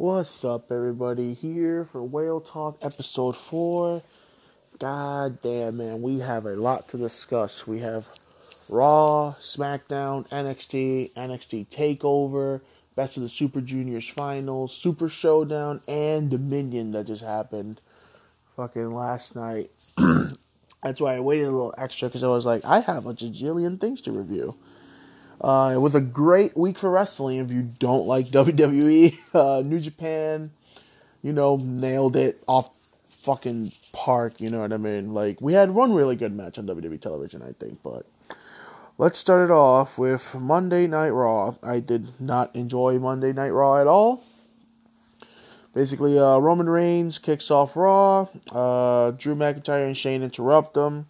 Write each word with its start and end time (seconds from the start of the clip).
What's 0.00 0.44
up, 0.44 0.70
everybody? 0.70 1.34
Here 1.34 1.84
for 1.84 2.04
Whale 2.04 2.40
Talk 2.40 2.84
episode 2.84 3.34
4. 3.34 4.00
God 4.78 5.42
damn, 5.42 5.78
man, 5.78 6.02
we 6.02 6.20
have 6.20 6.46
a 6.46 6.54
lot 6.54 6.86
to 6.90 6.96
discuss. 6.96 7.66
We 7.66 7.80
have 7.80 8.12
Raw, 8.68 9.34
SmackDown, 9.40 10.28
NXT, 10.28 11.14
NXT 11.14 11.66
TakeOver, 11.66 12.60
Best 12.94 13.16
of 13.16 13.24
the 13.24 13.28
Super 13.28 13.60
Juniors 13.60 14.08
finals, 14.08 14.72
Super 14.72 15.08
Showdown, 15.08 15.80
and 15.88 16.30
Dominion 16.30 16.92
that 16.92 17.08
just 17.08 17.24
happened 17.24 17.80
fucking 18.54 18.94
last 18.94 19.34
night. 19.34 19.72
That's 20.80 21.00
why 21.00 21.16
I 21.16 21.20
waited 21.20 21.48
a 21.48 21.50
little 21.50 21.74
extra 21.76 22.06
because 22.06 22.22
I 22.22 22.28
was 22.28 22.46
like, 22.46 22.64
I 22.64 22.82
have 22.82 23.06
a 23.06 23.14
jillion 23.14 23.80
things 23.80 24.00
to 24.02 24.12
review. 24.12 24.54
Uh, 25.40 25.72
it 25.74 25.78
was 25.78 25.94
a 25.94 26.00
great 26.00 26.56
week 26.56 26.78
for 26.78 26.90
wrestling. 26.90 27.38
If 27.38 27.52
you 27.52 27.62
don't 27.62 28.06
like 28.06 28.26
WWE, 28.28 29.18
uh, 29.34 29.62
New 29.62 29.80
Japan, 29.80 30.50
you 31.22 31.32
know, 31.32 31.56
nailed 31.56 32.16
it 32.16 32.42
off 32.46 32.70
fucking 33.08 33.72
park. 33.92 34.40
You 34.40 34.50
know 34.50 34.60
what 34.60 34.72
I 34.72 34.76
mean? 34.78 35.12
Like 35.12 35.40
we 35.40 35.52
had 35.52 35.70
one 35.70 35.92
really 35.92 36.16
good 36.16 36.34
match 36.34 36.58
on 36.58 36.66
WWE 36.66 37.00
television, 37.00 37.42
I 37.42 37.52
think. 37.52 37.80
But 37.82 38.06
let's 38.96 39.18
start 39.18 39.50
it 39.50 39.52
off 39.52 39.98
with 39.98 40.34
Monday 40.34 40.86
Night 40.86 41.10
Raw. 41.10 41.56
I 41.62 41.80
did 41.80 42.20
not 42.20 42.54
enjoy 42.54 42.98
Monday 42.98 43.32
Night 43.32 43.50
Raw 43.50 43.80
at 43.80 43.86
all. 43.86 44.24
Basically, 45.74 46.18
uh, 46.18 46.38
Roman 46.38 46.68
Reigns 46.68 47.18
kicks 47.18 47.50
off 47.50 47.76
Raw. 47.76 48.26
Uh, 48.50 49.12
Drew 49.12 49.36
McIntyre 49.36 49.86
and 49.86 49.96
Shane 49.96 50.22
interrupt 50.22 50.74
them. 50.74 51.06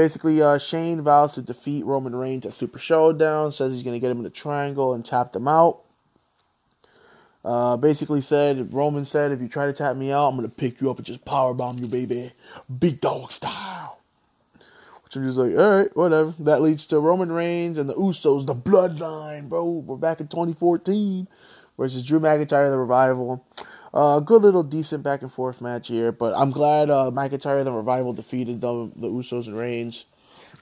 Basically, 0.00 0.40
uh, 0.40 0.56
Shane 0.56 1.02
vows 1.02 1.34
to 1.34 1.42
defeat 1.42 1.84
Roman 1.84 2.16
Reigns 2.16 2.46
at 2.46 2.54
Super 2.54 2.78
Showdown, 2.78 3.52
says 3.52 3.74
he's 3.74 3.82
going 3.82 3.92
to 3.92 4.00
get 4.00 4.10
him 4.10 4.20
in 4.20 4.24
a 4.24 4.30
triangle 4.30 4.94
and 4.94 5.04
tap 5.04 5.34
them 5.34 5.46
out. 5.46 5.80
Uh, 7.44 7.76
basically 7.76 8.22
said, 8.22 8.72
Roman 8.72 9.04
said, 9.04 9.30
if 9.30 9.42
you 9.42 9.46
try 9.46 9.66
to 9.66 9.74
tap 9.74 9.96
me 9.96 10.10
out, 10.10 10.28
I'm 10.28 10.38
going 10.38 10.48
to 10.48 10.56
pick 10.56 10.80
you 10.80 10.90
up 10.90 10.96
and 10.96 11.04
just 11.04 11.26
powerbomb 11.26 11.82
you, 11.82 11.86
baby. 11.86 12.32
Big 12.78 13.02
dog 13.02 13.30
style. 13.30 13.98
Which 15.04 15.16
I'm 15.16 15.26
just 15.26 15.36
like, 15.36 15.52
alright, 15.52 15.94
whatever. 15.94 16.32
That 16.38 16.62
leads 16.62 16.86
to 16.86 16.98
Roman 16.98 17.30
Reigns 17.30 17.76
and 17.76 17.86
the 17.86 17.94
Usos, 17.94 18.46
the 18.46 18.54
bloodline, 18.54 19.50
bro. 19.50 19.66
We're 19.66 19.96
back 19.96 20.20
in 20.20 20.28
2014 20.28 21.28
versus 21.76 22.02
Drew 22.04 22.20
McIntyre, 22.20 22.70
the 22.70 22.78
revival. 22.78 23.44
Uh, 23.92 24.20
good 24.20 24.42
little 24.42 24.62
decent 24.62 25.02
back 25.02 25.22
and 25.22 25.32
forth 25.32 25.60
match 25.60 25.88
here, 25.88 26.12
but 26.12 26.32
I'm 26.36 26.52
glad 26.52 26.90
uh, 26.90 27.10
McIntyre 27.12 27.58
and 27.58 27.66
the 27.66 27.72
Revival 27.72 28.12
defeated 28.12 28.60
the, 28.60 28.90
the 28.94 29.08
Usos 29.08 29.46
and 29.46 29.58
Reigns. 29.58 30.04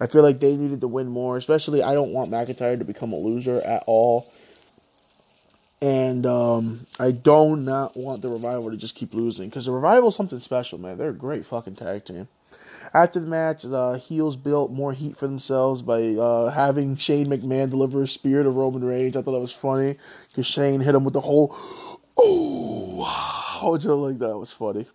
I 0.00 0.06
feel 0.06 0.22
like 0.22 0.40
they 0.40 0.56
needed 0.56 0.80
to 0.80 0.88
win 0.88 1.08
more, 1.08 1.36
especially 1.36 1.82
I 1.82 1.94
don't 1.94 2.12
want 2.12 2.30
McIntyre 2.30 2.78
to 2.78 2.84
become 2.84 3.12
a 3.12 3.16
loser 3.16 3.60
at 3.60 3.84
all. 3.86 4.32
And 5.80 6.26
um, 6.26 6.86
I 6.98 7.10
do 7.12 7.54
not 7.54 7.96
want 7.96 8.22
the 8.22 8.28
Revival 8.28 8.70
to 8.70 8.76
just 8.76 8.94
keep 8.94 9.14
losing 9.14 9.48
because 9.48 9.66
the 9.66 9.72
Revival 9.72 10.08
is 10.08 10.16
something 10.16 10.38
special, 10.38 10.78
man. 10.78 10.98
They're 10.98 11.10
a 11.10 11.14
great 11.14 11.46
fucking 11.46 11.76
tag 11.76 12.04
team. 12.04 12.28
After 12.94 13.20
the 13.20 13.26
match, 13.26 13.62
the 13.62 13.98
heels 13.98 14.36
built 14.36 14.72
more 14.72 14.92
heat 14.92 15.16
for 15.16 15.26
themselves 15.26 15.82
by 15.82 16.14
uh, 16.14 16.50
having 16.50 16.96
Shane 16.96 17.26
McMahon 17.26 17.70
deliver 17.70 18.02
a 18.02 18.08
spear 18.08 18.42
to 18.42 18.50
Roman 18.50 18.82
Reigns. 18.82 19.16
I 19.16 19.22
thought 19.22 19.32
that 19.32 19.40
was 19.40 19.52
funny 19.52 19.96
because 20.28 20.46
Shane 20.46 20.80
hit 20.80 20.94
him 20.94 21.04
with 21.04 21.14
the 21.14 21.20
whole 21.20 21.54
Oh, 22.18 23.04
how 23.04 23.70
would 23.70 23.84
you 23.84 23.94
like 23.94 24.18
that? 24.18 24.36
Was 24.36 24.52
funny. 24.52 24.86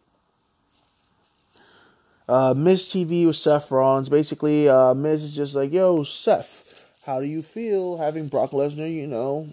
Uh, 2.27 2.53
Miz 2.55 2.85
TV 2.85 3.25
with 3.25 3.35
Seth 3.35 3.71
Rollins. 3.71 4.09
Basically, 4.09 4.69
uh, 4.69 4.93
Miz 4.93 5.23
is 5.23 5.35
just 5.35 5.55
like, 5.55 5.71
yo, 5.73 6.03
Seth, 6.03 6.89
how 7.05 7.19
do 7.19 7.25
you 7.25 7.41
feel 7.41 7.97
having 7.97 8.27
Brock 8.27 8.51
Lesnar, 8.51 8.91
you 8.91 9.07
know, 9.07 9.49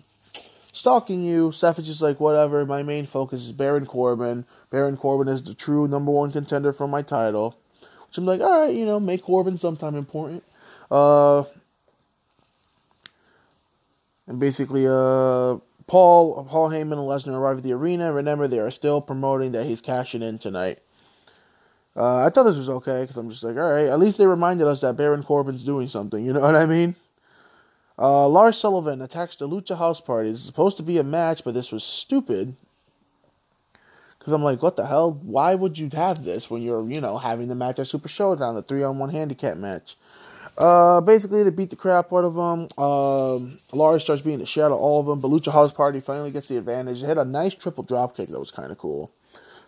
stalking 0.72 1.22
you? 1.22 1.52
Seth 1.52 1.78
is 1.78 1.86
just 1.86 2.02
like, 2.02 2.20
whatever. 2.20 2.64
My 2.64 2.82
main 2.82 3.06
focus 3.06 3.42
is 3.42 3.52
Baron 3.52 3.86
Corbin. 3.86 4.44
Baron 4.70 4.96
Corbin 4.96 5.28
is 5.28 5.42
the 5.42 5.54
true 5.54 5.88
number 5.88 6.12
one 6.12 6.30
contender 6.30 6.72
for 6.72 6.86
my 6.86 7.02
title. 7.02 7.56
Which 8.06 8.18
I'm 8.18 8.26
like, 8.26 8.40
all 8.40 8.60
right, 8.60 8.74
you 8.74 8.84
know, 8.84 8.98
make 8.98 9.22
Corbin 9.22 9.58
sometime 9.58 9.94
important. 9.94 10.42
Uh, 10.90 11.44
and 14.26 14.38
basically, 14.38 14.86
uh, 14.86 15.56
Paul 15.90 16.44
Paul 16.48 16.70
Heyman 16.70 16.92
and 16.92 17.00
Lesnar 17.00 17.34
arrive 17.34 17.56
at 17.58 17.62
the 17.64 17.72
arena. 17.72 18.12
Remember, 18.12 18.46
they 18.46 18.60
are 18.60 18.70
still 18.70 19.00
promoting 19.00 19.50
that 19.52 19.66
he's 19.66 19.80
cashing 19.80 20.22
in 20.22 20.38
tonight. 20.38 20.78
Uh, 21.96 22.18
I 22.24 22.28
thought 22.28 22.44
this 22.44 22.54
was 22.54 22.68
okay 22.68 23.00
because 23.00 23.16
I'm 23.16 23.28
just 23.28 23.42
like, 23.42 23.56
all 23.56 23.72
right. 23.72 23.88
At 23.88 23.98
least 23.98 24.16
they 24.16 24.28
reminded 24.28 24.68
us 24.68 24.82
that 24.82 24.96
Baron 24.96 25.24
Corbin's 25.24 25.64
doing 25.64 25.88
something. 25.88 26.24
You 26.26 26.32
know 26.32 26.42
what 26.42 26.54
I 26.54 26.64
mean? 26.64 26.94
Uh, 27.98 28.28
Lars 28.28 28.56
Sullivan 28.56 29.02
attacks 29.02 29.34
the 29.34 29.48
Lucha 29.48 29.76
House 29.78 30.00
Party. 30.00 30.30
It's 30.30 30.42
supposed 30.42 30.76
to 30.76 30.84
be 30.84 30.96
a 30.98 31.02
match, 31.02 31.42
but 31.42 31.54
this 31.54 31.72
was 31.72 31.82
stupid. 31.82 32.54
Because 34.16 34.32
I'm 34.32 34.44
like, 34.44 34.62
what 34.62 34.76
the 34.76 34.86
hell? 34.86 35.10
Why 35.10 35.56
would 35.56 35.76
you 35.76 35.90
have 35.94 36.22
this 36.22 36.48
when 36.48 36.62
you're, 36.62 36.88
you 36.88 37.00
know, 37.00 37.18
having 37.18 37.48
the 37.48 37.56
match 37.56 37.80
at 37.80 37.88
Super 37.88 38.06
Showdown, 38.06 38.54
the 38.54 38.62
three 38.62 38.84
on 38.84 39.00
one 39.00 39.10
handicap 39.10 39.56
match? 39.56 39.96
Uh, 40.60 41.00
basically, 41.00 41.42
they 41.42 41.48
beat 41.48 41.70
the 41.70 41.76
crap 41.76 42.12
out 42.12 42.24
of 42.24 42.34
them. 42.34 42.68
Um, 42.76 43.58
starts 43.98 44.20
being 44.20 44.40
the 44.40 44.46
shadow 44.46 44.74
of 44.74 44.80
all 44.80 45.00
of 45.00 45.06
them, 45.06 45.18
but 45.18 45.30
Lucha 45.30 45.50
House 45.52 45.72
Party 45.72 46.00
finally 46.00 46.30
gets 46.30 46.48
the 46.48 46.58
advantage. 46.58 47.00
They 47.00 47.06
had 47.06 47.16
a 47.16 47.24
nice 47.24 47.54
triple 47.54 47.82
drop 47.82 48.14
kick 48.14 48.28
that 48.28 48.38
was 48.38 48.50
kind 48.50 48.70
of 48.70 48.76
cool. 48.76 49.10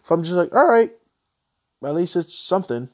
So 0.04 0.14
I'm 0.14 0.22
just 0.22 0.34
like, 0.34 0.54
all 0.54 0.68
right, 0.68 0.92
at 1.82 1.94
least 1.94 2.14
it's 2.14 2.38
something. 2.38 2.90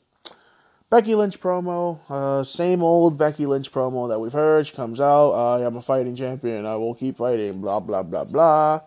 Becky 0.90 1.16
Lynch 1.16 1.40
promo, 1.40 1.98
uh, 2.08 2.44
same 2.44 2.82
old 2.82 3.18
Becky 3.18 3.46
Lynch 3.46 3.72
promo 3.72 4.08
that 4.08 4.20
we've 4.20 4.32
heard. 4.32 4.66
She 4.66 4.76
comes 4.76 5.00
out, 5.00 5.32
uh, 5.32 5.66
I'm 5.66 5.76
a 5.76 5.82
fighting 5.82 6.14
champion, 6.14 6.66
I 6.66 6.76
will 6.76 6.94
keep 6.94 7.18
fighting, 7.18 7.60
blah, 7.60 7.80
blah, 7.80 8.04
blah, 8.04 8.24
blah. 8.24 8.82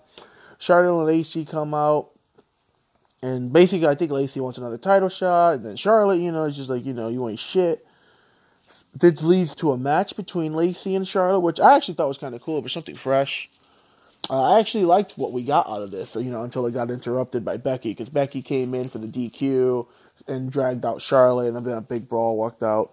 Charlotte 0.58 0.98
and 0.98 1.08
Lacey 1.08 1.44
come 1.44 1.74
out, 1.74 2.12
and 3.22 3.52
basically, 3.52 3.88
I 3.88 3.96
think 3.96 4.12
Lacey 4.12 4.40
wants 4.40 4.58
another 4.58 4.78
title 4.78 5.10
shot, 5.10 5.56
and 5.56 5.66
then 5.66 5.76
Charlotte, 5.76 6.22
you 6.22 6.32
know, 6.32 6.46
is 6.46 6.56
just 6.56 6.70
like, 6.70 6.86
you 6.86 6.94
know, 6.94 7.10
you 7.10 7.28
ain't 7.28 7.40
shit. 7.40 7.86
This 8.94 9.24
leads 9.24 9.56
to 9.56 9.72
a 9.72 9.78
match 9.78 10.16
between 10.16 10.54
Lacey 10.54 10.96
and 10.96 11.08
Charlotte, 11.08 11.40
which 11.40 11.60
I 11.60 11.76
actually 11.76 11.94
thought 11.94 12.10
was 12.10 12.18
kind 12.18 12.36
of 12.36 12.42
cool, 12.42 12.62
but 12.62 12.72
something 12.72 12.96
fresh. 12.96 13.50
Uh, 14.30 14.54
I 14.54 14.60
actually 14.60 14.86
liked 14.86 15.14
what 15.14 15.32
we 15.32 15.44
got 15.44 15.68
out 15.68 15.82
of 15.82 15.92
this, 15.92 16.16
you 16.16 16.32
know, 16.32 16.44
until 16.44 16.66
it 16.66 16.74
got 16.74 16.92
interrupted 16.92 17.44
by 17.44 17.58
Becky, 17.58 17.92
because 17.92 18.10
Becky 18.10 18.42
came 18.42 18.74
in 18.74 18.90
for 18.90 18.98
the 18.98 19.08
DQ 19.08 19.88
and 20.28 20.52
dragged 20.52 20.86
out 20.86 21.02
Charlotte, 21.02 21.56
and 21.56 21.66
then 21.66 21.78
a 21.78 21.82
big 21.82 22.08
brawl 22.08 22.38
walked 22.38 22.64
out. 22.64 22.92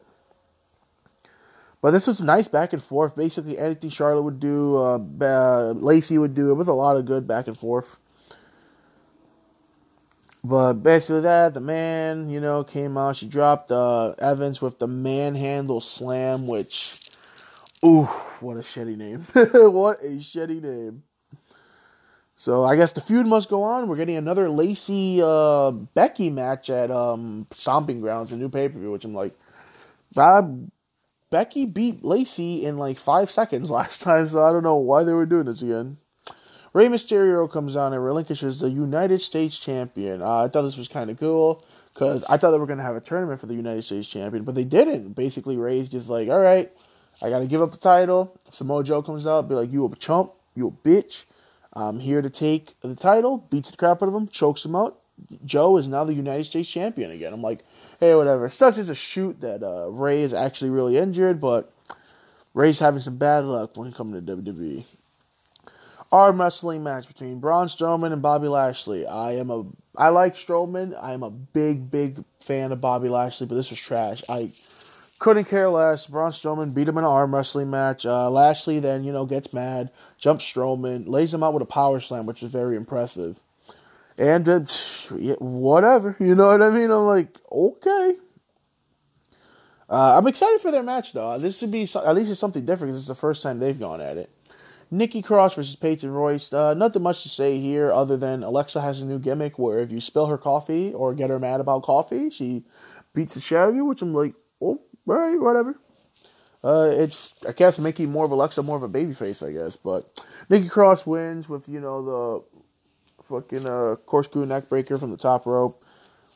But 1.80 1.92
this 1.92 2.06
was 2.06 2.20
nice 2.20 2.48
back 2.48 2.72
and 2.72 2.82
forth. 2.82 3.14
Basically, 3.14 3.58
anything 3.58 3.90
Charlotte 3.90 4.22
would 4.22 4.40
do, 4.40 4.76
uh, 4.76 4.98
uh, 5.20 5.72
Lacey 5.76 6.18
would 6.18 6.34
do. 6.34 6.50
It 6.50 6.54
was 6.54 6.68
a 6.68 6.72
lot 6.72 6.96
of 6.96 7.06
good 7.06 7.26
back 7.26 7.46
and 7.46 7.56
forth. 7.56 7.96
But 10.48 10.82
basically 10.82 11.20
that, 11.22 11.52
the 11.52 11.60
man, 11.60 12.30
you 12.30 12.40
know, 12.40 12.64
came 12.64 12.96
out. 12.96 13.16
She 13.16 13.26
dropped 13.26 13.70
uh, 13.70 14.14
Evans 14.18 14.62
with 14.62 14.78
the 14.78 14.86
manhandle 14.86 15.82
slam, 15.82 16.46
which, 16.46 16.98
ooh, 17.84 18.04
what 18.40 18.56
a 18.56 18.60
shitty 18.60 18.96
name. 18.96 19.26
what 19.34 20.00
a 20.02 20.16
shitty 20.16 20.62
name. 20.62 21.02
So 22.36 22.64
I 22.64 22.76
guess 22.76 22.94
the 22.94 23.02
feud 23.02 23.26
must 23.26 23.50
go 23.50 23.62
on. 23.62 23.88
We're 23.88 23.96
getting 23.96 24.16
another 24.16 24.48
Lacey 24.48 25.20
uh, 25.22 25.70
Becky 25.70 26.30
match 26.30 26.70
at 26.70 26.90
um, 26.90 27.46
Stomping 27.52 28.00
Grounds, 28.00 28.32
a 28.32 28.36
new 28.38 28.48
pay 28.48 28.70
per 28.70 28.78
view, 28.78 28.90
which 28.90 29.04
I'm 29.04 29.12
like, 29.12 29.38
Bob, 30.14 30.70
Becky 31.28 31.66
beat 31.66 32.02
Lacey 32.02 32.64
in 32.64 32.78
like 32.78 32.96
five 32.96 33.30
seconds 33.30 33.70
last 33.72 34.00
time, 34.00 34.26
so 34.26 34.42
I 34.42 34.52
don't 34.52 34.62
know 34.62 34.76
why 34.76 35.04
they 35.04 35.12
were 35.12 35.26
doing 35.26 35.44
this 35.44 35.60
again. 35.60 35.98
Rey 36.78 36.86
Mysterio 36.86 37.50
comes 37.50 37.74
on 37.74 37.92
and 37.92 38.04
relinquishes 38.04 38.60
the 38.60 38.70
United 38.70 39.18
States 39.18 39.58
champion. 39.58 40.22
Uh, 40.22 40.44
I 40.44 40.48
thought 40.48 40.62
this 40.62 40.76
was 40.76 40.86
kind 40.86 41.10
of 41.10 41.18
cool 41.18 41.60
because 41.92 42.22
I 42.28 42.36
thought 42.36 42.52
they 42.52 42.58
were 42.58 42.66
going 42.66 42.78
to 42.78 42.84
have 42.84 42.94
a 42.94 43.00
tournament 43.00 43.40
for 43.40 43.46
the 43.46 43.56
United 43.56 43.82
States 43.82 44.06
champion, 44.06 44.44
but 44.44 44.54
they 44.54 44.62
didn't. 44.62 45.14
Basically, 45.14 45.56
Rey's 45.56 45.88
just 45.88 46.08
like, 46.08 46.28
all 46.28 46.38
right, 46.38 46.70
I 47.20 47.30
got 47.30 47.40
to 47.40 47.48
give 47.48 47.62
up 47.62 47.72
the 47.72 47.78
title. 47.78 48.38
Samoa 48.52 48.84
Joe 48.84 49.02
comes 49.02 49.26
out, 49.26 49.48
be 49.48 49.56
like, 49.56 49.72
you 49.72 49.84
a 49.84 49.96
chump, 49.96 50.30
you 50.54 50.68
a 50.68 50.70
bitch. 50.70 51.24
I'm 51.72 51.98
here 51.98 52.22
to 52.22 52.30
take 52.30 52.80
the 52.80 52.94
title. 52.94 53.38
Beats 53.50 53.72
the 53.72 53.76
crap 53.76 54.00
out 54.00 54.08
of 54.10 54.14
him, 54.14 54.28
chokes 54.28 54.64
him 54.64 54.76
out. 54.76 55.00
Joe 55.44 55.78
is 55.78 55.88
now 55.88 56.04
the 56.04 56.14
United 56.14 56.44
States 56.44 56.68
champion 56.68 57.10
again. 57.10 57.32
I'm 57.32 57.42
like, 57.42 57.58
hey, 57.98 58.14
whatever. 58.14 58.48
Sucks 58.50 58.78
as 58.78 58.88
a 58.88 58.94
shoot 58.94 59.40
that 59.40 59.64
uh, 59.64 59.88
Rey 59.90 60.22
is 60.22 60.32
actually 60.32 60.70
really 60.70 60.96
injured, 60.96 61.40
but 61.40 61.72
Ray's 62.54 62.78
having 62.78 63.00
some 63.00 63.16
bad 63.16 63.46
luck 63.46 63.76
when 63.76 63.88
he 63.88 63.92
comes 63.92 64.14
to 64.14 64.36
WWE 64.36 64.84
arm 66.10 66.40
wrestling 66.40 66.82
match 66.82 67.06
between 67.06 67.40
Braun 67.40 67.66
Strowman 67.66 68.12
and 68.12 68.22
Bobby 68.22 68.48
Lashley. 68.48 69.06
I 69.06 69.32
am 69.32 69.50
a 69.50 69.64
I 69.96 70.10
like 70.10 70.34
Strowman. 70.34 70.96
I 71.00 71.12
am 71.12 71.22
a 71.22 71.30
big 71.30 71.90
big 71.90 72.24
fan 72.40 72.72
of 72.72 72.80
Bobby 72.80 73.08
Lashley, 73.08 73.46
but 73.46 73.54
this 73.54 73.70
was 73.70 73.80
trash. 73.80 74.22
I 74.28 74.50
couldn't 75.18 75.44
care 75.44 75.68
less. 75.68 76.06
Braun 76.06 76.32
Strowman 76.32 76.74
beat 76.74 76.88
him 76.88 76.98
in 76.98 77.04
an 77.04 77.10
arm 77.10 77.34
wrestling 77.34 77.70
match. 77.70 78.06
Uh, 78.06 78.30
Lashley 78.30 78.78
then 78.78 79.04
you 79.04 79.12
know 79.12 79.26
gets 79.26 79.52
mad, 79.52 79.90
jumps 80.18 80.44
Strowman, 80.44 81.08
lays 81.08 81.34
him 81.34 81.42
out 81.42 81.54
with 81.54 81.62
a 81.62 81.66
power 81.66 82.00
slam, 82.00 82.26
which 82.26 82.42
is 82.42 82.50
very 82.50 82.76
impressive. 82.76 83.40
And 84.16 84.48
uh, 84.48 84.60
whatever, 85.38 86.16
you 86.18 86.34
know 86.34 86.48
what 86.48 86.62
I 86.62 86.70
mean? 86.70 86.90
I'm 86.90 87.06
like, 87.06 87.38
okay. 87.52 88.16
Uh, 89.88 90.18
I'm 90.18 90.26
excited 90.26 90.60
for 90.60 90.70
their 90.70 90.82
match 90.82 91.12
though. 91.12 91.38
This 91.38 91.62
would 91.62 91.70
be 91.70 91.82
at 91.82 92.14
least 92.14 92.30
it's 92.30 92.40
something 92.40 92.64
different 92.64 92.92
because 92.92 93.02
it's 93.02 93.08
the 93.08 93.14
first 93.14 93.42
time 93.42 93.58
they've 93.58 93.78
gone 93.78 94.00
at 94.00 94.16
it. 94.18 94.30
Nikki 94.90 95.22
Cross 95.22 95.54
versus 95.54 95.76
Peyton 95.76 96.10
Royce. 96.10 96.52
Uh, 96.52 96.74
nothing 96.74 97.02
much 97.02 97.22
to 97.22 97.28
say 97.28 97.58
here 97.58 97.92
other 97.92 98.16
than 98.16 98.42
Alexa 98.42 98.80
has 98.80 99.00
a 99.00 99.06
new 99.06 99.18
gimmick 99.18 99.58
where 99.58 99.80
if 99.80 99.92
you 99.92 100.00
spill 100.00 100.26
her 100.26 100.38
coffee 100.38 100.92
or 100.92 101.14
get 101.14 101.30
her 101.30 101.38
mad 101.38 101.60
about 101.60 101.82
coffee, 101.82 102.30
she 102.30 102.64
beats 103.14 103.34
the 103.34 103.40
shit 103.40 103.58
out 103.58 103.70
of 103.70 103.74
you, 103.74 103.84
which 103.84 104.00
I'm 104.00 104.14
like, 104.14 104.34
oh, 104.62 104.80
right, 105.04 105.38
whatever. 105.38 105.78
Uh, 106.64 106.90
it's 106.92 107.34
I 107.46 107.52
guess 107.52 107.78
making 107.78 108.10
more 108.10 108.24
of 108.24 108.30
Alexa 108.30 108.62
more 108.62 108.76
of 108.76 108.82
a 108.82 108.88
babyface, 108.88 109.46
I 109.46 109.52
guess. 109.52 109.76
But 109.76 110.24
Nikki 110.48 110.68
Cross 110.68 111.06
wins 111.06 111.48
with 111.48 111.68
you 111.68 111.80
know 111.80 112.04
the 113.18 113.24
fucking 113.24 113.68
uh, 113.68 113.96
corkscrew 114.06 114.44
neck 114.44 114.68
breaker 114.68 114.98
from 114.98 115.10
the 115.10 115.16
top 115.16 115.46
rope. 115.46 115.84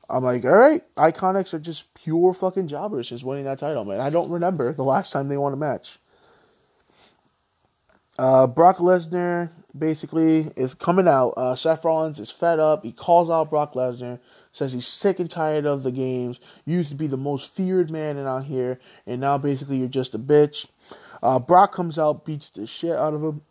I'm 0.09 0.25
like, 0.25 0.45
all 0.45 0.51
right, 0.53 0.83
Iconics 0.97 1.55
are 1.55 1.59
just 1.59 1.95
pure 1.95 2.35
fucking 2.35 2.69
jobbers, 2.69 3.09
just 3.09 3.25
winning 3.25 3.45
that 3.45 3.59
title, 3.59 3.85
man. 3.85 4.01
I 4.01 4.11
don't 4.11 4.31
remember 4.31 4.73
the 4.73 4.85
last 4.85 5.11
time 5.11 5.29
they 5.29 5.37
won 5.39 5.55
a 5.55 5.57
match. 5.57 5.99
Uh, 8.19 8.47
Brock 8.47 8.79
Lesnar 8.79 9.51
basically 9.77 10.53
is 10.55 10.75
coming 10.75 11.09
out. 11.09 11.31
Uh, 11.31 11.55
Seth 11.57 11.85
Rollins 11.85 12.21
is 12.21 12.31
fed 12.31 12.59
up. 12.59 12.85
He 12.85 12.93
calls 12.93 13.31
out 13.31 13.51
Brock 13.51 13.73
Lesnar, 13.73 14.19
says 14.53 14.73
he's 14.73 14.87
sick 14.87 15.19
and 15.19 15.31
tired 15.31 15.65
of 15.65 15.83
the 15.83 15.93
games. 15.93 16.39
You 16.67 16.77
used 16.77 16.91
to 16.91 16.95
be 16.95 17.07
the 17.07 17.17
most 17.17 17.51
feared 17.53 17.91
man 17.91 18.19
in 18.19 18.27
out 18.27 18.45
here, 18.45 18.79
and 19.07 19.21
now 19.21 19.39
basically 19.39 19.79
you're 19.79 19.89
just 19.89 20.15
a 20.15 20.19
bitch. 20.19 20.67
Uh, 21.23 21.39
Brock 21.39 21.73
comes 21.73 21.99
out, 21.99 22.25
beats 22.25 22.51
the 22.51 22.67
shit 22.67 22.93
out 22.97 23.15
of 23.15 23.23
him. 23.23 23.43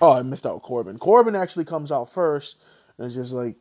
Oh, 0.00 0.12
I 0.12 0.22
missed 0.22 0.46
out 0.46 0.62
Corbin. 0.62 0.98
Corbin 0.98 1.36
actually 1.36 1.64
comes 1.64 1.92
out 1.92 2.10
first, 2.10 2.56
and 2.96 3.06
it's 3.06 3.14
just 3.14 3.32
like, 3.32 3.56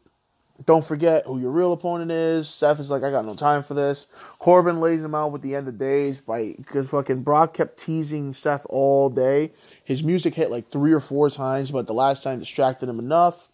don't 0.65 0.85
forget 0.85 1.25
who 1.25 1.39
your 1.39 1.51
real 1.51 1.71
opponent 1.71 2.11
is. 2.11 2.49
Seth 2.49 2.79
is 2.79 2.89
like, 2.89 3.03
I 3.03 3.11
got 3.11 3.25
no 3.25 3.35
time 3.35 3.63
for 3.63 3.73
this. 3.73 4.07
Corbin 4.39 4.81
lays 4.81 5.03
him 5.03 5.13
out 5.13 5.31
with 5.31 5.41
the 5.41 5.55
end 5.55 5.67
of 5.67 5.77
days 5.77 6.19
by 6.19 6.55
because 6.57 6.87
fucking 6.87 7.21
Brock 7.23 7.53
kept 7.53 7.77
teasing 7.77 8.33
Seth 8.33 8.65
all 8.69 9.09
day. 9.09 9.51
His 9.83 10.03
music 10.03 10.35
hit 10.35 10.49
like 10.51 10.71
three 10.71 10.93
or 10.93 10.99
four 10.99 11.29
times, 11.29 11.71
but 11.71 11.87
the 11.87 11.93
last 11.93 12.23
time 12.23 12.39
distracted 12.39 12.89
him 12.89 12.99
enough. 12.99 13.49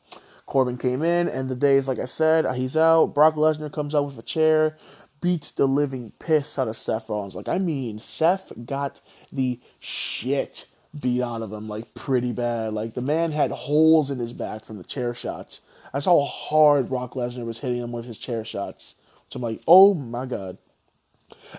Corbin 0.45 0.77
came 0.77 1.01
in, 1.01 1.29
and 1.29 1.49
the 1.49 1.55
days, 1.55 1.87
like 1.87 1.99
I 1.99 2.05
said, 2.05 2.45
he's 2.55 2.75
out. 2.75 3.13
Brock 3.13 3.35
Lesnar 3.35 3.71
comes 3.71 3.95
out 3.95 4.05
with 4.05 4.17
a 4.17 4.23
chair, 4.23 4.77
beats 5.21 5.51
the 5.51 5.65
living 5.65 6.11
piss 6.19 6.59
out 6.59 6.67
of 6.67 6.75
Seth 6.75 7.09
Rollins. 7.09 7.33
Like, 7.35 7.47
I 7.47 7.59
mean, 7.59 7.99
Seth 7.99 8.51
got 8.65 8.99
the 9.31 9.59
shit 9.79 10.67
beat 10.99 11.21
out 11.21 11.41
of 11.41 11.51
him, 11.51 11.67
like, 11.67 11.93
pretty 11.93 12.33
bad. 12.33 12.73
Like, 12.73 12.93
the 12.93 13.01
man 13.01 13.31
had 13.31 13.51
holes 13.51 14.11
in 14.11 14.19
his 14.19 14.33
back 14.33 14.65
from 14.65 14.77
the 14.77 14.83
chair 14.83 15.13
shots. 15.13 15.61
That's 15.93 16.05
how 16.05 16.21
hard 16.21 16.89
Brock 16.89 17.13
Lesnar 17.13 17.45
was 17.45 17.59
hitting 17.59 17.77
him 17.77 17.91
with 17.91 18.05
his 18.05 18.17
chair 18.17 18.43
shots. 18.43 18.95
So 19.29 19.37
I'm 19.37 19.43
like, 19.43 19.61
oh 19.67 19.93
my 19.93 20.25
god. 20.25 20.57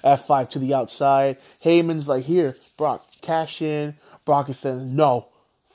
F5 0.05 0.49
to 0.51 0.59
the 0.59 0.75
outside. 0.75 1.39
Heyman's 1.65 2.09
like, 2.09 2.25
here, 2.25 2.57
Brock, 2.77 3.07
cash 3.23 3.63
in. 3.63 3.95
Brock 4.25 4.49
is 4.49 4.59
saying, 4.59 4.95
no, 4.95 5.29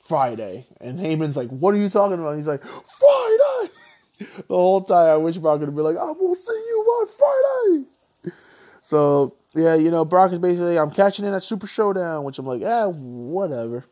Friday. 0.06 0.66
And 0.80 0.98
Heyman's 0.98 1.36
like, 1.36 1.48
what 1.48 1.74
are 1.74 1.78
you 1.78 1.88
talking 1.88 2.18
about? 2.18 2.36
He's 2.36 2.46
like, 2.46 2.62
Friday! 2.62 3.72
the 4.18 4.54
whole 4.54 4.82
time 4.82 5.08
I 5.08 5.16
wish 5.16 5.36
Brock 5.38 5.60
would 5.60 5.74
be 5.74 5.82
like, 5.82 5.96
I 5.96 6.10
will 6.10 6.34
see 6.34 6.52
you 6.52 6.80
on 6.80 7.84
Friday. 8.24 8.34
So, 8.82 9.36
yeah, 9.54 9.74
you 9.74 9.90
know, 9.90 10.04
Brock 10.04 10.32
is 10.32 10.38
basically, 10.38 10.78
I'm 10.78 10.90
catching 10.90 11.24
in 11.24 11.32
at 11.32 11.44
Super 11.44 11.66
Showdown, 11.66 12.24
which 12.24 12.38
I'm 12.38 12.46
like, 12.46 12.62
ah, 12.64 12.88
whatever. 12.88 13.84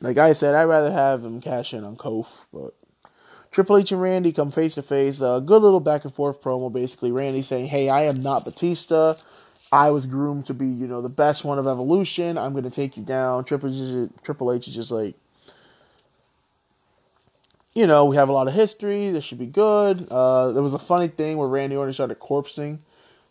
Like 0.00 0.16
I 0.16 0.32
said, 0.32 0.54
I'd 0.54 0.64
rather 0.64 0.90
have 0.90 1.24
him 1.24 1.40
cash 1.40 1.74
in 1.74 1.84
on 1.84 1.96
Kof, 1.96 2.46
but 2.52 2.74
Triple 3.50 3.76
H 3.76 3.92
and 3.92 4.00
Randy 4.00 4.32
come 4.32 4.50
face 4.50 4.74
to 4.74 4.82
face. 4.82 5.20
A 5.20 5.42
good 5.44 5.60
little 5.62 5.80
back 5.80 6.04
and 6.04 6.14
forth 6.14 6.40
promo. 6.40 6.72
Basically, 6.72 7.12
Randy 7.12 7.42
saying, 7.42 7.66
"Hey, 7.66 7.88
I 7.88 8.04
am 8.04 8.22
not 8.22 8.44
Batista. 8.44 9.14
I 9.72 9.90
was 9.90 10.06
groomed 10.06 10.46
to 10.46 10.54
be, 10.54 10.66
you 10.66 10.86
know, 10.86 11.02
the 11.02 11.08
best 11.08 11.44
one 11.44 11.58
of 11.58 11.66
Evolution. 11.66 12.38
I'm 12.38 12.52
going 12.52 12.64
to 12.64 12.70
take 12.70 12.96
you 12.96 13.02
down." 13.02 13.44
Triple 13.44 14.52
H, 14.52 14.68
is 14.68 14.74
just 14.74 14.90
like, 14.90 15.16
you 17.74 17.86
know, 17.86 18.06
we 18.06 18.16
have 18.16 18.28
a 18.28 18.32
lot 18.32 18.48
of 18.48 18.54
history. 18.54 19.10
This 19.10 19.24
should 19.24 19.38
be 19.38 19.46
good. 19.46 20.08
Uh, 20.10 20.52
there 20.52 20.62
was 20.62 20.74
a 20.74 20.78
funny 20.78 21.08
thing 21.08 21.36
where 21.36 21.48
Randy 21.48 21.76
Orton 21.76 21.92
started 21.92 22.18
corpsing 22.20 22.78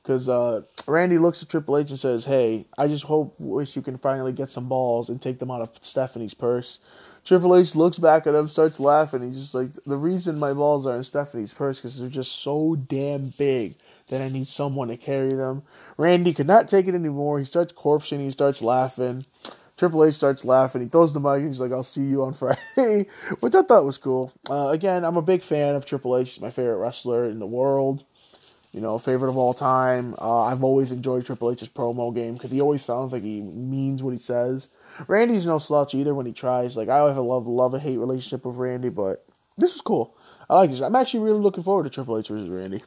because 0.04 0.30
uh, 0.30 0.62
Randy 0.88 1.18
looks 1.18 1.42
at 1.44 1.50
Triple 1.50 1.78
H 1.78 1.90
and 1.90 2.00
says, 2.00 2.26
"Hey, 2.26 2.66
I 2.78 2.88
just 2.88 3.06
hope, 3.06 3.36
wish 3.40 3.76
you 3.76 3.82
can 3.82 3.98
finally 3.98 4.34
get 4.34 4.52
some 4.52 4.68
balls 4.68 5.10
and 5.10 5.22
take 5.22 5.40
them 5.40 5.52
out 5.52 5.62
of 5.62 5.72
Stephanie's 5.82 6.34
purse." 6.34 6.80
Triple 7.26 7.56
H 7.56 7.76
looks 7.76 7.98
back 7.98 8.26
at 8.26 8.34
him, 8.34 8.48
starts 8.48 8.80
laughing. 8.80 9.22
He's 9.22 9.40
just 9.40 9.54
like, 9.54 9.70
"The 9.86 9.98
reason 9.98 10.40
my 10.40 10.54
balls 10.54 10.86
are 10.88 10.98
in 10.98 11.04
Stephanie's 11.04 11.54
purse 11.54 11.78
because 11.80 12.00
they're 12.00 12.10
just 12.10 12.32
so 12.32 12.76
damn 12.76 13.34
big 13.38 13.76
that 14.08 14.22
I 14.22 14.30
need 14.30 14.48
someone 14.48 14.88
to 14.88 14.98
carry 14.98 15.30
them." 15.30 15.64
Randy 15.98 16.34
could 16.34 16.48
not 16.48 16.70
take 16.70 16.88
it 16.88 16.96
anymore. 16.96 17.40
He 17.40 17.46
starts 17.46 17.74
corpsing. 17.74 18.20
He 18.20 18.32
starts 18.32 18.62
laughing. 18.62 19.26
Triple 19.78 20.04
H 20.04 20.16
starts 20.16 20.44
laughing. 20.44 20.82
He 20.82 20.88
throws 20.90 21.14
the 21.14 21.20
mic. 21.20 21.46
he's 21.46 21.60
like, 21.60 21.72
"I'll 21.72 21.84
see 21.84 22.04
you 22.04 22.24
on 22.24 22.34
Friday," 22.76 23.08
which 23.42 23.54
I 23.54 23.62
thought 23.62 23.86
was 23.86 23.98
cool. 23.98 24.32
Uh, 24.50 24.70
again, 24.70 25.04
I'm 25.06 25.18
a 25.18 25.22
big 25.22 25.44
fan 25.44 25.76
of 25.76 25.86
Triple 25.86 26.18
H. 26.18 26.34
He's 26.34 26.42
my 26.42 26.50
favorite 26.50 26.78
wrestler 26.78 27.26
in 27.26 27.40
the 27.40 27.48
world 27.48 28.06
you 28.72 28.82
know, 28.82 28.98
favorite 28.98 29.30
of 29.30 29.38
all 29.38 29.54
time. 29.54 30.16
Uh, 30.20 30.44
I've 30.44 30.64
always 30.64 30.92
enjoyed 30.92 31.26
Triple 31.26 31.52
H's 31.52 31.70
promo 31.70 32.14
game 32.14 32.36
because 32.36 32.52
he 32.52 32.62
always 32.62 32.84
sounds 32.84 33.12
like 33.12 33.24
he 33.24 33.42
means 33.42 34.04
what 34.04 34.14
he 34.14 34.20
says. 34.20 34.70
Randy's 35.08 35.46
no 35.46 35.58
slouch 35.58 35.96
either 35.96 36.14
when 36.14 36.26
he 36.26 36.32
tries. 36.32 36.78
Like 36.78 36.90
I 36.90 37.06
have 37.08 37.18
a 37.18 37.22
love 37.22 37.48
love 37.48 37.74
a 37.74 37.80
hate 37.80 37.98
relationship 37.98 38.46
with 38.46 38.58
Randy, 38.58 38.90
but 38.90 39.26
this 39.58 39.74
is 39.74 39.82
cool. 39.82 40.16
I 40.50 40.56
like 40.56 40.70
this. 40.70 40.82
I'm 40.82 40.96
actually 40.96 41.22
really 41.22 41.40
looking 41.40 41.64
forward 41.64 41.84
to 41.84 41.90
Triple 41.90 42.18
H 42.18 42.28
versus 42.28 42.50
Randy. 42.50 42.82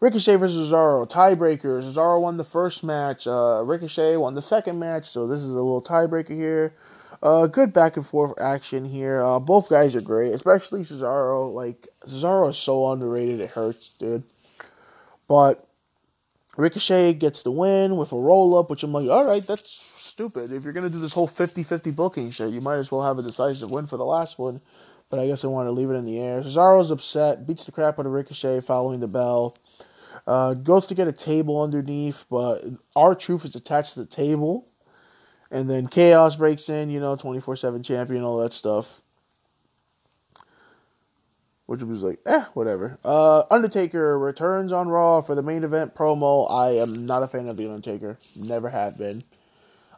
Ricochet 0.00 0.36
versus 0.36 0.70
Cesaro, 0.70 1.08
tiebreaker. 1.10 1.82
Cesaro 1.82 2.20
won 2.20 2.36
the 2.36 2.44
first 2.44 2.84
match. 2.84 3.26
Uh, 3.26 3.62
Ricochet 3.64 4.16
won 4.16 4.34
the 4.34 4.42
second 4.42 4.78
match, 4.78 5.10
so 5.10 5.26
this 5.26 5.42
is 5.42 5.48
a 5.48 5.54
little 5.54 5.82
tiebreaker 5.82 6.36
here. 6.36 6.74
Uh, 7.22 7.46
good 7.46 7.72
back 7.72 7.96
and 7.96 8.06
forth 8.06 8.38
action 8.40 8.84
here. 8.84 9.22
Uh, 9.22 9.38
both 9.40 9.68
guys 9.68 9.96
are 9.96 10.00
great, 10.00 10.32
especially 10.32 10.82
Cesaro. 10.82 11.52
Like 11.52 11.88
Cesaro 12.06 12.50
is 12.50 12.58
so 12.58 12.90
underrated, 12.90 13.40
it 13.40 13.50
hurts, 13.50 13.90
dude. 13.98 14.22
But 15.26 15.66
Ricochet 16.56 17.14
gets 17.14 17.42
the 17.42 17.50
win 17.50 17.96
with 17.96 18.12
a 18.12 18.16
roll 18.16 18.56
up, 18.56 18.70
which 18.70 18.82
I'm 18.82 18.92
like, 18.92 19.08
all 19.08 19.26
right, 19.26 19.44
that's 19.44 19.92
stupid. 19.96 20.52
If 20.52 20.64
you're 20.64 20.72
gonna 20.72 20.90
do 20.90 21.00
this 21.00 21.12
whole 21.12 21.28
50-50 21.28 21.94
booking 21.94 22.30
shit, 22.30 22.50
you 22.50 22.60
might 22.60 22.76
as 22.76 22.90
well 22.90 23.02
have 23.02 23.18
a 23.18 23.22
decisive 23.22 23.70
win 23.70 23.86
for 23.86 23.96
the 23.96 24.04
last 24.04 24.38
one. 24.38 24.60
But 25.10 25.20
I 25.20 25.26
guess 25.26 25.42
I 25.42 25.48
want 25.48 25.66
to 25.66 25.72
leave 25.72 25.90
it 25.90 25.94
in 25.94 26.04
the 26.04 26.20
air. 26.20 26.42
Cesaro's 26.42 26.90
upset, 26.90 27.46
beats 27.46 27.64
the 27.64 27.72
crap 27.72 27.98
out 27.98 28.04
of 28.04 28.12
Ricochet 28.12 28.60
following 28.60 29.00
the 29.00 29.08
bell. 29.08 29.56
Uh, 30.26 30.52
goes 30.52 30.86
to 30.86 30.94
get 30.94 31.08
a 31.08 31.12
table 31.12 31.62
underneath, 31.62 32.26
but 32.28 32.62
R-Truth 32.94 33.46
is 33.46 33.54
attached 33.54 33.94
to 33.94 34.00
the 34.00 34.06
table. 34.06 34.67
And 35.50 35.68
then 35.68 35.86
Chaos 35.88 36.36
breaks 36.36 36.68
in, 36.68 36.90
you 36.90 37.00
know, 37.00 37.16
24 37.16 37.56
7 37.56 37.82
champion, 37.82 38.22
all 38.22 38.38
that 38.38 38.52
stuff. 38.52 39.00
Which 41.66 41.82
was 41.82 42.02
like, 42.02 42.20
eh, 42.24 42.44
whatever. 42.54 42.98
Uh, 43.04 43.42
Undertaker 43.50 44.18
returns 44.18 44.72
on 44.72 44.88
Raw 44.88 45.20
for 45.20 45.34
the 45.34 45.42
main 45.42 45.64
event 45.64 45.94
promo. 45.94 46.50
I 46.50 46.70
am 46.70 47.06
not 47.06 47.22
a 47.22 47.26
fan 47.26 47.46
of 47.46 47.58
The 47.58 47.66
Undertaker. 47.66 48.18
Never 48.34 48.70
have 48.70 48.96
been. 48.96 49.22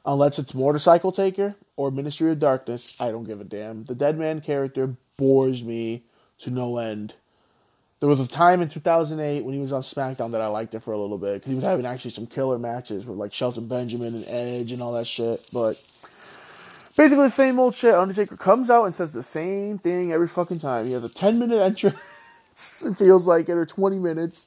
Unless 0.04 0.38
it's 0.38 0.54
Motorcycle 0.54 1.12
Taker 1.12 1.54
or 1.76 1.90
Ministry 1.90 2.30
of 2.32 2.40
Darkness, 2.40 2.96
I 3.00 3.10
don't 3.10 3.24
give 3.24 3.40
a 3.40 3.44
damn. 3.44 3.84
The 3.84 3.94
Dead 3.94 4.18
Man 4.18 4.40
character 4.40 4.96
bores 5.16 5.62
me 5.62 6.04
to 6.38 6.50
no 6.50 6.78
end. 6.78 7.14
There 8.00 8.08
was 8.08 8.18
a 8.18 8.26
time 8.26 8.62
in 8.62 8.70
2008 8.70 9.44
when 9.44 9.54
he 9.54 9.60
was 9.60 9.74
on 9.74 9.82
SmackDown 9.82 10.32
that 10.32 10.40
I 10.40 10.46
liked 10.46 10.74
it 10.74 10.80
for 10.80 10.92
a 10.92 10.98
little 10.98 11.18
bit 11.18 11.34
because 11.34 11.50
he 11.50 11.54
was 11.54 11.64
having 11.64 11.84
actually 11.84 12.12
some 12.12 12.26
killer 12.26 12.58
matches 12.58 13.04
with 13.04 13.18
like 13.18 13.30
Shelton 13.30 13.68
Benjamin 13.68 14.14
and 14.14 14.24
Edge 14.26 14.72
and 14.72 14.82
all 14.82 14.92
that 14.92 15.06
shit. 15.06 15.46
But 15.52 15.82
basically, 16.96 17.24
the 17.24 17.30
same 17.30 17.58
old 17.58 17.74
shit. 17.74 17.94
Undertaker 17.94 18.38
comes 18.38 18.70
out 18.70 18.86
and 18.86 18.94
says 18.94 19.12
the 19.12 19.22
same 19.22 19.76
thing 19.76 20.12
every 20.12 20.28
fucking 20.28 20.60
time. 20.60 20.86
He 20.86 20.92
has 20.92 21.04
a 21.04 21.10
10 21.10 21.38
minute 21.38 21.60
entrance. 21.62 21.98
it 22.82 22.96
feels 22.96 23.26
like 23.26 23.50
it, 23.50 23.52
or 23.52 23.66
20 23.66 23.98
minutes. 23.98 24.46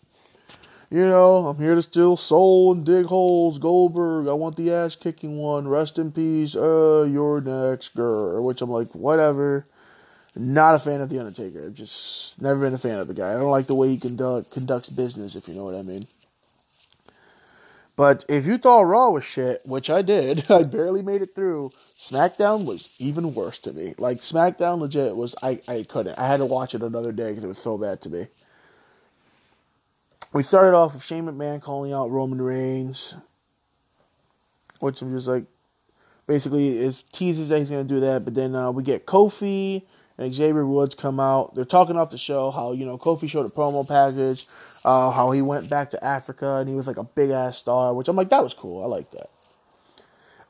You 0.90 1.06
know, 1.06 1.46
I'm 1.46 1.58
here 1.58 1.76
to 1.76 1.82
steal 1.84 2.18
soul 2.18 2.74
and 2.74 2.84
dig 2.84 3.06
holes. 3.06 3.60
Goldberg, 3.60 4.28
I 4.28 4.34
want 4.34 4.56
the 4.56 4.74
ass 4.74 4.96
kicking 4.96 5.38
one. 5.38 5.68
Rest 5.68 6.00
in 6.00 6.12
peace. 6.12 6.56
Uh, 6.56 7.08
you're 7.08 7.42
next, 7.42 7.96
girl. 7.96 8.44
Which 8.44 8.62
I'm 8.64 8.72
like, 8.72 8.94
whatever. 8.96 9.66
Not 10.36 10.74
a 10.74 10.80
fan 10.80 11.02
of 11.02 11.10
The 11.10 11.20
Undertaker. 11.20 11.66
I've 11.66 11.75
just 11.75 12.42
never 12.42 12.60
been 12.60 12.74
a 12.74 12.80
fan 12.80 13.00
of 13.00 13.08
the 13.08 13.13
guy. 13.13 13.32
I 13.32 13.38
don't 13.38 13.52
like 13.52 13.68
the 13.68 13.75
way 13.75 13.90
he 13.90 14.00
conduct, 14.00 14.50
conducts 14.50 14.90
business, 14.90 15.36
if 15.36 15.48
you 15.48 15.54
know 15.54 15.63
what 15.63 15.75
I 15.75 15.84
mean. 15.84 16.02
But 17.96 18.25
if 18.28 18.48
you 18.48 18.58
thought 18.58 18.82
Raw 18.82 19.12
was 19.12 19.24
shit, 19.24 19.62
which 19.66 19.90
I 19.90 20.02
did, 20.02 20.50
I 20.52 20.63
barely 20.63 21.04
made 21.04 21.22
it 21.22 21.36
through. 21.36 21.72
SmackDown 21.98 22.66
was 22.66 22.94
even 22.98 23.36
worse 23.36 23.60
to 23.60 23.74
me. 23.74 23.94
Like 24.00 24.20
SmackDown, 24.20 24.80
legit 24.80 25.16
was 25.16 25.36
I 25.44 25.60
I 25.68 25.84
couldn't. 25.88 26.18
I 26.18 26.28
had 26.28 26.38
to 26.38 26.46
watch 26.46 26.74
it 26.74 26.82
another 26.82 27.12
day 27.12 27.30
because 27.30 27.44
it 27.44 27.48
was 27.48 27.60
so 27.60 27.78
bad 27.78 28.02
to 28.02 28.10
me. 28.10 28.28
We 30.32 30.42
started 30.42 30.75
off 30.75 30.96
with 30.96 31.04
Shane 31.04 31.25
McMahon 31.25 31.62
calling 31.62 31.94
out 31.94 32.10
Roman 32.10 32.42
Reigns, 32.42 33.16
which 34.80 35.00
I'm 35.04 35.13
just 35.16 35.28
like, 35.28 35.46
basically, 36.25 36.80
is 36.80 37.04
teases 37.04 37.50
that 37.50 37.60
he's 37.60 37.70
gonna 37.70 37.84
do 37.84 38.00
that. 38.00 38.25
But 38.25 38.34
then 38.34 38.56
uh, 38.56 38.72
we 38.72 38.82
get 38.82 39.06
Kofi 39.06 39.84
and 40.17 40.34
Xavier 40.34 40.65
Woods 40.65 40.96
come 40.96 41.20
out. 41.20 41.55
They're 41.55 41.65
talking 41.65 41.98
off 41.98 42.10
the 42.10 42.17
show 42.17 42.51
how 42.51 42.74
you 42.74 42.86
know 42.86 42.98
Kofi 42.98 43.29
showed 43.29 43.46
a 43.46 43.50
promo 43.50 43.88
package, 43.88 44.48
uh, 44.86 45.12
how 45.12 45.32
he 45.32 45.41
went 45.41 45.70
back 45.70 45.89
to 45.91 46.03
Africa 46.03 46.58
and 46.58 46.70
he 46.70 46.75
was 46.75 46.88
like 46.88 46.98
a 46.98 47.03
big 47.03 47.29
ass 47.29 47.58
star, 47.58 47.93
which 47.93 48.08
I'm 48.08 48.15
like 48.15 48.29
that 48.29 48.43
was 48.43 48.53
cool. 48.53 48.84
I 48.84 48.88
like 48.88 49.12
that. 49.12 49.29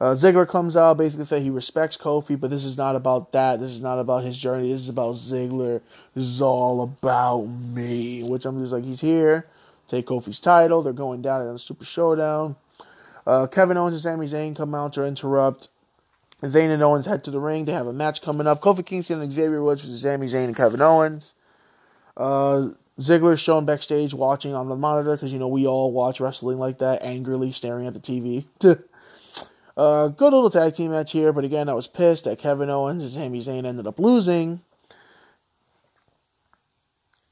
Uh, 0.04 0.14
Ziggler 0.16 0.46
comes 0.46 0.76
out 0.76 0.98
basically 0.98 1.24
say 1.24 1.40
he 1.40 1.50
respects 1.50 1.96
Kofi, 1.96 2.38
but 2.38 2.50
this 2.50 2.66
is 2.66 2.78
not 2.78 2.98
about 2.98 3.32
that. 3.32 3.62
This 3.62 3.72
is 3.72 3.80
not 3.80 4.00
about 4.00 4.26
his 4.26 4.38
journey. 4.38 4.70
This 4.70 4.82
is 4.82 4.90
about 4.90 5.16
Ziggler. 5.16 5.82
This 6.14 6.26
is 6.26 6.42
all 6.42 6.82
about 6.82 7.44
me. 7.46 8.22
Which 8.24 8.46
I'm 8.46 8.60
just 8.60 8.74
like, 8.74 8.84
he's 8.84 9.00
here, 9.00 9.48
take 9.88 10.08
Kofi's 10.08 10.42
title. 10.42 10.84
They're 10.84 10.92
going 10.92 11.22
down 11.22 11.42
in 11.42 11.56
a 11.56 11.58
Super 11.58 11.86
Showdown. 11.86 12.58
Uh, 13.26 13.48
Kevin 13.48 13.78
Owens 13.78 13.94
and 13.94 14.02
Sami 14.02 14.28
Zayn 14.28 14.56
come 14.56 14.76
out 14.76 14.92
to 14.94 15.06
interrupt. 15.06 15.70
Zayn 16.44 16.70
and 16.70 16.84
Owens 16.84 17.06
head 17.06 17.24
to 17.24 17.32
the 17.32 17.40
ring. 17.40 17.66
They 17.66 17.74
have 17.74 17.88
a 17.88 17.94
match 17.94 18.22
coming 18.22 18.48
up. 18.48 18.62
Kofi 18.62 18.86
Kingston 18.86 19.22
and 19.22 19.32
Xavier 19.32 19.62
Woods 19.62 19.82
versus 19.82 20.02
Sami 20.02 20.28
Zayn 20.28 20.46
and 20.46 20.56
Kevin 20.56 20.82
Owens. 20.82 21.36
Uh, 22.18 22.70
is 22.98 23.40
shown 23.40 23.66
backstage 23.66 24.14
watching 24.14 24.54
on 24.54 24.70
the 24.70 24.76
monitor 24.76 25.16
because 25.16 25.34
you 25.34 25.40
know 25.40 25.48
we 25.48 25.66
all 25.66 25.92
watch 25.92 26.20
wrestling 26.20 26.60
like 26.60 26.80
that, 26.80 27.02
angrily 27.02 27.52
staring 27.52 27.88
at 27.88 27.94
the 27.94 28.00
TV. 28.00 28.46
uh, 29.78 30.08
good 30.10 30.34
little 30.34 30.50
tag 30.50 30.76
team 30.76 30.92
match 30.92 31.12
here, 31.12 31.34
but 31.34 31.44
again, 31.44 31.70
I 31.70 31.74
was 31.74 31.88
pissed 31.88 32.26
that 32.26 32.40
Kevin 32.40 32.70
Owens 32.70 33.04
and 33.04 33.14
Sami 33.14 33.40
Zayn 33.40 33.66
ended 33.66 33.88
up 33.88 33.98
losing. 33.98 34.62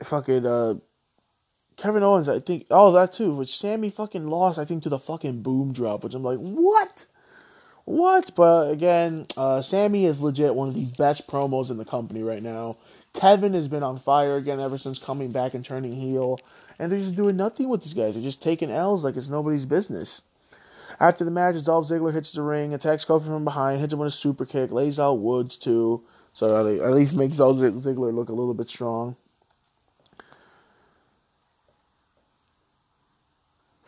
Fucking 0.02 0.46
uh, 0.46 0.76
Kevin 1.78 2.02
Owens, 2.02 2.28
I 2.28 2.40
think. 2.40 2.66
Oh, 2.72 2.92
that 2.94 3.14
too. 3.14 3.34
Which 3.34 3.56
Sami 3.58 3.90
fucking 3.90 4.28
lost, 4.28 4.58
I 4.58 4.66
think, 4.66 4.84
to 4.84 4.90
the 4.90 4.98
fucking 4.98 5.42
boom 5.42 5.74
drop. 5.74 6.04
Which 6.04 6.16
I'm 6.16 6.24
like, 6.24 6.40
what? 6.40 7.06
What? 7.86 8.32
But 8.36 8.72
again, 8.72 9.26
uh, 9.38 9.62
Sami 9.62 10.06
is 10.06 10.22
legit 10.22 10.56
one 10.56 10.70
of 10.70 10.76
the 10.76 10.86
best 10.98 11.28
promos 11.28 11.72
in 11.72 11.78
the 11.78 11.86
company 11.86 12.24
right 12.24 12.44
now. 12.44 12.78
Kevin 13.14 13.54
has 13.54 13.68
been 13.68 13.84
on 13.84 14.00
fire 14.00 14.38
again 14.38 14.60
ever 14.60 14.78
since 14.78 14.98
coming 14.98 15.32
back 15.32 15.54
and 15.54 15.66
turning 15.66 15.92
heel. 15.92 16.40
And 16.80 16.92
they're 16.92 17.00
just 17.00 17.16
doing 17.16 17.36
nothing 17.36 17.70
with 17.70 17.84
these 17.84 17.94
guys. 17.94 18.14
They're 18.14 18.24
just 18.24 18.42
taking 18.42 18.72
L's 18.72 19.04
like 19.04 19.18
it's 19.18 19.28
nobody's 19.28 19.66
business. 19.66 20.24
After 21.00 21.26
the 21.26 21.32
match, 21.32 21.62
Dolph 21.64 21.88
Ziggler 21.88 22.14
hits 22.14 22.32
the 22.32 22.44
ring, 22.44 22.74
attacks 22.74 23.06
Kofi 23.06 23.26
from 23.26 23.44
behind, 23.44 23.82
hits 23.82 23.92
him 23.94 24.00
with 24.00 24.10
a 24.10 24.12
super 24.12 24.46
kick, 24.46 24.72
lays 24.72 25.00
out 25.00 25.20
Woods 25.20 25.58
too. 25.58 26.04
So 26.34 26.80
at 26.80 26.94
least 26.94 27.16
makes 27.16 27.38
Dolph 27.38 27.58
Ziggler 27.58 28.14
look 28.14 28.30
a 28.30 28.34
little 28.34 28.54
bit 28.54 28.70
strong. 28.70 29.16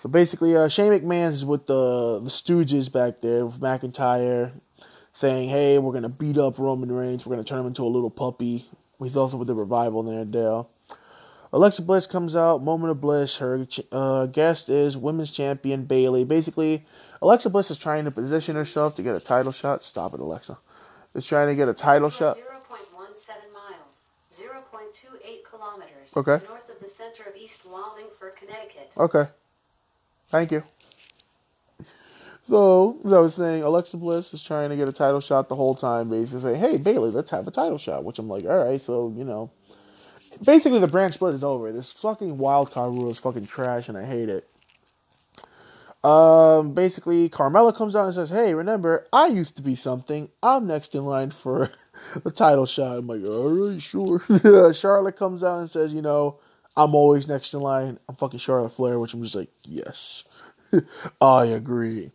So 0.04 0.10
basically, 0.10 0.54
uh, 0.54 0.68
Shane 0.68 0.92
McMahon's 0.92 1.46
with 1.46 1.66
the 1.66 2.20
the 2.20 2.30
Stooges 2.30 2.92
back 2.92 3.22
there 3.22 3.46
with 3.46 3.62
McIntyre, 3.62 4.52
saying, 5.14 5.48
"Hey, 5.48 5.80
we're 5.80 5.94
gonna 5.94 6.10
beat 6.10 6.38
up 6.38 6.60
Roman 6.60 6.92
Reigns. 6.92 7.26
We're 7.26 7.38
gonna 7.38 7.46
turn 7.46 7.62
him 7.62 7.68
into 7.68 7.86
a 7.86 7.88
little 7.88 8.10
puppy." 8.10 8.68
He's 9.00 9.16
also 9.16 9.38
with 9.38 9.48
the 9.48 9.56
revival 9.56 10.04
there, 10.04 10.26
Dale. 10.26 10.70
Alexa 11.54 11.84
Bliss 11.84 12.06
comes 12.06 12.36
out, 12.36 12.62
moment 12.62 12.92
of 12.92 13.00
bliss. 13.00 13.38
Her 13.38 13.66
uh, 13.94 14.26
guest 14.26 14.68
is 14.68 14.98
women's 14.98 15.32
champion 15.32 15.86
Bayley. 15.86 16.26
Basically, 16.26 16.84
Alexa 17.22 17.50
Bliss 17.50 17.72
is 17.72 17.78
trying 17.78 18.04
to 18.04 18.12
position 18.12 18.58
herself 18.58 18.98
to 18.98 19.04
get 19.04 19.16
a 19.16 19.22
title 19.22 19.54
shot. 19.54 19.84
Stop 19.84 20.14
it, 20.14 20.20
Alexa. 20.20 20.58
Is 21.14 21.26
trying 21.26 21.48
to 21.48 21.56
get 21.56 21.70
a 21.70 21.74
title 21.74 22.10
shot. 22.10 22.36
0.17 22.36 23.54
miles, 23.54 24.10
0.28 24.38 25.46
kilometers. 25.50 26.12
Okay. 26.18 26.46
North 26.50 26.70
of 26.70 26.82
the 26.82 26.90
center 26.90 27.24
of 27.30 27.38
East 27.38 27.62
Wallingford, 27.66 28.36
Connecticut. 28.36 28.92
Okay. 28.98 29.28
Thank 30.28 30.52
you. 30.52 30.64
So, 32.44 33.00
as 33.06 33.14
I 33.14 33.20
was 33.20 33.36
saying, 33.36 33.64
Alexa 33.64 33.98
Bliss 33.98 34.34
is 34.34 34.44
trying 34.44 34.70
to 34.70 34.76
get 34.76 34.90
a 34.90 34.94
title 34.94 35.22
shot 35.22 35.50
the 35.50 35.56
whole 35.56 35.76
time, 35.76 36.10
basically 36.10 36.42
saying, 36.42 36.60
hey, 36.60 36.78
Bayley, 36.78 37.10
let's 37.12 37.32
have 37.32 37.48
a 37.48 37.52
title 37.52 37.78
shot. 37.78 38.04
Which 38.04 38.20
I'm 38.20 38.28
like, 38.28 38.46
all 38.46 38.66
right, 38.66 38.84
so, 38.84 39.14
you 39.18 39.24
know. 39.24 39.52
Basically, 40.46 40.80
the 40.80 40.88
brand 40.88 41.14
split 41.14 41.36
is 41.36 41.44
over. 41.44 41.72
This 41.72 41.92
fucking 41.92 42.38
wild 42.38 42.72
card 42.72 42.94
rule 42.94 43.12
is 43.12 43.18
fucking 43.18 43.48
trash, 43.48 43.90
and 43.90 43.98
I 43.98 44.06
hate 44.06 44.30
it. 44.30 44.50
Um, 46.04 46.74
basically, 46.74 47.30
Carmella 47.30 47.76
comes 47.76 47.96
out 47.96 48.08
and 48.08 48.16
says, 48.16 48.30
hey, 48.30 48.54
remember, 48.54 49.08
I 49.14 49.28
used 49.28 49.56
to 49.58 49.62
be 49.62 49.76
something. 49.76 50.30
I'm 50.44 50.68
next 50.68 50.96
in 50.96 51.06
line 51.06 51.32
for 51.32 51.72
the 52.24 52.32
title 52.32 52.66
shot. 52.66 52.98
I'm 52.98 53.08
like, 53.08 53.24
all 53.26 53.50
right, 53.50 53.82
sure. 53.82 54.22
Charlotte 54.74 55.18
comes 55.18 55.44
out 55.44 55.60
and 55.60 55.70
says, 55.70 55.94
you 55.94 56.02
know, 56.02 56.40
I'm 56.76 56.96
always 56.96 57.28
next 57.28 57.54
in 57.54 57.60
line. 57.60 58.00
I'm 58.10 58.16
fucking 58.16 58.40
Charlotte 58.40 58.72
Flair, 58.72 59.00
which 59.00 59.14
I'm 59.14 59.24
just 59.24 59.36
like, 59.36 59.50
yes, 59.64 60.24
I 61.22 61.46
agree. 61.46 62.12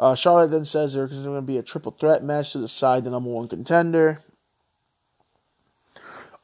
Uh, 0.00 0.14
Charlotte 0.14 0.48
then 0.50 0.64
says 0.64 0.94
there's 0.94 1.10
going 1.10 1.36
to 1.36 1.42
be 1.42 1.58
a 1.58 1.62
triple 1.62 1.92
threat 1.92 2.24
match 2.24 2.52
to 2.52 2.58
decide 2.58 3.04
the 3.04 3.10
number 3.10 3.30
one 3.30 3.46
contender. 3.46 4.18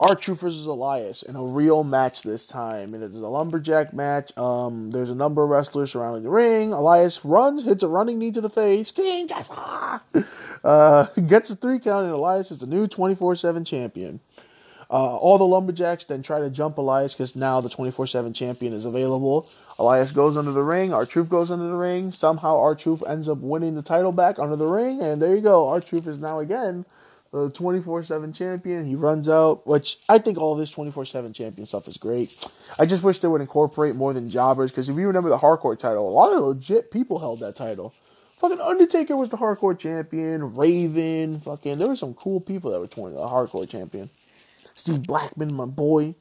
R-Truth 0.01 0.41
versus 0.41 0.67
Elias 0.67 1.25
in 1.25 1.35
a 1.35 1.43
real 1.43 1.83
match 1.83 2.23
this 2.23 2.47
time. 2.47 2.95
And 2.95 3.03
It 3.03 3.11
is 3.11 3.21
a 3.21 3.27
lumberjack 3.27 3.93
match. 3.93 4.37
Um, 4.39 4.93
there's 4.93 5.11
a 5.11 5.15
number 5.15 5.43
of 5.43 5.51
wrestlers 5.51 5.91
surrounding 5.91 6.23
the 6.23 6.31
ring. 6.31 6.73
Elias 6.73 7.25
runs, 7.25 7.65
hits 7.65 7.83
a 7.83 7.89
running 7.89 8.21
knee 8.21 8.31
to 8.31 8.41
the 8.41 8.51
face. 8.51 8.91
King 8.91 9.27
Jessa! 9.27 10.01
Uh, 10.65 11.07
gets 11.29 11.51
a 11.51 11.55
three 11.55 11.79
count, 11.79 12.05
and 12.05 12.13
Elias 12.13 12.51
is 12.51 12.59
the 12.59 12.67
new 12.67 12.89
24 12.89 13.37
7 13.37 13.65
champion. 13.65 14.19
Uh, 14.91 15.17
all 15.17 15.37
the 15.37 15.45
Lumberjacks 15.45 16.05
then 16.05 16.23
try 16.23 16.39
to 16.41 16.49
jump 16.49 16.79
Elias 16.79 17.13
because 17.13 17.37
now 17.37 17.61
the 17.61 17.69
24 17.69 18.07
7 18.07 18.33
champion 18.33 18.73
is 18.73 18.87
available. 18.87 19.49
Elias 19.79 20.13
goes 20.13 20.37
under 20.37 20.53
the 20.53 20.63
ring. 20.63 20.95
R-Truth 20.95 21.29
goes 21.29 21.51
under 21.51 21.69
the 21.69 21.77
ring. 21.77 22.11
Somehow 22.11 22.59
R-Truth 22.59 23.03
ends 23.07 23.29
up 23.29 23.39
winning 23.39 23.75
the 23.75 23.83
title 23.83 24.13
back 24.13 24.39
under 24.39 24.57
the 24.57 24.67
ring. 24.67 25.03
And 25.03 25.21
there 25.21 25.35
you 25.35 25.43
go. 25.43 25.69
R-Truth 25.69 26.07
is 26.07 26.19
now 26.19 26.39
again 26.39 26.87
the 27.33 27.51
24 27.51 28.05
7 28.05 28.33
champion. 28.33 28.87
He 28.87 28.95
runs 28.95 29.29
out, 29.29 29.67
which 29.67 29.99
I 30.09 30.19
think 30.19 30.39
all 30.39 30.55
this 30.55 30.71
24 30.71 31.05
7 31.05 31.35
champion 31.35 31.67
stuff 31.67 31.87
is 31.87 31.99
great. 31.99 32.43
I 32.79 32.87
just 32.87 33.03
wish 33.03 33.19
they 33.19 33.29
would 33.29 33.43
incorporate 33.43 33.95
more 33.95 34.15
than 34.15 34.31
jobbers 34.31 34.71
because 34.71 34.89
if 34.89 34.97
you 34.97 35.07
remember 35.07 35.29
the 35.29 35.39
hardcore 35.39 35.79
title, 35.79 36.09
a 36.09 36.11
lot 36.11 36.33
of 36.33 36.43
legit 36.43 36.91
people 36.91 37.19
held 37.19 37.41
that 37.41 37.57
title. 37.57 37.93
Fucking 38.39 38.61
Undertaker 38.61 39.17
was 39.17 39.31
the 39.31 39.37
hardcore 39.37 39.79
champion. 39.79 40.55
Raven, 40.55 41.41
fucking, 41.41 41.77
there 41.79 41.89
were 41.89 41.97
some 41.97 42.15
cool 42.15 42.41
people 42.41 42.71
that 42.71 42.81
were 42.81 42.87
20, 42.87 43.17
the 43.17 43.21
hardcore 43.23 43.69
champion. 43.69 44.09
Steve 44.79 45.03
Blackman, 45.03 45.53
my 45.53 45.65
boy. 45.65 46.15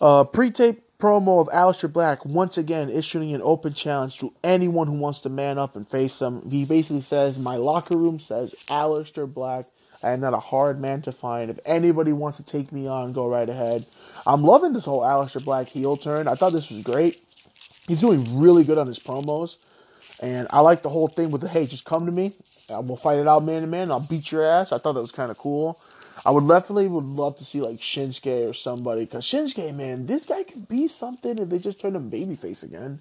Uh, 0.00 0.24
pre-tape 0.24 0.82
promo 0.98 1.40
of 1.40 1.48
Aleister 1.48 1.92
Black 1.92 2.24
once 2.24 2.56
again 2.56 2.88
issuing 2.88 3.34
an 3.34 3.42
open 3.42 3.74
challenge 3.74 4.18
to 4.18 4.32
anyone 4.42 4.86
who 4.86 4.94
wants 4.94 5.20
to 5.20 5.28
man 5.28 5.58
up 5.58 5.76
and 5.76 5.86
face 5.86 6.20
him. 6.20 6.48
He 6.50 6.64
basically 6.64 7.02
says, 7.02 7.38
"My 7.38 7.56
locker 7.56 7.98
room 7.98 8.18
says 8.18 8.54
Aleister 8.68 9.32
Black. 9.32 9.66
I 10.02 10.12
am 10.12 10.20
not 10.20 10.32
a 10.32 10.38
hard 10.38 10.80
man 10.80 11.02
to 11.02 11.12
find. 11.12 11.50
If 11.50 11.58
anybody 11.66 12.12
wants 12.12 12.38
to 12.38 12.42
take 12.42 12.72
me 12.72 12.86
on, 12.86 13.12
go 13.12 13.26
right 13.26 13.48
ahead." 13.48 13.84
I'm 14.26 14.42
loving 14.42 14.72
this 14.72 14.86
whole 14.86 15.02
Aleister 15.02 15.44
Black 15.44 15.68
heel 15.68 15.98
turn. 15.98 16.26
I 16.28 16.34
thought 16.34 16.54
this 16.54 16.70
was 16.70 16.82
great. 16.82 17.22
He's 17.86 18.00
doing 18.00 18.40
really 18.40 18.64
good 18.64 18.78
on 18.78 18.86
his 18.86 18.98
promos, 18.98 19.58
and 20.20 20.46
I 20.50 20.60
like 20.60 20.82
the 20.82 20.88
whole 20.88 21.08
thing 21.08 21.30
with 21.30 21.42
the 21.42 21.48
"Hey, 21.48 21.66
just 21.66 21.84
come 21.84 22.06
to 22.06 22.12
me. 22.12 22.32
We'll 22.70 22.96
fight 22.96 23.18
it 23.18 23.28
out 23.28 23.44
man 23.44 23.60
to 23.60 23.66
man. 23.66 23.90
I'll 23.90 24.00
beat 24.00 24.32
your 24.32 24.44
ass." 24.44 24.72
I 24.72 24.78
thought 24.78 24.94
that 24.94 25.02
was 25.02 25.12
kind 25.12 25.30
of 25.30 25.36
cool. 25.36 25.78
I 26.24 26.30
would 26.30 26.48
definitely 26.48 26.86
would 26.86 27.04
love 27.04 27.36
to 27.36 27.44
see 27.44 27.60
like 27.60 27.78
Shinsuke 27.78 28.48
or 28.48 28.54
somebody 28.54 29.02
because 29.02 29.24
Shinsuke, 29.24 29.74
man, 29.74 30.06
this 30.06 30.24
guy 30.24 30.44
could 30.44 30.68
be 30.68 30.88
something 30.88 31.38
if 31.38 31.48
they 31.48 31.58
just 31.58 31.78
turn 31.78 31.94
him 31.94 32.10
babyface 32.10 32.62
again. 32.62 33.00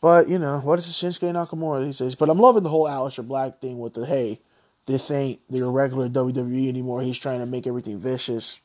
But 0.00 0.28
you 0.28 0.38
know, 0.38 0.58
what 0.60 0.78
is 0.78 0.86
Shinsuke 0.86 1.32
Nakamura 1.32 1.84
these 1.84 1.98
days? 1.98 2.14
But 2.14 2.30
I'm 2.30 2.38
loving 2.38 2.62
the 2.62 2.70
whole 2.70 2.88
Aleister 2.88 3.26
Black 3.26 3.60
thing 3.60 3.78
with 3.78 3.94
the 3.94 4.06
hey, 4.06 4.40
this 4.86 5.10
ain't 5.10 5.40
the 5.50 5.64
regular 5.64 6.08
WWE 6.08 6.68
anymore. 6.68 7.02
He's 7.02 7.18
trying 7.18 7.40
to 7.40 7.46
make 7.46 7.66
everything 7.66 7.98
vicious. 7.98 8.60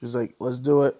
He's 0.00 0.14
like, 0.14 0.34
let's 0.38 0.58
do 0.58 0.82
it. 0.82 0.96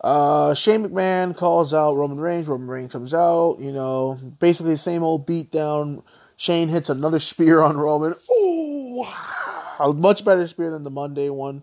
Uh, 0.00 0.54
Shane 0.54 0.86
McMahon 0.86 1.36
calls 1.36 1.74
out 1.74 1.96
Roman 1.96 2.18
Reigns. 2.18 2.48
Roman 2.48 2.68
Reigns 2.68 2.92
comes 2.92 3.12
out. 3.12 3.58
You 3.60 3.72
know, 3.72 4.18
basically 4.38 4.72
the 4.72 4.78
same 4.78 5.02
old 5.02 5.26
beatdown. 5.26 6.02
Shane 6.36 6.68
hits 6.68 6.88
another 6.88 7.20
spear 7.20 7.60
on 7.60 7.76
Roman. 7.76 8.14
Oh, 8.30 9.39
a 9.80 9.92
much 9.92 10.24
better 10.24 10.46
spear 10.46 10.70
than 10.70 10.84
the 10.84 10.90
Monday 10.90 11.28
one. 11.30 11.62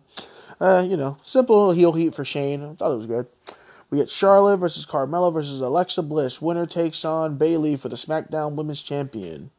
Uh, 0.60 0.86
you 0.88 0.98
know, 0.98 1.18
simple 1.24 1.72
heel 1.72 1.94
heat 1.94 2.16
for 2.16 2.26
Shane. 2.26 2.64
I 2.64 2.74
thought 2.74 2.92
it 2.92 2.98
was 2.98 3.06
good. 3.06 3.28
We 3.90 4.00
get 4.00 4.10
Charlotte 4.10 4.58
versus 4.58 4.86
Carmella 4.86 5.32
versus 5.32 5.62
Alexa 5.62 6.02
Bliss. 6.02 6.42
Winner 6.42 6.66
takes 6.66 7.06
on 7.06 7.38
Bayley 7.38 7.76
for 7.78 7.90
the 7.90 7.96
SmackDown 7.96 8.56
Women's 8.56 8.82
Champion. 8.82 9.52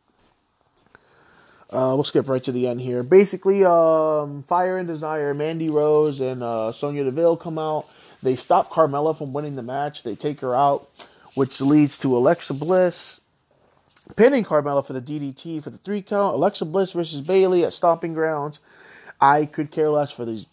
Uh, 1.70 1.92
we'll 1.94 2.04
skip 2.04 2.28
right 2.28 2.42
to 2.42 2.52
the 2.52 2.66
end 2.66 2.80
here. 2.80 3.02
Basically, 3.02 3.64
um, 3.64 4.42
Fire 4.42 4.78
and 4.78 4.88
Desire, 4.88 5.34
Mandy 5.34 5.68
Rose 5.68 6.20
and 6.20 6.42
uh, 6.42 6.72
Sonya 6.72 7.04
Deville 7.04 7.36
come 7.36 7.58
out. 7.58 7.86
They 8.22 8.36
stop 8.36 8.70
Carmella 8.70 9.16
from 9.16 9.32
winning 9.32 9.54
the 9.54 9.62
match. 9.62 10.02
They 10.02 10.16
take 10.16 10.40
her 10.40 10.54
out, 10.54 10.88
which 11.34 11.60
leads 11.60 11.96
to 11.98 12.16
Alexa 12.16 12.54
Bliss 12.54 13.20
pinning 14.16 14.44
Carmella 14.44 14.84
for 14.84 14.92
the 14.92 15.00
DDT 15.00 15.62
for 15.62 15.70
the 15.70 15.78
three 15.78 16.02
count. 16.02 16.34
Alexa 16.34 16.64
Bliss 16.64 16.92
versus 16.92 17.20
Bayley 17.20 17.64
at 17.64 17.72
Stomping 17.72 18.14
Grounds. 18.14 18.60
I 19.20 19.46
could 19.46 19.70
care 19.70 19.90
less 19.90 20.10
for 20.10 20.24
these 20.24 20.46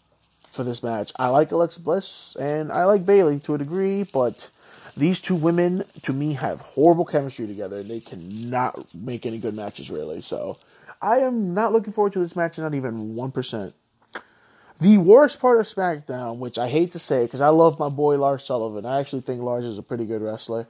for 0.52 0.64
this 0.64 0.82
match. 0.82 1.12
I 1.18 1.28
like 1.28 1.52
Alexa 1.52 1.80
Bliss 1.80 2.36
and 2.40 2.72
I 2.72 2.84
like 2.84 3.04
Bayley 3.04 3.38
to 3.40 3.54
a 3.54 3.58
degree, 3.58 4.04
but 4.04 4.48
these 4.96 5.20
two 5.20 5.34
women 5.34 5.84
to 6.02 6.12
me 6.12 6.32
have 6.32 6.62
horrible 6.62 7.04
chemistry 7.04 7.46
together 7.46 7.82
they 7.82 8.00
cannot 8.00 8.94
make 8.94 9.26
any 9.26 9.38
good 9.38 9.54
matches 9.54 9.90
really. 9.90 10.20
So 10.20 10.58
I 11.02 11.18
am 11.18 11.54
not 11.54 11.72
looking 11.72 11.92
forward 11.92 12.14
to 12.14 12.18
this 12.20 12.34
match, 12.34 12.58
not 12.58 12.74
even 12.74 13.14
one 13.14 13.30
percent. 13.30 13.74
The 14.78 14.98
worst 14.98 15.40
part 15.40 15.58
of 15.58 15.66
SmackDown, 15.66 16.38
which 16.38 16.58
I 16.58 16.68
hate 16.68 16.92
to 16.92 16.98
say 16.98 17.24
because 17.24 17.40
I 17.40 17.48
love 17.48 17.78
my 17.78 17.88
boy 17.88 18.18
Lars 18.18 18.44
Sullivan. 18.44 18.84
I 18.84 19.00
actually 19.00 19.22
think 19.22 19.40
Lars 19.40 19.64
is 19.64 19.78
a 19.78 19.82
pretty 19.82 20.04
good 20.04 20.20
wrestler. 20.20 20.66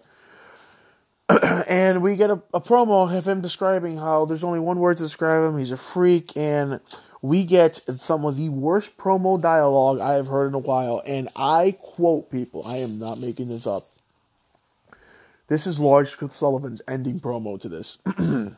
and 1.68 2.02
we 2.02 2.16
get 2.16 2.30
a, 2.30 2.40
a 2.54 2.61
promo 2.61 3.16
of 3.16 3.26
him 3.26 3.40
describing 3.40 3.99
how 3.99 4.25
there's 4.25 4.45
only 4.45 4.61
one 4.61 4.78
word 4.78 4.97
to 4.99 5.02
describe 5.02 5.42
him. 5.49 5.59
He's 5.59 5.73
a 5.73 5.76
freak, 5.76 6.37
and 6.37 6.80
we 7.21 7.45
get 7.45 7.76
some 7.99 8.25
of 8.25 8.37
the 8.37 8.49
worst 8.49 8.97
promo 8.97 9.40
dialogue 9.40 10.00
I 10.00 10.14
have 10.14 10.28
heard 10.28 10.49
in 10.49 10.54
a 10.54 10.59
while. 10.59 11.02
And 11.04 11.28
I 11.35 11.76
quote 11.80 12.30
people, 12.30 12.62
I 12.66 12.76
am 12.76 12.99
not 12.99 13.18
making 13.18 13.49
this 13.49 13.66
up. 13.66 13.88
This 15.49 15.66
is 15.66 15.80
Lars 15.80 16.16
Sullivan's 16.33 16.83
ending 16.88 17.21
promo 17.21 17.61
to 17.61 17.68
this. 17.68 17.99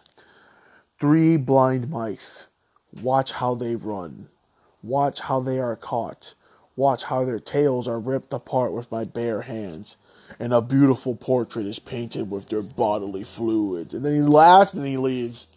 Three 1.00 1.36
blind 1.36 1.90
mice. 1.90 2.46
Watch 3.02 3.32
how 3.32 3.54
they 3.54 3.76
run. 3.76 4.28
Watch 4.82 5.20
how 5.20 5.40
they 5.40 5.58
are 5.58 5.76
caught. 5.76 6.34
Watch 6.76 7.04
how 7.04 7.24
their 7.24 7.40
tails 7.40 7.88
are 7.88 7.98
ripped 7.98 8.32
apart 8.32 8.72
with 8.72 8.90
my 8.90 9.04
bare 9.04 9.42
hands. 9.42 9.96
And 10.40 10.52
a 10.54 10.62
beautiful 10.62 11.16
portrait 11.16 11.66
is 11.66 11.78
painted 11.78 12.30
with 12.30 12.48
their 12.48 12.62
bodily 12.62 13.24
fluids. 13.24 13.94
And 13.94 14.04
then 14.04 14.14
he 14.14 14.20
laughs 14.22 14.74
and 14.74 14.86
he 14.86 14.96
leaves. 14.96 15.48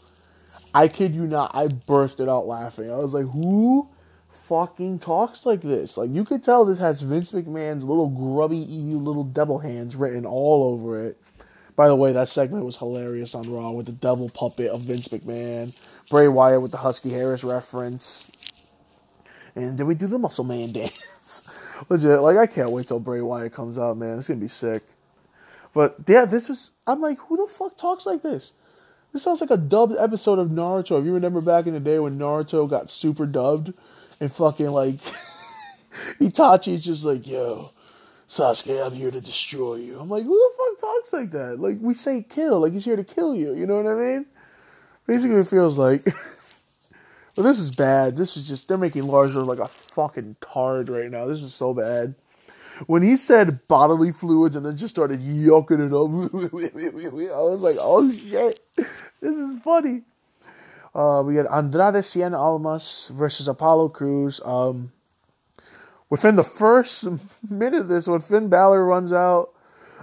I 0.74 0.88
kid 0.88 1.16
you 1.16 1.28
not, 1.28 1.52
I 1.54 1.68
bursted 1.68 2.30
out 2.30 2.48
laughing. 2.48 2.92
I 2.92 2.98
was 2.98 3.14
like, 3.14 3.30
who 3.32 3.90
fucking 4.30 5.00
talks 5.00 5.46
like 5.46 5.62
this? 5.62 5.98
Like, 5.98 6.12
you 6.12 6.24
could 6.26 6.44
tell 6.44 6.66
this 6.66 6.80
has 6.80 7.02
Vince 7.02 7.32
McMahon's 7.34 7.86
little 7.86 8.10
grubby 8.10 8.58
little 8.58 9.24
devil 9.26 9.60
hands 9.60 9.96
written 9.96 10.26
all 10.26 10.64
over 10.74 11.06
it. 11.06 11.22
By 11.76 11.88
the 11.90 11.96
way, 11.96 12.14
that 12.14 12.30
segment 12.30 12.66
was 12.66 12.78
hilarious 12.78 13.36
on 13.36 13.52
Raw 13.52 13.72
with 13.72 13.88
the 13.88 13.94
devil 13.94 14.30
puppet 14.30 14.68
of 14.70 14.82
Vince 14.82 15.10
McMahon, 15.10 15.76
Bray 16.10 16.28
Wyatt 16.28 16.62
with 16.62 16.72
the 16.72 16.78
Husky 16.78 17.12
Harris 17.12 17.44
reference. 17.44 18.30
And 19.56 19.78
then 19.78 19.88
we 19.88 19.96
do 19.96 20.08
the 20.08 20.20
Muscle 20.20 20.46
Man 20.46 20.72
dance. 20.74 21.44
Legit, 21.90 22.22
like, 22.22 22.38
I 22.38 22.48
can't 22.48 22.72
wait 22.72 22.88
till 22.88 23.00
Bray 23.00 23.22
Wyatt 23.22 23.54
comes 23.54 23.78
out, 23.78 23.98
man. 23.98 24.20
It's 24.20 24.28
gonna 24.28 24.40
be 24.40 24.48
sick. 24.48 24.84
But 25.74 25.98
yeah, 26.08 26.26
this 26.26 26.50
was. 26.50 26.72
I'm 26.86 27.02
like, 27.02 27.20
who 27.20 27.38
the 27.38 27.52
fuck 27.52 27.78
talks 27.78 28.06
like 28.06 28.22
this? 28.22 28.54
This 29.14 29.24
sounds 29.24 29.42
like 29.42 29.52
a 29.52 29.58
dubbed 29.58 29.96
episode 29.98 30.40
of 30.40 30.50
Naruto. 30.50 31.00
If 31.00 31.06
you 31.06 31.14
remember 31.14 31.42
back 31.42 31.68
in 31.68 31.74
the 31.74 31.80
day 31.80 32.00
when 32.00 32.18
Naruto 32.18 32.70
got 32.70 32.90
super 32.90 33.26
dubbed 33.26 33.74
and 34.20 34.32
fucking 34.34 34.70
like 34.70 34.96
Itachi's 36.20 36.84
just 36.84 37.04
like, 37.04 37.28
yo, 37.28 37.72
Sasuke, 38.30 38.86
I'm 38.86 38.94
here 38.94 39.12
to 39.12 39.20
destroy 39.20 39.76
you. 39.76 40.00
I'm 40.00 40.10
like, 40.10 40.24
who 40.24 40.34
the 40.34 40.52
fuck 40.58 40.80
talks 40.80 41.14
like 41.14 41.32
that? 41.32 41.60
Like 41.60 41.78
we 41.82 41.94
say 41.94 42.26
kill, 42.28 42.62
like 42.62 42.74
he's 42.74 42.86
here 42.86 42.96
to 42.96 43.04
kill 43.04 43.36
you. 43.36 43.54
You 43.54 43.66
know 43.66 43.82
what 43.82 43.92
I 43.92 43.96
mean? 43.96 44.26
Basically, 45.08 45.38
it 45.38 45.48
feels 45.48 45.78
like. 45.78 46.06
this 47.36 47.60
is 47.60 47.72
bad. 47.72 48.18
This 48.18 48.36
is 48.36 48.48
just 48.48 48.68
they're 48.68 48.78
making 48.78 49.04
Lars 49.04 49.36
like 49.36 49.60
a 49.60 49.68
fucking 49.68 50.36
tard 50.42 50.90
right 50.90 51.10
now. 51.10 51.26
This 51.26 51.42
is 51.42 51.54
so 51.54 51.74
bad. 51.74 52.16
When 52.88 53.04
he 53.04 53.16
said 53.16 53.68
bodily 53.68 54.12
fluids 54.12 54.56
and 54.56 54.66
then 54.66 54.76
just 54.76 54.96
started 54.96 55.22
yucking 55.22 55.86
it 55.86 55.94
up, 55.94 57.32
I 57.36 57.40
was 57.42 57.62
like, 57.62 57.78
oh 57.80 58.12
shit, 58.12 58.60
this 58.76 58.90
is 59.22 59.62
funny. 59.62 60.02
Uh, 60.94 61.24
we 61.26 61.36
got 61.36 61.52
Andrade 61.52 62.04
Cien 62.04 62.38
Almas 62.38 63.10
versus 63.14 63.48
Apollo 63.48 63.90
Crews. 63.90 64.42
Um, 64.44 64.92
within 66.10 66.36
the 66.36 66.44
first 66.44 67.08
minute 67.50 67.82
of 67.82 67.88
this, 67.88 68.08
when 68.08 68.20
Finn 68.20 68.50
Balor 68.50 68.84
runs 68.84 69.14
out, 69.14 69.51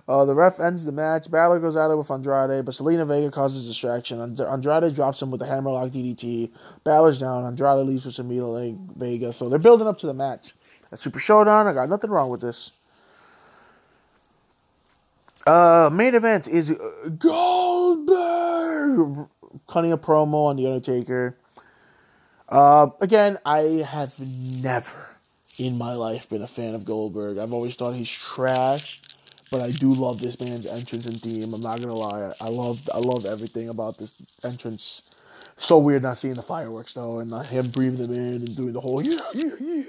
uh, 0.08 0.24
the 0.24 0.34
ref 0.34 0.58
ends 0.58 0.84
the 0.86 0.92
match. 0.92 1.30
Balor 1.30 1.60
goes 1.60 1.76
at 1.76 1.90
it 1.90 1.96
with 1.96 2.10
Andrade, 2.10 2.64
but 2.64 2.74
Zelina 2.74 3.06
Vega 3.06 3.30
causes 3.30 3.66
distraction. 3.66 4.20
And- 4.20 4.40
Andrade 4.40 4.94
drops 4.94 5.20
him 5.20 5.30
with 5.30 5.42
a 5.42 5.46
hammerlock 5.46 5.90
DDT. 5.90 6.50
Balor's 6.82 7.18
down. 7.18 7.44
Andrade 7.44 7.86
leaves 7.86 8.06
with 8.06 8.14
Zelina 8.14 8.78
Vega. 8.96 9.32
So 9.32 9.48
they're 9.48 9.58
building 9.58 9.86
up 9.86 9.98
to 9.98 10.06
the 10.06 10.14
match. 10.14 10.54
At 10.90 11.00
Super 11.00 11.18
Showdown, 11.18 11.66
I 11.66 11.74
got 11.74 11.90
nothing 11.90 12.10
wrong 12.10 12.30
with 12.30 12.40
this. 12.40 12.78
Uh, 15.46 15.90
main 15.92 16.14
event 16.14 16.48
is 16.48 16.70
uh, 16.70 17.08
Goldberg 17.18 18.08
cutting 19.66 19.92
a 19.92 19.98
promo 19.98 20.46
on 20.46 20.56
The 20.56 20.66
Undertaker. 20.66 21.36
Uh, 22.48 22.88
again, 23.00 23.38
I 23.44 23.84
have 23.86 24.18
never 24.20 25.16
in 25.58 25.76
my 25.76 25.92
life 25.94 26.28
been 26.28 26.42
a 26.42 26.46
fan 26.46 26.74
of 26.74 26.84
Goldberg. 26.84 27.38
I've 27.38 27.52
always 27.52 27.74
thought 27.74 27.94
he's 27.94 28.10
trash, 28.10 29.00
but 29.50 29.60
I 29.60 29.70
do 29.70 29.92
love 29.92 30.20
this 30.20 30.40
man's 30.40 30.66
entrance 30.66 31.06
and 31.06 31.20
theme. 31.20 31.54
I'm 31.54 31.60
not 31.60 31.80
gonna 31.80 31.94
lie, 31.94 32.32
I 32.40 32.48
love 32.48 32.88
I 32.92 32.98
love 32.98 33.26
everything 33.26 33.68
about 33.68 33.98
this 33.98 34.14
entrance. 34.44 35.02
So 35.56 35.78
weird 35.78 36.02
not 36.02 36.18
seeing 36.18 36.34
the 36.34 36.42
fireworks 36.42 36.94
though, 36.94 37.18
and 37.18 37.32
him 37.46 37.70
breathing 37.70 38.06
them 38.06 38.12
in 38.14 38.34
and 38.34 38.56
doing 38.56 38.72
the 38.72 38.80
whole 38.80 39.02
yeah 39.02 39.20
yeah 39.34 39.50
yeah. 39.60 39.82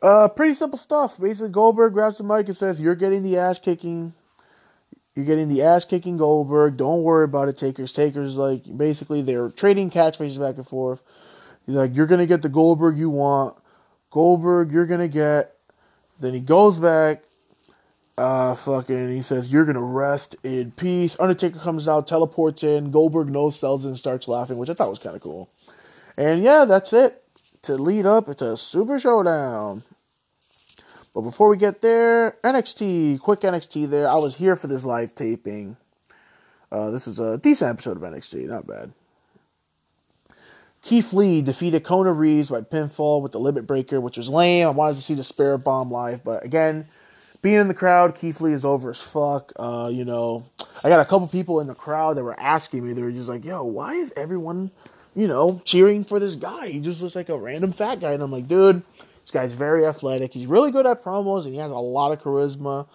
Uh, 0.00 0.28
pretty 0.28 0.54
simple 0.54 0.78
stuff. 0.78 1.18
Basically, 1.20 1.48
Goldberg 1.48 1.92
grabs 1.92 2.18
the 2.18 2.24
mic 2.24 2.46
and 2.46 2.56
says, 2.56 2.80
"You're 2.80 2.94
getting 2.94 3.22
the 3.22 3.36
ass 3.36 3.58
kicking. 3.58 4.14
You're 5.16 5.24
getting 5.24 5.48
the 5.48 5.62
ass 5.62 5.84
kicking 5.84 6.16
Goldberg. 6.16 6.76
Don't 6.76 7.02
worry 7.02 7.24
about 7.24 7.48
it, 7.48 7.58
Takers. 7.58 7.92
Takers 7.92 8.36
like 8.36 8.62
basically 8.76 9.22
they're 9.22 9.50
trading 9.50 9.90
catchphrases 9.90 10.38
back 10.38 10.56
and 10.56 10.66
forth. 10.66 11.02
He's 11.66 11.74
like, 11.74 11.96
"You're 11.96 12.06
gonna 12.06 12.26
get 12.26 12.42
the 12.42 12.48
Goldberg 12.48 12.96
you 12.96 13.10
want. 13.10 13.56
Goldberg, 14.10 14.70
you're 14.70 14.86
gonna 14.86 15.08
get." 15.08 15.57
Then 16.20 16.34
he 16.34 16.40
goes 16.40 16.78
back. 16.78 17.22
Uh, 18.16 18.54
fucking, 18.56 19.12
he 19.12 19.22
says, 19.22 19.48
"You're 19.48 19.64
gonna 19.64 19.80
rest 19.80 20.34
in 20.42 20.72
peace." 20.72 21.16
Undertaker 21.20 21.60
comes 21.60 21.86
out, 21.86 22.08
teleports 22.08 22.64
in. 22.64 22.90
Goldberg 22.90 23.28
no 23.30 23.50
sells 23.50 23.84
and 23.84 23.96
starts 23.96 24.26
laughing, 24.26 24.58
which 24.58 24.68
I 24.68 24.74
thought 24.74 24.90
was 24.90 24.98
kind 24.98 25.14
of 25.14 25.22
cool. 25.22 25.48
And 26.16 26.42
yeah, 26.42 26.64
that's 26.64 26.92
it 26.92 27.22
to 27.62 27.74
lead 27.74 28.06
up 28.06 28.34
to 28.36 28.52
a 28.52 28.56
Super 28.56 28.98
Showdown. 28.98 29.84
But 31.14 31.22
before 31.22 31.48
we 31.48 31.56
get 31.56 31.80
there, 31.80 32.36
NXT, 32.44 33.20
quick 33.20 33.40
NXT 33.40 33.88
there. 33.88 34.08
I 34.08 34.16
was 34.16 34.36
here 34.36 34.56
for 34.56 34.66
this 34.66 34.84
live 34.84 35.14
taping. 35.14 35.76
Uh, 36.70 36.90
this 36.90 37.06
was 37.06 37.18
a 37.18 37.38
decent 37.38 37.70
episode 37.70 37.96
of 37.96 38.02
NXT, 38.02 38.46
not 38.48 38.66
bad. 38.66 38.92
Keith 40.88 41.12
Lee 41.12 41.42
defeated 41.42 41.84
Kona 41.84 42.14
Reeves 42.14 42.48
by 42.48 42.62
pinfall 42.62 43.20
with 43.20 43.32
the 43.32 43.38
limit 43.38 43.66
breaker, 43.66 44.00
which 44.00 44.16
was 44.16 44.30
lame. 44.30 44.66
I 44.66 44.70
wanted 44.70 44.96
to 44.96 45.02
see 45.02 45.12
the 45.12 45.22
Spirit 45.22 45.58
Bomb 45.58 45.90
live, 45.90 46.24
but 46.24 46.42
again, 46.42 46.86
being 47.42 47.56
in 47.56 47.68
the 47.68 47.74
crowd, 47.74 48.14
Keith 48.14 48.40
Lee 48.40 48.54
is 48.54 48.64
over 48.64 48.92
as 48.92 49.02
fuck. 49.02 49.52
Uh, 49.56 49.90
you 49.92 50.06
know, 50.06 50.46
I 50.82 50.88
got 50.88 51.00
a 51.00 51.04
couple 51.04 51.28
people 51.28 51.60
in 51.60 51.66
the 51.66 51.74
crowd 51.74 52.16
that 52.16 52.24
were 52.24 52.40
asking 52.40 52.86
me. 52.86 52.94
They 52.94 53.02
were 53.02 53.12
just 53.12 53.28
like, 53.28 53.44
"Yo, 53.44 53.64
why 53.64 53.96
is 53.96 54.14
everyone, 54.16 54.70
you 55.14 55.28
know, 55.28 55.60
cheering 55.66 56.04
for 56.04 56.18
this 56.18 56.36
guy? 56.36 56.68
He 56.68 56.80
just 56.80 57.02
looks 57.02 57.14
like 57.14 57.28
a 57.28 57.36
random 57.36 57.72
fat 57.72 58.00
guy." 58.00 58.12
And 58.12 58.22
I'm 58.22 58.32
like, 58.32 58.48
"Dude, 58.48 58.80
this 59.20 59.30
guy's 59.30 59.52
very 59.52 59.84
athletic. 59.84 60.32
He's 60.32 60.46
really 60.46 60.72
good 60.72 60.86
at 60.86 61.04
promos, 61.04 61.44
and 61.44 61.52
he 61.52 61.60
has 61.60 61.70
a 61.70 61.74
lot 61.74 62.12
of 62.12 62.22
charisma." 62.22 62.86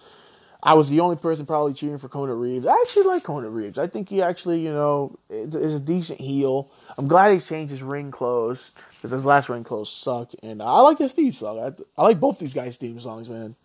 I 0.66 0.72
was 0.72 0.88
the 0.88 1.00
only 1.00 1.16
person 1.16 1.44
probably 1.44 1.74
cheering 1.74 1.98
for 1.98 2.08
Kona 2.08 2.34
Reeves. 2.34 2.66
I 2.66 2.72
actually 2.72 3.04
like 3.04 3.22
Kona 3.22 3.50
Reeves. 3.50 3.76
I 3.76 3.86
think 3.86 4.08
he 4.08 4.22
actually, 4.22 4.60
you 4.60 4.72
know, 4.72 5.18
is 5.28 5.74
a 5.74 5.80
decent 5.80 6.18
heel. 6.18 6.70
I'm 6.96 7.06
glad 7.06 7.34
he's 7.34 7.46
changed 7.46 7.70
his 7.70 7.82
ring 7.82 8.10
clothes 8.10 8.70
because 8.94 9.10
his 9.10 9.26
last 9.26 9.50
ring 9.50 9.62
clothes 9.62 9.92
suck, 9.92 10.30
and 10.42 10.62
I 10.62 10.80
like 10.80 10.96
his 10.98 11.12
theme 11.12 11.34
song. 11.34 11.60
I, 11.60 12.00
I 12.00 12.04
like 12.04 12.18
both 12.18 12.38
these 12.38 12.54
guys' 12.54 12.78
theme 12.78 12.98
songs, 12.98 13.28
man. 13.28 13.56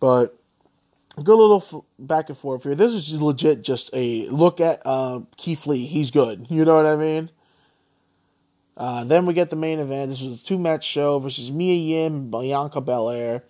But 0.00 0.34
good 1.22 1.36
little 1.36 1.58
f- 1.58 1.84
back 1.98 2.30
and 2.30 2.38
forth 2.38 2.62
here. 2.62 2.74
This 2.74 2.94
is 2.94 3.06
just 3.06 3.20
legit, 3.20 3.62
just 3.62 3.90
a 3.92 4.26
look 4.30 4.58
at 4.58 4.80
uh, 4.86 5.20
Keith 5.36 5.66
Lee. 5.66 5.84
He's 5.84 6.10
good. 6.10 6.46
You 6.48 6.64
know 6.64 6.76
what 6.76 6.86
I 6.86 6.96
mean? 6.96 7.30
Uh, 8.74 9.04
then 9.04 9.26
we 9.26 9.34
get 9.34 9.50
the 9.50 9.56
main 9.56 9.80
event. 9.80 10.10
This 10.10 10.22
was 10.22 10.40
a 10.40 10.44
two 10.44 10.58
match 10.58 10.84
show 10.84 11.18
versus 11.18 11.50
Mia 11.50 11.74
Yim 11.74 12.14
and 12.14 12.30
Bianca 12.30 12.80
Belair. 12.80 13.42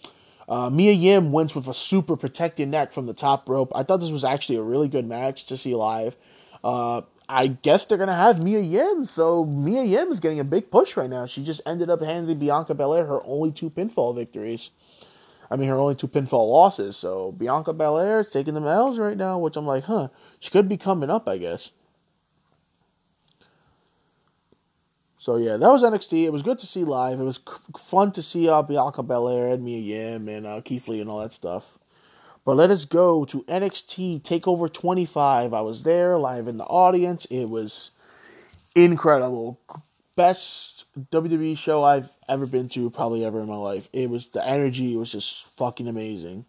Uh, 0.49 0.71
Mia 0.71 0.93
Yim 0.93 1.33
wins 1.33 1.55
with 1.55 1.67
a 1.69 1.75
super 1.75 2.17
Protect 2.17 2.61
Ya 2.61 2.67
Neck 2.67 2.93
from 2.93 3.07
the 3.07 3.15
top 3.15 3.49
rope. 3.49 3.73
I 3.75 3.83
thought 3.83 3.99
this 3.99 4.11
was 4.11 4.25
actually 4.25 4.59
a 4.59 4.63
really 4.63 4.89
good 4.89 5.07
match 5.07 5.47
to 5.47 5.57
see 5.57 5.75
live. 5.75 6.17
Uh, 6.63 7.03
I 7.29 7.49
guess 7.49 7.85
they're 7.85 7.99
gonna 7.99 8.15
have 8.15 8.43
Mia 8.43 8.61
Yim, 8.61 9.05
so 9.07 9.45
Mia 9.45 9.83
Yim 9.83 10.13
is 10.13 10.21
getting 10.21 10.39
a 10.39 10.45
big 10.45 10.71
push 10.71 10.97
right 10.97 11.11
now. 11.11 11.27
She 11.27 11.43
just 11.43 11.61
ended 11.67 11.91
up 11.91 12.01
handing 12.01 12.39
Bianca 12.39 12.75
Belair 12.75 13.07
her 13.07 13.21
only 13.25 13.51
two 13.51 13.71
pinfall 13.71 14.15
victories. 14.15 14.71
I 15.51 15.57
mean, 15.57 15.69
her 15.69 15.77
only 15.77 15.95
two 15.95 16.09
pinfall 16.09 16.51
losses. 16.51 16.97
So 16.97 17.33
Bianca 17.33 17.73
Belair 17.73 18.21
is 18.21 18.31
taking 18.31 18.55
the 18.55 18.61
L's 18.61 18.99
right 18.99 19.17
now, 19.17 19.39
which 19.39 19.57
I'm 19.57 19.67
like, 19.67 19.85
huh, 19.85 20.09
she 20.39 20.51
could 20.51 20.69
be 20.69 20.77
coming 20.77 21.11
up, 21.11 21.29
I 21.29 21.39
guess. 21.39 21.73
So 25.19 25.37
yeah, 25.37 25.57
that 25.57 25.73
was 25.73 25.83
NXT. 25.83 26.25
It 26.25 26.33
was 26.33 26.43
good 26.43 26.59
to 26.59 26.67
see 26.67 26.85
live. 26.85 27.21
It 27.21 27.25
was 27.25 27.37
c- 27.37 27.79
fun 27.79 28.13
to 28.13 28.23
see 28.23 28.49
uh, 28.49 28.63
Bianca 28.63 29.03
Belair 29.03 29.49
and 29.49 29.65
Mia 29.65 29.79
Yim 29.79 30.29
and 30.29 30.47
uh, 30.47 30.61
Keith 30.61 30.89
Lee 30.89 31.01
and 31.01 31.09
all 31.09 31.21
that 31.21 31.33
stuff. 31.33 31.79
But 32.45 32.57
let 32.57 32.71
us 32.71 32.85
go 32.85 33.25
to 33.25 33.43
NXT 33.45 34.23
Takeover 34.23 34.73
25. 34.73 35.53
I 35.53 35.61
was 35.63 35.83
there 35.83 36.17
live 36.17 36.47
in 36.47 36.59
the 36.59 36.65
audience. 36.65 37.27
It 37.27 37.47
was 37.47 37.91
incredible. 38.75 39.59
Best 40.15 40.85
WWE 41.11 41.59
show 41.59 41.83
I've 41.83 42.11
ever 42.29 42.47
been 42.47 42.69
to, 42.69 42.89
probably 42.91 43.25
ever 43.25 43.41
in 43.41 43.49
my 43.49 43.57
life. 43.57 43.89
It 43.93 44.11
was 44.11 44.29
the 44.29 44.47
energy 44.47 44.97
was 44.97 45.13
just 45.13 45.45
fucking 45.57 45.89
amazing. 45.89 46.45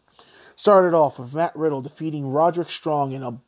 Started 0.55 0.95
off 0.95 1.19
with 1.19 1.33
Matt 1.33 1.55
Riddle 1.55 1.81
defeating 1.81 2.29
Roderick 2.31 2.69
Strong 2.69 3.13
in 3.13 3.23
a 3.23 3.39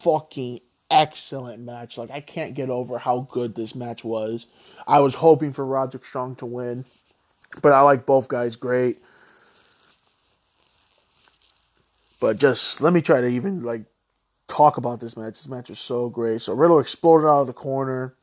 fucking 0.00 0.60
excellent 0.90 1.62
match. 1.62 1.96
Like 1.96 2.10
I 2.10 2.20
can't 2.20 2.54
get 2.54 2.70
over 2.70 2.98
how 2.98 3.28
good 3.30 3.54
this 3.54 3.74
match 3.74 4.04
was. 4.04 4.46
I 4.86 5.00
was 5.00 5.16
hoping 5.16 5.52
for 5.52 5.64
Roderick 5.64 6.04
Strong 6.04 6.36
to 6.36 6.46
win, 6.46 6.84
but 7.62 7.72
I 7.72 7.80
like 7.82 8.06
both 8.06 8.28
guys 8.28 8.56
great. 8.56 8.98
But 12.20 12.38
just 12.38 12.80
let 12.80 12.92
me 12.92 13.00
try 13.00 13.20
to 13.20 13.28
even 13.28 13.62
like 13.62 13.84
talk 14.46 14.76
about 14.76 15.00
this 15.00 15.16
match. 15.16 15.34
This 15.34 15.48
match 15.48 15.68
was 15.68 15.78
so 15.78 16.08
great. 16.08 16.42
So 16.42 16.52
Riddle 16.52 16.80
exploded 16.80 17.26
out 17.26 17.42
of 17.42 17.46
the 17.46 17.52
corner, 17.52 18.14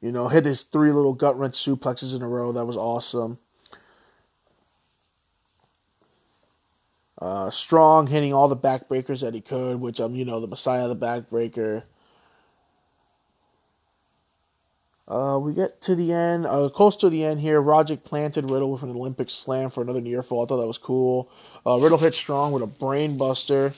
you 0.00 0.12
know, 0.12 0.28
hit 0.28 0.44
his 0.44 0.62
three 0.62 0.92
little 0.92 1.12
gut 1.12 1.38
wrench 1.38 1.54
suplexes 1.54 2.14
in 2.14 2.22
a 2.22 2.28
row. 2.28 2.52
That 2.52 2.64
was 2.64 2.76
awesome. 2.76 3.38
Uh, 7.18 7.48
strong 7.50 8.06
hitting 8.06 8.32
all 8.32 8.48
the 8.48 8.56
backbreakers 8.56 9.20
that 9.20 9.34
he 9.34 9.40
could, 9.40 9.80
which 9.80 10.00
I'm, 10.00 10.14
you 10.14 10.24
know, 10.24 10.40
the 10.40 10.46
Messiah 10.46 10.88
the 10.88 10.96
backbreaker. 10.96 11.84
Uh, 15.06 15.38
we 15.40 15.52
get 15.52 15.82
to 15.82 15.94
the 15.94 16.12
end, 16.12 16.46
uh, 16.46 16.68
close 16.70 16.96
to 16.96 17.10
the 17.10 17.24
end 17.24 17.40
here. 17.40 17.60
Roderick 17.60 18.04
planted 18.04 18.48
Riddle 18.48 18.72
with 18.72 18.82
an 18.82 18.90
Olympic 18.90 19.28
slam 19.28 19.68
for 19.68 19.82
another 19.82 20.00
near 20.00 20.22
fall. 20.22 20.44
I 20.44 20.46
thought 20.46 20.60
that 20.60 20.66
was 20.66 20.78
cool. 20.78 21.30
Uh, 21.66 21.78
Riddle 21.78 21.98
hit 21.98 22.14
strong 22.14 22.52
with 22.52 22.62
a 22.62 22.66
brain 22.66 23.18
buster, 23.18 23.72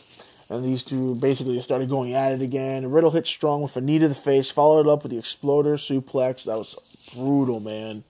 and 0.49 0.65
these 0.65 0.85
two 0.85 1.17
basically 1.17 1.61
started 1.63 1.89
going 1.89 2.15
at 2.15 2.33
it 2.33 2.43
again. 2.43 2.89
Riddle 2.91 3.11
hit 3.11 3.27
strong 3.27 3.63
with 3.63 3.77
a 3.77 3.81
knee 3.81 3.99
to 3.99 4.07
the 4.07 4.15
face, 4.15 4.51
followed 4.51 4.87
up 4.87 5.03
with 5.03 5.11
the 5.11 5.19
exploder 5.19 5.77
suplex. 5.77 6.45
That 6.45 6.59
was 6.59 6.77
brutal, 7.13 7.59
man. 7.59 8.05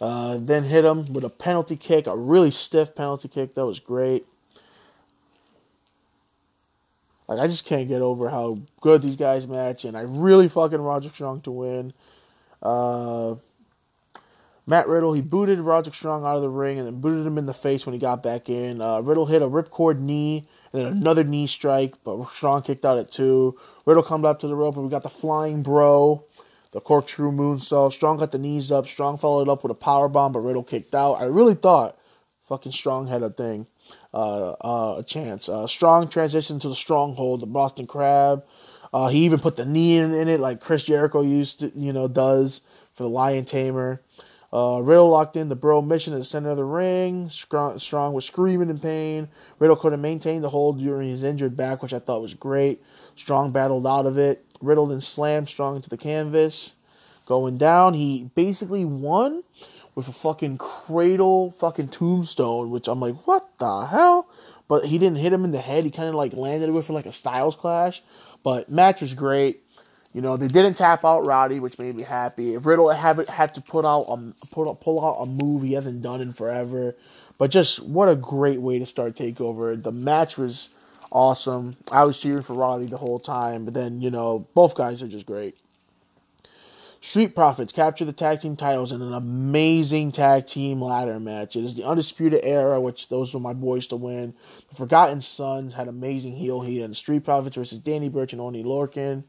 Uh, 0.00 0.38
then 0.40 0.64
hit 0.64 0.84
him 0.84 1.12
with 1.12 1.24
a 1.24 1.30
penalty 1.30 1.76
kick, 1.76 2.06
a 2.06 2.16
really 2.16 2.50
stiff 2.50 2.94
penalty 2.94 3.28
kick. 3.28 3.54
That 3.54 3.66
was 3.66 3.80
great. 3.80 4.26
Like 7.34 7.44
I 7.44 7.46
just 7.46 7.64
can't 7.64 7.88
get 7.88 8.02
over 8.02 8.28
how 8.28 8.58
good 8.80 9.02
these 9.02 9.16
guys 9.16 9.46
match, 9.46 9.84
and 9.84 9.96
I 9.96 10.02
really 10.02 10.48
fucking 10.48 10.80
Roderick 10.80 11.14
Strong 11.14 11.42
to 11.42 11.50
win. 11.50 11.92
Uh, 12.62 13.36
Matt 14.66 14.86
Riddle 14.86 15.12
he 15.12 15.20
booted 15.20 15.58
Roderick 15.58 15.94
Strong 15.94 16.24
out 16.24 16.36
of 16.36 16.42
the 16.42 16.48
ring 16.48 16.78
and 16.78 16.86
then 16.86 17.00
booted 17.00 17.26
him 17.26 17.38
in 17.38 17.46
the 17.46 17.54
face 17.54 17.84
when 17.84 17.92
he 17.92 17.98
got 17.98 18.22
back 18.22 18.48
in. 18.48 18.80
Uh, 18.80 19.00
Riddle 19.00 19.26
hit 19.26 19.42
a 19.42 19.48
ripcord 19.48 19.98
knee 19.98 20.46
and 20.72 20.82
then 20.82 20.92
another 20.92 21.24
knee 21.24 21.46
strike, 21.46 21.94
but 22.04 22.28
Strong 22.30 22.62
kicked 22.62 22.84
out 22.84 22.98
at 22.98 23.10
two. 23.10 23.58
Riddle 23.84 24.02
comes 24.02 24.24
up 24.24 24.38
to 24.40 24.46
the 24.46 24.54
rope 24.54 24.76
and 24.76 24.84
we 24.84 24.90
got 24.90 25.02
the 25.02 25.10
flying 25.10 25.62
bro, 25.62 26.24
the 26.70 26.80
corkscrew 26.80 27.32
moonsault. 27.32 27.92
Strong 27.92 28.18
got 28.18 28.30
the 28.30 28.38
knees 28.38 28.70
up. 28.70 28.86
Strong 28.86 29.18
followed 29.18 29.48
up 29.48 29.64
with 29.64 29.72
a 29.72 29.74
power 29.74 30.08
bomb, 30.08 30.32
but 30.32 30.40
Riddle 30.40 30.62
kicked 30.62 30.94
out. 30.94 31.14
I 31.14 31.24
really 31.24 31.54
thought 31.54 31.98
fucking 32.44 32.72
Strong 32.72 33.08
had 33.08 33.22
a 33.22 33.30
thing 33.30 33.66
a 34.14 35.04
chance. 35.06 35.48
Uh, 35.48 35.66
strong 35.66 36.08
transition 36.08 36.58
to 36.60 36.68
the 36.68 36.74
stronghold, 36.74 37.40
the 37.40 37.46
Boston 37.46 37.86
Crab. 37.86 38.44
Uh, 38.92 39.08
he 39.08 39.24
even 39.24 39.38
put 39.38 39.56
the 39.56 39.64
knee 39.64 39.96
in, 39.96 40.12
in, 40.14 40.28
it 40.28 40.38
like 40.38 40.60
Chris 40.60 40.84
Jericho 40.84 41.22
used 41.22 41.60
to, 41.60 41.72
you 41.74 41.92
know, 41.92 42.08
does 42.08 42.60
for 42.92 43.04
the 43.04 43.08
Lion 43.08 43.44
Tamer. 43.44 44.02
Uh, 44.52 44.80
Riddle 44.82 45.08
locked 45.08 45.36
in 45.36 45.48
the 45.48 45.56
Bromission 45.56 46.12
at 46.12 46.18
the 46.18 46.24
center 46.24 46.50
of 46.50 46.58
the 46.58 46.64
ring. 46.64 47.30
Strong, 47.30 47.78
strong 47.78 48.12
was 48.12 48.26
screaming 48.26 48.68
in 48.68 48.78
pain. 48.78 49.28
Riddle 49.58 49.76
couldn't 49.76 50.02
maintain 50.02 50.42
the 50.42 50.50
hold 50.50 50.78
during 50.78 51.08
his 51.08 51.22
injured 51.22 51.56
back, 51.56 51.82
which 51.82 51.94
I 51.94 51.98
thought 51.98 52.20
was 52.20 52.34
great. 52.34 52.82
Strong 53.16 53.52
battled 53.52 53.86
out 53.86 54.04
of 54.04 54.18
it. 54.18 54.44
Riddle 54.60 54.86
then 54.86 55.00
slammed 55.00 55.48
Strong 55.48 55.76
into 55.76 55.88
the 55.88 55.96
canvas. 55.96 56.74
Going 57.24 57.56
down, 57.56 57.94
he 57.94 58.30
basically 58.34 58.84
won 58.84 59.42
with 59.94 60.08
a 60.08 60.12
fucking 60.12 60.58
cradle 60.58 61.50
fucking 61.52 61.88
tombstone, 61.88 62.70
which 62.70 62.88
I'm 62.88 63.00
like, 63.00 63.26
what 63.26 63.58
the 63.58 63.86
hell? 63.86 64.28
But 64.68 64.86
he 64.86 64.98
didn't 64.98 65.18
hit 65.18 65.32
him 65.32 65.44
in 65.44 65.52
the 65.52 65.60
head. 65.60 65.84
He 65.84 65.90
kind 65.90 66.08
of 66.08 66.14
like 66.14 66.32
landed 66.32 66.70
with 66.70 66.88
like 66.88 67.06
a 67.06 67.12
Styles 67.12 67.56
clash. 67.56 68.02
But 68.42 68.70
match 68.70 69.00
was 69.00 69.14
great. 69.14 69.62
You 70.14 70.20
know, 70.20 70.36
they 70.36 70.48
didn't 70.48 70.74
tap 70.74 71.04
out 71.04 71.24
Roddy, 71.26 71.58
which 71.58 71.78
made 71.78 71.94
me 71.94 72.02
happy. 72.02 72.56
Riddle 72.56 72.90
had 72.90 73.28
had 73.28 73.54
to 73.54 73.60
put 73.62 73.84
out 73.84 74.02
a 74.08 74.46
put 74.46 74.72
pull 74.80 75.04
out 75.04 75.22
a 75.22 75.26
move 75.26 75.62
he 75.62 75.72
hasn't 75.72 76.02
done 76.02 76.20
in 76.20 76.32
forever. 76.32 76.94
But 77.38 77.50
just 77.50 77.80
what 77.80 78.08
a 78.08 78.16
great 78.16 78.60
way 78.60 78.78
to 78.78 78.86
start 78.86 79.14
Takeover. 79.14 79.80
The 79.82 79.92
match 79.92 80.36
was 80.36 80.68
awesome. 81.10 81.76
I 81.90 82.04
was 82.04 82.18
cheering 82.18 82.42
for 82.42 82.54
Roddy 82.54 82.86
the 82.86 82.98
whole 82.98 83.18
time, 83.18 83.64
but 83.64 83.74
then 83.74 84.02
you 84.02 84.10
know 84.10 84.46
both 84.54 84.74
guys 84.74 85.02
are 85.02 85.08
just 85.08 85.26
great. 85.26 85.56
Street 87.02 87.34
Profits 87.34 87.72
capture 87.72 88.04
the 88.04 88.12
tag 88.12 88.40
team 88.40 88.54
titles 88.54 88.92
in 88.92 89.02
an 89.02 89.12
amazing 89.12 90.12
tag 90.12 90.46
team 90.46 90.80
ladder 90.80 91.18
match. 91.18 91.56
It 91.56 91.64
is 91.64 91.74
the 91.74 91.82
Undisputed 91.84 92.40
Era, 92.44 92.80
which 92.80 93.08
those 93.08 93.34
were 93.34 93.40
my 93.40 93.52
boys 93.52 93.88
to 93.88 93.96
win. 93.96 94.34
The 94.68 94.76
Forgotten 94.76 95.20
Sons 95.20 95.74
had 95.74 95.88
amazing 95.88 96.36
heel 96.36 96.60
heat, 96.60 96.80
and 96.80 96.96
Street 96.96 97.24
Profits 97.24 97.56
versus 97.56 97.80
Danny 97.80 98.08
Burch 98.08 98.32
and 98.32 98.40
Oney 98.40 98.62
Lorcan. 98.62 99.24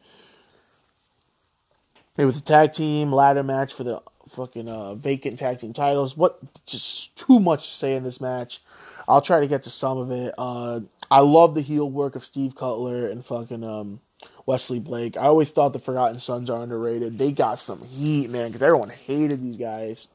It 2.16 2.26
was 2.26 2.38
a 2.38 2.44
tag 2.44 2.74
team 2.74 3.12
ladder 3.12 3.42
match 3.42 3.74
for 3.74 3.84
the 3.84 4.04
fucking 4.30 4.70
uh, 4.70 4.94
vacant 4.94 5.40
tag 5.40 5.60
team 5.60 5.74
titles. 5.74 6.16
What? 6.16 6.40
Just 6.68 7.18
too 7.18 7.40
much 7.40 7.66
to 7.66 7.74
say 7.74 7.96
in 7.96 8.04
this 8.04 8.22
match. 8.22 8.62
I'll 9.08 9.20
try 9.20 9.40
to 9.40 9.48
get 9.48 9.64
to 9.64 9.72
some 9.72 9.98
of 9.98 10.12
it. 10.12 10.36
Uh, 10.38 10.82
I 11.10 11.22
love 11.22 11.56
the 11.56 11.62
heel 11.62 11.90
work 11.90 12.16
of 12.16 12.24
Steve 12.24 12.56
Cutler 12.56 13.08
and 13.08 13.26
fucking 13.26 13.64
um, 13.64 14.00
Wesley 14.46 14.80
Blake. 14.80 15.18
I 15.18 15.24
always 15.24 15.52
thought 15.52 15.74
the 15.74 15.80
Forgotten 15.80 16.20
Sons 16.20 16.50
are 16.50 16.62
underrated. 16.62 17.18
They 17.18 17.32
got 17.32 17.60
some 17.60 17.84
heat, 17.86 18.30
man, 18.30 18.48
because 18.48 18.62
everyone 18.62 18.90
hated 18.90 19.42
these 19.42 19.58
guys. 19.58 20.08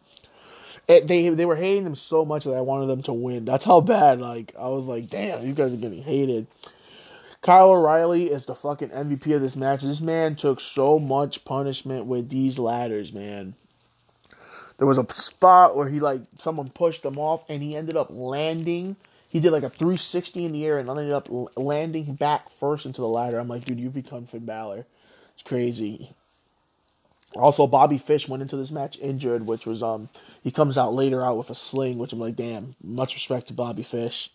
They 0.86 1.28
they 1.28 1.44
were 1.44 1.56
hating 1.56 1.84
them 1.84 1.94
so 1.94 2.24
much 2.24 2.44
that 2.44 2.54
I 2.54 2.60
wanted 2.60 2.86
them 2.86 3.02
to 3.04 3.12
win. 3.12 3.44
That's 3.44 3.64
how 3.64 3.80
bad. 3.80 4.20
Like 4.20 4.54
I 4.58 4.68
was 4.68 4.84
like, 4.84 5.10
damn, 5.10 5.46
you 5.46 5.52
guys 5.52 5.72
are 5.72 5.76
getting 5.76 6.02
hated. 6.02 6.46
Kyle 7.40 7.70
O'Reilly 7.70 8.30
is 8.30 8.46
the 8.46 8.54
fucking 8.54 8.88
MVP 8.88 9.34
of 9.34 9.42
this 9.42 9.54
match. 9.54 9.82
This 9.82 10.00
man 10.00 10.34
took 10.34 10.60
so 10.60 10.98
much 10.98 11.44
punishment 11.44 12.06
with 12.06 12.30
these 12.30 12.58
ladders, 12.58 13.12
man. 13.12 13.54
There 14.78 14.86
was 14.86 14.98
a 14.98 15.06
spot 15.14 15.76
where 15.76 15.88
he 15.88 16.00
like 16.00 16.20
someone 16.40 16.68
pushed 16.68 17.04
him 17.04 17.18
off 17.18 17.44
and 17.48 17.62
he 17.62 17.76
ended 17.76 17.96
up 17.96 18.08
landing 18.10 18.96
he 19.38 19.42
did 19.42 19.52
like 19.52 19.62
a 19.62 19.70
360 19.70 20.46
in 20.46 20.52
the 20.52 20.66
air 20.66 20.78
and 20.78 20.90
ended 20.90 21.12
up 21.12 21.28
landing 21.56 22.16
back 22.16 22.50
first 22.50 22.84
into 22.86 23.00
the 23.00 23.06
ladder. 23.06 23.38
I'm 23.38 23.46
like, 23.46 23.64
dude, 23.64 23.78
you've 23.78 23.94
become 23.94 24.26
Finn 24.26 24.44
Balor. 24.44 24.84
It's 25.34 25.44
crazy. 25.44 26.10
Also, 27.36 27.68
Bobby 27.68 27.98
Fish 27.98 28.28
went 28.28 28.42
into 28.42 28.56
this 28.56 28.72
match 28.72 28.98
injured, 28.98 29.46
which 29.46 29.64
was 29.64 29.80
um 29.80 30.08
he 30.42 30.50
comes 30.50 30.76
out 30.76 30.92
later 30.92 31.24
out 31.24 31.36
with 31.36 31.50
a 31.50 31.54
sling, 31.54 31.98
which 31.98 32.12
I'm 32.12 32.18
like, 32.18 32.34
damn, 32.34 32.74
much 32.82 33.14
respect 33.14 33.46
to 33.46 33.52
Bobby 33.52 33.84
Fish. 33.84 34.32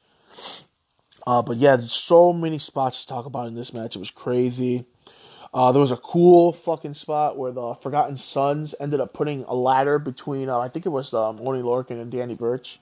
Uh, 1.28 1.42
but 1.42 1.58
yeah, 1.58 1.76
so 1.82 2.32
many 2.32 2.58
spots 2.58 3.02
to 3.02 3.10
talk 3.10 3.26
about 3.26 3.48
in 3.48 3.56
this 3.56 3.74
match. 3.74 3.98
It 3.98 4.00
was 4.00 4.12
crazy. 4.12 4.86
Uh, 5.54 5.74
there 5.74 5.82
was 5.82 5.92
a 5.92 5.98
cool 5.98 6.54
fucking 6.54 6.94
spot 6.94 7.38
where 7.38 7.52
the 7.52 7.74
Forgotten 7.74 8.16
Sons 8.16 8.74
ended 8.80 9.02
up 9.02 9.14
putting 9.14 9.44
a 9.50 9.54
ladder 9.54 10.00
between, 10.00 10.48
uh, 10.48 10.60
I 10.60 10.70
think 10.70 10.86
it 10.86 10.90
was 10.90 11.14
um, 11.14 11.40
Oney 11.42 11.62
Lorcan 11.62 12.02
and 12.02 12.10
Danny 12.10 12.36
Burch. 12.36 12.80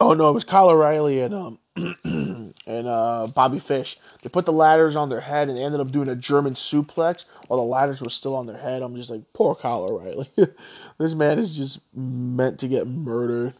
Oh 0.00 0.14
no, 0.14 0.28
it 0.28 0.32
was 0.32 0.44
Kyle 0.44 0.70
O'Reilly 0.70 1.20
and 1.20 1.34
um 1.34 1.58
and 2.04 2.86
uh, 2.86 3.28
Bobby 3.34 3.58
Fish. 3.58 3.98
They 4.22 4.28
put 4.28 4.44
the 4.44 4.52
ladders 4.52 4.94
on 4.94 5.08
their 5.08 5.20
head 5.22 5.48
and 5.48 5.56
they 5.56 5.62
ended 5.64 5.80
up 5.80 5.90
doing 5.90 6.08
a 6.08 6.14
German 6.14 6.54
suplex 6.54 7.24
while 7.48 7.60
the 7.60 7.66
ladders 7.66 8.00
were 8.00 8.10
still 8.10 8.36
on 8.36 8.46
their 8.46 8.58
head. 8.58 8.82
I'm 8.82 8.94
just 8.94 9.10
like, 9.10 9.22
poor 9.32 9.54
Kyle 9.54 9.86
O'Reilly. 9.90 10.28
this 10.98 11.14
man 11.14 11.38
is 11.38 11.56
just 11.56 11.80
meant 11.94 12.58
to 12.60 12.68
get 12.68 12.86
murdered. 12.86 13.54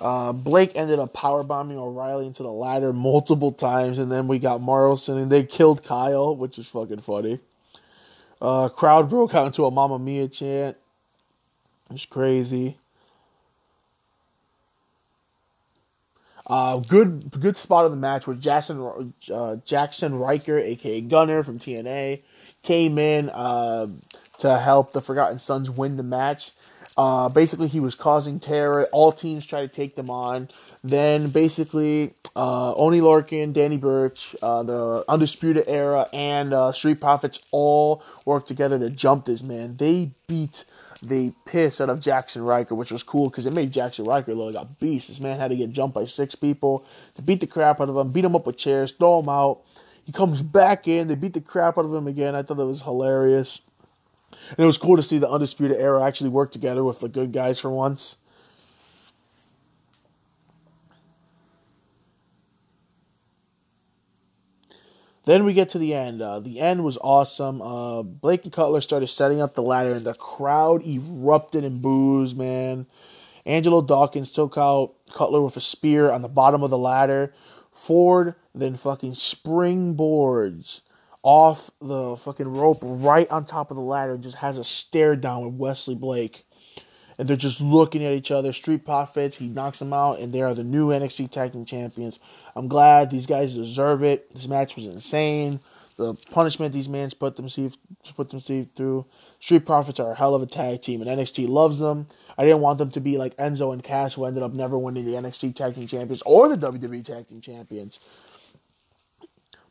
Uh, 0.00 0.32
Blake 0.32 0.72
ended 0.74 0.98
up 0.98 1.12
power 1.12 1.42
bombing 1.42 1.76
O'Reilly 1.78 2.26
into 2.26 2.42
the 2.42 2.50
ladder 2.50 2.92
multiple 2.92 3.52
times, 3.52 3.98
and 3.98 4.10
then 4.10 4.28
we 4.28 4.38
got 4.38 4.62
Morrison, 4.62 5.18
and 5.18 5.30
they 5.30 5.44
killed 5.44 5.84
Kyle, 5.84 6.34
which 6.34 6.58
is 6.58 6.66
fucking 6.66 7.00
funny. 7.00 7.38
Uh, 8.40 8.68
crowd 8.68 9.10
broke 9.10 9.34
out 9.34 9.46
into 9.46 9.64
a 9.66 9.70
Mamma 9.70 9.98
Mia 9.98 10.28
chant. 10.28 10.76
It's 11.90 12.06
crazy. 12.06 12.78
Uh, 16.46 16.78
good 16.80 17.30
good 17.38 17.56
spot 17.56 17.84
of 17.84 17.92
the 17.92 17.96
match 17.96 18.26
was 18.26 18.38
Jaxson 18.38 19.12
uh, 19.30 19.56
Jaxson 19.64 20.18
Ryker, 20.18 20.58
aka 20.58 21.00
Gunner 21.00 21.44
from 21.44 21.60
TNA, 21.60 22.22
came 22.62 22.98
in 22.98 23.30
uh, 23.30 23.86
to 24.40 24.58
help 24.58 24.92
the 24.92 25.00
Forgotten 25.00 25.38
Sons 25.38 25.70
win 25.70 25.96
the 25.96 26.02
match. 26.02 26.50
Uh, 26.96 27.28
basically, 27.28 27.68
he 27.68 27.78
was 27.78 27.94
causing 27.94 28.40
terror. 28.40 28.88
All 28.92 29.12
teams 29.12 29.46
tried 29.46 29.62
to 29.62 29.68
take 29.68 29.94
them 29.94 30.10
on. 30.10 30.48
Then 30.82 31.28
basically, 31.28 32.14
uh, 32.34 32.74
Oney 32.74 33.00
Lorcan, 33.00 33.52
Danny 33.52 33.76
Burch, 33.76 34.34
uh, 34.42 34.62
the 34.62 35.04
Undisputed 35.08 35.64
Era, 35.66 36.08
and 36.12 36.54
uh, 36.54 36.72
Street 36.72 37.00
Profits 37.00 37.38
all 37.52 38.02
worked 38.24 38.48
together 38.48 38.78
to 38.78 38.88
jump 38.88 39.26
this 39.26 39.42
man. 39.42 39.76
They 39.76 40.12
beat 40.26 40.64
the 41.02 41.32
piss 41.44 41.80
out 41.80 41.90
of 41.90 42.00
Jaxson 42.00 42.46
Ryker, 42.46 42.74
which 42.74 42.90
was 42.90 43.02
cool 43.02 43.28
because 43.28 43.46
it 43.46 43.52
made 43.52 43.72
Jaxson 43.72 44.06
Ryker 44.06 44.34
look 44.34 44.54
like 44.54 44.64
a 44.64 44.68
beast. 44.80 45.08
This 45.08 45.20
man 45.20 45.38
had 45.38 45.48
to 45.48 45.56
get 45.56 45.70
jumped 45.70 45.94
by 45.94 46.06
six 46.06 46.34
people 46.34 46.86
to 47.16 47.22
beat 47.22 47.40
the 47.40 47.46
crap 47.46 47.80
out 47.80 47.88
of 47.88 47.96
him, 47.96 48.10
beat 48.10 48.24
him 48.24 48.36
up 48.36 48.46
with 48.46 48.56
chairs, 48.56 48.92
throw 48.92 49.20
him 49.20 49.28
out. 49.28 49.60
He 50.04 50.12
comes 50.12 50.42
back 50.42 50.88
in, 50.88 51.08
they 51.08 51.14
beat 51.14 51.34
the 51.34 51.40
crap 51.40 51.78
out 51.78 51.84
of 51.84 51.94
him 51.94 52.06
again. 52.06 52.34
I 52.34 52.42
thought 52.42 52.56
that 52.56 52.66
was 52.66 52.82
hilarious. 52.82 53.60
And 54.50 54.58
it 54.58 54.66
was 54.66 54.78
cool 54.78 54.96
to 54.96 55.02
see 55.02 55.18
the 55.18 55.30
Undisputed 55.30 55.76
Era 55.76 56.02
actually 56.02 56.30
work 56.30 56.50
together 56.50 56.82
with 56.82 57.00
the 57.00 57.08
good 57.08 57.32
guys 57.32 57.58
for 57.58 57.70
once. 57.70 58.16
Then 65.24 65.44
we 65.44 65.52
get 65.52 65.68
to 65.70 65.78
the 65.78 65.94
end. 65.94 66.22
Uh, 66.22 66.40
the 66.40 66.60
end 66.60 66.82
was 66.82 66.98
awesome. 67.02 67.60
Uh, 67.60 68.02
Blake 68.02 68.44
and 68.44 68.52
Cutler 68.52 68.80
started 68.80 69.08
setting 69.08 69.40
up 69.40 69.54
the 69.54 69.62
ladder, 69.62 69.94
and 69.94 70.06
the 70.06 70.14
crowd 70.14 70.86
erupted 70.86 71.64
in 71.64 71.80
boos, 71.80 72.34
man. 72.34 72.86
Angelo 73.44 73.82
Dawkins 73.82 74.30
took 74.30 74.56
out 74.56 74.94
Cutler 75.12 75.40
with 75.42 75.56
a 75.56 75.60
spear 75.60 76.10
on 76.10 76.22
the 76.22 76.28
bottom 76.28 76.62
of 76.62 76.70
the 76.70 76.78
ladder. 76.78 77.34
Ford 77.72 78.34
then 78.54 78.76
fucking 78.76 79.12
springboards 79.12 80.80
off 81.22 81.70
the 81.80 82.16
fucking 82.16 82.48
rope 82.48 82.78
right 82.82 83.30
on 83.30 83.44
top 83.44 83.70
of 83.70 83.76
the 83.76 83.82
ladder 83.82 84.14
and 84.14 84.22
just 84.22 84.36
has 84.36 84.58
a 84.58 84.64
stare 84.64 85.16
down 85.16 85.44
with 85.44 85.54
Wesley 85.54 85.94
Blake. 85.94 86.44
And 87.20 87.28
they're 87.28 87.36
just 87.36 87.60
looking 87.60 88.02
at 88.02 88.14
each 88.14 88.30
other. 88.30 88.50
Street 88.54 88.86
Profits, 88.86 89.36
he 89.36 89.46
knocks 89.46 89.78
them 89.78 89.92
out, 89.92 90.20
and 90.20 90.32
they 90.32 90.40
are 90.40 90.54
the 90.54 90.64
new 90.64 90.88
NXT 90.88 91.30
Tag 91.30 91.52
Team 91.52 91.66
Champions. 91.66 92.18
I'm 92.56 92.66
glad 92.66 93.10
these 93.10 93.26
guys 93.26 93.54
deserve 93.54 94.02
it. 94.02 94.30
This 94.30 94.48
match 94.48 94.74
was 94.74 94.86
insane. 94.86 95.60
The 95.96 96.14
punishment 96.30 96.72
these 96.72 96.88
men 96.88 97.10
put 97.10 97.36
them 97.36 97.46
put 98.16 98.30
them 98.30 98.40
through. 98.40 99.04
Street 99.38 99.66
Profits 99.66 100.00
are 100.00 100.12
a 100.12 100.14
hell 100.14 100.34
of 100.34 100.40
a 100.40 100.46
tag 100.46 100.80
team, 100.80 101.02
and 101.02 101.10
NXT 101.10 101.46
loves 101.46 101.78
them. 101.78 102.06
I 102.38 102.44
didn't 102.44 102.62
want 102.62 102.78
them 102.78 102.90
to 102.92 103.00
be 103.00 103.18
like 103.18 103.36
Enzo 103.36 103.74
and 103.74 103.84
Cass, 103.84 104.14
who 104.14 104.24
ended 104.24 104.42
up 104.42 104.54
never 104.54 104.78
winning 104.78 105.04
the 105.04 105.12
NXT 105.12 105.54
Tag 105.54 105.74
Team 105.74 105.86
Champions 105.86 106.22
or 106.24 106.48
the 106.48 106.56
WWE 106.56 107.04
Tag 107.04 107.28
Team 107.28 107.42
Champions. 107.42 108.00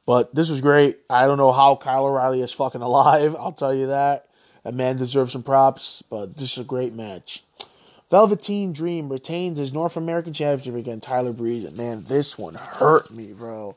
But 0.06 0.36
this 0.36 0.52
was 0.52 0.62
great. 0.62 1.00
I 1.10 1.26
don't 1.26 1.40
know 1.40 1.52
how 1.52 1.76
Kyle 1.76 2.06
O'Reilly 2.06 2.42
is 2.42 2.52
fucking 2.52 2.82
alive. 2.82 3.36
I'll 3.40 3.52
tell 3.52 3.74
you 3.74 3.88
that. 3.88 4.29
That 4.64 4.74
man 4.74 4.98
deserves 4.98 5.34
some 5.34 5.44
props, 5.44 6.04
but 6.10 6.38
this 6.38 6.54
is 6.54 6.58
a 6.60 6.64
great 6.64 6.94
match. 6.94 7.44
Velveteen 8.10 8.74
Dream 8.74 9.10
retains 9.10 9.60
his 9.60 9.72
North 9.72 9.96
American 9.96 10.34
Championship 10.34 10.76
against 10.76 11.08
Tyler 11.08 11.32
Breeze. 11.32 11.64
And 11.64 11.78
man, 11.78 12.04
this 12.06 12.38
one 12.38 12.56
hurt 12.56 13.12
me, 13.12 13.28
bro. 13.28 13.76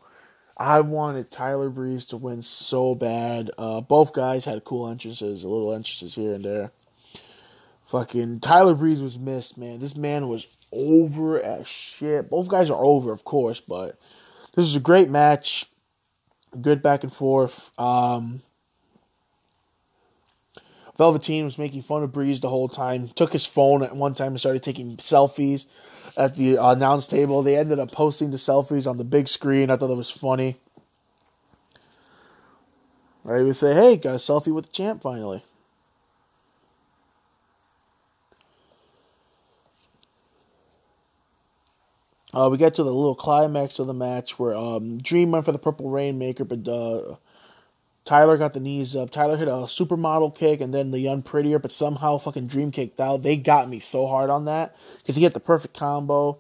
I 0.57 0.81
wanted 0.81 1.31
Tyler 1.31 1.71
Breeze 1.71 2.07
to 2.07 2.17
win 2.17 2.43
so 2.43 2.95
bad. 2.95 3.51
Uh, 3.59 3.81
both 3.81 4.13
guys 4.13 4.45
had 4.45 4.65
cool 4.65 4.89
entrances, 4.89 5.45
little 5.45 5.73
entrances 5.73 6.15
here 6.15 6.35
and 6.35 6.45
there. 6.45 6.71
Fucking 7.87 8.41
Tyler 8.41 8.75
Breeze 8.75 9.03
was 9.03 9.19
missed, 9.19 9.59
man. 9.59 9.79
This 9.79 9.97
man 9.97 10.29
was 10.29 10.47
over 10.73 11.43
as 11.43 11.67
shit. 11.69 12.31
Both 12.31 12.49
guys 12.49 12.71
are 12.71 12.83
over, 12.83 13.13
of 13.13 13.25
course, 13.25 13.61
but 13.61 13.99
this 14.55 14.65
is 14.65 14.77
a 14.77 14.81
great 14.81 15.11
match. 15.11 15.67
Good 16.59 16.81
back 16.81 17.03
and 17.03 17.13
forth. 17.13 17.71
Um, 17.79 18.43
Velveteen 20.97 21.45
was 21.45 21.59
making 21.59 21.83
fun 21.83 22.03
of 22.03 22.13
Breeze 22.13 22.41
the 22.41 22.49
whole 22.49 22.69
time. 22.69 23.09
Took 23.09 23.33
his 23.33 23.47
phone 23.47 23.83
at 23.83 23.97
one 23.97 24.15
time 24.15 24.29
and 24.29 24.41
started 24.41 24.63
taking 24.63 24.97
selfies 24.99 25.67
at 26.17 26.37
the 26.37 26.59
uh, 26.59 26.73
announce 26.73 27.07
table. 27.07 27.43
They 27.43 27.57
ended 27.57 27.79
up 27.79 27.93
posting 27.93 28.31
the 28.31 28.37
selfies 28.37 28.89
on 28.89 28.99
the 28.99 29.05
big 29.05 29.29
screen. 29.29 29.71
I 29.71 29.77
thought 29.77 29.89
that 29.89 29.95
was 29.95 30.11
funny. 30.11 30.59
I 33.25 33.41
would 33.43 33.57
say, 33.57 33.75
"Hey, 33.75 33.97
got 33.97 34.15
a 34.15 34.19
selfie 34.19 34.53
with 34.53 34.67
the 34.67 34.73
champ 34.73 35.03
finally." 35.03 35.45
Uh, 42.35 42.49
we 42.51 42.57
get 42.57 42.75
to 42.75 42.83
the 42.83 42.93
little 42.93 43.15
climax 43.15 43.79
of 43.79 43.87
the 43.87 43.95
match 43.95 44.39
where 44.39 44.55
um, 44.55 44.97
Dream 44.99 45.33
went 45.33 45.45
for 45.45 45.53
the 45.53 45.59
Purple 45.59 45.91
Rainmaker, 45.91 46.45
but 46.45 46.67
uh, 46.67 47.17
Tyler 48.05 48.37
got 48.37 48.53
the 48.53 48.61
knees 48.61 48.97
up. 48.97 49.11
Tyler 49.11 49.37
hit 49.37 49.49
a 49.49 49.53
supermodel 49.69 50.35
kick 50.35 50.61
and 50.61 50.75
then 50.75 50.91
the 50.91 51.07
unprettier, 51.07 51.61
but 51.61 51.71
somehow 51.71 52.19
fucking 52.19 52.49
Dream 52.49 52.73
kicked 52.73 53.01
out. 53.01 53.23
They 53.23 53.37
got 53.37 53.69
me 53.69 53.79
so 53.79 54.07
hard 54.07 54.29
on 54.29 54.45
that 54.47 54.77
because 54.99 55.17
he 55.17 55.23
hit 55.23 55.35
the 55.35 55.41
perfect 55.41 55.77
combo. 55.77 56.39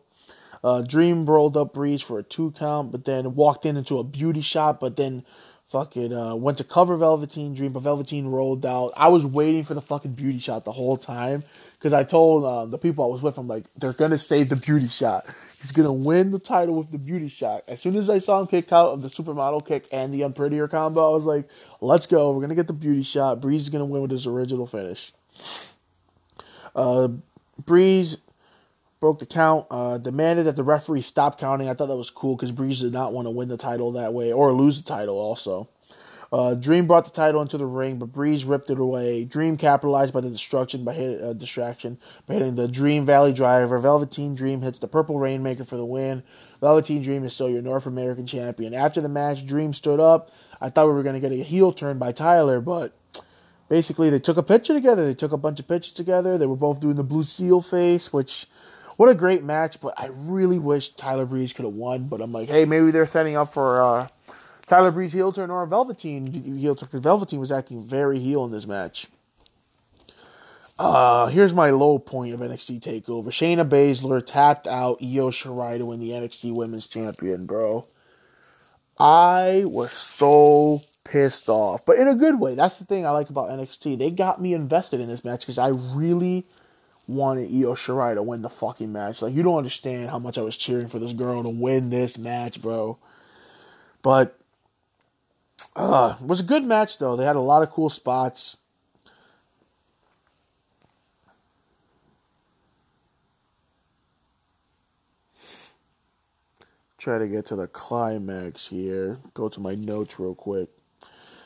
Uh, 0.65 0.83
Dream 0.83 1.27
rolled 1.27 1.57
up 1.57 1.73
Breeze 1.73 2.03
for 2.03 2.19
a 2.19 2.23
two 2.23 2.53
count, 2.53 2.93
but 2.93 3.05
then 3.05 3.35
walked 3.35 3.67
in 3.67 3.77
into 3.77 3.99
a 3.99 4.05
beauty 4.05 4.41
shot, 4.41 4.81
but 4.81 4.97
then 4.97 5.25
fucking 5.67 6.13
uh, 6.13 6.35
went 6.35 6.59
to 6.59 6.65
cover 6.65 6.97
Velveteen 6.97 7.55
Dream, 7.55 7.73
but 7.73 7.81
Velveteen 7.83 8.27
rolled 8.27 8.67
out. 8.67 8.93
I 8.97 9.09
was 9.09 9.25
waiting 9.25 9.65
for 9.65 9.75
the 9.75 9.81
fucking 9.81 10.13
beauty 10.13 10.39
shot 10.39 10.65
the 10.65 10.73
whole 10.73 10.97
time 10.97 11.45
because 11.79 11.93
I 11.93 12.05
told 12.05 12.45
uh, 12.45 12.67
the 12.67 12.79
people 12.79 13.05
I 13.05 13.09
was 13.09 13.23
with, 13.23 13.39
I'm 13.39 13.49
like, 13.49 13.65
they're 13.77 13.93
gonna 13.93 14.19
save 14.19 14.51
the 14.51 14.57
beauty 14.57 14.89
shot. 14.89 15.27
He's 15.63 15.71
gonna 15.71 15.93
win 15.93 16.33
the 16.33 16.41
title 16.41 16.75
with 16.75 16.91
the 16.91 16.99
beauty 16.99 17.29
shot. 17.29 17.63
As 17.69 17.81
soon 17.81 17.97
as 17.97 18.11
I 18.11 18.19
saw 18.19 18.41
him 18.41 18.49
kick 18.49 18.73
out 18.73 18.91
of 18.91 19.03
the 19.03 19.09
supermodel 19.09 19.65
kick 19.65 19.87
and 19.93 20.13
the 20.13 20.23
unprettier 20.23 20.69
combo, 20.69 21.07
I 21.07 21.15
was 21.15 21.25
like, 21.25 21.49
let's 21.81 22.09
go. 22.09 22.33
We're 22.33 22.41
gonna 22.41 22.57
get 22.57 22.67
the 22.67 22.73
beauty 22.73 23.05
shot. 23.05 23.41
Breeze 23.41 23.63
is 23.63 23.69
gonna 23.69 23.85
win 23.85 24.03
with 24.03 24.11
his 24.11 24.27
original 24.27 24.67
finish. 24.67 25.13
Uh, 26.75 27.09
Breeze 27.65 28.17
broke 28.99 29.21
the 29.21 29.27
count, 29.27 29.67
uh, 29.71 29.99
demanded 29.99 30.47
that 30.47 30.57
the 30.57 30.65
referee 30.65 31.01
stop 31.01 31.39
counting. 31.39 31.69
I 31.69 31.75
thought 31.75 31.87
that 31.87 31.97
was 31.97 32.11
cool 32.11 32.35
because 32.35 32.51
Breeze 32.51 32.81
did 32.81 32.93
not 32.93 33.13
want 33.13 33.27
to 33.27 33.31
win 33.31 33.49
the 33.49 33.57
title 33.57 33.93
that 33.93 34.13
way 34.13 34.33
or 34.33 34.53
lose 34.53 34.83
the 34.83 34.89
title 34.89 35.17
also. 35.17 35.69
Uh, 36.33 36.55
Dream 36.55 36.87
brought 36.87 37.05
the 37.05 37.11
title 37.11 37.43
into 37.43 37.59
the 37.59 37.67
ring, 37.67 37.99
but 37.99 38.07
Breeze 38.07 38.47
ripped 38.47 38.71
it 38.71 38.79
away. 38.79 39.25
Dream 39.25 39.59
capitalized 39.59 40.15
by 40.15 40.23
the 40.23 40.31
destruction 40.31 40.83
by 40.83 40.95
hit, 40.95 41.21
uh, 41.21 41.35
distraction 41.35 41.99
by 42.27 42.35
hitting 42.35 42.55
the 42.55 42.67
Dream 42.67 43.05
Valley 43.05 43.35
Driver. 43.35 43.77
Velveteen 43.77 44.35
Dream 44.35 44.63
hits 44.63 44.79
the 44.79 44.89
Purple 44.89 45.19
Rainmaker 45.19 45.65
for 45.65 45.77
the 45.77 45.85
win. 45.85 46.23
Velveteen 46.63 47.03
Dream 47.03 47.23
is 47.25 47.35
still 47.35 47.51
your 47.51 47.61
North 47.61 47.85
American 47.85 48.27
champion. 48.27 48.73
After 48.73 49.03
the 49.03 49.11
match, 49.11 49.45
Dream 49.45 49.75
stood 49.75 50.01
up. 50.01 50.31
I 50.59 50.71
thought 50.71 50.87
we 50.87 50.95
were 50.95 51.03
going 51.03 51.21
to 51.21 51.29
get 51.29 51.39
a 51.39 51.43
heel 51.43 51.71
turn 51.71 51.99
by 51.99 52.13
Tyler, 52.13 52.63
but 52.63 52.97
basically 53.69 54.09
they 54.09 54.19
took 54.19 54.39
a 54.39 54.43
picture 54.43 54.73
together. 54.73 55.05
They 55.05 55.15
took 55.15 55.33
a 55.33 55.37
bunch 55.37 55.61
of 55.61 55.69
pictures 55.69 55.93
together. 55.93 56.39
They 56.39 56.47
were 56.47 56.57
both 56.57 56.81
doing 56.81 56.97
the 56.97 57.05
blue 57.05 57.25
steel 57.25 57.61
face, 57.61 58.11
which 58.11 58.47
what 58.97 59.11
a 59.11 59.15
great 59.15 59.45
match. 59.45 59.83
But 59.83 60.01
I 60.01 60.07
really 60.07 60.59
wish 60.59 60.95
Tyler 60.95 61.27
Breeze 61.27 61.53
could 61.53 61.67
have 61.67 61.75
won. 61.75 62.05
But 62.05 62.23
I'm 62.23 62.33
like, 62.33 62.49
hey, 62.49 62.65
maybe 62.65 62.91
they're 62.91 63.07
setting 63.07 63.37
up 63.37 63.53
for. 63.53 63.83
Uh, 63.83 64.09
Tyler 64.67 64.91
Breeze 64.91 65.13
heel 65.13 65.33
turn 65.33 65.51
or 65.51 65.67
Velveteen 65.67 66.57
heel 66.59 66.75
turn 66.75 67.01
Velveteen 67.01 67.41
was 67.41 67.53
acting 67.53 67.83
very 67.83 68.19
heel 68.19 68.45
in 68.45 68.53
this 68.53 68.67
match. 68.67 69.07
Uh, 70.79 71.27
here's 71.27 71.53
my 71.53 71.71
low 71.71 71.99
point 71.99 72.35
of 72.35 72.41
NXT 72.41 72.81
Takeover: 72.81 73.27
Shayna 73.29 73.69
Baszler 73.69 74.25
tapped 74.25 74.67
out 74.67 74.99
Io 75.03 75.31
Shirai 75.31 75.79
to 75.79 75.87
win 75.87 76.01
the 76.01 76.11
NXT 76.11 76.53
Women's 76.53 76.87
Champion, 76.87 77.47
bro. 77.47 77.87
I 78.99 79.65
was 79.67 79.93
so 79.93 80.83
pissed 81.05 81.49
off, 81.49 81.85
but 81.85 81.99
in 81.99 82.09
a 82.09 82.15
good 82.15 82.39
way. 82.39 82.55
That's 82.55 82.79
the 82.79 82.85
thing 82.85 83.07
I 83.07 83.11
like 83.11 83.31
about 83.31 83.51
NXT. 83.51 83.99
They 83.99 84.11
got 84.11 84.41
me 84.41 84.55
invested 84.55 85.01
in 85.01 85.09
this 85.09 85.25
match 85.25 85.41
because 85.41 85.59
I 85.59 85.69
really 85.69 86.45
wanted 87.07 87.51
Io 87.51 87.75
Shirai 87.75 88.15
to 88.15 88.23
win 88.23 88.43
the 88.43 88.49
fucking 88.49 88.93
match. 88.93 89.23
Like 89.23 89.35
you 89.35 89.43
don't 89.43 89.59
understand 89.59 90.11
how 90.11 90.19
much 90.19 90.39
I 90.39 90.43
was 90.43 90.57
cheering 90.57 90.89
for 90.89 90.99
this 90.99 91.13
girl 91.13 91.43
to 91.43 91.49
win 91.49 91.91
this 91.91 92.17
match, 92.17 92.63
bro. 92.63 92.99
But 94.03 94.39
uh, 95.77 96.17
was 96.21 96.41
a 96.41 96.45
good 96.45 96.65
match 96.65 96.99
though. 96.99 97.17
They 97.17 97.25
had 97.25 97.37
a 97.37 97.41
lot 97.41 97.63
of 97.63 97.71
cool 97.71 97.91
spots. 97.91 98.59
Try 106.99 107.19
to 107.19 107.27
get 107.27 107.47
to 107.47 107.57
the 107.57 107.67
climax 107.67 108.69
here. 108.69 109.19
Go 109.35 109.49
to 109.49 109.59
my 109.59 109.75
notes 109.75 110.21
real 110.21 110.37
quick. 110.37 110.69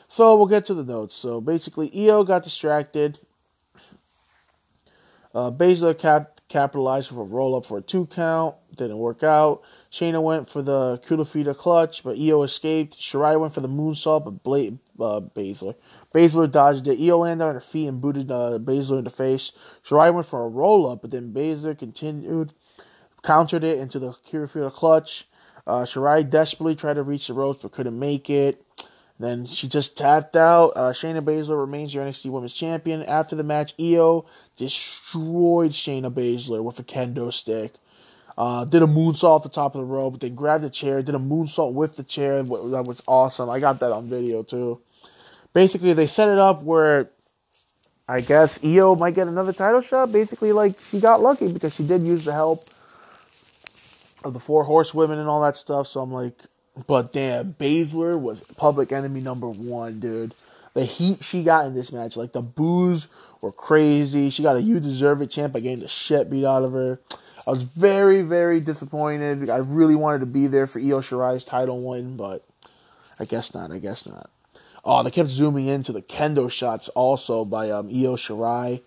So 0.07 0.37
we'll 0.37 0.45
get 0.45 0.67
to 0.67 0.75
the 0.75 0.83
notes. 0.83 1.15
So 1.15 1.41
basically, 1.41 1.89
Io 1.95 2.23
got 2.23 2.43
distracted. 2.43 3.19
Uh, 5.33 5.49
Baszler 5.49 5.97
cap- 5.97 6.41
capitalized 6.47 7.09
for 7.09 7.21
a 7.21 7.23
roll 7.23 7.55
up 7.55 7.65
for 7.65 7.79
a 7.79 7.81
two 7.81 8.05
count. 8.05 8.55
Didn't 8.75 8.99
work 8.99 9.23
out. 9.23 9.63
Shayna 9.91 10.21
went 10.21 10.49
for 10.49 10.61
the 10.61 11.01
Kirifuda 11.07 11.57
clutch, 11.57 12.03
but 12.03 12.17
Io 12.17 12.43
escaped. 12.43 12.99
Shirai 12.99 13.39
went 13.39 13.53
for 13.53 13.61
the 13.61 13.69
moonsault, 13.69 14.25
but 14.25 14.43
Bla- 14.43 14.77
uh, 14.99 15.21
Baszler. 15.21 15.75
Baszler 16.13 16.51
dodged 16.51 16.87
it. 16.87 16.99
Io 16.99 17.19
landed 17.19 17.45
on 17.45 17.53
her 17.53 17.61
feet 17.61 17.87
and 17.87 18.01
booted 18.01 18.29
uh, 18.29 18.59
Baszler 18.59 18.97
in 18.99 19.03
the 19.05 19.09
face. 19.09 19.51
Shirai 19.83 20.13
went 20.13 20.27
for 20.27 20.43
a 20.43 20.47
roll 20.49 20.89
up, 20.89 21.01
but 21.01 21.11
then 21.11 21.33
Baszler 21.33 21.77
continued, 21.77 22.53
countered 23.23 23.63
it 23.63 23.79
into 23.79 23.99
the 23.99 24.13
Kirifuda 24.29 24.73
clutch. 24.73 25.27
Uh, 25.65 25.83
Shirai 25.83 26.29
desperately 26.29 26.75
tried 26.75 26.95
to 26.95 27.03
reach 27.03 27.27
the 27.27 27.33
ropes, 27.33 27.61
but 27.61 27.71
couldn't 27.71 27.97
make 27.97 28.29
it. 28.29 28.63
Then 29.19 29.45
she 29.45 29.67
just 29.67 29.97
tapped 29.97 30.35
out. 30.35 30.73
Uh, 30.75 30.93
Shayna 30.93 31.21
Baszler 31.21 31.59
remains 31.59 31.93
your 31.93 32.05
NXT 32.05 32.29
Women's 32.29 32.53
Champion. 32.53 33.03
After 33.03 33.35
the 33.35 33.43
match, 33.43 33.73
Io 33.79 34.25
destroyed 34.55 35.71
Shayna 35.71 36.11
Baszler 36.13 36.63
with 36.63 36.77
a 36.79 36.83
kendo 36.83 37.33
stick. 37.33 37.73
Uh, 38.37 38.65
did 38.65 38.83
a 38.83 38.87
moonsault 38.87 39.23
off 39.23 39.43
the 39.43 39.49
top 39.49 39.73
of 39.73 39.81
the 39.81 39.85
rope. 39.85 40.13
But 40.13 40.21
they 40.21 40.29
grabbed 40.29 40.63
the 40.63 40.69
chair, 40.69 41.01
did 41.01 41.15
a 41.15 41.19
moonsault 41.19 41.73
with 41.73 41.95
the 41.95 42.03
chair. 42.03 42.43
That 42.43 42.85
was 42.85 43.01
awesome. 43.07 43.49
I 43.49 43.59
got 43.59 43.79
that 43.79 43.91
on 43.91 44.07
video 44.07 44.43
too. 44.43 44.79
Basically, 45.53 45.93
they 45.93 46.05
set 46.05 46.29
it 46.29 46.37
up 46.37 46.61
where 46.61 47.09
I 48.07 48.21
guess 48.21 48.59
Io 48.63 48.95
might 48.95 49.15
get 49.15 49.27
another 49.27 49.53
title 49.53 49.81
shot. 49.81 50.11
Basically, 50.11 50.51
like 50.51 50.79
she 50.91 50.99
got 50.99 51.21
lucky 51.21 51.51
because 51.51 51.73
she 51.73 51.83
did 51.83 52.03
use 52.03 52.23
the 52.23 52.33
help 52.33 52.69
of 54.23 54.33
the 54.33 54.39
four 54.39 54.63
horsewomen 54.65 55.19
and 55.19 55.27
all 55.27 55.41
that 55.41 55.57
stuff. 55.57 55.87
So 55.87 56.01
I'm 56.01 56.11
like, 56.11 56.39
but 56.85 57.11
damn, 57.11 57.53
Baszler 57.53 58.19
was 58.19 58.41
public 58.55 58.91
enemy 58.91 59.19
number 59.19 59.49
one, 59.49 59.99
dude. 59.99 60.35
The 60.75 60.85
heat 60.85 61.23
she 61.23 61.41
got 61.41 61.65
in 61.65 61.73
this 61.73 61.91
match, 61.91 62.15
like 62.15 62.33
the 62.33 62.41
boos 62.41 63.07
were 63.41 63.51
crazy. 63.51 64.29
She 64.29 64.43
got 64.43 64.57
a 64.57 64.61
"You 64.61 64.79
Deserve 64.79 65.23
It" 65.23 65.31
champ 65.31 65.53
by 65.53 65.59
getting 65.59 65.79
the 65.79 65.87
shit 65.87 66.29
beat 66.29 66.45
out 66.45 66.63
of 66.63 66.73
her. 66.73 66.99
I 67.47 67.51
was 67.51 67.63
very, 67.63 68.23
very 68.23 68.59
disappointed. 68.59 69.49
I 69.49 69.57
really 69.57 69.95
wanted 69.95 70.19
to 70.19 70.25
be 70.25 70.47
there 70.47 70.67
for 70.67 70.79
Io 70.79 70.97
Shirai's 70.97 71.45
title 71.45 71.81
win, 71.81 72.17
but 72.17 72.43
I 73.21 73.25
guess 73.25 73.53
not. 73.53 73.71
I 73.71 73.79
guess 73.79 74.05
not. 74.05 74.29
Oh, 74.83 75.01
they 75.01 75.11
kept 75.11 75.29
zooming 75.29 75.65
into 75.65 75.93
the 75.93 76.01
kendo 76.01 76.51
shots 76.51 76.89
also 76.89 77.45
by 77.45 77.69
um, 77.69 77.87
Io 77.87 78.17
Shirai. 78.17 78.81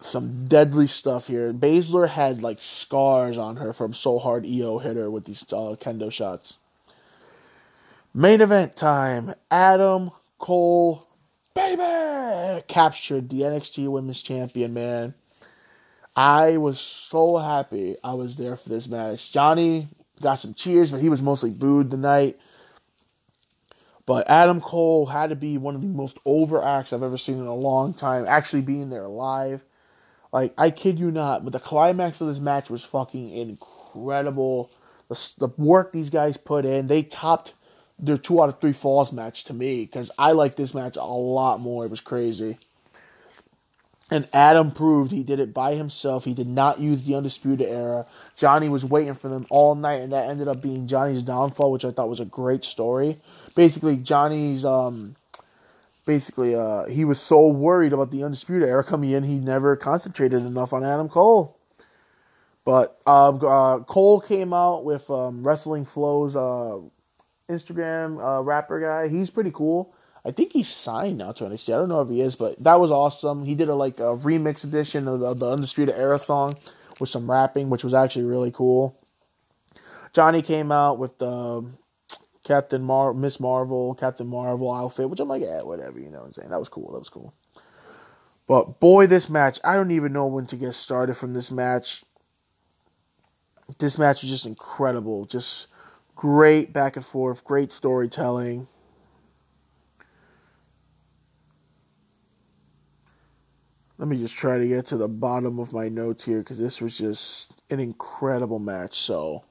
Some 0.00 0.46
deadly 0.46 0.86
stuff 0.86 1.26
here. 1.26 1.52
Baszler 1.52 2.08
had 2.08 2.40
like 2.40 2.62
scars 2.62 3.36
on 3.36 3.56
her 3.56 3.72
from 3.72 3.94
so 3.94 4.20
hard 4.20 4.46
Io 4.46 4.78
hit 4.78 4.96
her 4.96 5.10
with 5.10 5.24
these 5.24 5.42
uh, 5.52 5.74
kendo 5.74 6.12
shots. 6.12 6.58
Main 8.14 8.40
event 8.40 8.76
time. 8.76 9.34
Adam 9.50 10.12
Cole, 10.38 11.04
baby, 11.52 12.62
captured 12.68 13.28
the 13.28 13.40
NXT 13.40 13.88
Women's 13.88 14.22
Champion. 14.22 14.72
Man, 14.72 15.14
I 16.18 16.56
was 16.56 16.80
so 16.80 17.36
happy 17.36 17.94
I 18.02 18.14
was 18.14 18.36
there 18.36 18.56
for 18.56 18.68
this 18.70 18.88
match. 18.88 19.30
Johnny 19.30 19.86
got 20.20 20.40
some 20.40 20.52
cheers, 20.52 20.90
but 20.90 21.00
he 21.00 21.08
was 21.08 21.22
mostly 21.22 21.48
booed 21.48 21.92
tonight. 21.92 22.40
But 24.04 24.28
Adam 24.28 24.60
Cole 24.60 25.06
had 25.06 25.30
to 25.30 25.36
be 25.36 25.58
one 25.58 25.76
of 25.76 25.80
the 25.80 25.86
most 25.86 26.18
over 26.24 26.60
acts 26.60 26.92
I've 26.92 27.04
ever 27.04 27.18
seen 27.18 27.38
in 27.38 27.46
a 27.46 27.54
long 27.54 27.94
time. 27.94 28.24
Actually, 28.26 28.62
being 28.62 28.90
there 28.90 29.06
live, 29.06 29.64
like 30.32 30.52
I 30.58 30.70
kid 30.70 30.98
you 30.98 31.12
not, 31.12 31.44
but 31.44 31.52
the 31.52 31.60
climax 31.60 32.20
of 32.20 32.26
this 32.26 32.40
match 32.40 32.68
was 32.68 32.82
fucking 32.82 33.30
incredible. 33.30 34.72
The, 35.08 35.32
the 35.38 35.48
work 35.56 35.92
these 35.92 36.10
guys 36.10 36.36
put 36.36 36.64
in, 36.64 36.88
they 36.88 37.04
topped 37.04 37.52
their 37.96 38.18
two 38.18 38.42
out 38.42 38.48
of 38.48 38.60
three 38.60 38.72
falls 38.72 39.12
match 39.12 39.44
to 39.44 39.54
me 39.54 39.82
because 39.84 40.10
I 40.18 40.32
like 40.32 40.56
this 40.56 40.74
match 40.74 40.96
a 40.96 41.04
lot 41.04 41.60
more. 41.60 41.84
It 41.84 41.92
was 41.92 42.00
crazy. 42.00 42.58
And 44.10 44.26
Adam 44.32 44.70
proved 44.70 45.12
he 45.12 45.22
did 45.22 45.38
it 45.38 45.52
by 45.52 45.74
himself. 45.74 46.24
He 46.24 46.32
did 46.32 46.46
not 46.46 46.80
use 46.80 47.04
the 47.04 47.14
Undisputed 47.14 47.68
Era. 47.68 48.06
Johnny 48.36 48.68
was 48.68 48.84
waiting 48.84 49.14
for 49.14 49.28
them 49.28 49.46
all 49.50 49.74
night, 49.74 50.00
and 50.00 50.12
that 50.12 50.30
ended 50.30 50.48
up 50.48 50.62
being 50.62 50.86
Johnny's 50.86 51.22
downfall, 51.22 51.70
which 51.72 51.84
I 51.84 51.90
thought 51.90 52.08
was 52.08 52.20
a 52.20 52.24
great 52.24 52.64
story. 52.64 53.18
Basically, 53.54 53.98
Johnny's 53.98 54.64
um, 54.64 55.14
basically 56.06 56.54
uh, 56.54 56.86
he 56.86 57.04
was 57.04 57.20
so 57.20 57.48
worried 57.48 57.92
about 57.92 58.10
the 58.10 58.24
Undisputed 58.24 58.66
Era 58.66 58.82
coming 58.82 59.10
in, 59.10 59.24
he 59.24 59.38
never 59.38 59.76
concentrated 59.76 60.42
enough 60.42 60.72
on 60.72 60.82
Adam 60.82 61.08
Cole. 61.08 61.58
But 62.64 62.98
uh, 63.06 63.30
uh, 63.30 63.78
Cole 63.80 64.20
came 64.20 64.52
out 64.54 64.84
with 64.84 65.10
um, 65.10 65.46
Wrestling 65.46 65.84
Flow's 65.84 66.34
uh, 66.34 66.78
Instagram 67.48 68.22
uh, 68.22 68.42
rapper 68.42 68.80
guy. 68.80 69.08
He's 69.08 69.30
pretty 69.30 69.50
cool. 69.52 69.94
I 70.28 70.30
think 70.30 70.52
he's 70.52 70.68
signed 70.68 71.16
now 71.16 71.32
to 71.32 71.44
NXT. 71.44 71.74
I 71.74 71.78
don't 71.78 71.88
know 71.88 72.02
if 72.02 72.10
he 72.10 72.20
is, 72.20 72.36
but 72.36 72.62
that 72.62 72.78
was 72.78 72.90
awesome. 72.90 73.44
He 73.44 73.54
did 73.54 73.70
a 73.70 73.74
like 73.74 73.98
a 73.98 74.14
remix 74.14 74.62
edition 74.62 75.08
of 75.08 75.20
the, 75.20 75.32
the 75.32 75.50
Undisputed 75.50 75.94
Era 75.94 76.18
song 76.18 76.54
with 77.00 77.08
some 77.08 77.30
rapping, 77.30 77.70
which 77.70 77.82
was 77.82 77.94
actually 77.94 78.26
really 78.26 78.50
cool. 78.50 78.94
Johnny 80.12 80.42
came 80.42 80.70
out 80.70 80.98
with 80.98 81.16
the 81.16 81.64
Captain 82.44 82.82
Mar 82.82 83.14
Miss 83.14 83.40
Marvel, 83.40 83.94
Captain 83.94 84.26
Marvel 84.26 84.70
outfit, 84.70 85.08
which 85.08 85.18
I'm 85.18 85.28
like, 85.28 85.40
yeah, 85.40 85.62
whatever, 85.62 85.98
you 85.98 86.10
know 86.10 86.18
what 86.18 86.26
I'm 86.26 86.32
saying. 86.32 86.50
That 86.50 86.58
was 86.58 86.68
cool. 86.68 86.92
That 86.92 86.98
was 86.98 87.08
cool. 87.08 87.32
But 88.46 88.80
boy, 88.80 89.06
this 89.06 89.30
match, 89.30 89.58
I 89.64 89.76
don't 89.76 89.92
even 89.92 90.12
know 90.12 90.26
when 90.26 90.44
to 90.46 90.56
get 90.56 90.74
started 90.74 91.14
from 91.14 91.32
this 91.32 91.50
match. 91.50 92.04
This 93.78 93.96
match 93.96 94.24
is 94.24 94.28
just 94.28 94.44
incredible. 94.44 95.24
Just 95.24 95.68
great 96.16 96.74
back 96.74 96.96
and 96.96 97.04
forth, 97.04 97.44
great 97.44 97.72
storytelling. 97.72 98.68
Let 103.98 104.06
me 104.06 104.16
just 104.16 104.36
try 104.36 104.58
to 104.58 104.68
get 104.68 104.86
to 104.86 104.96
the 104.96 105.08
bottom 105.08 105.58
of 105.58 105.72
my 105.72 105.88
notes 105.88 106.24
here 106.24 106.38
because 106.38 106.58
this 106.58 106.80
was 106.80 106.96
just 106.96 107.52
an 107.68 107.80
incredible 107.80 108.60
match. 108.60 109.00
So, 109.00 109.42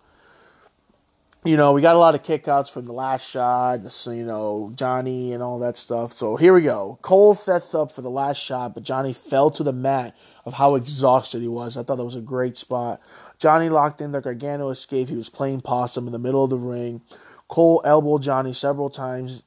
you 1.43 1.57
know, 1.57 1.73
we 1.73 1.81
got 1.81 1.97
a 1.97 1.99
lot 1.99 2.15
of 2.15 2.23
kickouts 2.23 2.71
from 2.71 2.85
the 2.85 2.93
last 2.93 3.29
shot, 3.29 3.81
you 4.05 4.23
know, 4.23 4.71
Johnny 4.73 5.33
and 5.33 5.43
all 5.43 5.59
that 5.59 5.75
stuff. 5.75 6.13
So 6.13 6.37
here 6.37 6.53
we 6.53 6.61
go. 6.61 6.97
Cole 7.01 7.35
sets 7.35 7.75
up 7.75 7.91
for 7.91 8.01
the 8.01 8.09
last 8.09 8.37
shot, 8.37 8.73
but 8.73 8.83
Johnny 8.83 9.11
fell 9.11 9.51
to 9.51 9.63
the 9.63 9.73
mat 9.73 10.15
of 10.45 10.53
how 10.53 10.75
exhausted 10.75 11.41
he 11.41 11.49
was. 11.49 11.75
I 11.75 11.83
thought 11.83 11.97
that 11.97 12.05
was 12.05 12.15
a 12.15 12.21
great 12.21 12.55
spot. 12.55 13.01
Johnny 13.39 13.67
locked 13.67 13.99
in 13.99 14.13
the 14.13 14.21
Gargano 14.21 14.69
escape. 14.69 15.09
He 15.09 15.15
was 15.15 15.29
playing 15.29 15.59
possum 15.59 16.07
in 16.07 16.13
the 16.13 16.19
middle 16.19 16.45
of 16.45 16.49
the 16.49 16.57
ring. 16.57 17.01
Cole 17.49 17.81
elbowed 17.83 18.23
Johnny 18.23 18.53
several 18.53 18.89
times 18.89 19.43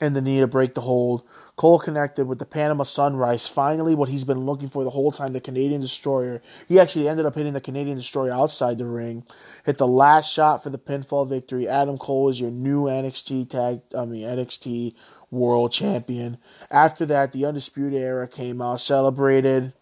in 0.00 0.14
the 0.14 0.22
knee 0.22 0.40
to 0.40 0.46
break 0.46 0.72
the 0.72 0.80
hold. 0.80 1.22
Cole 1.58 1.80
connected 1.80 2.28
with 2.28 2.38
the 2.38 2.46
Panama 2.46 2.84
Sunrise. 2.84 3.48
Finally, 3.48 3.96
what 3.96 4.08
he's 4.08 4.22
been 4.22 4.46
looking 4.46 4.68
for 4.68 4.84
the 4.84 4.90
whole 4.90 5.10
time, 5.10 5.32
the 5.32 5.40
Canadian 5.40 5.80
Destroyer. 5.80 6.40
He 6.68 6.78
actually 6.78 7.08
ended 7.08 7.26
up 7.26 7.34
hitting 7.34 7.52
the 7.52 7.60
Canadian 7.60 7.96
Destroyer 7.96 8.30
outside 8.30 8.78
the 8.78 8.86
ring. 8.86 9.24
Hit 9.66 9.76
the 9.76 9.88
last 9.88 10.32
shot 10.32 10.62
for 10.62 10.70
the 10.70 10.78
pinfall 10.78 11.28
victory. 11.28 11.66
Adam 11.66 11.98
Cole 11.98 12.28
is 12.28 12.40
your 12.40 12.52
new 12.52 12.84
NXT 12.84 13.50
tag, 13.50 13.80
I 13.92 14.04
mean 14.04 14.24
NXT 14.24 14.94
World 15.32 15.72
Champion. 15.72 16.38
After 16.70 17.04
that, 17.06 17.32
the 17.32 17.44
Undisputed 17.44 18.00
Era 18.00 18.28
came 18.28 18.62
out, 18.62 18.80
celebrated. 18.80 19.72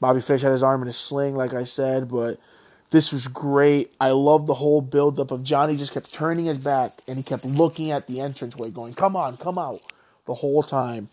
Bobby 0.00 0.22
Fish 0.22 0.40
had 0.40 0.52
his 0.52 0.62
arm 0.62 0.80
in 0.80 0.88
a 0.88 0.92
sling, 0.92 1.36
like 1.36 1.52
I 1.52 1.64
said, 1.64 2.08
but 2.08 2.40
this 2.88 3.12
was 3.12 3.28
great. 3.28 3.92
I 4.00 4.12
love 4.12 4.46
the 4.46 4.54
whole 4.54 4.80
buildup 4.80 5.30
of 5.30 5.44
Johnny 5.44 5.76
just 5.76 5.92
kept 5.92 6.10
turning 6.10 6.46
his 6.46 6.56
back 6.56 6.92
and 7.06 7.18
he 7.18 7.22
kept 7.22 7.44
looking 7.44 7.90
at 7.90 8.06
the 8.06 8.20
entranceway, 8.20 8.70
going, 8.70 8.94
"Come 8.94 9.16
on, 9.16 9.36
come 9.36 9.58
out." 9.58 9.82
The 10.26 10.34
whole 10.34 10.62
time. 10.62 11.08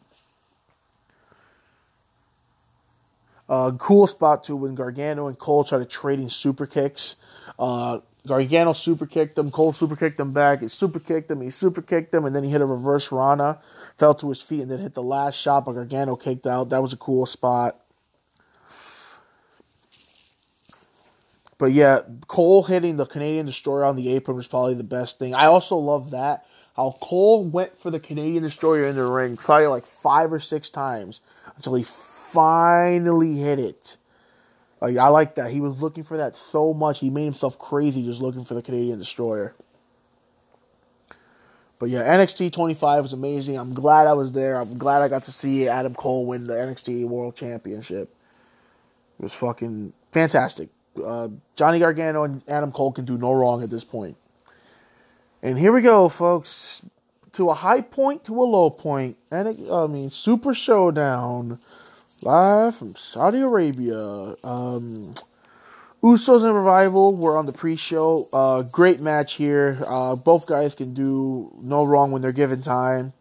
Uh, 3.50 3.72
cool 3.78 4.08
spot 4.08 4.44
too 4.44 4.56
when 4.56 4.76
Gargano 4.76 5.28
and 5.28 5.38
Cole 5.40 5.64
started 5.64 5.90
trading 5.90 6.30
super 6.30 6.66
kicks. 6.66 7.16
Uh, 7.58 8.00
Gargano 8.26 8.74
super 8.74 9.06
kicked 9.06 9.38
him, 9.38 9.50
Cole 9.52 9.72
super 9.72 9.96
kicked 9.96 10.20
him 10.20 10.34
back. 10.34 10.60
He 10.60 10.68
super 10.68 11.00
kicked 11.00 11.32
him, 11.32 11.40
he 11.42 11.50
super 11.50 11.82
kicked 11.82 12.14
him, 12.14 12.26
and 12.26 12.36
then 12.36 12.44
he 12.44 12.50
hit 12.50 12.60
a 12.60 12.66
reverse 12.66 13.10
Rana, 13.12 13.60
fell 13.98 14.14
to 14.16 14.30
his 14.30 14.42
feet, 14.42 14.62
and 14.62 14.70
then 14.70 14.80
hit 14.80 14.94
the 14.94 15.04
last 15.04 15.36
shot. 15.36 15.64
But 15.64 15.74
Gargano 15.74 16.18
kicked 16.18 16.46
out. 16.46 16.70
That 16.70 16.82
was 16.82 16.92
a 16.92 16.98
cool 16.98 17.26
spot. 17.26 17.80
But 21.58 21.72
yeah, 21.72 22.02
Cole 22.28 22.64
hitting 22.64 22.98
the 22.98 23.06
Canadian 23.06 23.48
Destroyer 23.48 23.86
on 23.86 23.96
the 23.96 24.10
apron 24.10 24.38
was 24.38 24.48
probably 24.48 24.76
the 24.76 24.84
best 24.84 25.18
thing. 25.18 25.34
I 25.34 25.46
also 25.46 25.78
love 25.78 26.12
that 26.12 26.46
how 26.78 26.94
Cole 27.02 27.44
went 27.44 27.78
for 27.80 27.90
the 27.90 28.00
Canadian 28.00 28.44
Destroyer 28.44 28.86
in 28.86 28.96
the 28.96 29.06
ring, 29.06 29.36
probably 29.36 29.68
like 29.68 29.88
five 29.88 30.32
or 30.32 30.40
six 30.40 30.70
times 30.70 31.22
until 31.56 31.74
he 31.74 31.84
finally 31.84 33.38
hit 33.38 33.60
it. 33.60 33.98
Like 34.80 34.96
I 34.96 35.08
like 35.08 35.36
that. 35.36 35.50
He 35.50 35.60
was 35.60 35.82
looking 35.82 36.04
for 36.04 36.18
that 36.18 36.36
so 36.36 36.74
much. 36.74 37.00
He 37.00 37.10
made 37.10 37.26
himself 37.26 37.58
crazy 37.58 38.04
just 38.04 38.22
looking 38.22 38.46
for 38.46 38.54
the 38.54 38.62
Canadian 38.62 39.00
Destroyer. 39.00 39.56
But 41.80 41.90
yeah, 41.90 42.04
NXT 42.04 42.52
25 42.54 43.04
was 43.04 43.14
amazing. 43.14 43.58
I'm 43.58 43.74
glad 43.74 44.08
I 44.08 44.14
was 44.14 44.32
there. 44.32 44.60
I'm 44.60 44.78
glad 44.78 45.02
I 45.02 45.08
got 45.08 45.24
to 45.24 45.32
see 45.32 45.68
Adam 45.68 45.94
Cole 45.96 46.26
win 46.26 46.44
the 46.44 46.54
NXT 46.54 47.06
World 47.06 47.36
Championship. 47.36 48.14
It 49.20 49.24
was 49.24 49.34
fucking 49.34 49.94
fantastic. 50.12 50.70
Uh, 51.04 51.30
Johnny 51.56 51.80
Gargano 51.80 52.24
and 52.24 52.42
Adam 52.48 52.72
Cole 52.72 52.92
can 52.92 53.06
do 53.06 53.18
no 53.18 53.34
wrong 53.34 53.64
at 53.64 53.70
this 53.70 53.84
point. 53.84 54.18
And 55.42 55.58
here 55.58 55.72
we 55.72 55.82
go, 55.82 56.10
folks. 56.10 56.82
To 57.34 57.50
a 57.50 57.54
high 57.54 57.82
point, 57.82 58.26
to 58.26 58.42
a 58.42 58.44
low 58.44 58.70
point. 58.70 59.18
And 59.30 59.48
it, 59.48 59.72
I 59.72 59.88
mean, 59.88 60.10
Super 60.10 60.54
Showdown. 60.54 61.60
Live 62.22 62.76
from 62.76 62.96
Saudi 62.96 63.42
Arabia. 63.42 64.36
Um, 64.44 65.14
Usos 66.04 66.44
and 66.44 66.56
Revival 66.56 67.16
were 67.16 67.38
on 67.38 67.46
the 67.46 67.52
pre-show. 67.52 68.28
Uh, 68.34 68.64
great 68.64 69.00
match 69.00 69.34
here. 69.34 69.78
Uh, 69.86 70.16
both 70.16 70.48
guys 70.48 70.74
can 70.74 70.96
do 70.96 71.52
no 71.62 71.84
wrong 71.84 72.12
when 72.12 72.22
they're 72.24 72.32
given 72.32 72.62
time. 72.62 73.14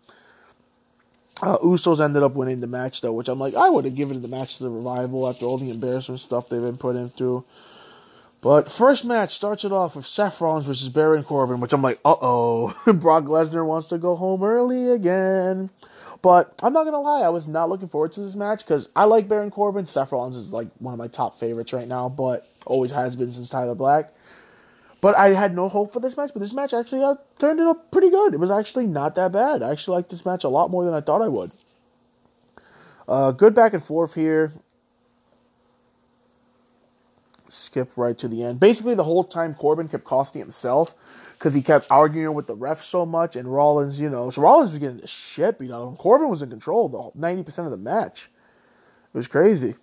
Uh, 1.43 1.59
Usos 1.59 2.03
ended 2.03 2.23
up 2.23 2.35
winning 2.35 2.61
the 2.61 2.67
match 2.67 3.03
though, 3.03 3.13
which 3.13 3.29
I'm 3.29 3.39
like, 3.39 3.55
I 3.55 3.69
would 3.69 3.85
have 3.85 3.95
given 3.95 4.23
the 4.23 4.29
match 4.29 4.57
to 4.57 4.65
the 4.65 4.71
Revival 4.71 5.29
after 5.29 5.45
all 5.45 5.59
the 5.59 5.71
embarrassment 5.71 6.21
stuff 6.21 6.49
they've 6.49 6.63
been 6.63 6.79
put 6.79 6.97
in 6.97 7.11
through. 7.11 7.45
But 8.47 8.71
first 8.71 9.05
match 9.05 9.35
starts 9.35 9.65
it 9.65 9.73
off 9.73 9.97
with 9.97 10.07
Seth 10.07 10.41
Rollins 10.41 10.67
versus 10.67 10.89
Baron 10.89 11.25
Corbin, 11.25 11.59
which 11.59 11.73
I'm 11.73 11.83
like, 11.83 11.99
uh 12.05 12.15
oh, 12.23 12.81
Brock 12.93 13.25
Lesnar 13.25 13.67
wants 13.67 13.89
to 13.89 13.99
go 13.99 14.15
home 14.15 14.45
early 14.45 14.89
again. 14.89 15.69
But 16.23 16.55
I'm 16.63 16.73
not 16.73 16.85
gonna 16.85 17.01
lie, 17.01 17.23
I 17.23 17.29
was 17.31 17.49
not 17.49 17.69
looking 17.69 17.89
forward 17.89 18.13
to 18.13 18.21
this 18.21 18.37
match 18.37 18.61
because 18.61 18.89
I 18.95 19.07
like 19.07 19.27
Baron 19.27 19.51
Corbin. 19.51 19.89
Seth 19.89 20.13
Rollins 20.13 20.37
is 20.37 20.53
like 20.53 20.69
one 20.79 20.95
of 20.95 20.99
my 20.99 21.09
top 21.09 21.41
favorites 21.41 21.73
right 21.73 21.89
now, 21.89 22.09
but 22.09 22.47
always 22.67 22.93
has 22.93 23.17
been 23.17 23.33
since 23.33 23.49
Tyler 23.49 23.75
Black. 23.75 24.15
But 25.01 25.19
I 25.19 25.31
had 25.31 25.53
no 25.53 25.69
hope 25.69 25.93
for 25.93 25.99
this 25.99 26.17
match. 26.17 26.31
But 26.33 26.39
this 26.39 26.53
match 26.53 26.73
actually 26.73 27.03
uh, 27.03 27.17
turned 27.41 27.59
it 27.59 27.67
up 27.67 27.91
pretty 27.91 28.11
good. 28.11 28.33
It 28.33 28.39
was 28.39 28.53
actually 28.53 28.87
not 28.87 29.17
that 29.17 29.33
bad. 29.33 29.65
I 29.65 29.73
actually 29.73 29.97
liked 29.97 30.11
this 30.11 30.25
match 30.25 30.45
a 30.45 30.49
lot 30.49 30.71
more 30.71 30.85
than 30.85 30.95
I 30.95 31.01
thought 31.01 31.21
I 31.21 31.27
would. 31.27 31.51
Uh, 33.09 33.33
good 33.33 33.57
back 33.57 33.73
and 33.73 33.83
forth 33.83 34.15
here 34.15 34.53
skip 37.57 37.91
right 37.97 38.17
to 38.19 38.29
the 38.29 38.45
end. 38.45 38.61
Basically, 38.61 38.95
the 38.95 39.05
whole 39.05 39.25
time 39.25 39.55
Corbin 39.55 39.89
kept 39.89 40.05
costing 40.05 40.41
himself 40.41 40.95
because 41.35 41.55
he 41.55 41.63
kept 41.63 41.87
arguing 41.91 42.35
with 42.35 42.47
the 42.47 42.55
ref 42.55 42.83
so 42.83 43.05
much, 43.05 43.37
and 43.37 43.53
Rollins, 43.53 44.01
you 44.01 44.09
know, 44.09 44.31
so 44.31 44.43
Rollins 44.43 44.71
was 44.71 44.79
getting 44.79 44.99
the 44.99 45.07
shit 45.07 45.59
beat 45.59 45.71
out 45.71 45.83
of 45.83 45.89
him. 45.89 45.97
Corbin 45.97 46.29
was 46.29 46.43
in 46.43 46.51
control 46.51 46.89
the 46.89 47.21
ninety 47.21 47.43
percent 47.43 47.67
of 47.67 47.73
the 47.73 47.79
match. 47.79 48.31
It 49.13 49.17
was 49.17 49.29
crazy. 49.29 49.75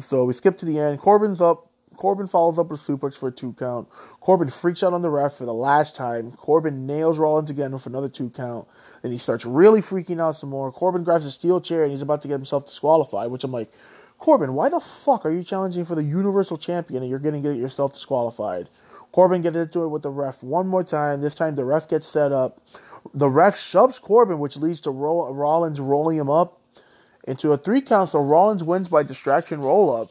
So 0.00 0.24
we 0.24 0.32
skip 0.32 0.58
to 0.58 0.66
the 0.66 0.78
end. 0.78 0.98
Corbin's 0.98 1.40
up. 1.40 1.66
Corbin 1.96 2.26
follows 2.28 2.58
up 2.58 2.68
with 2.68 2.80
suplex 2.80 3.14
for 3.14 3.28
a 3.28 3.32
two 3.32 3.52
count. 3.58 3.86
Corbin 4.20 4.48
freaks 4.48 4.82
out 4.82 4.94
on 4.94 5.02
the 5.02 5.10
ref 5.10 5.34
for 5.34 5.44
the 5.44 5.52
last 5.52 5.94
time. 5.94 6.32
Corbin 6.32 6.86
nails 6.86 7.18
Rollins 7.18 7.50
again 7.50 7.72
with 7.72 7.84
another 7.84 8.08
two 8.08 8.30
count. 8.30 8.66
Then 9.02 9.12
he 9.12 9.18
starts 9.18 9.44
really 9.44 9.82
freaking 9.82 10.18
out 10.18 10.36
some 10.36 10.48
more. 10.48 10.72
Corbin 10.72 11.04
grabs 11.04 11.26
a 11.26 11.30
steel 11.30 11.60
chair 11.60 11.82
and 11.82 11.90
he's 11.90 12.00
about 12.00 12.22
to 12.22 12.28
get 12.28 12.34
himself 12.34 12.64
disqualified, 12.64 13.30
which 13.30 13.44
I'm 13.44 13.52
like, 13.52 13.70
Corbin, 14.20 14.52
why 14.52 14.68
the 14.68 14.80
fuck 14.80 15.24
are 15.24 15.30
you 15.30 15.42
challenging 15.42 15.86
for 15.86 15.94
the 15.94 16.04
Universal 16.04 16.58
Champion 16.58 17.02
and 17.02 17.08
you're 17.10 17.18
going 17.18 17.42
to 17.42 17.48
get 17.48 17.58
yourself 17.58 17.94
disqualified? 17.94 18.68
Corbin 19.12 19.40
gets 19.40 19.56
into 19.56 19.82
it 19.82 19.88
with 19.88 20.02
the 20.02 20.10
ref 20.10 20.42
one 20.42 20.68
more 20.68 20.84
time. 20.84 21.22
This 21.22 21.34
time 21.34 21.54
the 21.56 21.64
ref 21.64 21.88
gets 21.88 22.06
set 22.06 22.30
up. 22.30 22.60
The 23.14 23.30
ref 23.30 23.58
shoves 23.58 23.98
Corbin, 23.98 24.38
which 24.38 24.58
leads 24.58 24.82
to 24.82 24.90
Rollins 24.90 25.80
rolling 25.80 26.18
him 26.18 26.28
up 26.28 26.60
into 27.26 27.50
a 27.52 27.56
three 27.56 27.80
count. 27.80 28.10
So 28.10 28.20
Rollins 28.20 28.62
wins 28.62 28.88
by 28.88 29.02
distraction 29.04 29.62
roll 29.62 30.02
up, 30.02 30.08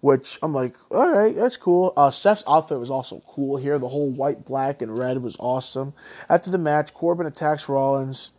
which 0.00 0.38
I'm 0.40 0.54
like, 0.54 0.76
all 0.92 1.10
right, 1.10 1.34
that's 1.34 1.56
cool. 1.56 1.92
Uh, 1.96 2.12
Seth's 2.12 2.44
outfit 2.46 2.78
was 2.78 2.90
also 2.90 3.20
cool 3.26 3.56
here. 3.56 3.80
The 3.80 3.88
whole 3.88 4.10
white, 4.10 4.44
black, 4.44 4.80
and 4.80 4.96
red 4.96 5.22
was 5.22 5.36
awesome. 5.40 5.92
After 6.28 6.50
the 6.50 6.58
match, 6.58 6.94
Corbin 6.94 7.26
attacks 7.26 7.68
Rollins. 7.68 8.30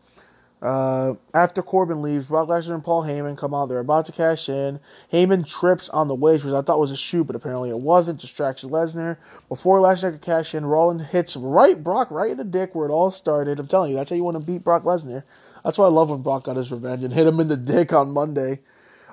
Uh, 0.66 1.14
after 1.36 1.62
Corbin 1.62 2.02
leaves, 2.02 2.26
Brock 2.26 2.48
Lesnar 2.48 2.74
and 2.74 2.84
Paul 2.84 3.04
Heyman 3.04 3.38
come 3.38 3.54
out. 3.54 3.68
They're 3.68 3.78
about 3.78 4.08
to 4.08 4.12
cash 4.12 4.50
in. 4.50 4.80
Heyman 5.14 5.48
trips 5.48 5.90
on 5.90 6.08
the 6.08 6.16
waist, 6.16 6.44
which 6.44 6.56
I 6.56 6.64
thought 6.64 6.80
was 6.80 6.90
a 6.90 6.98
shoot, 6.98 7.26
but 7.26 7.36
apparently 7.36 7.70
it 7.70 7.78
wasn't. 7.78 8.20
Distracts 8.20 8.64
Lesnar. 8.64 9.18
Before 9.48 9.80
Lesnar 9.80 10.14
could 10.14 10.24
cash 10.24 10.56
in, 10.56 10.66
Rollins 10.66 11.04
hits 11.04 11.36
right 11.36 11.84
Brock 11.84 12.10
right 12.10 12.32
in 12.32 12.38
the 12.38 12.44
dick 12.44 12.74
where 12.74 12.90
it 12.90 12.92
all 12.92 13.12
started. 13.12 13.60
I'm 13.60 13.68
telling 13.68 13.92
you, 13.92 13.98
that's 13.98 14.10
how 14.10 14.16
you 14.16 14.24
want 14.24 14.40
to 14.40 14.44
beat 14.44 14.64
Brock 14.64 14.82
Lesnar. 14.82 15.24
That's 15.64 15.78
why 15.78 15.86
I 15.86 15.90
love 15.90 16.10
when 16.10 16.24
Brock 16.24 16.46
got 16.46 16.56
his 16.56 16.72
revenge 16.72 17.04
and 17.04 17.14
hit 17.14 17.28
him 17.28 17.40
in 17.40 17.48
the 17.48 17.58
dick 17.58 17.94
on 17.94 18.10
Monday. 18.10 18.62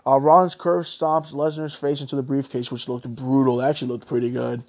Uh, 0.06 0.18
Rollins 0.18 0.54
curve 0.54 0.86
stomps 0.86 1.34
Lesnar's 1.34 1.74
face 1.74 2.00
into 2.00 2.16
the 2.16 2.22
briefcase, 2.22 2.72
which 2.72 2.88
looked 2.88 3.06
brutal. 3.14 3.60
It 3.60 3.68
actually 3.68 3.88
looked 3.88 4.08
pretty 4.08 4.30
good. 4.30 4.62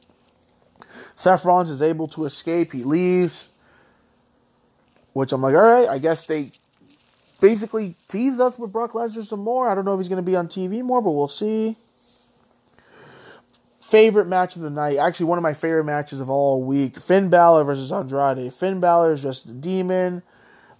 Seth 1.15 1.45
Rollins 1.45 1.69
is 1.69 1.81
able 1.81 2.09
to 2.09 2.25
escape. 2.25 2.73
He 2.73 2.83
leaves, 2.83 3.47
which 5.13 5.31
I'm 5.31 5.41
like, 5.41 5.55
all 5.55 5.61
right, 5.61 5.87
I 5.87 5.97
guess 5.97 6.25
they 6.25 6.51
basically 7.43 7.93
teased 8.07 8.39
us 8.39 8.57
with 8.57 8.71
Brock 8.71 8.93
Lesnar 8.93 9.27
some 9.27 9.41
more. 9.41 9.69
I 9.69 9.75
don't 9.75 9.83
know 9.83 9.93
if 9.93 9.99
he's 9.99 10.07
going 10.07 10.23
to 10.23 10.31
be 10.31 10.37
on 10.37 10.47
TV 10.47 10.81
more, 10.81 11.01
but 11.01 11.11
we'll 11.11 11.27
see. 11.27 11.75
Favorite 13.81 14.27
match 14.27 14.55
of 14.55 14.61
the 14.61 14.69
night, 14.69 14.97
actually 14.97 15.25
one 15.25 15.37
of 15.37 15.43
my 15.43 15.53
favorite 15.53 15.83
matches 15.83 16.21
of 16.21 16.29
all 16.29 16.63
week: 16.63 16.97
Finn 16.97 17.29
Balor 17.29 17.65
versus 17.65 17.91
Andrade. 17.91 18.53
Finn 18.53 18.79
Balor 18.79 19.11
is 19.11 19.21
just 19.21 19.49
a 19.49 19.51
demon. 19.51 20.23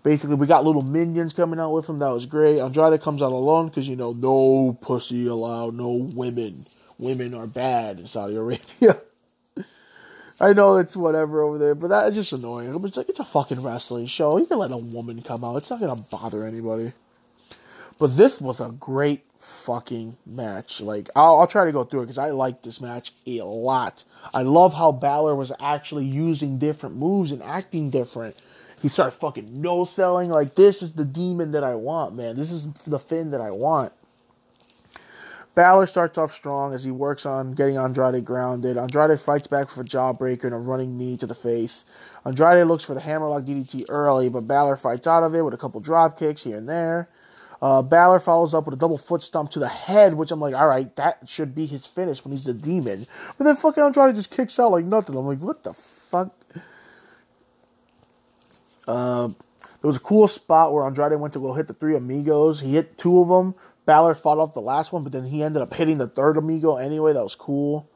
Basically, 0.04 0.36
we 0.36 0.48
got 0.48 0.64
little 0.64 0.82
minions 0.82 1.34
coming 1.34 1.60
out 1.60 1.74
with 1.74 1.88
him. 1.88 2.00
That 2.00 2.10
was 2.10 2.26
great. 2.26 2.60
Andrade 2.60 3.02
comes 3.02 3.22
out 3.22 3.34
alone 3.34 3.68
because 3.68 3.88
you 3.88 3.98
know 3.98 4.14
no 4.14 4.78
pussy 4.82 5.28
allowed, 5.28 5.76
no 5.76 5.92
women. 5.92 6.66
Women 6.98 7.34
are 7.36 7.46
bad 7.46 8.00
in 8.00 8.08
Saudi 8.08 8.36
Arabia. 8.36 8.98
I 10.44 10.52
know 10.52 10.76
it's 10.76 10.98
whatever 10.98 11.42
over 11.42 11.58
there, 11.58 11.74
but 11.74 11.88
that 11.88 12.10
is 12.10 12.16
just 12.16 12.34
annoying. 12.34 12.76
It's 12.84 12.98
like 12.98 13.08
it's 13.08 13.22
a 13.22 13.24
fucking 13.24 13.64
wrestling 13.64 14.08
show. 14.08 14.38
You 14.38 14.46
can 14.46 14.58
let 14.58 14.72
a 14.72 14.78
woman 14.78 15.22
come 15.22 15.42
out. 15.42 15.56
It's 15.56 15.70
not 15.70 15.80
gonna 15.80 16.04
bother 16.12 16.46
anybody. 16.46 16.92
But 17.98 18.18
this 18.18 18.42
was 18.42 18.60
a 18.60 18.76
great 18.78 19.24
fucking 19.40 20.18
match. 20.26 20.82
Like 20.82 21.10
I'll, 21.16 21.40
I'll 21.40 21.48
try 21.48 21.64
to 21.64 21.72
go 21.72 21.86
through 21.86 22.02
it 22.02 22.06
because 22.08 22.18
I 22.18 22.32
like 22.32 22.62
this 22.62 22.82
match 22.82 23.14
a 23.26 23.42
lot. 23.42 24.04
I 24.34 24.42
love 24.42 24.74
how 24.74 24.92
Balor 24.92 25.34
was 25.34 25.54
actually 25.62 26.04
using 26.04 26.60
different 26.60 26.98
moves 26.98 27.32
and 27.32 27.42
acting 27.42 27.90
different. 27.90 28.36
He 28.82 28.90
started 28.90 29.12
fucking 29.12 29.62
no 29.62 29.86
selling. 29.86 30.30
Like 30.30 30.56
this 30.56 30.82
is 30.82 30.92
the 30.92 31.06
demon 31.06 31.54
that 31.54 31.64
I 31.64 31.76
want, 31.76 32.16
man. 32.16 32.36
This 32.36 32.52
is 32.52 32.68
the 32.86 33.00
Finn 33.00 33.32
that 33.32 33.40
I 33.40 33.52
want. 33.52 33.94
Balor 35.56 35.86
starts 35.86 36.18
off 36.18 36.34
strong 36.34 36.74
as 36.74 36.84
he 36.84 36.90
works 36.90 37.26
on 37.26 37.54
getting 37.54 37.78
Andrade 37.78 38.26
grounded. 38.26 38.76
Andrade 38.76 39.20
fights 39.20 39.46
back 39.46 39.70
for 39.70 39.82
a 39.82 39.86
jawbreaker 39.86 40.46
and 40.46 40.54
a 40.54 40.58
running 40.58 40.98
knee 40.98 41.16
to 41.18 41.28
the 41.28 41.36
face. 41.36 41.86
Andrade 42.26 42.66
looks 42.66 42.84
for 42.84 42.96
the 42.96 43.02
hammerlock 43.02 43.44
DDT 43.44 43.86
early, 43.88 44.30
but 44.30 44.48
Balor 44.48 44.78
fights 44.78 45.06
out 45.06 45.24
of 45.24 45.36
it 45.36 45.44
with 45.44 45.54
a 45.54 45.58
couple 45.58 45.80
drop 45.80 46.18
kicks 46.18 46.44
here 46.44 46.58
and 46.58 46.68
there. 46.68 47.08
Uh, 47.62 47.82
Balor 47.82 48.20
follows 48.20 48.54
up 48.54 48.66
with 48.66 48.74
a 48.74 48.78
double 48.78 48.98
foot 48.98 49.22
stomp 49.22 49.52
to 49.52 49.60
the 49.60 49.70
head, 49.70 50.16
which 50.16 50.32
I'm 50.32 50.40
like, 50.42 50.56
all 50.56 50.68
right, 50.68 50.94
that 50.96 51.30
should 51.30 51.54
be 51.54 51.66
his 51.66 51.86
finish 51.86 52.26
when 52.26 52.32
he's 52.32 52.48
a 52.48 52.54
demon. 52.54 53.08
But 53.38 53.46
then 53.46 53.56
fucking 53.56 53.82
Andrade 53.82 54.16
just 54.16 54.32
kicks 54.32 54.60
out 54.60 54.72
like 54.72 54.86
nothing. 54.86 55.16
I'm 55.16 55.26
like, 55.26 55.40
what 55.40 55.64
the 55.64 55.74
fuck? 55.74 56.36
Uh, 58.88 59.28
there 59.28 59.88
was 59.88 59.98
a 59.98 60.02
cool 60.02 60.28
spot 60.28 60.74
where 60.74 60.86
Andrade 60.86 61.20
went 61.20 61.34
to 61.34 61.40
go 61.40 61.54
hit 61.54 61.68
the 61.68 61.74
three 61.74 61.96
amigos. 61.96 62.62
He 62.62 62.74
hit 62.74 62.98
two 62.98 63.20
of 63.22 63.30
them, 63.30 63.56
Balor 63.86 64.16
fought 64.16 64.38
off 64.38 64.54
the 64.54 64.62
last 64.62 64.94
one, 64.94 65.04
but 65.04 65.12
then 65.12 65.26
he 65.26 65.44
ended 65.44 65.62
up 65.62 65.74
hitting 65.74 65.98
the 65.98 66.08
third 66.08 66.38
amigo 66.38 66.78
anyway. 66.78 67.14
That 67.14 67.24
was 67.24 67.36
cool. 67.36 67.90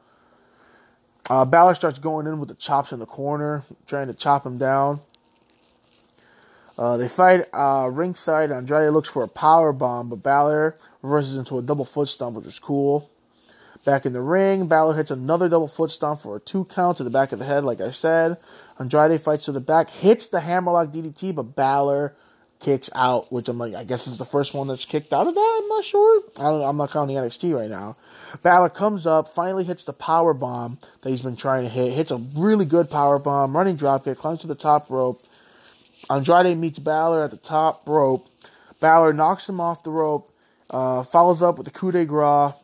Uh, 1.30 1.44
Balor 1.44 1.74
starts 1.74 1.98
going 1.98 2.26
in 2.26 2.40
with 2.40 2.48
the 2.48 2.54
chops 2.54 2.92
in 2.92 2.98
the 2.98 3.06
corner, 3.06 3.64
trying 3.86 4.06
to 4.08 4.14
chop 4.14 4.46
him 4.46 4.58
down. 4.58 5.00
Uh, 6.78 6.96
they 6.96 7.08
fight 7.08 7.44
uh, 7.52 7.88
ringside. 7.90 8.52
Andrade 8.52 8.92
looks 8.92 9.08
for 9.08 9.24
a 9.24 9.28
power 9.28 9.72
bomb, 9.72 10.08
but 10.08 10.22
Balor 10.22 10.76
reverses 11.02 11.34
into 11.34 11.58
a 11.58 11.62
double 11.62 11.84
foot 11.84 12.08
stomp, 12.08 12.36
which 12.36 12.44
was 12.44 12.58
cool. 12.58 13.10
Back 13.84 14.06
in 14.06 14.12
the 14.12 14.20
ring, 14.20 14.68
Balor 14.68 14.94
hits 14.94 15.10
another 15.10 15.48
double 15.48 15.68
foot 15.68 15.90
stomp 15.90 16.20
for 16.20 16.36
a 16.36 16.40
two 16.40 16.64
count 16.66 16.98
to 16.98 17.04
the 17.04 17.10
back 17.10 17.32
of 17.32 17.38
the 17.38 17.44
head, 17.44 17.64
like 17.64 17.80
I 17.80 17.90
said. 17.90 18.36
Andrade 18.78 19.20
fights 19.20 19.46
to 19.46 19.52
the 19.52 19.60
back, 19.60 19.90
hits 19.90 20.26
the 20.26 20.40
hammerlock 20.40 20.92
DDT, 20.92 21.34
but 21.34 21.56
Balor 21.56 22.14
kicks 22.60 22.90
out, 22.94 23.30
which 23.32 23.48
I'm 23.48 23.58
like, 23.58 23.74
I 23.74 23.84
guess 23.84 24.06
is 24.06 24.18
the 24.18 24.24
first 24.24 24.54
one 24.54 24.66
that's 24.66 24.84
kicked 24.84 25.12
out 25.12 25.26
of 25.26 25.34
that. 25.34 25.60
I'm 25.62 25.68
not 25.68 25.84
sure. 25.84 26.22
I 26.38 26.68
am 26.68 26.76
not 26.76 26.90
counting 26.90 27.16
NXT 27.16 27.54
right 27.54 27.70
now. 27.70 27.96
Balor 28.42 28.70
comes 28.70 29.06
up, 29.06 29.28
finally 29.28 29.64
hits 29.64 29.84
the 29.84 29.92
power 29.92 30.34
bomb 30.34 30.78
that 31.02 31.10
he's 31.10 31.22
been 31.22 31.36
trying 31.36 31.62
to 31.62 31.68
hit. 31.68 31.92
Hits 31.92 32.10
a 32.10 32.16
really 32.36 32.64
good 32.64 32.90
power 32.90 33.18
bomb, 33.18 33.56
running 33.56 33.76
dropkick, 33.76 34.18
climbs 34.18 34.40
to 34.40 34.46
the 34.46 34.54
top 34.54 34.90
rope. 34.90 35.22
Andrade 36.10 36.56
meets 36.56 36.78
Balor 36.78 37.24
at 37.24 37.30
the 37.30 37.36
top 37.36 37.86
rope. 37.86 38.26
Balor 38.80 39.12
knocks 39.12 39.48
him 39.48 39.60
off 39.60 39.82
the 39.82 39.90
rope, 39.90 40.32
uh, 40.70 41.02
follows 41.02 41.42
up 41.42 41.58
with 41.58 41.64
the 41.64 41.72
coup 41.72 41.90
de 41.90 42.04
grace, 42.04 42.54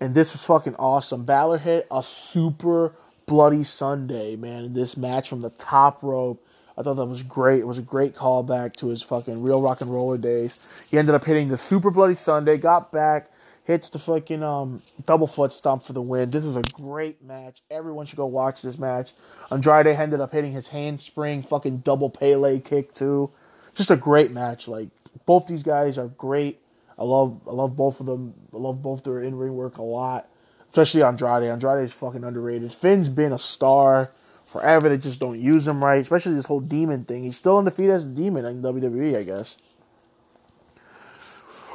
and 0.00 0.14
this 0.14 0.32
was 0.32 0.44
fucking 0.44 0.74
awesome. 0.76 1.24
Balor 1.24 1.58
hit 1.58 1.86
a 1.90 2.02
super 2.02 2.94
bloody 3.26 3.64
Sunday, 3.64 4.36
man, 4.36 4.64
in 4.64 4.72
this 4.72 4.96
match 4.96 5.28
from 5.28 5.42
the 5.42 5.50
top 5.50 6.02
rope 6.02 6.45
I 6.78 6.82
thought 6.82 6.94
that 6.94 7.06
was 7.06 7.22
great. 7.22 7.60
It 7.60 7.66
was 7.66 7.78
a 7.78 7.82
great 7.82 8.14
callback 8.14 8.74
to 8.76 8.88
his 8.88 9.02
fucking 9.02 9.42
real 9.42 9.62
rock 9.62 9.80
and 9.80 9.90
roller 9.90 10.18
days. 10.18 10.60
He 10.90 10.98
ended 10.98 11.14
up 11.14 11.24
hitting 11.24 11.48
the 11.48 11.56
Super 11.56 11.90
Bloody 11.90 12.14
Sunday, 12.14 12.58
got 12.58 12.92
back, 12.92 13.30
hits 13.64 13.88
the 13.88 13.98
fucking 13.98 14.42
um, 14.42 14.82
double 15.06 15.26
foot 15.26 15.52
stomp 15.52 15.84
for 15.84 15.92
the 15.92 16.02
win. 16.02 16.30
This 16.30 16.44
was 16.44 16.56
a 16.56 16.62
great 16.62 17.22
match. 17.22 17.62
Everyone 17.70 18.06
should 18.06 18.18
go 18.18 18.26
watch 18.26 18.62
this 18.62 18.78
match. 18.78 19.12
Andrade 19.50 19.86
ended 19.86 20.20
up 20.20 20.32
hitting 20.32 20.52
his 20.52 20.68
handspring, 20.68 21.42
fucking 21.42 21.78
double 21.78 22.10
Pele 22.10 22.60
kick 22.60 22.92
too. 22.94 23.30
Just 23.74 23.90
a 23.90 23.96
great 23.96 24.30
match. 24.30 24.68
Like 24.68 24.88
both 25.24 25.46
these 25.46 25.62
guys 25.62 25.98
are 25.98 26.08
great. 26.08 26.60
I 26.98 27.04
love 27.04 27.40
I 27.46 27.52
love 27.52 27.76
both 27.76 28.00
of 28.00 28.06
them. 28.06 28.34
I 28.52 28.58
love 28.58 28.82
both 28.82 29.04
their 29.04 29.20
in 29.20 29.36
ring 29.36 29.54
work 29.54 29.78
a 29.78 29.82
lot. 29.82 30.28
Especially 30.68 31.02
Andrade. 31.02 31.44
Andrade 31.44 31.84
is 31.84 31.92
fucking 31.92 32.22
underrated. 32.22 32.72
Finn's 32.72 33.08
been 33.08 33.32
a 33.32 33.38
star 33.38 34.10
forever. 34.56 34.88
They 34.88 34.98
just 34.98 35.20
don't 35.20 35.40
use 35.40 35.66
him 35.66 35.82
right, 35.84 36.00
especially 36.00 36.34
this 36.34 36.46
whole 36.46 36.60
demon 36.60 37.04
thing. 37.04 37.24
He's 37.24 37.36
still 37.36 37.58
undefeated 37.58 37.92
as 37.92 38.04
a 38.04 38.08
demon 38.08 38.44
in 38.44 38.62
WWE, 38.62 39.16
I 39.16 39.22
guess. 39.22 39.56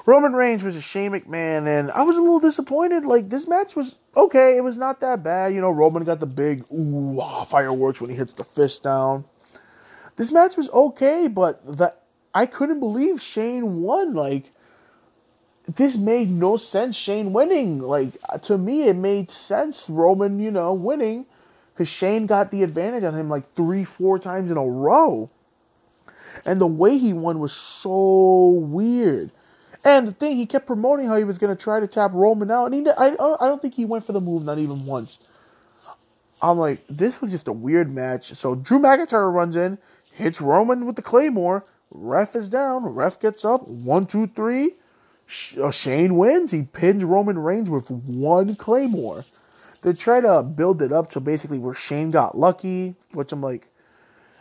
Roman 0.06 0.34
Reigns 0.34 0.64
versus 0.64 0.84
Shane 0.84 1.12
McMahon, 1.12 1.68
and 1.68 1.92
I 1.92 2.02
was 2.02 2.18
a 2.18 2.22
little 2.22 2.40
disappointed. 2.40 3.06
Like 3.06 3.30
this 3.30 3.48
match 3.48 3.76
was 3.76 3.98
okay; 4.18 4.58
it 4.58 4.64
was 4.64 4.78
not 4.78 5.00
that 5.02 5.24
bad. 5.24 5.54
You 5.54 5.62
know, 5.62 5.70
Roman 5.70 6.04
got 6.04 6.20
the 6.20 6.26
big 6.26 6.66
ooh 6.74 7.20
ah, 7.22 7.44
fireworks 7.44 8.02
when 8.02 8.10
he 8.10 8.16
hits 8.16 8.34
the 8.34 8.44
fist 8.44 8.84
down. 8.84 9.26
This 10.16 10.32
match 10.32 10.58
was 10.58 10.70
okay, 10.72 11.28
but 11.28 11.64
the 11.64 11.94
I 12.34 12.48
couldn't 12.48 12.80
believe 12.80 13.22
Shane 13.22 13.82
won. 13.82 14.16
Like 14.16 14.46
this 15.68 15.96
made 15.96 16.32
no 16.32 16.58
sense. 16.58 16.96
Shane 16.96 17.32
winning, 17.32 17.80
like 17.80 18.18
to 18.44 18.58
me, 18.58 18.84
it 18.84 18.96
made 18.96 19.30
sense. 19.30 19.88
Roman, 19.88 20.40
you 20.40 20.50
know, 20.50 20.74
winning 20.74 21.28
because 21.82 21.90
Shane 21.92 22.28
got 22.28 22.52
the 22.52 22.62
advantage 22.62 23.04
on 23.04 23.16
him 23.16 23.28
like 23.28 23.56
three, 23.56 23.84
four 23.84 24.20
times 24.20 24.52
in 24.52 24.58
a 24.58 24.64
row. 24.64 25.32
And 26.46 26.62
the 26.62 26.68
way 26.68 27.00
he 27.00 27.12
won 27.12 27.40
was 27.40 27.54
so 27.54 28.50
weird. 28.52 29.32
And 29.84 30.08
the 30.08 30.12
thing, 30.12 30.38
he 30.38 30.46
kept 30.46 30.68
promoting 30.68 31.08
how 31.08 31.18
he 31.18 31.24
was 31.24 31.40
going 31.40 31.56
to 31.56 31.60
try 31.60 31.80
to 31.80 31.88
tap 31.88 32.12
Roman 32.14 32.52
out, 32.52 32.66
and 32.72 32.86
he, 32.86 32.92
I, 32.92 33.16
I 33.16 33.48
don't 33.48 33.60
think 33.64 33.74
he 33.74 33.86
went 33.86 34.06
for 34.06 34.12
the 34.12 34.22
move, 34.22 34.46
not 34.46 34.60
even 34.60 34.86
once. 34.86 35.18
I'm 36.40 36.60
like, 36.60 36.86
this 36.88 37.20
was 37.20 37.32
just 37.32 37.48
a 37.48 37.52
weird 37.52 37.92
match. 37.92 38.32
So 38.34 38.54
Drew 38.54 38.78
McIntyre 38.78 39.34
runs 39.34 39.56
in, 39.56 39.80
hits 40.14 40.40
Roman 40.40 40.86
with 40.86 40.98
the 40.98 41.02
Claymore. 41.02 41.66
Ref 41.90 42.36
is 42.36 42.48
down. 42.48 42.86
Ref 42.86 43.20
gets 43.20 43.44
up. 43.44 43.68
One, 43.68 44.06
two, 44.06 44.28
three. 44.28 44.76
Uh, 45.60 45.72
Shane 45.72 46.16
wins. 46.16 46.52
He 46.52 46.62
pins 46.62 47.04
Roman 47.04 47.40
Reigns 47.40 47.72
with 47.72 47.90
one 47.90 48.54
Claymore 48.54 49.26
they 49.82 49.94
try 49.94 50.22
to 50.22 50.44
build 50.44 50.82
it 50.82 50.92
up 50.92 51.10
to 51.12 51.20
basically 51.20 51.60
where 51.60 51.74
Shane 51.74 52.12
got 52.12 52.38
lucky, 52.38 52.96
which 53.14 53.32
I'm 53.32 53.42
like, 53.42 53.68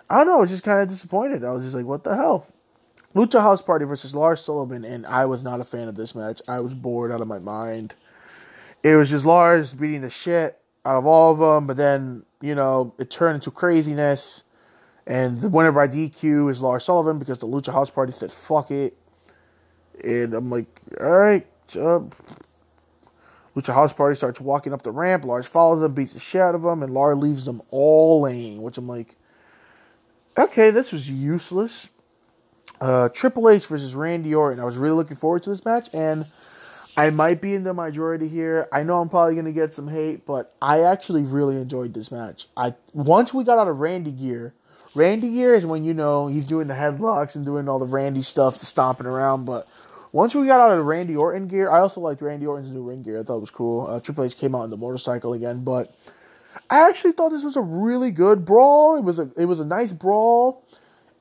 I 0.08 0.18
don't 0.18 0.26
know, 0.26 0.36
I 0.36 0.40
was 0.40 0.50
just 0.50 0.64
kind 0.64 0.80
of 0.80 0.88
disappointed. 0.88 1.44
I 1.44 1.50
was 1.50 1.64
just 1.64 1.74
like, 1.74 1.86
what 1.86 2.04
the 2.04 2.14
hell? 2.14 2.46
Lucha 3.14 3.40
House 3.40 3.62
Party 3.62 3.84
versus 3.84 4.14
Lars 4.14 4.40
Sullivan, 4.40 4.84
and 4.84 5.06
I 5.06 5.24
was 5.24 5.42
not 5.42 5.60
a 5.60 5.64
fan 5.64 5.88
of 5.88 5.96
this 5.96 6.14
match. 6.14 6.40
I 6.46 6.60
was 6.60 6.74
bored 6.74 7.10
out 7.10 7.20
of 7.20 7.26
my 7.26 7.38
mind. 7.38 7.94
it 8.82 8.94
was 8.96 9.10
just 9.10 9.26
Lars 9.26 9.72
beating 9.74 10.02
the 10.02 10.10
shit 10.10 10.58
out 10.84 10.96
of 10.96 11.06
all 11.06 11.32
of 11.32 11.38
them, 11.38 11.66
but 11.66 11.76
then 11.76 12.24
you 12.40 12.54
know 12.54 12.94
it 12.98 13.10
turned 13.10 13.36
into 13.36 13.50
craziness, 13.50 14.44
and 15.06 15.40
the 15.40 15.48
winner 15.48 15.72
by 15.72 15.88
DQ 15.88 16.50
is 16.50 16.62
Lars 16.62 16.84
Sullivan 16.84 17.18
because 17.18 17.38
the 17.38 17.48
Lucha 17.48 17.72
House 17.72 17.90
Party 17.90 18.12
said 18.12 18.30
fuck 18.30 18.70
it, 18.70 18.96
and 20.04 20.34
I'm 20.34 20.50
like, 20.50 20.80
all 21.00 21.10
right. 21.10 21.46
Uh, 21.76 22.00
Lucha 23.56 23.74
House 23.74 23.92
Party 23.92 24.14
starts 24.14 24.40
walking 24.40 24.72
up 24.72 24.82
the 24.82 24.92
ramp. 24.92 25.24
Lars 25.24 25.46
follows 25.46 25.80
them, 25.80 25.92
beats 25.92 26.12
the 26.12 26.20
shit 26.20 26.40
out 26.40 26.54
of 26.54 26.62
them, 26.62 26.82
and 26.82 26.92
Lars 26.92 27.18
leaves 27.18 27.44
them 27.44 27.62
all 27.70 28.20
laying, 28.20 28.62
which 28.62 28.78
I'm 28.78 28.86
like, 28.86 29.16
okay, 30.38 30.70
this 30.70 30.92
was 30.92 31.10
useless. 31.10 31.88
Uh, 32.80 33.08
Triple 33.08 33.48
H 33.48 33.66
versus 33.66 33.94
Randy 33.94 34.34
Orton. 34.34 34.60
I 34.60 34.64
was 34.64 34.76
really 34.76 34.94
looking 34.94 35.16
forward 35.16 35.42
to 35.42 35.50
this 35.50 35.64
match, 35.64 35.88
and 35.92 36.26
I 36.96 37.10
might 37.10 37.40
be 37.40 37.54
in 37.54 37.64
the 37.64 37.74
majority 37.74 38.28
here. 38.28 38.68
I 38.72 38.82
know 38.82 39.00
I'm 39.00 39.08
probably 39.08 39.34
gonna 39.34 39.52
get 39.52 39.74
some 39.74 39.88
hate, 39.88 40.24
but 40.26 40.54
I 40.62 40.82
actually 40.82 41.22
really 41.22 41.56
enjoyed 41.56 41.92
this 41.92 42.10
match. 42.10 42.48
I 42.56 42.74
once 42.92 43.34
we 43.34 43.44
got 43.44 43.58
out 43.58 43.68
of 43.68 43.80
Randy 43.80 44.12
gear. 44.12 44.54
Randy 44.94 45.30
gear 45.30 45.54
is 45.54 45.64
when 45.64 45.84
you 45.84 45.94
know 45.94 46.26
he's 46.26 46.44
doing 46.44 46.66
the 46.66 46.74
headlocks 46.74 47.36
and 47.36 47.44
doing 47.44 47.68
all 47.68 47.78
the 47.78 47.86
Randy 47.86 48.22
stuff, 48.22 48.58
the 48.58 48.66
stomping 48.66 49.06
around. 49.06 49.44
But 49.44 49.68
once 50.12 50.34
we 50.34 50.46
got 50.46 50.70
out 50.70 50.78
of 50.78 50.84
Randy 50.84 51.16
Orton 51.16 51.46
gear, 51.46 51.70
I 51.70 51.80
also 51.80 52.00
liked 52.00 52.20
Randy 52.20 52.46
Orton's 52.46 52.70
new 52.70 52.82
ring 52.82 53.02
gear. 53.02 53.20
I 53.20 53.22
thought 53.22 53.36
it 53.36 53.40
was 53.40 53.50
cool. 53.50 53.86
Uh, 53.86 54.00
Triple 54.00 54.24
H 54.24 54.36
came 54.36 54.54
out 54.54 54.64
in 54.64 54.70
the 54.70 54.76
motorcycle 54.76 55.32
again, 55.32 55.62
but 55.62 55.94
I 56.68 56.88
actually 56.88 57.12
thought 57.12 57.30
this 57.30 57.44
was 57.44 57.56
a 57.56 57.62
really 57.62 58.10
good 58.10 58.44
brawl. 58.44 58.96
It 58.96 59.04
was 59.04 59.18
a 59.18 59.30
it 59.36 59.44
was 59.44 59.60
a 59.60 59.64
nice 59.64 59.92
brawl, 59.92 60.64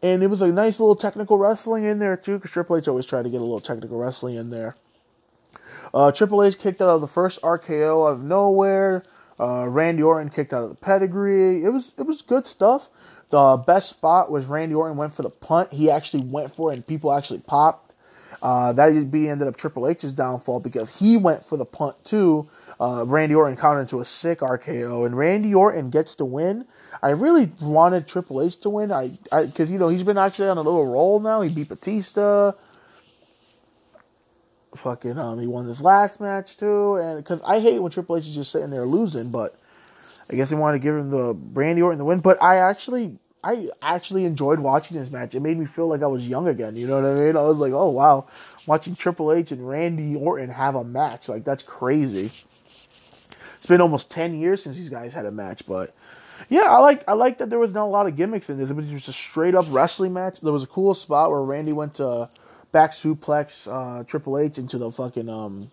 and 0.01 0.23
it 0.23 0.27
was 0.27 0.41
a 0.41 0.47
nice 0.47 0.79
little 0.79 0.95
technical 0.95 1.37
wrestling 1.37 1.83
in 1.83 1.99
there 1.99 2.17
too. 2.17 2.37
Because 2.37 2.51
Triple 2.51 2.77
H 2.77 2.87
always 2.87 3.05
tried 3.05 3.23
to 3.23 3.29
get 3.29 3.37
a 3.37 3.43
little 3.43 3.59
technical 3.59 3.97
wrestling 3.97 4.35
in 4.35 4.49
there. 4.49 4.75
Uh, 5.93 6.11
Triple 6.11 6.43
H 6.43 6.57
kicked 6.57 6.81
out 6.81 6.89
of 6.89 7.01
the 7.01 7.07
first 7.07 7.41
RKO 7.41 8.07
out 8.07 8.13
of 8.13 8.23
nowhere. 8.23 9.03
Uh, 9.39 9.67
Randy 9.67 10.03
Orton 10.03 10.29
kicked 10.29 10.53
out 10.53 10.63
of 10.63 10.69
the 10.69 10.75
pedigree. 10.75 11.63
It 11.63 11.69
was 11.69 11.93
it 11.97 12.03
was 12.03 12.21
good 12.21 12.45
stuff. 12.45 12.89
The 13.29 13.63
best 13.65 13.89
spot 13.89 14.31
was 14.31 14.45
Randy 14.45 14.73
Orton 14.73 14.97
went 14.97 15.13
for 15.13 15.21
the 15.21 15.29
punt. 15.29 15.71
He 15.71 15.91
actually 15.91 16.23
went 16.23 16.53
for 16.53 16.71
it, 16.71 16.75
and 16.75 16.87
people 16.87 17.13
actually 17.13 17.39
popped. 17.39 17.88
Uh, 18.41 18.73
that 18.73 19.11
be 19.11 19.27
ended 19.27 19.47
up 19.47 19.57
Triple 19.57 19.87
H's 19.87 20.11
downfall 20.11 20.61
because 20.61 20.97
he 20.99 21.17
went 21.17 21.45
for 21.45 21.57
the 21.57 21.65
punt 21.65 22.03
too. 22.05 22.47
Uh, 22.79 23.03
Randy 23.05 23.35
Orton 23.35 23.57
countered 23.57 23.81
into 23.81 23.99
a 23.99 24.05
sick 24.05 24.39
RKO, 24.39 25.05
and 25.05 25.17
Randy 25.17 25.53
Orton 25.53 25.89
gets 25.89 26.15
the 26.15 26.23
win. 26.23 26.65
I 27.01 27.09
really 27.09 27.51
wanted 27.61 28.07
Triple 28.07 28.41
H 28.41 28.59
to 28.61 28.69
win. 28.69 28.91
I 28.91 29.11
because 29.31 29.69
you 29.69 29.77
know 29.77 29.89
he's 29.89 30.03
been 30.03 30.17
actually 30.17 30.47
on 30.47 30.57
a 30.57 30.61
little 30.61 30.85
roll 30.85 31.19
now. 31.19 31.41
He 31.41 31.53
beat 31.53 31.67
Batista. 31.67 32.53
Fucking 34.75 35.17
um, 35.17 35.39
he 35.39 35.47
won 35.47 35.67
this 35.67 35.81
last 35.81 36.21
match 36.21 36.55
too, 36.55 36.95
and 36.95 37.17
because 37.17 37.41
I 37.41 37.59
hate 37.59 37.79
when 37.79 37.91
Triple 37.91 38.15
H 38.15 38.27
is 38.27 38.35
just 38.35 38.51
sitting 38.51 38.69
there 38.69 38.85
losing, 38.85 39.29
but 39.29 39.59
I 40.29 40.35
guess 40.35 40.49
they 40.49 40.55
wanted 40.55 40.77
to 40.77 40.83
give 40.83 40.95
him 40.95 41.09
the 41.09 41.33
Randy 41.33 41.81
Orton 41.81 41.97
the 41.97 42.05
win. 42.05 42.19
But 42.19 42.41
I 42.41 42.57
actually 42.57 43.17
I 43.43 43.69
actually 43.81 44.25
enjoyed 44.25 44.59
watching 44.59 44.97
this 44.97 45.09
match. 45.09 45.33
It 45.33 45.39
made 45.39 45.57
me 45.57 45.65
feel 45.65 45.87
like 45.87 46.01
I 46.01 46.07
was 46.07 46.27
young 46.27 46.47
again. 46.47 46.75
You 46.75 46.87
know 46.87 47.01
what 47.01 47.09
I 47.09 47.13
mean? 47.13 47.37
I 47.37 47.41
was 47.41 47.57
like, 47.57 47.71
oh 47.71 47.89
wow, 47.89 48.27
watching 48.65 48.95
Triple 48.95 49.31
H 49.31 49.51
and 49.51 49.67
Randy 49.67 50.15
Orton 50.15 50.49
have 50.49 50.75
a 50.75 50.83
match 50.83 51.29
like 51.29 51.45
that's 51.45 51.63
crazy. 51.63 52.31
It's 53.57 53.67
been 53.67 53.81
almost 53.81 54.11
ten 54.11 54.37
years 54.39 54.63
since 54.63 54.75
these 54.75 54.89
guys 54.89 55.13
had 55.13 55.25
a 55.25 55.31
match, 55.31 55.65
but 55.67 55.93
yeah, 56.49 56.63
I 56.63 56.79
like 56.79 57.03
I 57.07 57.13
like 57.13 57.37
that 57.37 57.49
there 57.49 57.59
was 57.59 57.73
not 57.73 57.85
a 57.85 57.91
lot 57.91 58.07
of 58.07 58.15
gimmicks 58.15 58.49
in 58.49 58.57
this. 58.57 58.69
It 58.69 58.75
was 58.75 58.87
just 58.87 59.07
a 59.07 59.13
straight 59.13 59.55
up 59.55 59.65
wrestling 59.69 60.13
match. 60.13 60.41
There 60.41 60.53
was 60.53 60.63
a 60.63 60.67
cool 60.67 60.93
spot 60.93 61.31
where 61.31 61.41
Randy 61.41 61.73
went 61.73 61.95
to 61.95 62.29
back 62.71 62.91
suplex 62.91 63.67
uh, 63.71 64.03
Triple 64.03 64.37
H 64.37 64.57
into 64.57 64.77
the 64.77 64.91
fucking 64.91 65.29
um, 65.29 65.69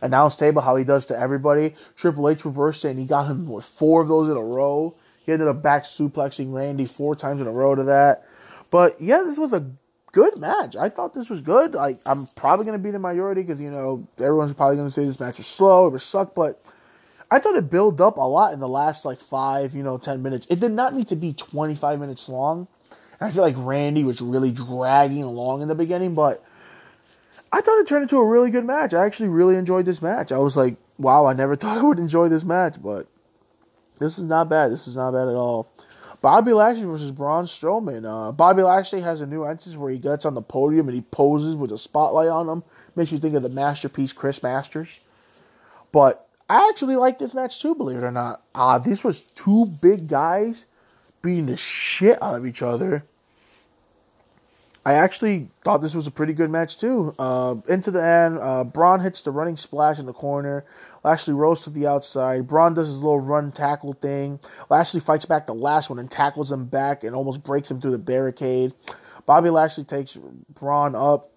announce 0.00 0.36
table, 0.36 0.62
how 0.62 0.76
he 0.76 0.84
does 0.84 1.04
to 1.06 1.18
everybody. 1.18 1.74
Triple 1.96 2.28
H 2.28 2.44
reversed 2.44 2.84
it, 2.84 2.90
and 2.90 2.98
he 2.98 3.06
got 3.06 3.28
him 3.28 3.48
with 3.48 3.64
four 3.64 4.02
of 4.02 4.08
those 4.08 4.28
in 4.28 4.36
a 4.36 4.42
row. 4.42 4.94
He 5.24 5.32
ended 5.32 5.48
up 5.48 5.62
back 5.62 5.84
suplexing 5.84 6.52
Randy 6.52 6.84
four 6.84 7.16
times 7.16 7.40
in 7.40 7.46
a 7.46 7.52
row 7.52 7.74
to 7.74 7.84
that. 7.84 8.26
But 8.70 9.00
yeah, 9.00 9.22
this 9.24 9.38
was 9.38 9.52
a 9.52 9.70
good 10.12 10.38
match. 10.38 10.76
I 10.76 10.88
thought 10.88 11.14
this 11.14 11.28
was 11.28 11.40
good. 11.40 11.74
Like 11.74 11.98
I'm 12.06 12.26
probably 12.28 12.66
to 12.66 12.78
be 12.78 12.90
the 12.90 12.98
majority 12.98 13.42
because 13.42 13.60
you 13.60 13.70
know 13.70 14.06
everyone's 14.18 14.52
probably 14.52 14.76
to 14.76 14.90
say 14.90 15.04
this 15.04 15.20
match 15.20 15.38
was 15.38 15.46
slow, 15.46 15.86
it 15.86 15.90
was 15.90 16.04
suck, 16.04 16.34
but 16.34 16.64
I 17.30 17.38
thought 17.38 17.56
it 17.56 17.70
built 17.70 18.00
up 18.00 18.16
a 18.16 18.20
lot 18.20 18.52
in 18.52 18.60
the 18.60 18.68
last 18.68 19.04
like 19.04 19.20
five, 19.20 19.74
you 19.74 19.82
know, 19.82 19.98
ten 19.98 20.22
minutes. 20.22 20.46
It 20.50 20.60
did 20.60 20.72
not 20.72 20.94
need 20.94 21.08
to 21.08 21.16
be 21.16 21.32
25 21.32 21.98
minutes 21.98 22.28
long. 22.28 22.68
And 23.18 23.28
I 23.28 23.32
feel 23.32 23.42
like 23.42 23.56
Randy 23.58 24.04
was 24.04 24.20
really 24.20 24.52
dragging 24.52 25.22
along 25.22 25.62
in 25.62 25.68
the 25.68 25.74
beginning, 25.74 26.14
but 26.14 26.44
I 27.52 27.60
thought 27.60 27.78
it 27.78 27.86
turned 27.86 28.02
into 28.02 28.18
a 28.18 28.24
really 28.24 28.50
good 28.50 28.64
match. 28.64 28.94
I 28.94 29.04
actually 29.04 29.28
really 29.28 29.56
enjoyed 29.56 29.84
this 29.84 30.02
match. 30.02 30.32
I 30.32 30.38
was 30.38 30.56
like, 30.56 30.76
wow, 30.98 31.26
I 31.26 31.32
never 31.32 31.56
thought 31.56 31.78
I 31.78 31.82
would 31.82 31.98
enjoy 31.98 32.28
this 32.28 32.44
match, 32.44 32.82
but 32.82 33.06
this 33.98 34.18
is 34.18 34.24
not 34.24 34.48
bad. 34.48 34.70
This 34.70 34.86
is 34.86 34.96
not 34.96 35.12
bad 35.12 35.28
at 35.28 35.34
all. 35.34 35.70
Bobby 36.20 36.54
Lashley 36.54 36.84
versus 36.84 37.10
Braun 37.10 37.44
Strowman. 37.44 38.06
Uh, 38.06 38.32
Bobby 38.32 38.62
Lashley 38.62 39.02
has 39.02 39.20
a 39.20 39.26
new 39.26 39.44
entrance 39.44 39.76
where 39.76 39.90
he 39.90 39.98
gets 39.98 40.24
on 40.24 40.34
the 40.34 40.40
podium 40.40 40.88
and 40.88 40.94
he 40.94 41.02
poses 41.02 41.54
with 41.54 41.70
a 41.70 41.76
spotlight 41.76 42.28
on 42.28 42.48
him. 42.48 42.64
Makes 42.96 43.12
you 43.12 43.18
think 43.18 43.34
of 43.34 43.42
the 43.42 43.50
masterpiece 43.50 44.12
Chris 44.12 44.42
Masters. 44.42 45.00
But 45.92 46.26
I 46.48 46.68
actually 46.70 46.96
like 46.96 47.18
this 47.18 47.34
match 47.34 47.60
too, 47.60 47.74
believe 47.74 47.98
it 47.98 48.04
or 48.04 48.10
not. 48.10 48.42
Uh, 48.54 48.78
this 48.78 49.04
was 49.04 49.20
two 49.20 49.66
big 49.66 50.08
guys 50.08 50.66
beating 51.20 51.46
the 51.46 51.56
shit 51.56 52.22
out 52.22 52.36
of 52.36 52.46
each 52.46 52.62
other. 52.62 53.04
I 54.86 54.94
actually 54.94 55.48
thought 55.62 55.82
this 55.82 55.94
was 55.94 56.06
a 56.06 56.10
pretty 56.10 56.34
good 56.34 56.50
match 56.50 56.78
too. 56.78 57.14
Uh, 57.18 57.56
into 57.68 57.90
the 57.90 58.04
end, 58.04 58.38
uh, 58.38 58.64
Braun 58.64 59.00
hits 59.00 59.22
the 59.22 59.30
running 59.30 59.56
splash 59.56 59.98
in 59.98 60.06
the 60.06 60.12
corner. 60.12 60.64
Lashley 61.04 61.34
rolls 61.34 61.62
to 61.64 61.70
the 61.70 61.86
outside. 61.86 62.46
Braun 62.46 62.74
does 62.74 62.88
his 62.88 63.02
little 63.02 63.20
run 63.20 63.52
tackle 63.52 63.92
thing. 63.92 64.40
Lashley 64.70 65.00
fights 65.00 65.26
back 65.26 65.46
the 65.46 65.54
last 65.54 65.90
one 65.90 65.98
and 65.98 66.10
tackles 66.10 66.50
him 66.50 66.64
back 66.64 67.04
and 67.04 67.14
almost 67.14 67.42
breaks 67.42 67.70
him 67.70 67.80
through 67.80 67.90
the 67.92 67.98
barricade. 67.98 68.74
Bobby 69.26 69.50
Lashley 69.50 69.84
takes 69.84 70.18
Braun 70.48 70.94
up, 70.94 71.30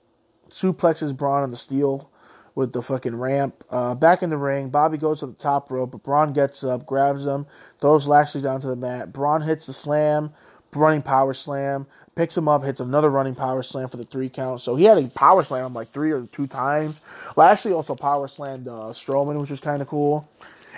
suplexes 0.49 1.15
Braun 1.15 1.43
on 1.43 1.51
the 1.51 1.57
steel 1.57 2.09
with 2.55 2.73
the 2.73 2.81
fucking 2.81 3.15
ramp. 3.15 3.63
Uh, 3.69 3.93
back 3.93 4.23
in 4.23 4.29
the 4.29 4.37
ring, 4.37 4.69
Bobby 4.69 4.97
goes 4.97 5.19
to 5.19 5.27
the 5.27 5.33
top 5.33 5.69
rope, 5.69 5.91
but 5.91 6.03
Braun 6.03 6.33
gets 6.33 6.63
up, 6.63 6.85
grabs 6.85 7.25
him, 7.25 7.45
throws 7.79 8.07
Lashley 8.07 8.41
down 8.41 8.61
to 8.61 8.67
the 8.67 8.75
mat. 8.75 9.13
Braun 9.13 9.41
hits 9.41 9.67
the 9.67 9.73
slam, 9.73 10.33
running 10.73 11.01
power 11.01 11.33
slam 11.33 11.87
picks 12.17 12.35
him 12.35 12.47
up, 12.47 12.63
hits 12.63 12.79
another 12.79 13.09
running 13.09 13.35
power 13.35 13.61
slam 13.61 13.87
for 13.87 13.97
the 13.97 14.03
three 14.03 14.27
count. 14.27 14.61
So 14.61 14.75
he 14.75 14.85
had 14.85 14.97
a 14.97 15.07
power 15.07 15.43
slam 15.43 15.65
him 15.65 15.73
like 15.73 15.89
three 15.89 16.11
or 16.11 16.21
two 16.21 16.47
times. 16.47 16.99
Lashley 17.37 17.71
also 17.71 17.95
power 17.95 18.27
slammed 18.27 18.67
uh, 18.67 18.91
Strowman, 18.91 19.39
which 19.39 19.51
was 19.51 19.59
kind 19.59 19.81
of 19.81 19.87
cool. 19.87 20.29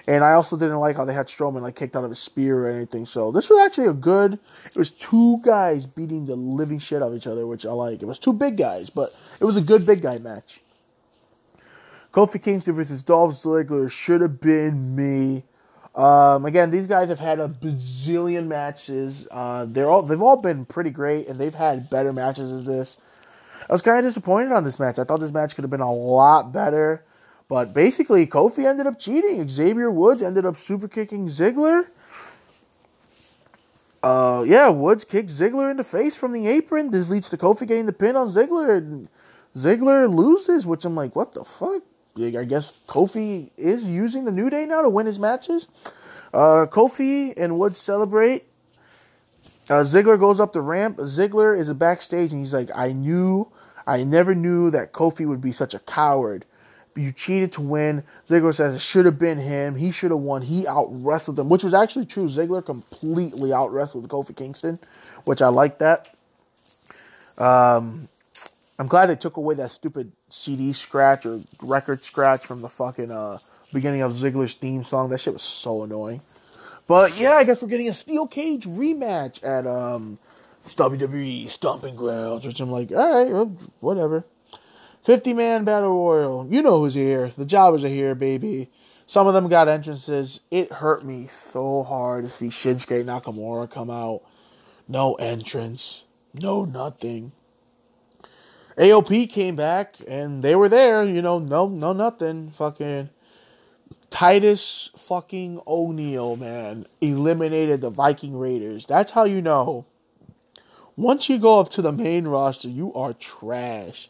And 0.06 0.24
I 0.24 0.34
also 0.34 0.58
didn't 0.58 0.80
like 0.80 0.98
how 0.98 1.06
they 1.06 1.14
had 1.14 1.28
Strowman 1.28 1.62
like 1.62 1.76
kicked 1.76 1.96
out 1.96 2.04
of 2.04 2.10
his 2.10 2.20
spear 2.20 2.66
or 2.66 2.68
anything. 2.70 3.06
So 3.06 3.32
this 3.32 3.50
was 3.50 3.60
actually 3.60 3.88
a 3.88 3.94
good. 3.94 4.40
It 4.66 4.76
was 4.76 4.92
two 4.92 5.40
guys 5.44 5.86
beating 5.86 6.26
the 6.26 6.36
living 6.36 6.80
shit 6.80 7.02
out 7.02 7.12
of 7.12 7.18
each 7.18 7.28
other, 7.28 7.48
which 7.48 7.66
I 7.66 7.72
like. 7.72 8.02
It 8.02 8.06
was 8.06 8.20
two 8.20 8.34
big 8.34 8.58
guys, 8.58 8.90
but 8.90 9.20
it 9.40 9.46
was 9.46 9.56
a 9.56 9.62
good 9.62 9.86
big 9.86 10.02
guy 10.02 10.18
match. 10.18 10.62
Kofi 12.14 12.42
Kingston 12.42 12.74
versus 12.74 13.04
Dolph 13.04 13.34
Ziggler 13.34 13.90
should 13.90 14.22
have 14.22 14.42
been 14.42 14.96
me. 14.96 15.44
Um, 16.00 16.46
again, 16.46 16.72
these 16.72 16.88
guys 16.88 17.10
have 17.10 17.20
had 17.20 17.42
a 17.42 17.50
bazillion 17.50 18.48
matches. 18.48 19.28
Uh, 19.30 19.66
they're 19.68 19.90
all 19.90 20.02
they've 20.02 20.22
all 20.22 20.42
been 20.42 20.64
pretty 20.64 20.92
great, 20.92 21.28
and 21.28 21.38
they've 21.38 21.54
had 21.54 21.90
better 21.90 22.14
matches 22.14 22.52
than 22.52 22.64
this. 22.64 22.98
I 23.70 23.74
was 23.74 23.82
kind 23.82 24.00
of 24.00 24.06
disappointed 24.06 24.54
on 24.54 24.64
this 24.64 24.80
match. 24.80 24.98
I 24.98 25.04
thought 25.04 25.20
this 25.20 25.34
match 25.34 25.56
could 25.56 25.66
have 25.66 25.70
been 25.70 25.82
a 25.82 25.92
lot 25.92 26.54
better, 26.54 27.04
but 27.50 27.74
basically, 27.74 28.26
Kofi 28.26 28.66
ended 28.66 28.88
up 28.88 28.98
cheating. 28.98 29.46
Xavier 29.50 29.92
Woods 29.92 30.24
ended 30.24 30.46
up 30.46 30.56
super 30.56 30.88
kicking 30.88 31.28
Ziggler. 31.28 31.88
Uh, 34.02 34.46
yeah, 34.48 34.70
Woods 34.70 35.04
kicked 35.04 35.30
Ziggler 35.30 35.70
in 35.70 35.76
the 35.76 35.84
face 35.84 36.16
from 36.16 36.32
the 36.32 36.48
apron. 36.48 36.92
This 36.92 37.10
leads 37.10 37.30
to 37.32 37.38
Kofi 37.38 37.68
getting 37.68 37.88
the 37.88 37.92
pin 37.92 38.16
on 38.16 38.28
Ziggler, 38.30 38.78
and 38.78 39.10
Ziggler 39.54 40.10
loses. 40.10 40.66
Which 40.66 40.86
I'm 40.86 40.96
like, 40.96 41.14
what 41.14 41.34
the 41.34 41.44
fuck? 41.44 41.84
I 42.20 42.44
guess 42.44 42.82
Kofi 42.88 43.50
is 43.58 43.90
using 43.90 44.26
the 44.26 44.32
New 44.32 44.50
Day 44.50 44.66
now 44.66 44.82
to 44.82 44.90
win 44.90 45.06
his 45.06 45.20
matches. 45.20 45.70
Uh, 46.34 46.66
Kofi 46.70 47.34
and 47.38 47.58
Woods 47.58 47.80
celebrate. 47.80 48.46
Uh, 49.70 49.84
Ziggler 49.84 50.20
goes 50.20 50.40
up 50.40 50.54
the 50.54 50.62
ramp. 50.62 50.98
Ziggler 50.98 51.58
is 51.58 51.72
backstage 51.74 52.32
and 52.32 52.42
he's 52.42 52.54
like, 52.54 52.70
I 52.76 52.92
knew, 52.92 53.52
I 53.86 54.04
never 54.04 54.36
knew 54.36 54.70
that 54.72 54.92
Kofi 54.94 55.26
would 55.28 55.42
be 55.42 55.52
such 55.52 55.74
a 55.74 55.80
coward. 55.80 56.46
You 56.96 57.14
cheated 57.14 57.54
to 57.54 57.62
win. 57.62 58.04
Ziggler 58.28 58.54
says 58.54 58.76
it 58.76 58.82
should 58.82 59.06
have 59.06 59.18
been 59.18 59.38
him. 59.38 59.76
He 59.76 59.90
should 59.90 60.12
have 60.12 60.20
won. 60.20 60.42
He 60.42 60.68
out 60.68 60.88
wrestled 60.90 61.40
him, 61.40 61.48
which 61.48 61.64
was 61.64 61.74
actually 61.74 62.06
true. 62.06 62.26
Ziggler 62.26 62.66
completely 62.66 63.54
out 63.54 63.72
wrestled 63.72 64.10
Kofi 64.10 64.36
Kingston, 64.36 64.80
which 65.24 65.42
I 65.42 65.48
like 65.48 65.78
that. 65.80 66.14
Um, 67.38 68.10
I'm 68.80 68.88
glad 68.88 69.08
they 69.08 69.18
took 69.18 69.36
away 69.36 69.56
that 69.56 69.72
stupid 69.72 70.14
CD 70.30 70.72
scratch 70.72 71.26
or 71.26 71.42
record 71.62 72.02
scratch 72.06 72.46
from 72.46 72.62
the 72.62 72.70
fucking 72.70 73.12
uh, 73.12 73.40
beginning 73.74 74.02
of 74.02 74.14
Ziggler's 74.14 74.56
theme 74.56 74.86
song. 74.86 75.10
That 75.10 75.20
shit 75.20 75.34
was 75.34 75.42
so 75.42 75.84
annoying. 75.84 76.22
But 76.88 77.20
yeah, 77.20 77.34
I 77.34 77.44
guess 77.44 77.62
we're 77.62 77.68
getting 77.68 77.90
a 77.90 77.94
steel 77.94 78.26
cage 78.26 78.66
rematch 78.66 79.44
at 79.44 79.68
um, 79.68 80.18
WWE 80.70 81.50
Stomping 81.50 81.98
Grounds, 81.98 82.48
which 82.48 82.62
I'm 82.62 82.72
like, 82.72 82.92
all 82.94 83.14
right, 83.14 83.30
well, 83.30 83.58
whatever. 83.82 84.24
50 85.04 85.34
man 85.34 85.66
battle 85.66 85.90
royal. 85.90 86.48
You 86.50 86.62
know 86.62 86.80
who's 86.80 86.94
here. 86.94 87.34
The 87.38 87.46
jobbers 87.46 87.84
are 87.84 87.90
here, 87.90 88.16
baby. 88.16 88.70
Some 89.08 89.28
of 89.28 89.34
them 89.34 89.50
got 89.50 89.68
entrances. 89.68 90.40
It 90.52 90.72
hurt 90.72 91.04
me 91.04 91.28
so 91.28 91.84
hard 91.84 92.26
to 92.26 92.32
see 92.32 92.48
Shinsuke 92.48 93.04
Nakamura 93.04 93.70
come 93.70 93.90
out. 93.90 94.22
No 94.88 95.16
entrance. 95.16 96.06
No 96.34 96.64
nothing. 96.64 97.34
AOP 98.80 99.30
came 99.30 99.58
back 99.58 99.96
and 100.08 100.42
they 100.42 100.56
were 100.56 100.70
there, 100.70 101.04
you 101.04 101.22
know, 101.22 101.38
no 101.38 101.68
no 101.68 101.92
nothing. 101.92 102.50
Fucking 102.50 103.10
Titus 104.10 104.90
fucking 104.96 105.60
O'Neil, 105.68 106.38
man, 106.38 106.86
eliminated 107.02 107.82
the 107.82 107.90
Viking 107.90 108.38
Raiders. 108.40 108.86
That's 108.86 109.12
how 109.12 109.26
you 109.26 109.42
know. 109.42 109.86
Once 110.96 111.30
you 111.30 111.38
go 111.38 111.60
up 111.60 111.70
to 111.70 111.82
the 111.82 111.92
main 111.92 112.26
roster, 112.28 112.70
you 112.70 112.94
are 112.94 113.14
trash. 113.14 114.10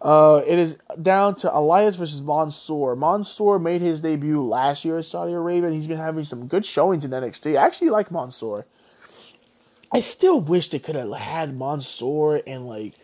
Uh, 0.00 0.42
it 0.46 0.58
is 0.58 0.78
down 1.00 1.34
to 1.36 1.54
Elias 1.54 1.96
versus 1.96 2.22
Mansoor. 2.22 2.96
Mansoor 2.96 3.58
made 3.58 3.82
his 3.82 4.00
debut 4.00 4.42
last 4.42 4.84
year 4.84 4.98
at 4.98 5.04
Saudi 5.04 5.32
Arabia, 5.32 5.66
and 5.66 5.74
he's 5.74 5.86
been 5.86 5.98
having 5.98 6.24
some 6.24 6.46
good 6.46 6.64
showings 6.64 7.04
in 7.04 7.10
NXT. 7.10 7.58
I 7.58 7.66
actually 7.66 7.90
like 7.90 8.10
Mansoor. 8.10 8.66
I 9.90 10.00
still 10.00 10.40
wish 10.40 10.70
they 10.70 10.78
could 10.78 10.94
have 10.94 11.12
had 11.12 11.58
Mansoor 11.58 12.40
and 12.46 12.66
like 12.66 12.94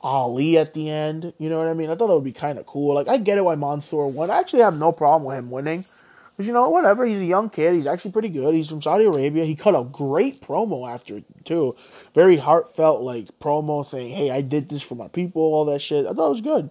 Ali 0.00 0.58
at 0.58 0.74
the 0.74 0.90
end. 0.90 1.32
You 1.38 1.50
know 1.50 1.58
what 1.58 1.68
I 1.68 1.74
mean? 1.74 1.90
I 1.90 1.94
thought 1.94 2.08
that 2.08 2.14
would 2.14 2.24
be 2.24 2.32
kind 2.32 2.58
of 2.58 2.66
cool. 2.66 2.94
Like 2.94 3.08
I 3.08 3.18
get 3.18 3.38
it 3.38 3.44
why 3.44 3.54
Mansoor 3.54 4.10
won. 4.10 4.30
I 4.30 4.38
actually 4.38 4.62
have 4.62 4.78
no 4.78 4.92
problem 4.92 5.24
with 5.24 5.38
him 5.38 5.50
winning. 5.50 5.84
Because 6.32 6.46
you 6.46 6.54
know, 6.54 6.70
whatever. 6.70 7.04
He's 7.04 7.20
a 7.20 7.26
young 7.26 7.50
kid. 7.50 7.74
He's 7.74 7.86
actually 7.86 8.12
pretty 8.12 8.30
good. 8.30 8.54
He's 8.54 8.68
from 8.68 8.80
Saudi 8.80 9.04
Arabia. 9.04 9.44
He 9.44 9.54
cut 9.54 9.74
a 9.74 9.84
great 9.84 10.40
promo 10.40 10.90
after 10.90 11.20
too. 11.44 11.76
Very 12.14 12.38
heartfelt 12.38 13.02
like 13.02 13.38
promo 13.40 13.86
saying, 13.86 14.14
"Hey, 14.16 14.30
I 14.30 14.40
did 14.40 14.70
this 14.70 14.80
for 14.80 14.94
my 14.94 15.08
people." 15.08 15.42
All 15.42 15.66
that 15.66 15.80
shit. 15.80 16.06
I 16.06 16.12
thought 16.14 16.28
it 16.28 16.30
was 16.30 16.40
good. 16.40 16.70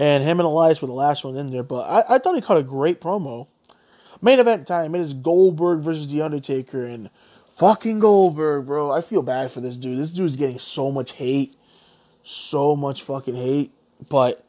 And 0.00 0.24
him 0.24 0.40
and 0.40 0.46
Elias 0.46 0.80
were 0.80 0.88
the 0.88 0.94
last 0.94 1.24
one 1.24 1.36
in 1.36 1.50
there, 1.50 1.62
but 1.62 1.82
I, 1.82 2.14
I 2.14 2.18
thought 2.18 2.34
he 2.34 2.40
cut 2.40 2.56
a 2.56 2.62
great 2.62 3.00
promo. 3.00 3.46
Main 4.22 4.40
event 4.40 4.66
time. 4.66 4.94
It 4.94 5.00
is 5.00 5.12
Goldberg 5.12 5.80
versus 5.80 6.08
The 6.08 6.22
Undertaker, 6.22 6.84
and 6.84 7.08
fucking 7.60 7.98
Goldberg, 7.98 8.64
bro. 8.64 8.90
I 8.90 9.02
feel 9.02 9.20
bad 9.20 9.50
for 9.50 9.60
this 9.60 9.76
dude. 9.76 9.98
This 9.98 10.10
dude's 10.10 10.34
getting 10.34 10.58
so 10.58 10.90
much 10.90 11.12
hate, 11.12 11.56
so 12.24 12.74
much 12.74 13.02
fucking 13.02 13.34
hate, 13.34 13.70
but 14.08 14.46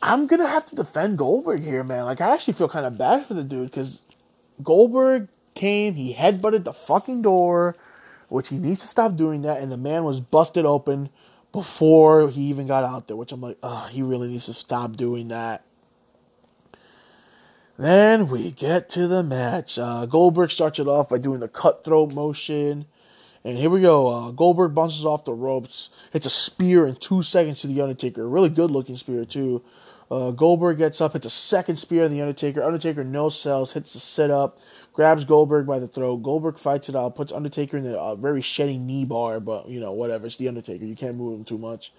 I'm 0.00 0.28
gonna 0.28 0.46
have 0.46 0.64
to 0.66 0.76
defend 0.76 1.18
Goldberg 1.18 1.64
here, 1.64 1.82
man. 1.82 2.04
Like 2.04 2.20
I 2.20 2.32
actually 2.32 2.54
feel 2.54 2.68
kind 2.68 2.86
of 2.86 2.96
bad 2.96 3.26
for 3.26 3.34
the 3.34 3.42
dude 3.42 3.68
because 3.68 4.00
Goldberg 4.62 5.26
came, 5.56 5.94
he 5.94 6.14
headbutted 6.14 6.62
the 6.62 6.72
fucking 6.72 7.22
door, 7.22 7.74
which 8.28 8.50
he 8.50 8.58
needs 8.58 8.78
to 8.82 8.86
stop 8.86 9.16
doing 9.16 9.42
that, 9.42 9.60
and 9.60 9.72
the 9.72 9.76
man 9.76 10.04
was 10.04 10.20
busted 10.20 10.64
open 10.64 11.08
before 11.50 12.28
he 12.28 12.42
even 12.42 12.68
got 12.68 12.84
out 12.84 13.08
there. 13.08 13.16
Which 13.16 13.32
I'm 13.32 13.40
like, 13.40 13.58
oh, 13.60 13.88
he 13.90 14.02
really 14.02 14.28
needs 14.28 14.46
to 14.46 14.54
stop 14.54 14.96
doing 14.96 15.28
that. 15.28 15.64
Then 17.78 18.28
we 18.28 18.50
get 18.50 18.88
to 18.90 19.08
the 19.08 19.22
match. 19.22 19.78
Uh, 19.78 20.06
Goldberg 20.06 20.50
starts 20.50 20.78
it 20.78 20.88
off 20.88 21.08
by 21.08 21.18
doing 21.18 21.40
the 21.40 21.48
cutthroat 21.48 22.14
motion. 22.14 22.86
And 23.44 23.56
here 23.56 23.70
we 23.70 23.80
go. 23.80 24.08
Uh, 24.08 24.30
Goldberg 24.30 24.74
bounces 24.74 25.04
off 25.04 25.24
the 25.24 25.32
ropes, 25.32 25.90
hits 26.12 26.26
a 26.26 26.30
spear 26.30 26.86
in 26.86 26.96
two 26.96 27.22
seconds 27.22 27.60
to 27.62 27.66
the 27.66 27.80
Undertaker. 27.80 28.28
Really 28.28 28.50
good 28.50 28.70
looking 28.70 28.96
spear, 28.96 29.24
too. 29.24 29.62
Uh, 30.10 30.30
Goldberg 30.30 30.76
gets 30.76 31.00
up, 31.00 31.14
hits 31.14 31.26
a 31.26 31.30
second 31.30 31.76
spear 31.76 32.04
on 32.04 32.10
the 32.10 32.20
Undertaker. 32.20 32.62
Undertaker 32.62 33.02
no 33.02 33.30
sells, 33.30 33.72
hits 33.72 33.94
the 33.94 33.98
sit 33.98 34.30
up, 34.30 34.58
grabs 34.92 35.24
Goldberg 35.24 35.66
by 35.66 35.78
the 35.78 35.88
throat. 35.88 36.18
Goldberg 36.18 36.58
fights 36.58 36.90
it 36.90 36.94
out, 36.94 37.14
puts 37.14 37.32
Undertaker 37.32 37.78
in 37.78 37.84
the 37.84 37.98
uh, 37.98 38.14
very 38.14 38.42
shedding 38.42 38.86
knee 38.86 39.06
bar, 39.06 39.40
but 39.40 39.68
you 39.70 39.80
know 39.80 39.92
whatever. 39.92 40.26
It's 40.26 40.36
the 40.36 40.48
Undertaker. 40.48 40.84
You 40.84 40.94
can't 40.94 41.16
move 41.16 41.38
him 41.38 41.44
too 41.44 41.56
much. 41.56 41.92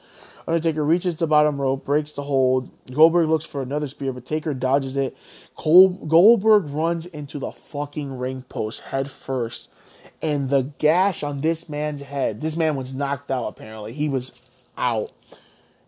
Undertaker 0.47 0.83
reaches 0.83 1.15
the 1.15 1.27
bottom 1.27 1.61
rope, 1.61 1.85
breaks 1.85 2.11
the 2.11 2.23
hold. 2.23 2.69
Goldberg 2.91 3.29
looks 3.29 3.45
for 3.45 3.61
another 3.61 3.87
spear, 3.87 4.11
but 4.13 4.25
Taker 4.25 4.53
dodges 4.53 4.95
it. 4.95 5.15
Cole, 5.55 5.89
Goldberg 5.89 6.69
runs 6.69 7.05
into 7.05 7.39
the 7.39 7.51
fucking 7.51 8.17
ring 8.17 8.43
post 8.49 8.81
head 8.81 9.09
first, 9.09 9.69
and 10.21 10.49
the 10.49 10.73
gash 10.79 11.23
on 11.23 11.39
this 11.39 11.69
man's 11.69 12.01
head. 12.01 12.41
This 12.41 12.55
man 12.55 12.75
was 12.75 12.93
knocked 12.93 13.31
out. 13.31 13.47
Apparently, 13.47 13.93
he 13.93 14.09
was 14.09 14.31
out 14.77 15.11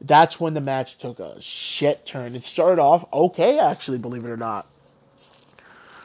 that's 0.01 0.39
when 0.39 0.53
the 0.53 0.61
match 0.61 0.97
took 0.97 1.19
a 1.19 1.39
shit 1.41 2.05
turn. 2.05 2.35
It 2.35 2.43
started 2.43 2.81
off 2.81 3.05
okay, 3.11 3.59
actually, 3.59 3.97
believe 3.97 4.25
it 4.25 4.29
or 4.29 4.37
not. 4.37 4.67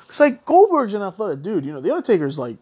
It's 0.09 0.21
like 0.21 0.45
Goldberg's 0.45 0.95
an 0.95 1.03
athletic 1.03 1.43
dude. 1.43 1.65
You 1.65 1.73
know, 1.73 1.81
the 1.81 1.91
Undertaker's 1.91 2.39
like 2.39 2.57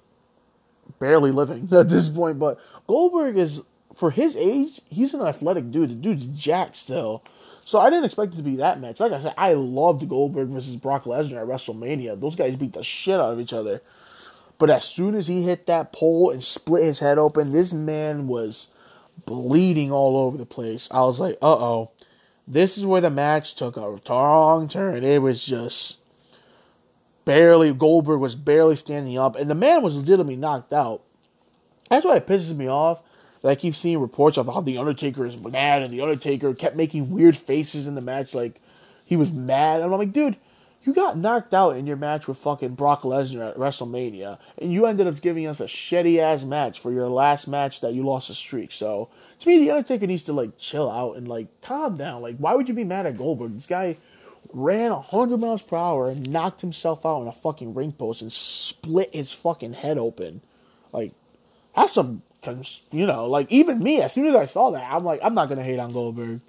barely 0.99 1.31
living 1.31 1.69
at 1.73 1.89
this 1.89 2.09
point, 2.09 2.39
but 2.39 2.59
Goldberg 2.87 3.37
is 3.37 3.63
for 3.99 4.13
his 4.13 4.37
age, 4.37 4.81
he's 4.89 5.13
an 5.13 5.23
athletic 5.23 5.73
dude. 5.73 5.91
The 5.91 5.95
dude's 5.95 6.27
jacked 6.27 6.77
still. 6.77 7.25
So 7.65 7.81
I 7.81 7.91
didn't 7.91 8.05
expect 8.05 8.33
it 8.33 8.37
to 8.37 8.43
be 8.43 8.57
that 8.57 8.81
match. 8.81 9.01
Like 9.01 9.13
I 9.13 9.21
said, 9.21 9.35
I 9.37 9.55
loved 9.55 10.09
Goldberg 10.09 10.49
versus 10.49 10.77
Brock 10.77 11.05
Lesnar 11.05 11.43
at 11.43 11.49
WrestleMania. 11.49 12.19
Those 12.19 12.37
guys 12.37 12.57
beat 12.57 12.73
the 12.73 12.83
shit 12.83 13.19
out 13.19 13.33
of 13.33 13.41
each 13.41 13.53
other. 13.53 13.83
But 14.57 14.71
as 14.71 14.85
soon 14.85 15.17
as 15.17 15.27
he 15.27 15.43
hit 15.43 15.67
that 15.67 15.93
pole 15.93 16.31
and 16.31 16.43
split 16.43 16.85
his 16.85 17.01
head 17.01 17.19
open, 17.19 17.53
this 17.53 17.73
man 17.73 18.29
was 18.29 18.69
bleeding 19.27 19.91
all 19.91 20.17
over 20.17 20.39
the 20.39 20.47
place. 20.47 20.89
I 20.93 21.01
was 21.01 21.19
like, 21.19 21.37
uh 21.43 21.53
oh. 21.53 21.91
This 22.47 22.79
is 22.79 22.87
where 22.87 23.01
the 23.01 23.11
match 23.11 23.57
took 23.57 23.77
a 23.77 23.99
wrong 24.09 24.69
turn. 24.69 25.05
It 25.05 25.21
was 25.21 25.45
just 25.45 25.99
barely, 27.25 27.75
Goldberg 27.75 28.21
was 28.21 28.37
barely 28.37 28.77
standing 28.77 29.19
up, 29.19 29.37
and 29.37 29.51
the 29.51 29.55
man 29.55 29.83
was 29.83 29.97
legitimately 29.97 30.37
knocked 30.37 30.73
out. 30.73 31.03
That's 31.91 32.07
why 32.07 32.17
it 32.17 32.27
pisses 32.27 32.57
me 32.57 32.69
off 32.69 33.03
that 33.41 33.49
I 33.49 33.55
keep 33.55 33.75
seeing 33.75 34.01
reports 34.01 34.37
of 34.37 34.47
how 34.47 34.61
The 34.61 34.79
Undertaker 34.79 35.27
is 35.27 35.41
mad, 35.43 35.83
and 35.83 35.91
The 35.91 36.01
Undertaker 36.01 36.55
kept 36.55 36.77
making 36.77 37.11
weird 37.11 37.37
faces 37.37 37.87
in 37.87 37.95
the 37.95 38.01
match, 38.01 38.35
like 38.35 38.61
he 39.05 39.17
was 39.17 39.33
mad. 39.33 39.81
And 39.81 39.93
I'm 39.93 39.99
like, 39.99 40.13
dude, 40.13 40.37
you 40.85 40.95
got 40.95 41.19
knocked 41.19 41.53
out 41.53 41.77
in 41.77 41.87
your 41.87 41.97
match 41.97 42.27
with 42.27 42.39
fucking 42.39 42.75
Brock 42.75 43.03
Lesnar 43.03 43.51
at 43.51 43.57
WrestleMania, 43.57 44.39
and 44.57 44.73
you 44.73 44.87
ended 44.87 45.07
up 45.07 45.21
giving 45.21 45.47
us 45.47 45.61
a 45.61 45.65
shitty 45.65 46.19
ass 46.19 46.45
match 46.45 46.81
for 46.81 46.93
your 46.93 47.09
last 47.09 47.47
match 47.49 47.81
that 47.81 47.95
you 47.95 48.05
lost 48.05 48.31
a 48.31 48.35
streak. 48.35 48.73
So 48.73 49.11
to 49.41 49.49
me, 49.49 49.59
the 49.59 49.71
Undertaker 49.71 50.07
needs 50.07 50.23
to 50.25 50.33
like 50.33 50.59
chill 50.59 50.91
out 50.91 51.17
and 51.17 51.29
like 51.29 51.49
calm 51.61 51.97
down. 51.97 52.23
Like, 52.23 52.39
why 52.39 52.55
would 52.55 52.69
you 52.69 52.75
be 52.75 52.85
mad 52.85 53.07
at 53.07 53.19
Goldberg? 53.19 53.55
This 53.55 53.67
guy 53.67 53.97
ran 54.53 54.93
hundred 54.93 55.41
miles 55.41 55.63
per 55.63 55.77
hour 55.77 56.09
and 56.09 56.31
knocked 56.31 56.63
himself 56.63 57.05
out 57.05 57.21
on 57.21 57.29
a 57.29 57.33
fucking 57.33 57.75
ring 57.75 57.93
post 57.93 58.23
and 58.23 58.33
split 58.33 59.15
his 59.15 59.33
fucking 59.33 59.75
head 59.75 59.99
open. 59.99 60.41
Like, 60.93 61.13
that's 61.77 61.93
some, 61.93 62.23
you 62.91 63.07
know, 63.07 63.27
like 63.27 63.51
even 63.51 63.83
me. 63.83 64.01
As 64.01 64.13
soon 64.13 64.27
as 64.27 64.35
I 64.35 64.47
saw 64.47 64.71
that, 64.71 64.87
I'm 64.91 65.05
like, 65.05 65.21
I'm 65.23 65.35
not 65.35 65.49
gonna 65.49 65.65
hate 65.65 65.79
on 65.79 65.93
Goldberg. 65.93 66.41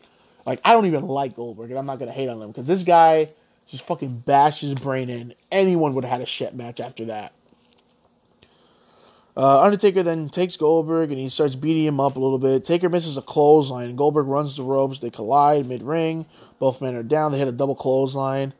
Like, 0.45 0.61
I 0.63 0.73
don't 0.73 0.85
even 0.85 1.05
like 1.07 1.35
Goldberg, 1.35 1.69
and 1.69 1.79
I'm 1.79 1.85
not 1.85 1.99
gonna 1.99 2.11
hate 2.11 2.29
on 2.29 2.41
him 2.41 2.49
because 2.49 2.67
this 2.67 2.83
guy 2.83 3.29
just 3.67 3.85
fucking 3.85 4.19
bashed 4.19 4.61
his 4.61 4.73
brain 4.73 5.09
in. 5.09 5.33
Anyone 5.51 5.93
would 5.93 6.03
have 6.03 6.11
had 6.11 6.21
a 6.21 6.25
shit 6.25 6.55
match 6.55 6.79
after 6.79 7.05
that. 7.05 7.33
Uh, 9.37 9.61
Undertaker 9.61 10.03
then 10.03 10.27
takes 10.27 10.57
Goldberg 10.57 11.11
and 11.11 11.19
he 11.19 11.29
starts 11.29 11.55
beating 11.55 11.85
him 11.85 11.99
up 11.99 12.17
a 12.17 12.19
little 12.19 12.39
bit. 12.39 12.65
Taker 12.65 12.89
misses 12.89 13.15
a 13.15 13.21
clothesline. 13.21 13.95
Goldberg 13.95 14.27
runs 14.27 14.57
the 14.57 14.63
ropes. 14.63 14.99
They 14.99 15.09
collide 15.09 15.65
mid 15.65 15.81
ring. 15.81 16.25
Both 16.59 16.81
men 16.81 16.95
are 16.95 17.03
down. 17.03 17.31
They 17.31 17.37
hit 17.37 17.47
a 17.47 17.53
double 17.53 17.75
clothesline. 17.75 18.53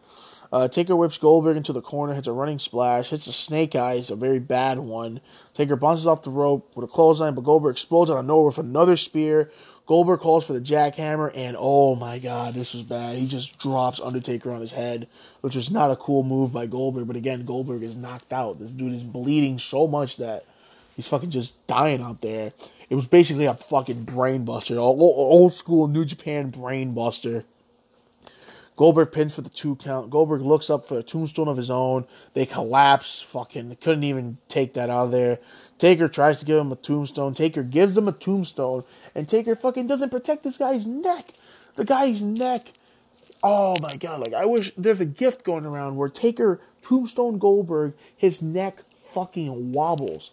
Uh, 0.52 0.68
Taker 0.68 0.95
whips 0.95 1.18
Goldberg 1.18 1.58
into 1.58 1.74
the 1.74 1.82
corner, 1.82 2.14
hits 2.14 2.28
a 2.28 2.32
running 2.34 2.60
splash, 2.60 3.10
hits 3.10 3.28
a 3.28 3.32
snake 3.32 3.76
eyes, 3.76 4.10
a 4.10 4.16
very 4.16 4.39
bad 4.39 4.80
one. 4.80 5.22
Taker 5.54 5.76
bounces 5.76 6.08
off 6.08 6.24
the 6.24 6.32
rope 6.32 6.72
with 6.76 6.89
a 6.89 6.91
clothesline, 6.91 7.36
but 7.36 7.43
Goldberg 7.43 7.74
explodes 7.74 8.10
out 8.10 8.18
of 8.18 8.26
nowhere 8.26 8.47
with 8.47 8.58
another 8.58 8.97
spear. 8.97 9.52
Goldberg 9.86 10.20
calls 10.20 10.45
for 10.45 10.54
the 10.54 10.62
jackhammer, 10.62 11.32
and 11.36 11.56
oh 11.60 11.95
my 11.95 12.20
god, 12.20 12.54
this 12.54 12.74
was 12.74 12.84
bad. 12.84 13.16
He 13.16 13.28
just 13.28 13.60
drops 13.60 14.00
Undertaker 14.00 14.52
on 14.52 14.62
his 14.62 14.72
head, 14.72 15.08
which 15.41 15.56
was 15.56 15.72
not 15.72 15.91
a 15.91 15.95
cool 15.95 16.24
move 16.24 16.54
by 16.54 16.68
Goldberg. 16.68 17.08
But 17.08 17.16
again, 17.16 17.45
Goldberg 17.45 17.84
is 17.84 17.97
knocked 17.97 18.32
out. 18.34 18.60
This 18.60 18.72
dude 18.72 18.93
is 18.93 19.04
bleeding 19.04 19.60
so 19.60 19.88
much 19.88 20.18
that 20.18 20.45
He's 21.00 21.08
fucking 21.08 21.30
just 21.30 21.66
dying 21.66 22.02
out 22.02 22.20
there. 22.20 22.52
It 22.89 22.95
was 22.95 23.08
basically 23.08 23.45
a 23.45 23.54
fucking 23.54 24.04
brainbuster, 24.04 24.76
old, 24.76 25.00
old 25.00 25.54
school 25.54 25.88
New 25.88 26.04
Japan 26.04 26.52
brainbuster. 26.52 27.45
Goldberg 28.80 29.11
pins 29.11 29.36
for 29.36 29.41
the 29.41 29.49
two 29.49 29.75
count. 29.75 30.09
Goldberg 30.09 30.41
looks 30.41 30.69
up 30.69 30.88
for 30.88 30.97
a 30.97 31.03
tombstone 31.03 31.49
of 31.49 31.57
his 31.57 31.69
own. 31.69 32.05
They 32.34 32.45
collapse. 32.45 33.21
Fucking 33.21 33.75
couldn't 33.82 34.05
even 34.05 34.38
take 34.47 34.73
that 34.75 34.89
out 34.89 35.07
of 35.07 35.11
there. 35.11 35.39
Taker 35.77 36.07
tries 36.07 36.39
to 36.39 36.45
give 36.45 36.59
him 36.59 36.71
a 36.71 36.77
tombstone. 36.77 37.34
Taker 37.34 37.61
gives 37.61 37.97
him 37.97 38.07
a 38.07 38.13
tombstone, 38.13 38.86
and 39.13 39.27
Taker 39.27 39.53
fucking 39.53 39.88
doesn't 39.88 40.11
protect 40.11 40.43
this 40.43 40.57
guy's 40.57 40.88
neck. 40.88 41.34
The 41.75 41.84
guy's 41.84 42.21
neck. 42.21 42.71
Oh 43.43 43.75
my 43.82 43.97
god! 43.97 44.21
Like 44.21 44.34
I 44.34 44.45
wish 44.45 44.71
there's 44.77 45.01
a 45.01 45.05
gift 45.05 45.43
going 45.43 45.65
around 45.65 45.97
where 45.97 46.07
Taker 46.07 46.61
tombstone 46.82 47.38
Goldberg, 47.38 47.95
his 48.15 48.41
neck 48.41 48.84
fucking 49.09 49.73
wobbles. 49.73 50.32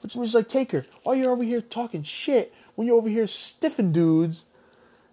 Which 0.00 0.16
means 0.16 0.34
like 0.34 0.48
Taker, 0.48 0.86
why 1.02 1.16
you 1.16 1.26
over 1.26 1.44
here 1.44 1.58
talking 1.58 2.02
shit 2.02 2.54
when 2.76 2.86
you're 2.86 2.96
over 2.96 3.10
here 3.10 3.26
stiffing 3.26 3.92
dudes? 3.92 4.46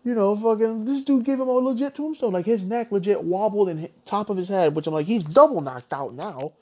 You 0.03 0.15
know, 0.15 0.35
fucking 0.35 0.85
this 0.85 1.03
dude 1.03 1.25
gave 1.25 1.39
him 1.39 1.47
a 1.47 1.51
legit 1.51 1.95
tombstone. 1.95 2.33
Like 2.33 2.45
his 2.45 2.65
neck 2.65 2.91
legit 2.91 3.23
wobbled 3.23 3.69
in 3.69 3.89
top 4.05 4.29
of 4.29 4.37
his 4.37 4.49
head, 4.49 4.75
which 4.75 4.87
I'm 4.87 4.93
like, 4.93 5.05
he's 5.05 5.23
double 5.23 5.61
knocked 5.61 5.93
out 5.93 6.13
now. 6.13 6.53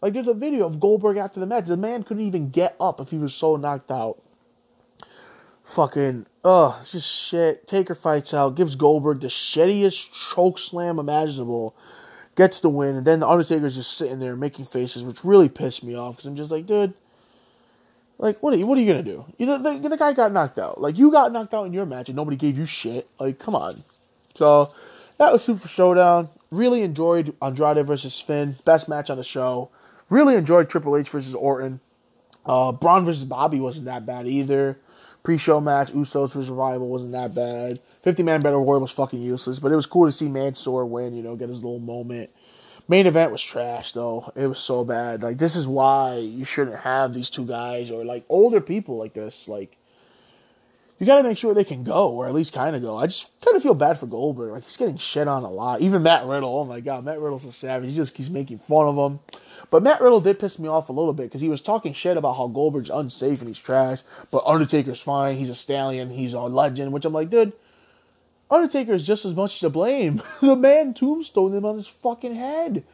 Like 0.00 0.12
there's 0.12 0.28
a 0.28 0.34
video 0.34 0.66
of 0.66 0.78
Goldberg 0.78 1.16
after 1.16 1.40
the 1.40 1.46
match. 1.46 1.66
The 1.66 1.76
man 1.76 2.04
couldn't 2.04 2.26
even 2.26 2.50
get 2.50 2.76
up 2.78 3.00
if 3.00 3.10
he 3.10 3.18
was 3.18 3.34
so 3.34 3.56
knocked 3.56 3.90
out. 3.90 4.18
Fucking 5.64 6.26
it's 6.44 6.92
just 6.92 7.10
shit. 7.10 7.66
Taker 7.66 7.94
fights 7.94 8.34
out, 8.34 8.54
gives 8.54 8.76
Goldberg 8.76 9.20
the 9.20 9.28
shittiest 9.28 10.12
choke 10.34 10.58
slam 10.58 10.98
imaginable, 10.98 11.74
gets 12.36 12.60
the 12.60 12.68
win, 12.68 12.96
and 12.96 13.06
then 13.06 13.20
the 13.20 13.28
Undertaker's 13.28 13.76
just 13.76 13.96
sitting 13.96 14.18
there 14.18 14.36
making 14.36 14.66
faces, 14.66 15.02
which 15.02 15.24
really 15.24 15.48
pissed 15.48 15.82
me 15.82 15.94
off 15.94 16.16
because 16.16 16.26
I'm 16.26 16.36
just 16.36 16.50
like, 16.50 16.66
dude, 16.66 16.92
like, 18.18 18.42
what 18.42 18.54
are 18.54 18.56
you, 18.56 18.66
what 18.66 18.78
are 18.78 18.80
you 18.80 18.86
gonna 18.86 19.02
do? 19.02 19.24
You 19.38 19.46
know, 19.46 19.58
the, 19.58 19.88
the 19.88 19.96
guy 19.96 20.12
got 20.12 20.32
knocked 20.32 20.58
out. 20.58 20.80
Like, 20.80 20.96
you 20.96 21.10
got 21.10 21.32
knocked 21.32 21.54
out 21.54 21.66
in 21.66 21.72
your 21.72 21.86
match, 21.86 22.08
and 22.08 22.16
nobody 22.16 22.36
gave 22.36 22.56
you 22.56 22.66
shit. 22.66 23.08
Like, 23.18 23.38
come 23.38 23.54
on. 23.54 23.82
So 24.34 24.72
that 25.18 25.32
was 25.32 25.42
Super 25.42 25.68
Showdown. 25.68 26.28
Really 26.50 26.82
enjoyed 26.82 27.34
Andrade 27.42 27.84
versus 27.86 28.20
Finn, 28.20 28.56
best 28.64 28.88
match 28.88 29.10
on 29.10 29.16
the 29.16 29.24
show. 29.24 29.70
Really 30.08 30.34
enjoyed 30.36 30.68
Triple 30.68 30.96
H 30.96 31.08
versus 31.08 31.34
Orton. 31.34 31.80
Uh, 32.46 32.72
Braun 32.72 33.04
versus 33.04 33.24
Bobby 33.24 33.58
wasn't 33.58 33.86
that 33.86 34.06
bad 34.06 34.26
either. 34.26 34.78
Pre-show 35.22 35.60
match, 35.60 35.90
Usos 35.92 36.34
versus 36.34 36.50
Revival 36.50 36.88
wasn't 36.88 37.12
that 37.12 37.34
bad. 37.34 37.80
50 38.02 38.22
Man 38.22 38.42
Battle 38.42 38.62
Royal 38.62 38.80
was 38.80 38.90
fucking 38.90 39.22
useless, 39.22 39.58
but 39.58 39.72
it 39.72 39.76
was 39.76 39.86
cool 39.86 40.04
to 40.04 40.12
see 40.12 40.28
Mansoor 40.28 40.84
win, 40.84 41.14
you 41.14 41.22
know, 41.22 41.34
get 41.34 41.48
his 41.48 41.64
little 41.64 41.78
moment. 41.78 42.28
Main 42.86 43.06
event 43.06 43.32
was 43.32 43.42
trash 43.42 43.92
though. 43.92 44.30
It 44.36 44.46
was 44.46 44.58
so 44.58 44.84
bad. 44.84 45.22
Like 45.22 45.38
this 45.38 45.56
is 45.56 45.66
why 45.66 46.16
you 46.16 46.44
shouldn't 46.44 46.80
have 46.80 47.14
these 47.14 47.30
two 47.30 47.46
guys 47.46 47.90
or 47.90 48.04
like 48.04 48.24
older 48.28 48.60
people 48.60 48.98
like 48.98 49.14
this. 49.14 49.48
Like 49.48 49.76
you 50.98 51.06
got 51.06 51.16
to 51.16 51.28
make 51.28 51.38
sure 51.38 51.54
they 51.54 51.64
can 51.64 51.82
go 51.82 52.10
or 52.10 52.26
at 52.26 52.34
least 52.34 52.52
kind 52.52 52.76
of 52.76 52.82
go. 52.82 52.98
I 52.98 53.06
just 53.06 53.30
kind 53.40 53.56
of 53.56 53.62
feel 53.62 53.74
bad 53.74 53.98
for 53.98 54.06
Goldberg. 54.06 54.52
Like 54.52 54.64
he's 54.64 54.76
getting 54.76 54.98
shit 54.98 55.28
on 55.28 55.42
a 55.42 55.50
lot. 55.50 55.80
Even 55.80 56.02
Matt 56.02 56.26
Riddle. 56.26 56.58
Oh 56.58 56.64
my 56.64 56.80
god, 56.80 57.04
Matt 57.04 57.20
Riddle's 57.20 57.44
a 57.44 57.52
savage. 57.52 57.88
He 57.88 57.96
just 57.96 58.14
keeps 58.14 58.28
making 58.28 58.58
fun 58.58 58.86
of 58.86 58.96
him. 58.96 59.20
But 59.70 59.82
Matt 59.82 60.00
Riddle 60.00 60.20
did 60.20 60.38
piss 60.38 60.58
me 60.58 60.68
off 60.68 60.90
a 60.90 60.92
little 60.92 61.14
bit 61.14 61.24
because 61.24 61.40
he 61.40 61.48
was 61.48 61.62
talking 61.62 61.94
shit 61.94 62.16
about 62.16 62.36
how 62.36 62.48
Goldberg's 62.48 62.90
unsafe 62.90 63.40
and 63.40 63.48
he's 63.48 63.58
trash, 63.58 64.00
but 64.30 64.44
Undertaker's 64.46 65.00
fine. 65.00 65.36
He's 65.36 65.50
a 65.50 65.54
stallion. 65.54 66.10
He's 66.10 66.34
a 66.34 66.40
legend. 66.40 66.92
Which 66.92 67.04
I'm 67.04 67.12
like, 67.14 67.30
dude, 67.30 67.54
Undertaker 68.50 68.92
is 68.92 69.06
just 69.06 69.24
as 69.24 69.34
much 69.34 69.60
to 69.60 69.70
blame. 69.70 70.22
the 70.40 70.56
man 70.56 70.94
tombstoned 70.94 71.54
him 71.54 71.64
on 71.64 71.76
his 71.76 71.88
fucking 71.88 72.34
head. 72.34 72.84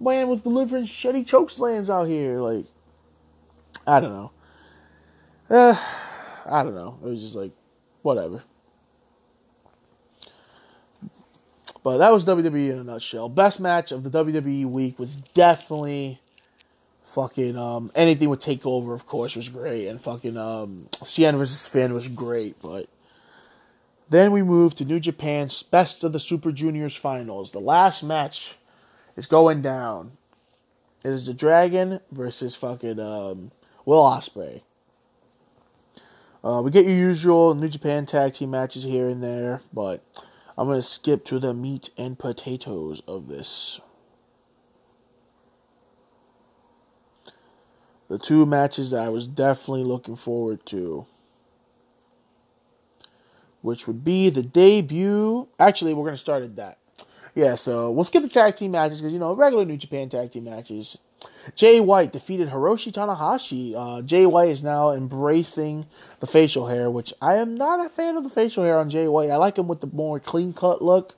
Man 0.00 0.28
was 0.28 0.42
delivering 0.42 0.84
shitty 0.84 1.26
choke 1.26 1.50
slams 1.50 1.88
out 1.88 2.08
here. 2.08 2.38
Like, 2.40 2.66
I 3.86 4.00
don't 4.00 4.12
know. 4.12 4.32
Uh, 5.48 5.76
I 6.44 6.62
don't 6.62 6.74
know. 6.74 6.98
It 7.04 7.08
was 7.08 7.22
just 7.22 7.34
like, 7.34 7.52
whatever. 8.02 8.42
But 11.82 11.98
that 11.98 12.12
was 12.12 12.24
WWE 12.24 12.72
in 12.72 12.78
a 12.78 12.84
nutshell. 12.84 13.28
Best 13.28 13.60
match 13.60 13.92
of 13.92 14.02
the 14.02 14.10
WWE 14.10 14.64
week 14.64 14.98
was 14.98 15.14
definitely 15.14 16.20
fucking 17.04 17.56
um, 17.56 17.92
anything 17.94 18.28
with 18.28 18.40
Takeover, 18.40 18.92
of 18.92 19.06
course, 19.06 19.36
was 19.36 19.48
great, 19.48 19.86
and 19.86 20.00
fucking 20.00 20.36
um, 20.36 20.88
Cien 21.04 21.38
versus 21.38 21.66
Finn 21.66 21.94
was 21.94 22.08
great. 22.08 22.60
But 22.60 22.88
then 24.08 24.32
we 24.32 24.42
move 24.42 24.74
to 24.76 24.84
New 24.84 25.00
Japan's 25.00 25.62
Best 25.62 26.04
of 26.04 26.12
the 26.12 26.20
Super 26.20 26.52
Juniors 26.52 26.96
finals. 26.96 27.50
The 27.50 27.60
last 27.60 28.02
match 28.02 28.56
is 29.16 29.26
going 29.26 29.62
down. 29.62 30.12
It 31.04 31.10
is 31.10 31.26
the 31.26 31.34
Dragon 31.34 32.00
versus 32.10 32.54
fucking 32.54 33.00
um, 33.00 33.50
Will 33.84 34.02
Ospreay. 34.02 34.62
Uh, 36.44 36.62
we 36.62 36.70
get 36.70 36.84
your 36.84 36.94
usual 36.94 37.54
New 37.54 37.68
Japan 37.68 38.06
tag 38.06 38.34
team 38.34 38.50
matches 38.50 38.84
here 38.84 39.08
and 39.08 39.22
there, 39.22 39.62
but 39.72 40.04
I'm 40.56 40.68
to 40.68 40.80
skip 40.80 41.24
to 41.26 41.38
the 41.38 41.52
meat 41.52 41.90
and 41.98 42.18
potatoes 42.18 43.02
of 43.08 43.26
this. 43.26 43.80
The 48.08 48.18
two 48.18 48.46
matches 48.46 48.92
that 48.92 49.02
I 49.02 49.08
was 49.08 49.26
definitely 49.26 49.82
looking 49.82 50.14
forward 50.14 50.64
to, 50.66 51.06
which 53.66 53.88
would 53.88 54.04
be 54.04 54.30
the 54.30 54.44
debut. 54.44 55.48
Actually, 55.58 55.92
we're 55.92 56.04
going 56.04 56.14
to 56.14 56.18
start 56.18 56.44
at 56.44 56.54
that. 56.54 56.78
Yeah, 57.34 57.56
so 57.56 57.90
we'll 57.90 58.04
skip 58.04 58.22
the 58.22 58.28
tag 58.28 58.54
team 58.54 58.70
matches 58.70 59.00
because, 59.00 59.12
you 59.12 59.18
know, 59.18 59.34
regular 59.34 59.64
New 59.64 59.76
Japan 59.76 60.08
tag 60.08 60.30
team 60.30 60.44
matches. 60.44 60.96
Jay 61.56 61.80
White 61.80 62.12
defeated 62.12 62.50
Hiroshi 62.50 62.92
Tanahashi. 62.92 63.74
Uh, 63.76 64.02
Jay 64.02 64.24
White 64.24 64.50
is 64.50 64.62
now 64.62 64.92
embracing 64.92 65.86
the 66.20 66.28
facial 66.28 66.68
hair, 66.68 66.88
which 66.88 67.12
I 67.20 67.36
am 67.36 67.56
not 67.56 67.84
a 67.84 67.88
fan 67.88 68.16
of 68.16 68.22
the 68.22 68.30
facial 68.30 68.62
hair 68.62 68.78
on 68.78 68.88
Jay 68.88 69.08
White. 69.08 69.30
I 69.30 69.36
like 69.36 69.58
him 69.58 69.66
with 69.66 69.80
the 69.80 69.88
more 69.88 70.20
clean 70.20 70.52
cut 70.52 70.80
look. 70.80 71.16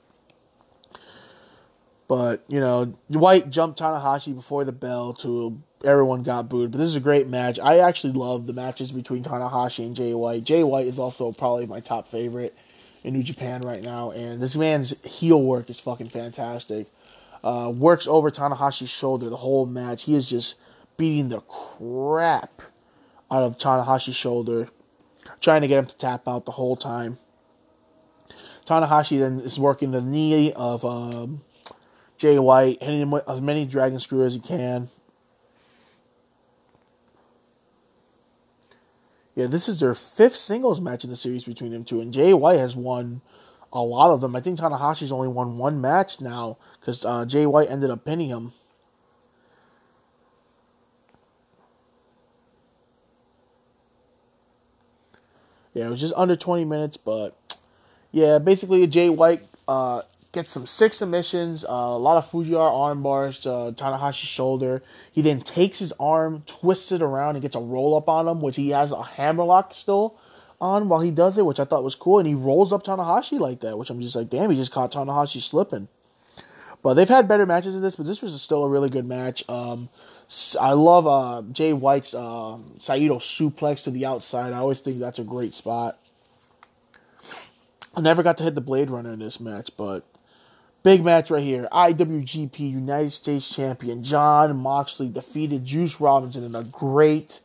But, 2.07 2.43
you 2.47 2.59
know, 2.59 2.95
White 3.09 3.51
jumped 3.51 3.79
Tanahashi 3.79 4.33
before 4.33 4.65
the 4.65 4.71
bell 4.71 5.13
to 5.13 5.61
everyone 5.83 6.23
got 6.23 6.49
booed. 6.49 6.71
But 6.71 6.79
this 6.79 6.87
is 6.87 6.95
a 6.95 7.01
great 7.01 7.27
match. 7.27 7.59
I 7.59 7.79
actually 7.79 8.13
love 8.13 8.45
the 8.45 8.53
matches 8.53 8.91
between 8.91 9.23
Tanahashi 9.23 9.85
and 9.85 9.95
Jay 9.95 10.13
White. 10.13 10.43
Jay 10.43 10.63
White 10.63 10.87
is 10.87 10.99
also 10.99 11.31
probably 11.31 11.65
my 11.65 11.79
top 11.79 12.07
favorite 12.07 12.55
in 13.03 13.13
New 13.13 13.23
Japan 13.23 13.61
right 13.61 13.83
now. 13.83 14.11
And 14.11 14.41
this 14.41 14.55
man's 14.55 14.93
heel 15.03 15.41
work 15.41 15.69
is 15.69 15.79
fucking 15.79 16.09
fantastic. 16.09 16.87
Uh, 17.43 17.71
works 17.73 18.07
over 18.07 18.29
Tanahashi's 18.29 18.89
shoulder 18.89 19.29
the 19.29 19.37
whole 19.37 19.65
match. 19.65 20.03
He 20.03 20.15
is 20.15 20.29
just 20.29 20.55
beating 20.97 21.29
the 21.29 21.39
crap 21.41 22.61
out 23.31 23.43
of 23.43 23.57
Tanahashi's 23.57 24.15
shoulder, 24.15 24.67
trying 25.39 25.61
to 25.61 25.67
get 25.67 25.79
him 25.79 25.85
to 25.85 25.97
tap 25.97 26.27
out 26.27 26.45
the 26.45 26.51
whole 26.51 26.75
time. 26.75 27.17
Tanahashi 28.65 29.19
then 29.19 29.39
is 29.39 29.57
working 29.57 29.91
the 29.91 30.01
knee 30.01 30.51
of 30.51 30.83
um, 30.83 31.41
Jay 32.17 32.37
White, 32.37 32.83
hitting 32.83 32.99
him 33.01 33.11
with 33.11 33.27
as 33.27 33.39
many 33.39 33.65
dragon 33.65 33.99
screws 33.99 34.25
as 34.25 34.33
he 34.35 34.39
can. 34.41 34.89
Yeah, 39.39 39.47
this 39.47 39.69
is 39.69 39.79
their 39.79 39.95
fifth 39.95 40.35
singles 40.35 40.81
match 40.81 41.05
in 41.05 41.09
the 41.09 41.15
series 41.15 41.45
between 41.45 41.71
them 41.71 41.85
two, 41.85 42.01
and 42.01 42.11
Jay 42.11 42.33
White 42.33 42.59
has 42.59 42.75
won 42.75 43.21
a 43.71 43.79
lot 43.81 44.11
of 44.11 44.19
them. 44.19 44.35
I 44.35 44.41
think 44.41 44.59
Tanahashi's 44.59 45.13
only 45.13 45.29
won 45.29 45.57
one 45.57 45.79
match 45.79 46.19
now 46.19 46.57
because 46.77 47.05
uh, 47.05 47.23
Jay 47.23 47.45
White 47.45 47.71
ended 47.71 47.89
up 47.89 48.03
pinning 48.03 48.27
him. 48.27 48.51
Yeah, 55.73 55.87
it 55.87 55.89
was 55.89 56.01
just 56.01 56.13
under 56.17 56.35
20 56.35 56.65
minutes, 56.65 56.97
but 56.97 57.33
yeah, 58.11 58.39
basically 58.39 58.85
Jay 58.87 59.07
White 59.07 59.47
uh, 59.69 60.01
gets 60.31 60.51
some 60.51 60.65
six 60.65 60.97
submissions, 60.97 61.65
uh, 61.65 61.69
a 61.69 61.97
lot 61.97 62.17
of 62.17 62.29
Fujiwara 62.29 62.71
arm 62.71 63.01
bars 63.01 63.39
to 63.39 63.51
uh, 63.51 63.71
Tanahashi's 63.71 64.27
shoulder. 64.27 64.83
He 65.11 65.21
then 65.21 65.41
takes 65.41 65.79
his 65.79 65.91
arm, 65.93 66.43
twists 66.45 66.91
it 66.91 67.01
around, 67.01 67.35
and 67.35 67.41
gets 67.41 67.55
a 67.55 67.59
roll 67.59 67.95
up 67.95 68.07
on 68.07 68.27
him, 68.27 68.41
which 68.41 68.55
he 68.55 68.69
has 68.69 68.91
a 68.91 69.01
hammerlock 69.03 69.73
still 69.73 70.19
on 70.61 70.89
while 70.89 70.99
he 70.99 71.11
does 71.11 71.37
it, 71.37 71.45
which 71.45 71.59
I 71.59 71.65
thought 71.65 71.83
was 71.83 71.95
cool. 71.95 72.19
And 72.19 72.27
he 72.27 72.35
rolls 72.35 72.71
up 72.71 72.83
Tanahashi 72.83 73.39
like 73.39 73.61
that, 73.61 73.77
which 73.77 73.89
I'm 73.89 74.01
just 74.01 74.15
like, 74.15 74.29
damn, 74.29 74.51
he 74.51 74.55
just 74.55 74.71
caught 74.71 74.91
Tanahashi 74.91 75.41
slipping. 75.41 75.87
But 76.81 76.93
they've 76.93 77.09
had 77.09 77.27
better 77.27 77.45
matches 77.45 77.73
than 77.73 77.83
this, 77.83 77.95
but 77.95 78.05
this 78.05 78.21
was 78.21 78.39
still 78.41 78.63
a 78.63 78.69
really 78.69 78.89
good 78.89 79.05
match. 79.05 79.43
Um, 79.49 79.89
I 80.61 80.73
love 80.73 81.07
uh, 81.07 81.41
Jay 81.51 81.73
White's 81.73 82.13
uh, 82.13 82.57
Saito 82.77 83.17
suplex 83.17 83.83
to 83.85 83.91
the 83.91 84.05
outside. 84.05 84.53
I 84.53 84.59
always 84.59 84.79
think 84.79 84.99
that's 84.99 85.19
a 85.19 85.23
great 85.23 85.53
spot. 85.53 85.97
I 87.95 88.01
never 88.01 88.23
got 88.23 88.37
to 88.37 88.43
hit 88.43 88.55
the 88.55 88.61
Blade 88.61 88.89
Runner 88.89 89.11
in 89.11 89.19
this 89.19 89.39
match, 89.39 89.71
but 89.75 90.05
big 90.83 91.03
match 91.03 91.31
right 91.31 91.43
here. 91.43 91.67
IWGP 91.71 92.59
United 92.59 93.11
States 93.11 93.53
Champion 93.53 94.03
John 94.03 94.57
Moxley 94.57 95.09
defeated 95.09 95.65
Juice 95.65 95.99
Robinson 95.99 96.43
in 96.43 96.55
a 96.55 96.63
great 96.63 97.41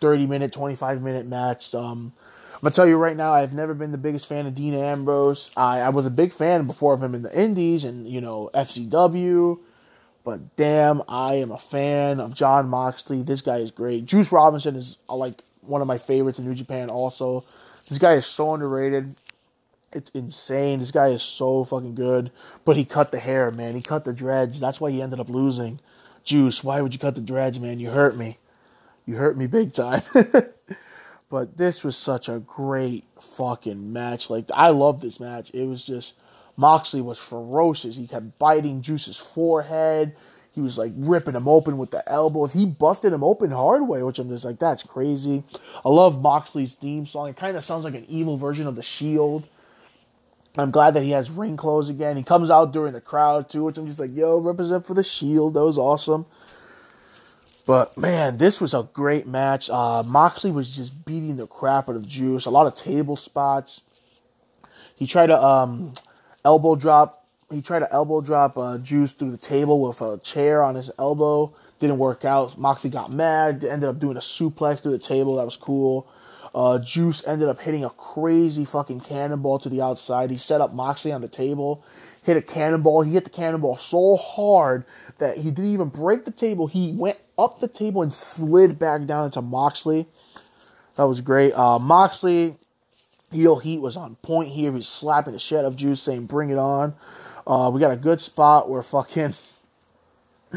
30 0.00 0.26
minute, 0.26 0.52
25 0.52 1.02
minute 1.02 1.26
match. 1.26 1.74
Um, 1.74 2.12
I'm 2.54 2.60
gonna 2.66 2.74
tell 2.74 2.86
you 2.86 2.96
right 2.96 3.16
now, 3.16 3.32
I've 3.32 3.52
never 3.52 3.74
been 3.74 3.92
the 3.92 3.98
biggest 3.98 4.26
fan 4.26 4.46
of 4.46 4.54
Dean 4.54 4.74
Ambrose. 4.74 5.50
I, 5.56 5.80
I 5.80 5.88
was 5.88 6.06
a 6.06 6.10
big 6.10 6.32
fan 6.32 6.66
before 6.66 6.94
of 6.94 7.02
him 7.02 7.14
in 7.14 7.22
the 7.22 7.36
Indies 7.36 7.84
and 7.84 8.06
you 8.06 8.20
know 8.20 8.50
FCW, 8.54 9.58
but 10.24 10.54
damn, 10.56 11.02
I 11.08 11.34
am 11.34 11.50
a 11.50 11.58
fan 11.58 12.20
of 12.20 12.34
John 12.34 12.68
Moxley. 12.68 13.22
This 13.22 13.40
guy 13.40 13.58
is 13.58 13.70
great. 13.70 14.04
Juice 14.06 14.30
Robinson 14.30 14.76
is 14.76 14.96
uh, 15.08 15.16
like 15.16 15.42
one 15.62 15.80
of 15.80 15.88
my 15.88 15.98
favorites 15.98 16.38
in 16.38 16.44
New 16.44 16.54
Japan. 16.54 16.88
Also, 16.88 17.44
this 17.88 17.98
guy 17.98 18.14
is 18.14 18.26
so 18.26 18.54
underrated. 18.54 19.14
It's 19.94 20.10
insane. 20.10 20.78
This 20.78 20.90
guy 20.90 21.08
is 21.08 21.22
so 21.22 21.64
fucking 21.64 21.94
good. 21.94 22.30
But 22.64 22.76
he 22.76 22.84
cut 22.84 23.12
the 23.12 23.18
hair, 23.18 23.50
man. 23.50 23.74
He 23.74 23.82
cut 23.82 24.04
the 24.04 24.12
dreads. 24.12 24.60
That's 24.60 24.80
why 24.80 24.90
he 24.90 25.02
ended 25.02 25.20
up 25.20 25.28
losing. 25.28 25.80
Juice, 26.24 26.62
why 26.62 26.80
would 26.80 26.94
you 26.94 27.00
cut 27.00 27.14
the 27.14 27.20
dreads, 27.20 27.58
man? 27.58 27.80
You 27.80 27.90
hurt 27.90 28.16
me. 28.16 28.38
You 29.06 29.16
hurt 29.16 29.36
me 29.36 29.46
big 29.46 29.72
time. 29.72 30.02
But 31.32 31.56
this 31.56 31.82
was 31.82 31.96
such 31.96 32.28
a 32.28 32.40
great 32.40 33.04
fucking 33.18 33.90
match. 33.90 34.28
Like 34.28 34.50
I 34.52 34.68
love 34.68 35.00
this 35.00 35.18
match. 35.18 35.50
It 35.54 35.64
was 35.64 35.82
just 35.82 36.12
Moxley 36.58 37.00
was 37.00 37.16
ferocious. 37.16 37.96
He 37.96 38.06
kept 38.06 38.38
biting 38.38 38.82
Juice's 38.82 39.16
forehead. 39.16 40.14
He 40.50 40.60
was 40.60 40.76
like 40.76 40.92
ripping 40.94 41.32
him 41.32 41.48
open 41.48 41.78
with 41.78 41.90
the 41.90 42.06
elbows. 42.06 42.52
He 42.52 42.66
busted 42.66 43.14
him 43.14 43.24
open 43.24 43.50
hard 43.50 43.88
way, 43.88 44.02
which 44.02 44.18
I'm 44.18 44.28
just 44.28 44.44
like, 44.44 44.58
that's 44.58 44.82
crazy. 44.82 45.42
I 45.82 45.88
love 45.88 46.20
Moxley's 46.20 46.74
theme 46.74 47.06
song. 47.06 47.30
It 47.30 47.36
kind 47.38 47.56
of 47.56 47.64
sounds 47.64 47.84
like 47.84 47.94
an 47.94 48.04
evil 48.10 48.36
version 48.36 48.66
of 48.66 48.76
the 48.76 48.82
Shield. 48.82 49.48
I'm 50.56 50.70
glad 50.70 50.92
that 50.94 51.02
he 51.02 51.10
has 51.12 51.30
ring 51.30 51.56
clothes 51.56 51.88
again. 51.88 52.16
He 52.16 52.22
comes 52.22 52.50
out 52.50 52.72
during 52.72 52.92
the 52.92 53.00
crowd 53.00 53.48
too, 53.48 53.64
which 53.64 53.78
I'm 53.78 53.86
just 53.86 53.98
like, 53.98 54.14
yo, 54.14 54.38
represent 54.38 54.86
for 54.86 54.94
the 54.94 55.02
Shield. 55.02 55.54
That 55.54 55.64
was 55.64 55.78
awesome. 55.78 56.26
But 57.66 57.96
man, 57.96 58.36
this 58.36 58.60
was 58.60 58.74
a 58.74 58.88
great 58.92 59.26
match. 59.26 59.70
Uh, 59.70 60.02
Moxley 60.04 60.50
was 60.50 60.76
just 60.76 61.04
beating 61.04 61.36
the 61.36 61.46
crap 61.46 61.88
out 61.88 61.96
of 61.96 62.06
Juice. 62.06 62.44
A 62.44 62.50
lot 62.50 62.66
of 62.66 62.74
table 62.74 63.16
spots. 63.16 63.82
He 64.94 65.06
tried 65.06 65.28
to 65.28 65.42
um, 65.42 65.94
elbow 66.44 66.74
drop. 66.74 67.24
He 67.50 67.62
tried 67.62 67.80
to 67.80 67.92
elbow 67.92 68.20
drop 68.20 68.58
uh, 68.58 68.78
Juice 68.78 69.12
through 69.12 69.30
the 69.30 69.38
table 69.38 69.80
with 69.80 70.00
a 70.00 70.18
chair 70.18 70.62
on 70.62 70.74
his 70.74 70.90
elbow. 70.98 71.54
Didn't 71.78 71.98
work 71.98 72.24
out. 72.24 72.58
Moxley 72.58 72.90
got 72.90 73.10
mad. 73.10 73.64
Ended 73.64 73.88
up 73.88 73.98
doing 73.98 74.16
a 74.16 74.20
suplex 74.20 74.80
through 74.80 74.92
the 74.92 74.98
table. 74.98 75.36
That 75.36 75.44
was 75.44 75.56
cool. 75.56 76.06
Uh, 76.54 76.78
Juice 76.78 77.26
ended 77.26 77.48
up 77.48 77.60
hitting 77.60 77.84
a 77.84 77.90
crazy 77.90 78.64
fucking 78.64 79.00
cannonball 79.00 79.58
to 79.60 79.68
the 79.68 79.80
outside. 79.80 80.30
He 80.30 80.36
set 80.36 80.60
up 80.60 80.74
Moxley 80.74 81.12
on 81.12 81.22
the 81.22 81.28
table, 81.28 81.84
hit 82.22 82.36
a 82.36 82.42
cannonball. 82.42 83.02
He 83.02 83.12
hit 83.12 83.24
the 83.24 83.30
cannonball 83.30 83.78
so 83.78 84.16
hard 84.16 84.84
that 85.18 85.38
he 85.38 85.50
didn't 85.50 85.72
even 85.72 85.88
break 85.88 86.24
the 86.24 86.30
table. 86.30 86.66
He 86.66 86.92
went 86.92 87.18
up 87.38 87.60
the 87.60 87.68
table 87.68 88.02
and 88.02 88.12
slid 88.12 88.78
back 88.78 89.04
down 89.06 89.26
into 89.26 89.40
Moxley. 89.40 90.06
That 90.96 91.04
was 91.04 91.22
great. 91.22 91.52
Uh, 91.54 91.78
Moxley, 91.78 92.56
heel 93.30 93.58
heat 93.58 93.80
was 93.80 93.96
on 93.96 94.16
point 94.16 94.50
here. 94.50 94.72
He's 94.72 94.88
slapping 94.88 95.32
the 95.32 95.38
shit 95.38 95.60
out 95.60 95.64
of 95.64 95.76
Juice, 95.76 96.02
saying, 96.02 96.26
bring 96.26 96.50
it 96.50 96.58
on. 96.58 96.94
Uh, 97.46 97.70
we 97.72 97.80
got 97.80 97.90
a 97.90 97.96
good 97.96 98.20
spot 98.20 98.68
where 98.68 98.82
fucking 98.82 99.34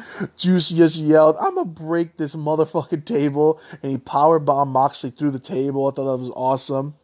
Juice 0.37 0.69
just 0.69 0.97
yelled, 0.97 1.37
I'm 1.39 1.55
gonna 1.55 1.65
break 1.65 2.17
this 2.17 2.35
motherfucking 2.35 3.05
table. 3.05 3.59
And 3.81 3.91
he 3.91 3.97
power 3.97 4.39
bombed 4.39 4.71
Moxley 4.71 5.11
through 5.11 5.31
the 5.31 5.39
table. 5.39 5.87
I 5.87 5.91
thought 5.91 6.11
that 6.11 6.17
was 6.17 6.31
awesome. 6.35 6.95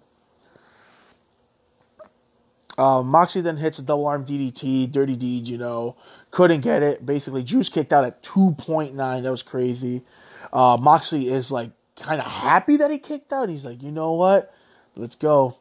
Uh, 2.78 3.04
Moxley 3.04 3.42
then 3.42 3.58
hits 3.58 3.80
a 3.80 3.84
double 3.84 4.08
arm 4.08 4.26
DDT, 4.26 4.92
dirty 4.92 5.16
deed, 5.16 5.48
you 5.48 5.58
know. 5.58 5.96
Couldn't 6.32 6.62
get 6.62 6.82
it. 6.82 7.06
Basically, 7.06 7.44
Juice 7.44 7.70
kicked 7.70 7.94
out 7.94 8.06
at 8.06 8.24
2.9. 8.24 8.96
That 8.96 9.30
was 9.32 9.44
crazy. 9.44 10.04
Uh, 10.52 10.78
Moxley 10.82 11.30
is 11.30 11.52
like 11.52 11.72
kind 11.96 12.20
of 12.20 12.26
happy 12.26 12.78
that 12.78 12.90
he 12.90 12.98
kicked 12.98 13.32
out. 13.32 13.50
He's 13.50 13.66
like, 13.66 13.84
you 13.84 13.92
know 13.92 14.14
what? 14.14 14.54
Let's 14.96 15.16
go. 15.16 15.58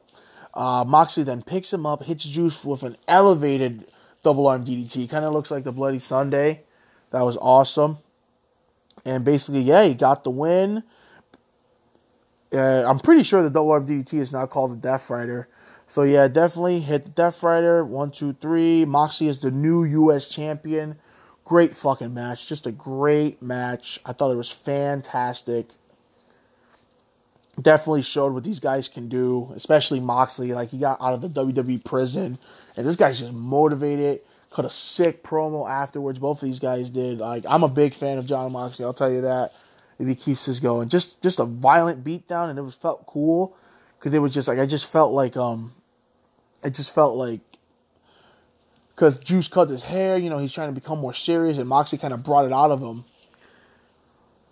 Uh, 0.54 0.84
Moxley 0.86 1.22
then 1.22 1.42
picks 1.42 1.72
him 1.72 1.86
up, 1.86 2.02
hits 2.04 2.24
Juice 2.24 2.64
with 2.64 2.82
an 2.82 2.96
elevated 3.06 3.86
double 4.22 4.46
arm 4.46 4.64
DDT. 4.64 5.08
Kind 5.08 5.24
of 5.24 5.32
looks 5.34 5.50
like 5.50 5.64
the 5.64 5.72
Bloody 5.72 5.98
Sunday. 5.98 6.62
That 7.10 7.22
was 7.22 7.36
awesome. 7.36 7.98
And 9.04 9.24
basically, 9.24 9.60
yeah, 9.60 9.84
he 9.84 9.94
got 9.94 10.24
the 10.24 10.30
win. 10.30 10.82
Uh, 12.52 12.84
I'm 12.84 12.98
pretty 12.98 13.22
sure 13.22 13.42
the 13.42 13.50
double 13.50 13.70
arm 13.70 13.86
DDT 13.86 14.14
is 14.14 14.32
now 14.32 14.46
called 14.46 14.72
the 14.72 14.76
Death 14.76 15.08
Rider. 15.10 15.48
So 15.86 16.02
yeah, 16.02 16.28
definitely 16.28 16.80
hit 16.80 17.04
the 17.04 17.10
Death 17.10 17.42
Rider. 17.42 17.84
One, 17.84 18.10
two, 18.10 18.34
three. 18.34 18.84
Moxley 18.84 19.28
is 19.28 19.40
the 19.40 19.50
new 19.50 19.84
U.S. 19.84 20.28
champion. 20.28 20.96
Great 21.44 21.74
fucking 21.74 22.14
match. 22.14 22.46
Just 22.46 22.66
a 22.66 22.72
great 22.72 23.42
match. 23.42 23.98
I 24.04 24.12
thought 24.12 24.30
it 24.30 24.36
was 24.36 24.50
fantastic. 24.50 25.70
Definitely 27.60 28.02
showed 28.02 28.32
what 28.32 28.44
these 28.44 28.60
guys 28.60 28.88
can 28.88 29.08
do, 29.08 29.52
especially 29.54 29.98
Moxley. 29.98 30.52
Like 30.52 30.68
he 30.68 30.78
got 30.78 31.00
out 31.00 31.12
of 31.12 31.20
the 31.22 31.28
WWE 31.28 31.84
prison, 31.84 32.38
and 32.76 32.86
this 32.86 32.96
guy's 32.96 33.18
just 33.18 33.32
motivated. 33.32 34.20
Cut 34.50 34.64
a 34.64 34.70
sick 34.70 35.22
promo 35.22 35.68
afterwards. 35.68 36.18
Both 36.18 36.42
of 36.42 36.48
these 36.48 36.58
guys 36.58 36.90
did. 36.90 37.18
Like 37.18 37.44
I'm 37.48 37.62
a 37.62 37.68
big 37.68 37.94
fan 37.94 38.18
of 38.18 38.26
John 38.26 38.52
Moxley. 38.52 38.84
I'll 38.84 38.94
tell 38.94 39.10
you 39.10 39.22
that. 39.22 39.54
If 39.98 40.08
he 40.08 40.14
keeps 40.14 40.46
this 40.46 40.60
going, 40.60 40.88
just 40.88 41.20
just 41.20 41.38
a 41.38 41.44
violent 41.44 42.02
beatdown, 42.02 42.48
and 42.48 42.58
it 42.58 42.62
was 42.62 42.74
felt 42.74 43.06
cool 43.06 43.54
because 43.98 44.14
it 44.14 44.18
was 44.18 44.32
just 44.32 44.48
like 44.48 44.58
I 44.58 44.64
just 44.64 44.86
felt 44.86 45.12
like 45.12 45.36
um 45.36 45.74
it 46.64 46.74
just 46.74 46.94
felt 46.94 47.16
like 47.16 47.40
because 49.00 49.18
Juice 49.18 49.48
cut 49.48 49.70
his 49.70 49.82
hair, 49.82 50.18
you 50.18 50.28
know, 50.28 50.38
he's 50.38 50.52
trying 50.52 50.68
to 50.68 50.78
become 50.78 50.98
more 50.98 51.14
serious, 51.14 51.58
and 51.58 51.68
Moxley 51.68 51.98
kind 51.98 52.12
of 52.12 52.22
brought 52.22 52.44
it 52.44 52.52
out 52.52 52.70
of 52.70 52.82
him. 52.82 53.04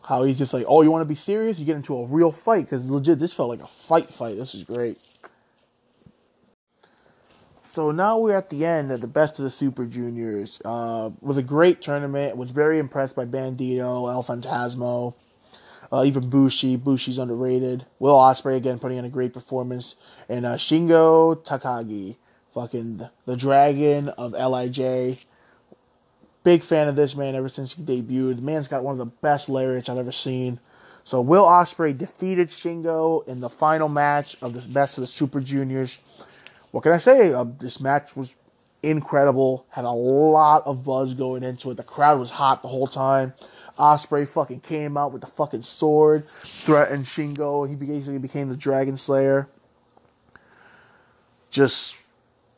How 0.05 0.24
he's 0.24 0.38
just 0.38 0.55
like, 0.55 0.64
oh, 0.66 0.80
you 0.80 0.90
want 0.90 1.03
to 1.03 1.09
be 1.09 1.14
serious? 1.14 1.59
You 1.59 1.66
get 1.66 1.76
into 1.76 1.94
a 1.99 2.07
real 2.07 2.32
fight 2.32 2.64
because 2.64 2.88
legit, 2.88 3.18
this 3.18 3.34
felt 3.34 3.51
like 3.51 3.61
a 3.61 3.66
fight. 3.66 4.11
Fight. 4.11 4.38
This 4.38 4.55
is 4.55 4.64
great. 4.64 4.99
So 7.79 7.93
now 7.93 8.18
we're 8.18 8.37
at 8.37 8.51
the 8.51 8.66
end 8.66 8.91
of 8.91 9.01
the 9.01 9.07
best 9.07 9.39
of 9.39 9.45
the 9.45 9.53
Super 9.53 9.87
Juniors. 9.87 10.61
Uh, 10.64 11.11
was 11.20 11.37
a 11.37 11.45
great 11.45 11.81
tournament. 11.81 12.37
Was 12.37 12.51
very 12.51 12.81
impressed 12.81 13.14
by 13.14 13.24
Bandido, 13.24 14.12
El 14.12 14.24
Phantasmo, 14.24 15.14
uh, 15.93 16.03
even 16.05 16.29
Bushi. 16.29 16.74
Bushi's 16.74 17.18
underrated. 17.18 17.87
Will 18.01 18.16
Ospreay 18.16 18.57
again 18.57 18.81
putting 18.81 18.99
in 18.99 19.05
a 19.05 19.09
great 19.09 19.33
performance, 19.33 19.95
and 20.29 20.45
uh, 20.45 20.57
Shingo 20.57 21.37
Takagi, 21.45 22.16
fucking 22.53 23.09
the, 23.26 23.37
dragon 23.37 24.09
of 24.09 24.33
LIJ. 24.33 25.18
Big 26.43 26.64
fan 26.64 26.89
of 26.89 26.97
this 26.97 27.14
man 27.14 27.37
ever 27.37 27.49
since 27.49 27.74
he 27.74 27.83
debuted. 27.85 28.39
The 28.39 28.43
man's 28.43 28.66
got 28.66 28.83
one 28.83 28.95
of 28.95 28.99
the 28.99 29.07
best 29.07 29.49
lariats 29.49 29.89
I've 29.89 29.99
ever 29.99 30.11
seen. 30.11 30.59
So 31.05 31.20
Will 31.20 31.45
Ospreay 31.45 31.97
defeated 31.97 32.49
Shingo 32.49 33.24
in 33.29 33.39
the 33.39 33.49
final 33.49 33.89
match 33.89 34.37
of 34.43 34.53
the 34.53 34.68
best 34.68 34.99
of 34.99 35.03
the 35.03 35.07
Super 35.07 35.41
Juniors. 35.41 36.01
What 36.70 36.82
can 36.82 36.92
I 36.92 36.98
say? 36.98 37.32
Uh, 37.32 37.44
this 37.58 37.80
match 37.80 38.14
was 38.16 38.36
incredible. 38.82 39.66
Had 39.70 39.84
a 39.84 39.90
lot 39.90 40.66
of 40.66 40.84
buzz 40.84 41.14
going 41.14 41.42
into 41.42 41.70
it. 41.70 41.76
The 41.76 41.82
crowd 41.82 42.18
was 42.18 42.30
hot 42.30 42.62
the 42.62 42.68
whole 42.68 42.86
time. 42.86 43.34
Ospreay 43.78 44.26
fucking 44.26 44.60
came 44.60 44.96
out 44.96 45.12
with 45.12 45.20
the 45.20 45.28
fucking 45.28 45.62
sword, 45.62 46.26
threatened 46.26 47.06
Shingo. 47.06 47.68
He 47.68 47.76
basically 47.76 48.18
became 48.18 48.48
the 48.48 48.56
Dragon 48.56 48.96
Slayer. 48.96 49.48
Just, 51.50 51.96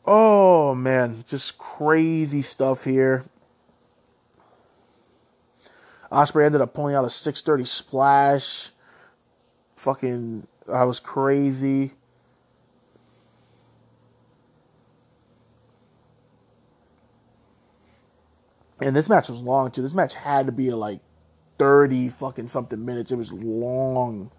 oh 0.05 0.73
man, 0.73 1.23
just 1.27 1.57
crazy 1.57 2.41
stuff 2.41 2.83
here. 2.83 3.23
Ospreay 6.11 6.45
ended 6.45 6.59
up 6.59 6.73
pulling 6.73 6.95
out 6.95 7.05
a 7.05 7.09
630 7.09 7.65
splash. 7.65 8.71
Fucking, 9.75 10.47
I 10.71 10.83
was 10.83 10.99
crazy. 10.99 11.91
And 18.81 18.95
this 18.95 19.07
match 19.07 19.29
was 19.29 19.41
long 19.41 19.69
too. 19.69 19.83
This 19.83 19.93
match 19.93 20.15
had 20.15 20.47
to 20.47 20.51
be 20.51 20.71
like 20.71 20.99
30 21.59 22.09
fucking 22.09 22.47
something 22.47 22.83
minutes. 22.83 23.11
It 23.11 23.15
was 23.15 23.31
long. 23.31 24.31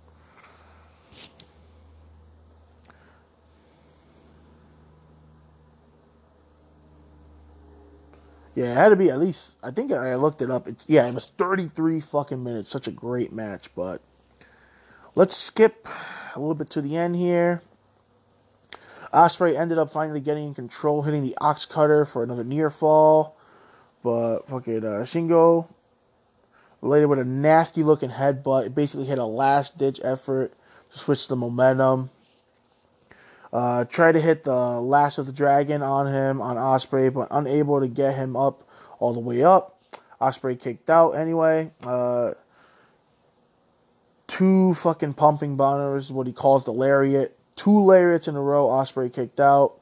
Yeah, 8.55 8.73
it 8.73 8.75
had 8.75 8.89
to 8.91 8.97
be 8.97 9.09
at 9.09 9.19
least. 9.19 9.57
I 9.63 9.71
think 9.71 9.93
I 9.93 10.17
looked 10.17 10.43
it 10.43 10.51
up. 10.51 10.67
It's 10.67 10.87
yeah, 10.89 11.07
it 11.07 11.15
was 11.15 11.27
33 11.27 12.01
fucking 12.01 12.43
minutes. 12.43 12.69
Such 12.69 12.87
a 12.87 12.91
great 12.91 13.33
match, 13.33 13.71
but 13.75 14.03
let's 15.15 15.37
skip 15.37 15.89
a 16.35 16.41
little 16.41 16.55
bit 16.55 16.69
to 16.71 16.83
the 16.83 16.97
end 16.97 17.17
here. 17.17 17.63
Ospreay 19.15 19.57
ended 19.57 19.79
up 19.79 19.91
finally 19.91 20.21
getting 20.21 20.49
in 20.49 20.55
control, 20.55 21.03
hitting 21.03 21.23
the 21.23 21.37
OsCutter 21.41 22.09
for 22.09 22.23
another 22.23 22.45
near 22.45 22.71
fall, 22.71 23.37
but 24.03 24.49
fucking 24.49 24.85
uh, 24.85 25.05
Shingo 25.05 25.69
Later 26.85 27.07
with 27.07 27.21
a 27.21 27.25
nasty 27.25 27.85
looking 27.85 28.11
headbutt. 28.11 28.67
It 28.67 28.75
basically 28.75 29.07
hit 29.07 29.19
a 29.19 29.25
last 29.25 29.79
ditch 29.79 30.01
effort 30.03 30.53
to 30.91 30.99
switch 30.99 31.29
the 31.29 31.37
momentum. 31.37 32.11
Uh, 33.53 33.85
tried 33.85 34.13
to 34.13 34.21
hit 34.21 34.43
the 34.43 34.81
Last 34.81 35.19
of 35.19 35.27
the 35.27 35.33
Dragon 35.33 35.83
on 35.83 36.09
him, 36.09 36.41
on 36.41 36.57
Ospreay, 36.57 37.13
but 37.13 37.29
unable 37.31 37.81
to 37.81 37.87
get 37.87 38.17
him 38.17 38.35
up 38.35 38.69
all 38.99 39.15
the 39.15 39.21
way 39.21 39.45
up. 39.45 39.81
Ospreay 40.21 40.59
kicked 40.59 40.91
out 40.91 41.13
anyway. 41.13 41.71
Uh, 41.87 42.33
two 44.27 44.75
fucking 44.75 45.15
pumping 45.15 45.57
bombers, 45.57 46.11
what 46.11 46.27
he 46.27 46.33
calls 46.33 46.65
the 46.65 46.73
lariat. 46.73 47.39
Two 47.55 47.85
lariats 47.85 48.27
in 48.27 48.35
a 48.35 48.41
row, 48.41 48.67
Ospreay 48.67 49.13
kicked 49.13 49.39
out. 49.39 49.82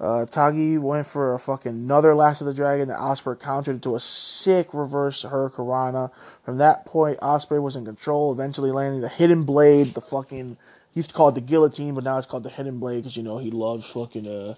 Uh, 0.00 0.24
Tagi 0.26 0.78
went 0.78 1.06
for 1.06 1.34
a 1.34 1.38
fucking 1.38 1.72
another 1.72 2.14
Last 2.14 2.40
of 2.40 2.46
the 2.46 2.54
Dragon 2.54 2.88
that 2.88 2.98
Ospreay 2.98 3.40
countered 3.40 3.76
into 3.76 3.96
a 3.96 4.00
sick 4.00 4.72
reverse 4.72 5.24
Hurricanrana. 5.24 6.12
From 6.44 6.58
that 6.58 6.84
point, 6.84 7.18
Ospreay 7.20 7.60
was 7.60 7.74
in 7.74 7.84
control, 7.84 8.32
eventually 8.32 8.70
landing 8.70 9.00
the 9.00 9.08
Hidden 9.08 9.42
Blade, 9.42 9.94
the 9.94 10.00
fucking. 10.00 10.56
He 10.94 11.00
used 11.00 11.10
to 11.10 11.14
call 11.14 11.28
it 11.30 11.34
the 11.34 11.40
guillotine, 11.40 11.94
but 11.94 12.04
now 12.04 12.16
it's 12.16 12.26
called 12.26 12.44
the 12.44 12.50
Hidden 12.50 12.78
Blade 12.78 12.98
because, 12.98 13.16
you 13.16 13.22
know, 13.22 13.38
he 13.38 13.50
loves 13.50 13.86
fucking 13.86 14.28
uh, 14.28 14.54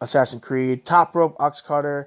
Assassin 0.00 0.40
Creed. 0.40 0.84
Top 0.84 1.14
rope 1.14 1.36
OsCutter 1.38 2.06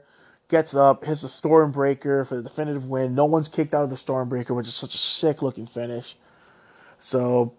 gets 0.49 0.75
up, 0.75 1.05
hits 1.05 1.21
the 1.21 1.27
Stormbreaker 1.27 2.27
for 2.27 2.35
the 2.35 2.43
definitive 2.43 2.85
win. 2.85 3.15
No 3.15 3.25
one's 3.25 3.47
kicked 3.47 3.73
out 3.73 3.83
of 3.83 3.89
the 3.89 3.95
Stormbreaker, 3.95 4.51
which 4.51 4.67
is 4.67 4.75
such 4.75 4.93
a 4.93 4.97
sick 4.97 5.41
looking 5.41 5.65
finish. 5.65 6.15
So 6.99 7.53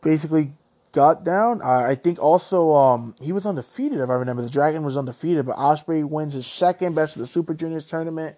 basically 0.00 0.52
got 0.92 1.24
down. 1.24 1.62
I 1.62 1.94
think 1.94 2.18
also 2.18 2.72
um, 2.74 3.14
he 3.20 3.32
was 3.32 3.46
undefeated 3.46 4.00
if 4.00 4.10
I 4.10 4.14
remember. 4.14 4.42
The 4.42 4.50
Dragon 4.50 4.84
was 4.84 4.96
undefeated, 4.96 5.46
but 5.46 5.56
Ospreay 5.56 6.04
wins 6.04 6.34
his 6.34 6.46
second 6.46 6.94
best 6.94 7.16
of 7.16 7.20
the 7.20 7.26
Super 7.26 7.54
Juniors 7.54 7.86
tournament. 7.86 8.36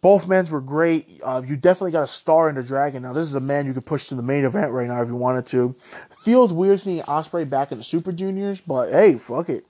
Both 0.00 0.26
men's 0.26 0.50
were 0.50 0.62
great. 0.62 1.20
Uh, 1.22 1.42
you 1.44 1.56
definitely 1.56 1.92
got 1.92 2.04
a 2.04 2.06
star 2.06 2.48
in 2.48 2.54
the 2.54 2.62
Dragon. 2.62 3.02
Now 3.02 3.12
this 3.12 3.24
is 3.24 3.34
a 3.34 3.40
man 3.40 3.66
you 3.66 3.74
could 3.74 3.84
push 3.84 4.08
to 4.08 4.14
the 4.14 4.22
main 4.22 4.44
event 4.44 4.72
right 4.72 4.88
now 4.88 5.02
if 5.02 5.08
you 5.08 5.16
wanted 5.16 5.46
to. 5.48 5.74
Feels 6.22 6.52
weird 6.52 6.80
seeing 6.80 7.02
Ospreay 7.02 7.48
back 7.48 7.70
in 7.70 7.78
the 7.78 7.84
Super 7.84 8.12
Juniors, 8.12 8.60
but 8.62 8.90
hey, 8.90 9.16
fuck 9.16 9.50
it. 9.50 9.66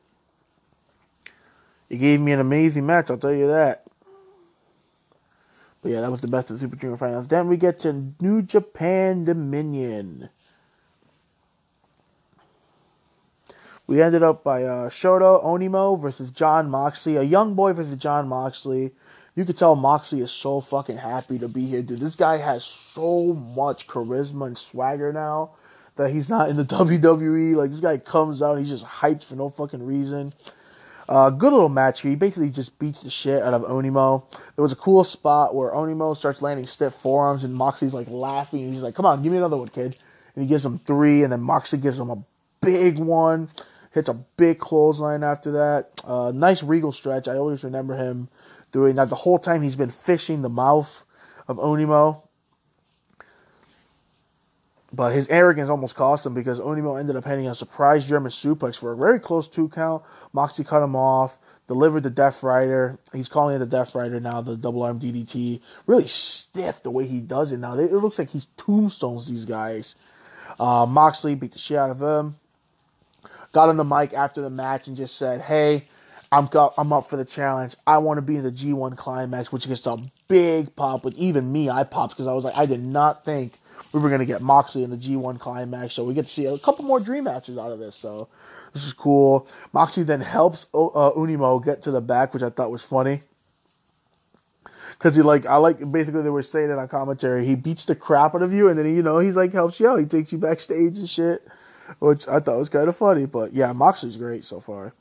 He 1.89 1.99
gave 1.99 2.21
me 2.21 2.31
an 2.31 2.39
amazing 2.39 2.87
match. 2.87 3.11
I'll 3.11 3.19
tell 3.19 3.35
you 3.35 3.49
that. 3.49 3.83
But 5.83 5.93
yeah, 5.93 6.01
that 6.03 6.11
was 6.11 6.21
the 6.21 6.29
best 6.29 6.51
of 6.51 6.57
the 6.57 6.61
Super 6.61 6.77
Junior 6.77 6.97
finals. 6.97 7.27
Then 7.27 7.49
we 7.49 7.57
get 7.57 7.81
to 7.81 8.13
New 8.21 8.43
Japan 8.43 9.25
Dominion. 9.25 10.29
We 13.91 14.01
ended 14.01 14.23
up 14.23 14.45
by 14.45 14.63
uh, 14.63 14.89
Shota 14.89 15.45
Umino 15.45 16.01
versus 16.01 16.31
John 16.31 16.71
Moxley, 16.71 17.17
a 17.17 17.25
young 17.25 17.55
boy 17.55 17.73
versus 17.73 17.97
John 17.97 18.29
Moxley. 18.29 18.93
You 19.35 19.45
could 19.45 19.59
tell 19.59 19.75
Moxley 19.75 20.21
is 20.21 20.31
so 20.31 20.61
fucking 20.61 20.99
happy 20.99 21.41
to 21.41 21.49
be 21.49 21.67
here, 21.67 21.83
dude. 21.83 21.99
This 21.99 22.15
guy 22.15 22.37
has 22.37 22.65
so 22.65 23.33
much 23.33 23.89
charisma 23.89 24.47
and 24.47 24.57
swagger 24.57 25.13
now 25.13 25.51
that 25.97 26.13
he's 26.13 26.31
not 26.31 26.49
in 26.49 26.57
the 26.57 26.63
WWE. 26.77 27.57
Like 27.57 27.71
this 27.71 27.81
guy 27.81 27.99
comes 27.99 28.43
out, 28.43 28.59
he's 28.59 28.69
just 28.69 28.85
hyped 28.85 29.25
for 29.25 29.35
no 29.35 29.49
fucking 29.51 29.85
reason. 29.85 30.35
Uh, 31.09 31.31
good 31.31 31.53
little 31.53 31.69
match 31.69 32.03
here. 32.03 32.11
He 32.11 32.17
basically 32.17 32.51
just 32.51 32.79
beats 32.79 33.03
the 33.03 33.11
shit 33.11 33.43
out 33.43 33.55
of 33.55 33.63
Umino. 33.63 34.23
There 34.55 34.63
was 34.63 34.71
a 34.71 34.77
cool 34.77 35.03
spot 35.03 35.53
where 35.53 35.73
Onimo 35.73 36.17
starts 36.17 36.43
landing 36.43 36.67
stiff 36.67 36.95
forearms, 36.95 37.43
and 37.43 37.53
Moxley's 37.53 37.93
like 37.93 38.07
laughing. 38.09 38.73
He's 38.73 38.83
like, 38.83 38.95
"Come 38.95 39.05
on, 39.05 39.21
give 39.21 39.33
me 39.33 39.39
another 39.39 39.57
one, 39.57 39.67
kid." 39.67 39.97
And 40.37 40.45
he 40.45 40.49
gives 40.49 40.65
him 40.65 40.79
three, 40.79 41.25
and 41.25 41.33
then 41.33 41.41
Moxley 41.41 41.81
gives 41.81 41.99
him 41.99 42.09
a 42.09 42.23
big 42.61 43.01
one. 43.01 43.49
Hits 43.93 44.09
a 44.09 44.15
big 44.15 44.59
clothesline 44.59 45.25
after 45.25 45.51
that. 45.53 45.91
Uh, 46.05 46.33
nice 46.35 46.63
regal 46.63 46.93
stretch. 46.93 47.27
I 47.27 47.37
always 47.37 47.65
remember 47.65 47.97
him 47.97 48.29
doing 48.73 48.95
that. 48.97 49.09
The 49.09 49.17
whole 49.17 49.39
time 49.39 49.63
he's 49.63 49.77
been 49.77 49.91
fishing 49.91 50.43
the 50.43 50.49
mouth 50.49 51.05
of 51.49 51.57
Umino. 51.57 52.23
But 54.93 55.13
his 55.13 55.29
arrogance 55.29 55.71
almost 55.71 55.95
cost 55.95 56.27
him 56.27 56.35
because 56.35 56.59
Umino 56.59 56.99
ended 56.99 57.17
up 57.17 57.25
hitting 57.25 57.47
a 57.47 57.55
surprise 57.55 58.07
German 58.07 58.31
suplex 58.31 58.77
for 58.77 58.93
a 58.93 58.97
very 58.97 59.21
close 59.21 59.47
two 59.47 59.69
count. 59.69 60.03
Moxie 60.33 60.65
cut 60.65 60.83
him 60.83 60.97
off, 60.97 61.39
delivered 61.69 62.03
the 62.03 62.11
Death 62.11 62.43
Rider. 62.43 62.99
He's 63.13 63.29
calling 63.29 63.55
it 63.55 63.61
the 63.61 63.67
Death 63.67 63.95
Rider 63.95 64.19
now, 64.19 64.41
the 64.41 64.57
double 64.57 64.83
arm 64.83 64.99
DDT. 64.99 65.61
Really 65.87 66.09
stiff 66.09 66.83
the 66.83 66.91
way 66.91 67.07
he 67.07 67.21
does 67.21 67.53
it 67.53 67.59
now. 67.59 67.79
It 67.79 67.93
looks 67.93 68.19
like 68.19 68.31
he's 68.31 68.47
tombstones 68.57 69.29
these 69.29 69.45
guys. 69.45 69.95
Uh, 70.59 70.87
Moxley 70.89 71.37
beat 71.37 71.53
the 71.53 71.59
shit 71.59 71.79
out 71.79 71.91
of 71.91 72.03
him. 72.03 72.40
Got 73.53 73.69
on 73.69 73.77
the 73.77 73.85
mic 73.85 74.13
after 74.13 74.41
the 74.41 74.51
match 74.51 74.87
and 74.87 74.97
just 74.97 75.17
said, 75.17 75.41
"Hey, 75.43 75.85
I'm 76.33 76.47
go- 76.47 76.73
I'm 76.79 76.93
up 76.93 77.09
for 77.09 77.17
the 77.17 77.25
challenge. 77.25 77.75
I 77.87 77.99
want 77.99 78.19
to 78.19 78.23
be 78.23 78.37
in 78.37 78.45
the 78.45 78.53
G1 78.53 78.97
climax, 78.97 79.51
which 79.51 79.67
gets 79.67 79.85
a 79.87 79.99
big 80.29 80.77
pop. 80.77 81.05
With 81.05 81.15
even 81.15 81.51
me, 81.51 81.69
I 81.69 81.83
popped 81.83 82.15
because 82.15 82.29
I 82.29 82.33
was 82.33 82.45
like, 82.45 82.57
I 82.57 82.67
did 82.67 82.85
not 82.85 83.25
think 83.25 83.59
we 83.93 84.01
were 84.01 84.09
going 84.09 84.21
to 84.21 84.27
get 84.27 84.41
Moxley 84.41 84.85
in 84.85 84.91
the 84.91 84.97
G1 84.97 85.41
climax. 85.41 85.95
So 85.95 86.05
we 86.05 86.15
get 86.15 86.27
to 86.27 86.33
see 86.33 86.47
a 86.47 86.57
couple 86.59 86.85
more 86.85 87.01
dream 87.01 87.25
matches 87.25 87.59
out 87.59 87.73
of 87.73 87.81
this. 87.81 87.97
So 87.97 88.29
this 88.73 88.87
is 88.87 88.93
cool. 88.93 89.49
Moxley 89.73 90.05
then 90.05 90.21
helps 90.21 90.67
uh, 90.73 91.11
Umino 91.17 91.63
get 91.65 91.83
to 91.83 91.91
the 91.91 92.01
back, 92.01 92.33
which 92.33 92.43
I 92.45 92.51
thought 92.51 92.71
was 92.71 92.83
funny. 92.83 93.23
Cause 95.01 95.17
he 95.17 95.23
like 95.23 95.47
I 95.47 95.57
like 95.57 95.91
basically 95.91 96.21
they 96.21 96.29
were 96.29 96.43
saying 96.43 96.69
it 96.69 96.79
on 96.79 96.87
commentary. 96.87 97.47
He 97.47 97.55
beats 97.55 97.87
the 97.87 97.95
crap 97.95 98.35
out 98.35 98.43
of 98.43 98.53
you, 98.53 98.69
and 98.69 98.79
then 98.79 98.85
he, 98.85 98.93
you 98.93 99.03
know 99.03 99.19
he's 99.19 99.35
like 99.35 99.51
helps 99.51 99.81
you 99.81 99.89
out. 99.89 99.99
He 99.99 100.05
takes 100.05 100.31
you 100.31 100.37
backstage 100.37 100.99
and 100.99 101.09
shit, 101.09 101.43
which 101.99 102.27
I 102.29 102.41
thought 102.41 102.59
was 102.59 102.69
kind 102.69 102.89
of 102.89 102.97
funny. 102.97 103.27
But 103.27 103.53
yeah, 103.53 103.73
Moxley's 103.73 104.17
great 104.17 104.45
so 104.45 104.61
far. 104.61 104.93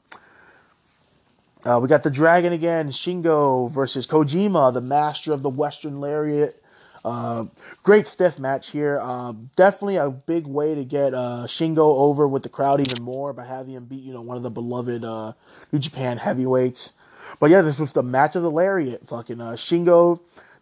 Uh, 1.66 1.80
we 1.82 1.90
got 1.90 2.04
the 2.04 2.10
Dragon 2.10 2.54
again, 2.54 2.90
Shingo 2.90 3.70
versus 3.70 4.08
Kojima, 4.08 4.74
the 4.74 4.82
master 4.82 5.34
of 5.34 5.42
the 5.42 5.50
Western 5.50 6.00
Lariat. 6.00 6.64
Uh, 7.04 7.46
great 7.84 8.08
stiff 8.08 8.40
match 8.40 8.72
here. 8.72 9.00
Uh, 9.02 9.34
definitely 9.56 9.98
a 9.98 10.10
big 10.10 10.48
way 10.48 10.76
to 10.76 10.84
get 10.86 11.14
uh, 11.14 11.44
Shingo 11.46 11.80
over 11.80 12.28
with 12.28 12.44
the 12.44 12.50
crowd 12.50 12.80
even 12.80 13.04
more 13.04 13.34
by 13.34 13.46
having 13.46 13.74
him 13.74 13.86
beat, 13.86 14.04
you 14.04 14.14
know, 14.14 14.22
one 14.22 14.38
of 14.38 14.44
the 14.44 14.50
beloved 14.50 15.04
uh, 15.04 15.34
New 15.72 15.80
Japan 15.80 16.18
heavyweights. 16.18 16.94
But 17.40 17.50
yeah, 17.50 17.62
this 17.62 17.80
was 17.80 17.94
the 17.94 18.04
match 18.04 18.36
of 18.36 18.42
the 18.42 18.52
Lariat. 18.52 19.08
Fucking 19.08 19.40
uh, 19.40 19.52
Shingo 19.52 20.20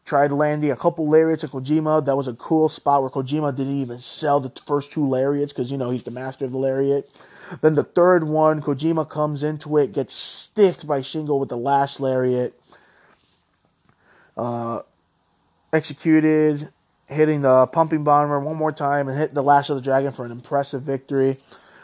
tried 0.07 0.31
landing 0.31 0.71
a 0.71 0.75
couple 0.75 1.07
lariats 1.07 1.43
at 1.43 1.51
Kojima. 1.51 2.03
That 2.05 2.15
was 2.15 2.27
a 2.27 2.33
cool 2.33 2.69
spot 2.69 3.01
where 3.01 3.11
Kojima 3.11 3.55
didn't 3.55 3.79
even 3.81 3.99
sell 3.99 4.39
the 4.39 4.49
first 4.65 4.91
two 4.91 5.07
lariats 5.07 5.51
because, 5.51 5.69
you 5.69 5.77
know, 5.77 5.91
he's 5.91 6.03
the 6.03 6.11
master 6.11 6.45
of 6.45 6.51
the 6.53 6.57
Lariat. 6.57 7.11
Then 7.61 7.75
the 7.75 7.83
third 7.83 8.23
one, 8.23 8.61
Kojima 8.61 9.07
comes 9.09 9.43
into 9.43 9.77
it, 9.77 9.91
gets 9.91 10.13
stiffed 10.13 10.87
by 10.87 11.01
Shingo 11.01 11.37
with 11.37 11.49
the 11.49 11.57
last 11.57 11.99
lariat. 11.99 12.59
Uh, 14.35 14.81
executed, 15.73 16.69
hitting 17.07 17.41
the 17.41 17.67
pumping 17.67 18.03
bomber 18.03 18.39
one 18.39 18.55
more 18.55 18.71
time 18.71 19.07
and 19.07 19.17
hit 19.17 19.33
the 19.33 19.43
Last 19.43 19.69
of 19.69 19.75
the 19.75 19.81
Dragon 19.81 20.11
for 20.11 20.25
an 20.25 20.31
impressive 20.31 20.83
victory. 20.83 21.37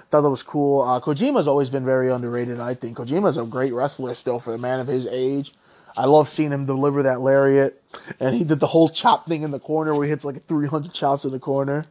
Thought 0.10 0.22
that 0.22 0.30
was 0.30 0.44
cool. 0.44 0.82
Uh, 0.82 1.00
Kojima's 1.02 1.48
always 1.48 1.70
been 1.70 1.84
very 1.84 2.10
underrated, 2.10 2.60
I 2.60 2.74
think. 2.76 2.98
Kojima's 2.98 3.38
a 3.38 3.44
great 3.44 3.74
wrestler 3.74 4.16
still 4.16 4.40
for 4.40 4.54
a 4.54 4.58
man 4.58 4.80
of 4.80 4.88
his 4.88 5.08
age. 5.08 5.52
I 5.96 6.06
love 6.06 6.30
seeing 6.30 6.52
him 6.52 6.66
deliver 6.66 7.04
that 7.04 7.22
lariat. 7.22 7.82
And 8.20 8.36
he 8.36 8.44
did 8.44 8.60
the 8.60 8.68
whole 8.68 8.90
chop 8.90 9.28
thing 9.28 9.44
in 9.44 9.52
the 9.52 9.60
corner 9.60 9.94
where 9.94 10.04
he 10.06 10.10
hits 10.10 10.26
like 10.26 10.46
300 10.46 10.94
chops 10.94 11.26
in 11.26 11.32
the 11.32 11.40
corner. 11.40 11.86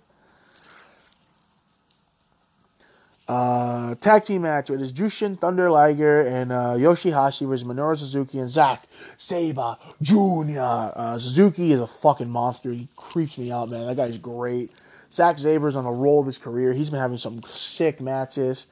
Uh, 3.29 3.95
tag 3.95 4.25
team 4.25 4.43
match. 4.43 4.69
It 4.69 4.81
is 4.81 4.93
Jushin 4.93 5.39
Thunder 5.39 5.71
Liger 5.71 6.21
and 6.21 6.51
uh, 6.51 6.75
Yoshihashi 6.75 7.49
versus 7.49 7.67
Minoru 7.67 7.97
Suzuki 7.97 8.39
and 8.39 8.51
Zack 8.51 8.83
Sabre 9.17 9.77
Jr. 10.03 10.59
Uh, 10.59 11.19
Suzuki 11.19 11.73
is 11.73 11.81
a 11.81 11.87
fucking 11.87 12.29
monster. 12.29 12.73
He 12.73 12.89
creeps 12.97 13.39
me 13.39 13.51
out, 13.53 13.71
man. 13.71 13.87
That 13.87 13.97
guy's 13.97 14.19
great. 14.19 14.73
Zack 15.13 15.39
Sabre's 15.39 15.77
on 15.77 15.85
the 15.85 15.91
roll 15.91 16.21
of 16.21 16.27
his 16.27 16.39
career. 16.39 16.73
He's 16.73 16.91
been 16.91 16.99
having 16.99 17.19
some 17.19 17.43
sick 17.45 18.01
matches. 18.01 18.67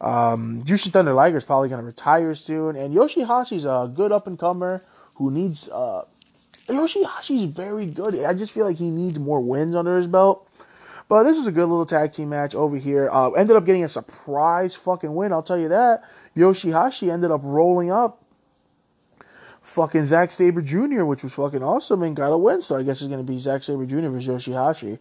Um, 0.00 0.62
Jushin 0.64 0.92
Thunder 0.92 1.14
Liger 1.14 1.38
is 1.38 1.44
probably 1.44 1.68
going 1.68 1.80
to 1.80 1.86
retire 1.86 2.34
soon. 2.34 2.76
And 2.76 2.94
Yoshihashi's 2.94 3.64
a 3.64 3.90
good 3.94 4.12
up 4.12 4.26
and 4.26 4.38
comer 4.38 4.82
who 5.14 5.30
needs. 5.30 5.68
Uh, 5.68 6.04
Yoshihashi's 6.68 7.44
very 7.44 7.86
good. 7.86 8.14
I 8.24 8.34
just 8.34 8.52
feel 8.52 8.66
like 8.66 8.76
he 8.76 8.90
needs 8.90 9.18
more 9.18 9.40
wins 9.40 9.76
under 9.76 9.96
his 9.96 10.08
belt. 10.08 10.48
But 11.08 11.22
this 11.22 11.36
was 11.36 11.46
a 11.46 11.52
good 11.52 11.66
little 11.66 11.86
tag 11.86 12.12
team 12.12 12.30
match 12.30 12.54
over 12.54 12.76
here. 12.76 13.08
Uh, 13.12 13.30
ended 13.30 13.54
up 13.54 13.64
getting 13.64 13.84
a 13.84 13.88
surprise 13.88 14.74
fucking 14.74 15.14
win, 15.14 15.32
I'll 15.32 15.42
tell 15.42 15.58
you 15.58 15.68
that. 15.68 16.02
Yoshihashi 16.36 17.12
ended 17.12 17.30
up 17.30 17.42
rolling 17.44 17.92
up 17.92 18.22
fucking 19.62 20.06
Zack 20.06 20.30
Sabre 20.30 20.62
Jr., 20.62 21.04
which 21.04 21.22
was 21.22 21.34
fucking 21.34 21.62
awesome, 21.62 22.02
and 22.02 22.16
got 22.16 22.32
a 22.32 22.38
win. 22.38 22.62
So 22.62 22.76
I 22.76 22.82
guess 22.82 23.00
it's 23.00 23.08
going 23.08 23.24
to 23.24 23.32
be 23.32 23.38
Zack 23.38 23.62
Sabre 23.62 23.86
Jr. 23.86 24.08
versus 24.08 24.46
Yoshihashi. 24.46 24.98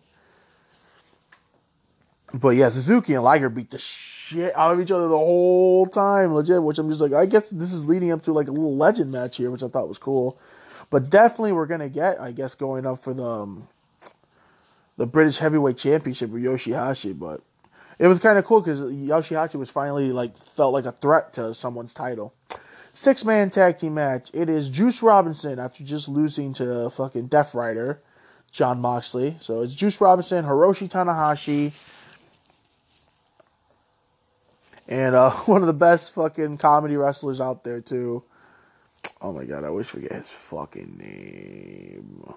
But 2.36 2.50
yeah, 2.50 2.68
Suzuki 2.68 3.14
and 3.14 3.24
Liger 3.24 3.50
beat 3.50 3.72
the 3.72 3.78
shit 3.78 4.56
out 4.58 4.74
of 4.74 4.82
each 4.82 4.92
other 4.92 5.08
the 5.08 5.18
whole 5.18 5.86
time, 5.86 6.34
legit. 6.34 6.62
Which 6.62 6.78
I'm 6.78 6.90
just 6.90 7.00
like, 7.00 7.14
I 7.14 7.26
guess 7.26 7.50
this 7.50 7.72
is 7.72 7.86
leading 7.86 8.12
up 8.12 8.24
to 8.24 8.34
like 8.34 8.50
a 8.50 8.52
little 8.52 8.76
legend 8.76 9.12
match 9.12 9.38
here, 9.38 9.50
which 9.52 9.64
I 9.64 9.70
thought 9.70 9.88
was 9.88 9.98
cool. 9.98 10.38
But 10.90 11.10
definitely, 11.10 11.54
we're 11.54 11.66
gonna 11.66 11.90
get, 11.90 12.20
I 12.20 12.32
guess, 12.34 12.54
going 12.54 12.86
up 12.86 13.00
for 13.00 13.14
the 13.14 13.26
um, 13.26 13.68
the 14.98 15.06
British 15.06 15.38
Heavyweight 15.38 15.78
Championship 15.78 16.30
with 16.30 16.44
Yoshihashi. 16.44 17.18
But 17.18 17.42
it 18.00 18.08
was 18.08 18.20
kind 18.20 18.38
of 18.38 18.44
cool 18.44 18.60
because 18.60 18.82
Yoshihashi 18.82 19.56
was 19.56 19.70
finally 19.70 20.12
like 20.12 20.38
felt 20.38 20.74
like 20.74 20.86
a 20.86 20.92
threat 20.92 21.32
to 21.34 21.54
someone's 21.54 21.94
title. 21.94 22.34
Six 22.92 23.24
man 23.24 23.50
tag 23.50 23.78
team 23.78 23.94
match. 23.94 24.30
It 24.34 24.50
is 24.50 24.70
Juice 24.70 25.02
Robinson 25.02 25.58
after 25.58 25.86
just 25.86 26.10
losing 26.10 26.54
to 26.56 26.90
fucking 26.90 27.28
Death 27.28 27.56
Rider, 27.56 28.02
Jon 28.52 28.82
Moxley. 28.82 29.38
So 29.40 29.62
it's 29.62 29.74
Juice 29.74 30.02
Robinson, 30.02 30.44
Hiroshi 30.44 30.90
Tanahashi, 30.90 31.72
and 34.88 35.16
uh, 35.16 35.30
one 35.46 35.62
of 35.62 35.68
the 35.68 35.74
best 35.74 36.14
fucking 36.14 36.58
comedy 36.58 36.98
wrestlers 36.98 37.42
out 37.42 37.64
there 37.64 37.82
too. 37.82 38.24
Oh 39.22 39.32
my 39.32 39.46
god, 39.46 39.64
I 39.64 39.70
wish 39.70 39.94
we 39.94 40.02
get 40.02 40.14
his 40.14 40.30
fucking 40.30 40.98
name. 40.98 42.34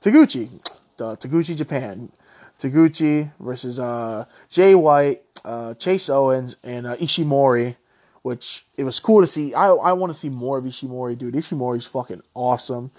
Taguchi, 0.00 0.48
Taguchi 0.96 1.56
Japan. 1.56 2.10
Taguchi 2.58 3.30
versus 3.38 3.78
uh, 3.78 4.24
Jay 4.48 4.74
White, 4.74 5.22
uh, 5.44 5.74
Chase 5.74 6.08
Owens, 6.08 6.56
and 6.64 6.86
uh, 6.86 6.96
Ishimori, 6.96 7.76
which 8.22 8.66
it 8.76 8.84
was 8.84 8.98
cool 8.98 9.20
to 9.20 9.26
see. 9.26 9.54
I 9.54 9.68
I 9.68 9.92
want 9.92 10.12
to 10.12 10.18
see 10.18 10.28
more 10.28 10.58
of 10.58 10.64
Ishimori, 10.64 11.16
dude. 11.16 11.34
Ishimori's 11.34 11.86
fucking 11.86 12.22
awesome. 12.34 12.90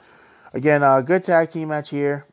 Again, 0.53 0.81
uh, 0.81 1.01
good 1.01 1.23
tag 1.23 1.51
team 1.51 1.69
match 1.69 1.89
here. 1.89 2.25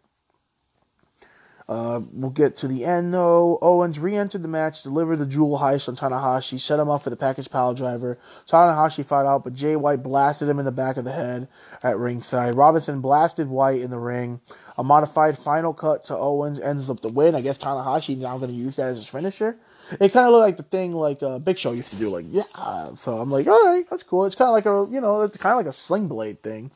Uh, 1.68 2.00
we'll 2.12 2.30
get 2.30 2.56
to 2.56 2.68
the 2.68 2.84
end 2.84 3.12
though. 3.12 3.58
Owens 3.60 3.98
re-entered 3.98 4.42
the 4.42 4.48
match, 4.48 4.84
delivered 4.84 5.16
the 5.16 5.26
jewel 5.26 5.58
heist 5.58 5.88
on 5.88 5.96
Tanahashi, 5.96 6.60
set 6.60 6.78
him 6.78 6.88
up 6.88 7.02
for 7.02 7.10
the 7.10 7.16
package 7.16 7.50
pile 7.50 7.74
driver. 7.74 8.18
Tanahashi 8.46 9.04
fought 9.04 9.26
out, 9.26 9.42
but 9.42 9.52
Jay 9.54 9.74
White 9.74 10.02
blasted 10.02 10.48
him 10.48 10.60
in 10.60 10.64
the 10.64 10.70
back 10.72 10.96
of 10.96 11.04
the 11.04 11.12
head 11.12 11.48
at 11.82 11.98
ringside. 11.98 12.54
Robinson 12.54 13.00
blasted 13.00 13.48
White 13.48 13.80
in 13.80 13.90
the 13.90 13.98
ring. 13.98 14.40
A 14.78 14.84
modified 14.84 15.36
final 15.36 15.74
cut 15.74 16.04
to 16.04 16.16
Owens 16.16 16.60
ends 16.60 16.88
up 16.88 17.00
the 17.00 17.08
win. 17.08 17.34
I 17.34 17.40
guess 17.40 17.58
Tanahashi 17.58 18.16
now 18.16 18.38
going 18.38 18.50
to 18.50 18.56
use 18.56 18.76
that 18.76 18.88
as 18.88 18.98
his 18.98 19.08
finisher. 19.08 19.56
It 20.00 20.12
kind 20.12 20.26
of 20.26 20.32
looked 20.32 20.42
like 20.42 20.56
the 20.56 20.62
thing 20.64 20.92
like 20.92 21.22
uh, 21.22 21.38
Big 21.38 21.58
Show 21.58 21.72
used 21.72 21.90
to 21.90 21.96
do, 21.96 22.10
like 22.10 22.26
yeah. 22.30 22.94
So 22.94 23.18
I'm 23.18 23.30
like, 23.30 23.46
all 23.46 23.66
right, 23.66 23.88
that's 23.88 24.02
cool. 24.02 24.24
It's 24.26 24.34
kind 24.34 24.48
of 24.48 24.52
like 24.52 24.66
a 24.66 24.92
you 24.92 25.00
know, 25.00 25.22
it's 25.22 25.36
kind 25.36 25.52
of 25.52 25.58
like 25.58 25.66
a 25.66 25.72
sling 25.72 26.08
blade 26.08 26.42
thing. 26.42 26.70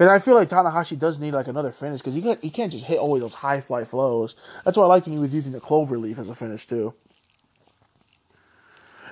Because 0.00 0.12
I 0.12 0.18
feel 0.18 0.34
like 0.34 0.48
Tanahashi 0.48 0.98
does 0.98 1.18
need 1.18 1.34
like 1.34 1.46
another 1.46 1.72
finish 1.72 2.00
because 2.00 2.14
he 2.14 2.22
can't, 2.22 2.42
he 2.42 2.48
can't 2.48 2.72
just 2.72 2.86
hit 2.86 2.96
only 2.96 3.20
those 3.20 3.34
high 3.34 3.60
fly 3.60 3.84
flows. 3.84 4.34
That's 4.64 4.78
why 4.78 4.84
I 4.84 4.86
liked 4.86 5.04
when 5.04 5.14
he 5.14 5.20
was 5.20 5.34
using 5.34 5.52
the 5.52 5.60
clover 5.60 5.98
leaf 5.98 6.18
as 6.18 6.30
a 6.30 6.34
finish 6.34 6.66
too. 6.66 6.94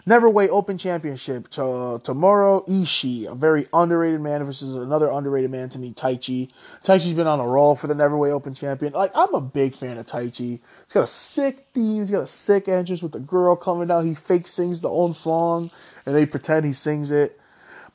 Neverweight 0.07 0.49
Open 0.49 0.79
Championship. 0.79 1.51
To, 1.51 1.61
Tomohiro 1.61 2.67
Ishii, 2.67 3.31
a 3.31 3.35
very 3.35 3.67
underrated 3.75 4.23
man 4.23 4.43
versus 4.45 4.75
another 4.75 5.11
underrated 5.11 5.51
man 5.51 5.69
to 5.69 5.79
me, 5.79 5.93
Taichi. 5.93 6.51
Taichi's 6.83 7.13
been 7.13 7.27
on 7.27 7.39
a 7.39 7.47
roll 7.47 7.77
for 7.77 7.87
the 7.87 7.93
Neverweight 7.93 8.31
Open 8.31 8.55
Champion. 8.55 8.95
Like, 8.95 9.13
I'm 9.15 9.35
a 9.35 9.43
big 9.43 9.75
fan 9.75 9.99
of 9.99 10.07
Taichi. 10.07 10.39
He's 10.39 10.95
got 10.95 11.03
a 11.03 11.07
sick 11.07 11.67
theme. 11.75 12.01
He's 12.01 12.11
got 12.11 12.23
a 12.23 12.27
sick 12.27 12.67
entrance 12.67 13.03
with 13.03 13.13
the 13.13 13.21
girl 13.21 13.57
coming 13.57 13.91
out. 13.91 14.07
He 14.07 14.15
fake 14.15 14.47
sings 14.47 14.81
the 14.81 14.89
own 14.89 15.13
song, 15.13 15.71
and 16.07 16.17
they 16.17 16.25
pretend 16.25 16.65
he 16.65 16.73
sings 16.73 17.11
it. 17.11 17.39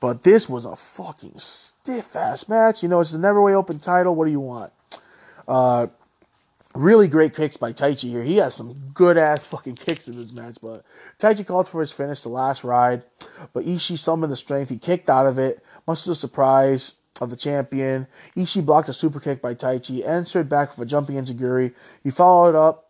But 0.03 0.23
this 0.23 0.49
was 0.49 0.65
a 0.65 0.75
fucking 0.75 1.35
stiff 1.37 2.13
ass 2.13 2.49
match. 2.49 2.83
You 2.83 2.89
know, 2.89 2.99
it's 2.99 3.11
the 3.11 3.19
Neverweight 3.19 3.55
Open 3.55 3.79
title. 3.79 4.13
What 4.13 4.25
do 4.25 4.31
you 4.31 4.41
want? 4.41 4.73
Uh, 5.47 5.87
really 6.75 7.07
great 7.07 7.33
kicks 7.33 7.55
by 7.55 7.71
Taichi 7.71 8.09
here. 8.09 8.21
He 8.21 8.35
has 8.35 8.53
some 8.53 8.75
good 8.93 9.17
ass 9.17 9.45
fucking 9.45 9.75
kicks 9.75 10.09
in 10.09 10.17
this 10.17 10.33
match, 10.33 10.57
but 10.61 10.83
Taichi 11.19 11.47
called 11.47 11.69
for 11.69 11.79
his 11.79 11.93
finish, 11.93 12.19
the 12.19 12.27
last 12.27 12.65
ride, 12.65 13.05
but 13.53 13.63
Ishii 13.63 13.97
summoned 13.97 14.29
the 14.29 14.35
strength. 14.35 14.67
He 14.67 14.77
kicked 14.77 15.09
out 15.09 15.25
of 15.25 15.39
it, 15.39 15.63
much 15.87 16.03
to 16.03 16.09
the 16.09 16.15
surprise 16.15 16.95
of 17.21 17.29
the 17.29 17.37
champion. 17.37 18.07
Ishii 18.35 18.65
blocked 18.65 18.89
a 18.89 18.93
super 18.93 19.21
kick 19.21 19.41
by 19.41 19.55
Taichi, 19.55 20.05
answered 20.05 20.49
back 20.49 20.77
with 20.77 20.85
a 20.85 20.89
jumping 20.89 21.15
enziguri. 21.15 21.73
He 22.03 22.09
followed 22.09 22.55
up, 22.55 22.89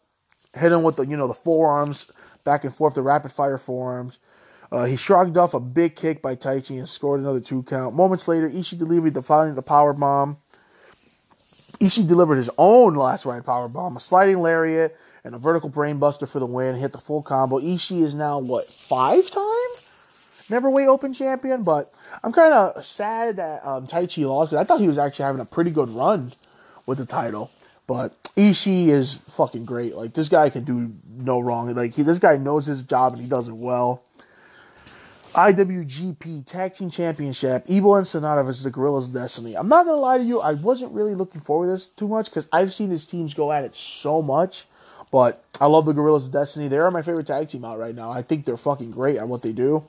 hit 0.57 0.71
him 0.71 0.81
with 0.81 0.95
the 0.95 1.03
you 1.03 1.15
know 1.15 1.27
the 1.27 1.35
forearms 1.35 2.11
back 2.43 2.63
and 2.63 2.73
forth, 2.73 2.95
the 2.95 3.03
rapid 3.03 3.31
fire 3.31 3.59
forearms. 3.59 4.17
Uh, 4.73 4.85
he 4.85 4.95
shrugged 4.95 5.37
off 5.37 5.53
a 5.53 5.59
big 5.59 5.95
kick 5.95 6.19
by 6.19 6.35
Taichi 6.35 6.79
and 6.79 6.89
scored 6.89 7.19
another 7.19 7.39
two 7.39 7.61
count. 7.61 7.93
Moments 7.93 8.27
later, 8.27 8.49
Ishii 8.49 8.79
delivered 8.79 9.13
the 9.13 9.21
following 9.21 9.53
the 9.53 9.61
power 9.61 9.93
bomb. 9.93 10.37
Ishii 11.79 12.07
delivered 12.07 12.37
his 12.37 12.49
own 12.57 12.95
last 12.95 13.23
ride 13.23 13.45
power 13.45 13.67
bomb, 13.67 13.97
a 13.97 13.99
sliding 13.99 14.41
lariat, 14.41 14.97
and 15.23 15.35
a 15.35 15.37
vertical 15.37 15.69
brainbuster 15.69 16.27
for 16.27 16.39
the 16.39 16.47
win. 16.47 16.73
Hit 16.73 16.91
the 16.91 16.97
full 16.97 17.21
combo. 17.21 17.59
Ishii 17.59 18.01
is 18.01 18.15
now 18.15 18.39
what 18.39 18.65
five 18.65 19.29
time 19.29 19.43
Neverweight 20.49 20.87
Open 20.87 21.13
champion, 21.13 21.61
but 21.61 21.93
I'm 22.23 22.31
kind 22.31 22.51
of 22.51 22.83
sad 22.83 23.35
that 23.35 23.63
um, 23.63 23.85
Taichi 23.85 24.27
lost 24.27 24.49
because 24.49 24.63
I 24.63 24.67
thought 24.67 24.81
he 24.81 24.87
was 24.87 24.97
actually 24.97 25.25
having 25.25 25.41
a 25.41 25.45
pretty 25.45 25.69
good 25.69 25.93
run 25.93 26.31
with 26.87 26.97
the 26.97 27.05
title. 27.05 27.51
But 27.85 28.15
Ishii 28.35 28.87
is 28.87 29.19
fucking 29.35 29.65
great. 29.65 29.95
Like 29.95 30.15
this 30.15 30.29
guy 30.29 30.49
can 30.49 30.63
do 30.63 30.95
no 31.07 31.39
wrong. 31.39 31.71
Like 31.75 31.93
he, 31.93 32.01
this 32.01 32.17
guy 32.17 32.37
knows 32.37 32.65
his 32.65 32.81
job 32.81 33.13
and 33.13 33.21
he 33.21 33.27
does 33.27 33.49
it 33.49 33.55
well. 33.55 34.03
IWGP 35.33 36.45
Tag 36.45 36.73
Team 36.73 36.89
Championship, 36.89 37.63
Evil 37.67 37.95
and 37.95 38.05
Sanada 38.05 38.45
versus 38.45 38.63
the 38.63 38.69
Guerrillas 38.69 39.09
Destiny. 39.09 39.55
I'm 39.55 39.67
not 39.67 39.85
gonna 39.85 39.97
lie 39.97 40.19
to 40.19 40.23
you, 40.23 40.39
I 40.39 40.53
wasn't 40.53 40.91
really 40.91 41.15
looking 41.15 41.41
forward 41.41 41.67
to 41.67 41.71
this 41.71 41.87
too 41.87 42.07
much 42.07 42.25
because 42.25 42.47
I've 42.51 42.73
seen 42.73 42.89
these 42.89 43.05
teams 43.05 43.33
go 43.33 43.51
at 43.51 43.63
it 43.63 43.75
so 43.75 44.21
much. 44.21 44.65
But 45.11 45.43
I 45.61 45.67
love 45.67 45.85
the 45.85 45.93
Guerrillas 45.93 46.27
Destiny. 46.27 46.67
They 46.67 46.77
are 46.77 46.89
my 46.89 47.03
favorite 47.03 47.27
tag 47.27 47.47
team 47.47 47.63
out 47.65 47.77
right 47.77 47.93
now. 47.93 48.09
I 48.09 48.23
think 48.23 48.45
they're 48.45 48.57
fucking 48.57 48.89
great 48.89 49.17
at 49.17 49.27
what 49.27 49.43
they 49.43 49.51
do. 49.51 49.83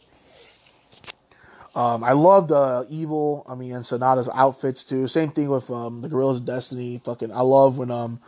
Um, 1.74 2.04
I 2.04 2.12
loved 2.12 2.52
uh, 2.52 2.84
Evil. 2.90 3.44
I 3.48 3.54
mean, 3.54 3.72
and 3.72 3.84
Sanada's 3.84 4.28
outfits 4.34 4.84
too. 4.84 5.06
Same 5.08 5.30
thing 5.30 5.48
with 5.48 5.70
um, 5.70 6.02
the 6.02 6.08
Guerrillas 6.08 6.40
Destiny. 6.40 7.00
Fucking, 7.04 7.32
I 7.32 7.40
love 7.40 7.78
when 7.78 7.90
um, 7.90 8.20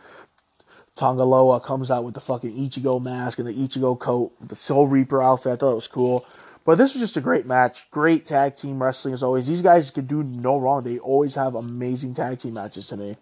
Tanga 0.95 1.23
Loa 1.23 1.59
comes 1.59 1.91
out 1.91 2.03
with 2.03 2.15
the 2.15 2.19
fucking 2.19 2.51
Ichigo 2.51 3.01
mask 3.01 3.37
and 3.37 3.47
the 3.47 3.53
Ichigo 3.53 3.97
coat, 3.97 4.33
the 4.41 4.55
Soul 4.55 4.87
Reaper 4.87 5.21
outfit. 5.21 5.53
I 5.53 5.55
thought 5.55 5.73
it 5.73 5.75
was 5.75 5.87
cool. 5.87 6.25
But 6.67 6.77
this 6.77 6.93
was 6.93 7.01
just 7.01 7.15
a 7.15 7.21
great 7.21 7.45
match. 7.45 7.89
Great 7.91 8.25
tag 8.25 8.57
team 8.57 8.83
wrestling 8.83 9.13
as 9.13 9.23
always. 9.23 9.47
These 9.47 9.61
guys 9.61 9.89
can 9.89 10.05
do 10.05 10.21
no 10.21 10.57
wrong. 10.57 10.83
They 10.83 10.99
always 10.99 11.33
have 11.35 11.55
amazing 11.55 12.13
tag 12.13 12.39
team 12.39 12.55
matches 12.55 12.87
to 12.87 12.97
me. 12.97 13.15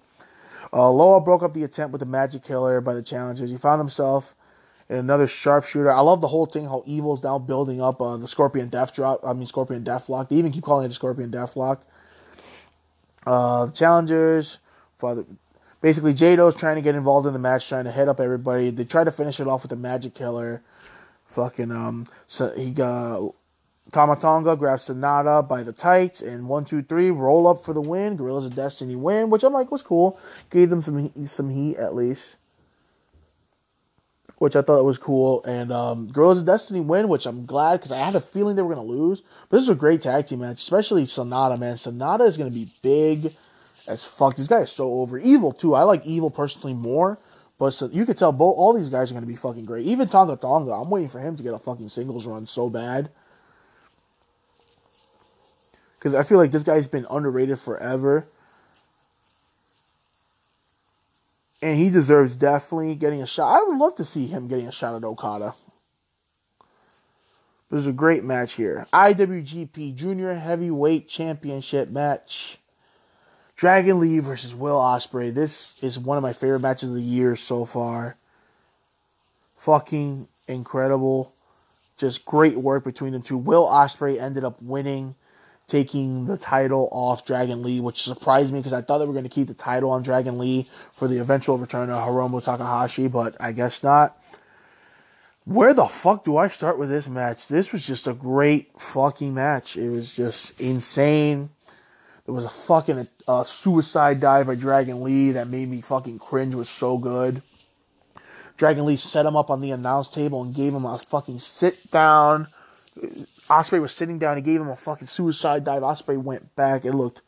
Uh, 0.74 0.90
Loa 0.90 1.22
broke 1.22 1.44
up 1.44 1.54
the 1.54 1.64
attempt 1.64 1.92
with 1.92 2.00
the 2.00 2.08
Magic 2.08 2.44
Killer 2.44 2.82
by 2.82 2.96
the 2.96 3.04
challengers. 3.04 3.52
He 3.52 3.58
found 3.58 3.80
himself 3.80 4.34
in 4.90 4.96
another 4.96 5.28
sharpshooter. 5.28 5.92
I 5.92 6.00
love 6.00 6.22
the 6.22 6.30
whole 6.30 6.48
thing, 6.48 6.66
how 6.66 6.82
Evil's 6.88 7.22
now 7.22 7.38
building 7.38 7.80
up 7.80 8.02
uh, 8.02 8.18
the 8.18 8.28
Scorpion 8.28 8.68
Death 8.70 8.96
Drop. 8.96 9.20
I 9.24 9.34
mean, 9.34 9.46
Scorpion 9.46 9.84
Death 9.84 10.10
Lock. 10.10 10.30
They 10.30 10.38
even 10.38 10.52
keep 10.52 10.64
calling 10.64 10.86
it 10.86 10.88
the 10.88 10.96
Scorpion 10.96 11.30
Death 11.30 11.56
Lock. 11.56 11.84
Uh, 13.28 13.68
the 13.68 13.74
challengers, 13.74 14.58
Father, 14.98 15.24
basically, 15.82 16.16
Jado's 16.16 16.56
trying 16.56 16.78
to 16.78 16.82
get 16.82 16.96
involved 16.96 17.28
in 17.28 17.34
the 17.34 17.40
match, 17.40 17.70
trying 17.70 17.86
to 17.86 17.92
hit 17.92 18.10
up 18.10 18.20
everybody. 18.20 18.72
They 18.72 18.86
try 18.86 19.04
to 19.04 19.12
finish 19.12 19.40
it 19.40 19.46
off 19.46 19.62
with 19.62 19.70
the 19.70 19.76
Magic 19.76 20.16
Killer. 20.16 20.64
Fucking 21.36 21.70
um, 21.70 22.06
so 22.28 22.54
he 22.56 22.72
got 22.72 23.34
Tama 23.92 24.16
Tonga 24.16 24.56
grabs 24.56 24.88
Sanada 24.88 25.46
by 25.46 25.64
the 25.64 25.74
tights 25.74 26.22
and 26.22 26.48
one 26.48 26.64
two 26.64 26.82
three 26.82 27.12
roll 27.12 27.46
up 27.46 27.62
for 27.62 27.74
the 27.74 27.82
win. 27.82 28.16
Guerrillas 28.16 28.46
of 28.46 28.56
Destiny 28.56 28.96
win, 28.96 29.30
which 29.30 29.44
I'm 29.44 29.52
like 29.52 29.70
was 29.70 29.84
cool. 29.84 30.18
Gave 30.50 30.70
them 30.70 30.82
some 30.82 30.98
heat, 30.98 31.30
some 31.30 31.50
heat 31.50 31.76
at 31.76 31.94
least, 31.94 32.38
which 34.38 34.56
I 34.56 34.62
thought 34.62 34.86
was 34.86 34.98
cool. 34.98 35.44
And 35.44 35.74
um, 35.74 36.08
Guerrillas 36.08 36.40
of 36.40 36.46
Destiny 36.46 36.80
win, 36.80 37.10
which 37.10 37.26
I'm 37.26 37.46
glad 37.46 37.82
because 37.82 37.92
I 37.92 37.98
had 37.98 38.16
a 38.16 38.22
feeling 38.22 38.56
they 38.56 38.62
were 38.62 38.74
gonna 38.74 38.88
lose. 38.88 39.22
But 39.50 39.58
this 39.58 39.64
is 39.64 39.70
a 39.70 39.76
great 39.76 40.02
tag 40.02 40.28
team 40.28 40.40
match, 40.40 40.62
especially 40.62 41.04
Sanada. 41.04 41.60
Man, 41.60 41.76
Sanada 41.76 42.26
is 42.26 42.38
gonna 42.38 42.50
be 42.50 42.70
big 42.82 43.36
as 43.90 44.06
fuck. 44.06 44.38
This 44.38 44.48
guy 44.48 44.62
is 44.62 44.72
so 44.72 44.94
over. 44.94 45.18
Evil 45.18 45.52
too. 45.52 45.76
I 45.76 45.84
like 45.84 46.06
Evil 46.06 46.30
personally 46.30 46.74
more. 46.74 47.20
But 47.58 47.72
so 47.72 47.88
you 47.88 48.06
could 48.06 48.18
tell 48.18 48.32
both 48.32 48.58
all 48.58 48.74
these 48.74 48.90
guys 48.90 49.10
are 49.10 49.14
going 49.14 49.24
to 49.24 49.32
be 49.32 49.38
fucking 49.38 49.66
great. 49.66 49.86
Even 49.86 50.08
Tama 50.08 50.36
Tonga, 50.36 50.72
I'm 50.72 50.90
waiting 50.90 51.10
for 51.10 51.20
him 51.20 51.36
to 51.38 51.44
get 51.44 51.54
a 51.54 51.60
fucking 51.60 51.90
singles 51.90 52.26
run 52.26 52.48
so 52.48 52.70
bad. 52.70 53.10
Because 55.98 56.16
I 56.16 56.24
feel 56.24 56.38
like 56.38 56.52
this 56.52 56.64
guy's 56.64 56.88
been 56.88 57.08
underrated 57.10 57.60
forever. 57.60 58.28
And 61.62 61.78
he 61.78 61.90
deserves 61.90 62.36
definitely 62.36 62.96
getting 62.96 63.22
a 63.22 63.28
shot. 63.28 63.58
I 63.58 63.64
would 63.64 63.78
love 63.78 63.96
to 63.96 64.06
see 64.06 64.28
him 64.28 64.48
getting 64.48 64.68
a 64.68 64.72
shot 64.72 64.96
at 64.96 65.04
Okada. 65.04 65.56
There's 67.72 67.88
a 67.88 67.94
great 67.94 68.24
match 68.24 68.54
here. 68.54 68.86
IWGP 68.94 69.96
Junior 69.96 70.34
Heavyweight 70.36 71.08
Championship 71.08 71.90
match. 71.90 72.60
Dragon 73.56 74.00
Lee 74.02 74.20
versus 74.20 74.54
Will 74.54 74.78
Ospreay. 74.78 75.34
This 75.34 75.82
is 75.82 75.98
one 75.98 76.18
of 76.18 76.24
my 76.24 76.34
favorite 76.34 76.62
matches 76.62 76.90
of 76.90 76.96
the 76.96 77.02
year 77.02 77.36
so 77.36 77.64
far. 77.64 78.18
Fucking 79.56 80.28
incredible. 80.48 81.34
Just 81.98 82.26
great 82.26 82.58
work 82.58 82.84
between 82.84 83.14
the 83.14 83.20
two. 83.20 83.38
Will 83.38 83.66
Ospreay 83.66 84.20
ended 84.20 84.44
up 84.44 84.62
winning, 84.62 85.16
taking 85.68 86.26
the 86.26 86.38
title 86.38 86.90
off 86.92 87.26
Dragon 87.26 87.64
Lee, 87.64 87.80
which 87.80 88.04
surprised 88.04 88.52
me 88.52 88.60
because 88.60 88.74
I 88.74 88.82
thought 88.82 88.98
they 88.98 89.06
were 89.06 89.14
going 89.14 89.24
to 89.24 89.30
keep 89.30 89.48
the 89.48 89.54
title 89.54 89.90
on 89.90 90.04
Dragon 90.04 90.38
Lee 90.38 90.68
for 90.92 91.08
the 91.08 91.20
eventual 91.20 91.58
return 91.58 91.90
of 91.90 92.06
Hiromu 92.06 92.44
Takahashi, 92.44 93.08
but 93.08 93.38
I 93.40 93.54
guess 93.54 93.82
not. 93.82 94.22
Where 95.46 95.74
the 95.74 95.86
fuck 95.86 96.26
do 96.26 96.36
I 96.36 96.50
start 96.50 96.78
with 96.78 96.90
this 96.90 97.08
match? 97.08 97.48
This 97.48 97.72
was 97.72 97.88
just 97.88 98.08
a 98.08 98.14
great 98.14 98.72
fucking 98.78 99.34
match. 99.34 99.78
It 99.78 99.90
was 99.90 100.14
just 100.14 100.60
insane. 100.60 101.52
There 102.26 102.34
was 102.34 102.46
a 102.46 102.50
fucking 102.50 103.08
uh, 103.28 103.44
suicide 103.44 104.20
dive 104.20 104.48
by 104.48 104.56
Dragon 104.56 105.04
Lee 105.04 105.32
that 105.32 105.48
made 105.48 105.70
me 105.70 105.82
fucking 105.82 106.20
cringe. 106.20 106.56
Was 106.56 106.70
so 106.70 106.98
good. 106.98 107.44
Dragon 108.58 108.86
Lee 108.86 108.96
set 108.96 109.26
him 109.26 109.36
up 109.36 109.50
on 109.50 109.62
the 109.62 109.72
announce 109.72 110.10
table 110.10 110.42
and 110.42 110.54
gave 110.54 110.74
him 110.74 110.86
a 110.86 110.98
fucking 110.98 111.40
sit 111.40 111.92
down. 111.92 112.48
Ospreay 113.50 113.82
was 113.82 113.94
sitting 113.94 114.18
down. 114.18 114.38
He 114.38 114.42
gave 114.42 114.62
him 114.62 114.70
a 114.70 114.76
fucking 114.76 115.08
suicide 115.08 115.64
dive. 115.66 115.84
Ospreay 115.84 116.18
went 116.18 116.56
back. 116.56 116.84
It 116.86 116.94
looked 116.94 117.22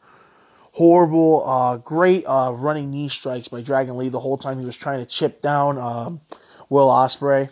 horrible. 0.74 1.48
Uh, 1.48 1.78
great 1.78 2.24
uh, 2.26 2.54
running 2.56 2.90
knee 2.90 3.10
strikes 3.10 3.50
by 3.50 3.62
Dragon 3.62 3.98
Lee 3.98 4.10
the 4.10 4.22
whole 4.22 4.38
time 4.38 4.60
he 4.60 4.66
was 4.66 4.78
trying 4.78 5.00
to 5.00 5.06
chip 5.06 5.42
down 5.42 5.78
um, 5.78 6.22
Will 6.70 6.88
Ospreay. 6.88 7.50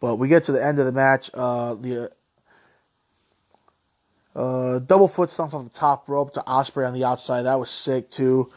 But 0.00 0.16
we 0.16 0.28
get 0.28 0.44
to 0.44 0.52
the 0.52 0.64
end 0.64 0.78
of 0.78 0.86
the 0.86 0.92
match. 0.92 1.30
Uh, 1.32 1.74
the 1.74 2.12
uh, 4.34 4.78
double 4.80 5.08
foot 5.08 5.30
stomp 5.30 5.54
off 5.54 5.64
the 5.64 5.70
top 5.70 6.08
rope 6.08 6.32
to 6.34 6.40
Ospreay 6.40 6.86
on 6.86 6.94
the 6.94 7.04
outside. 7.04 7.42
That 7.42 7.60
was 7.60 7.70
sick 7.70 8.10
too. 8.10 8.50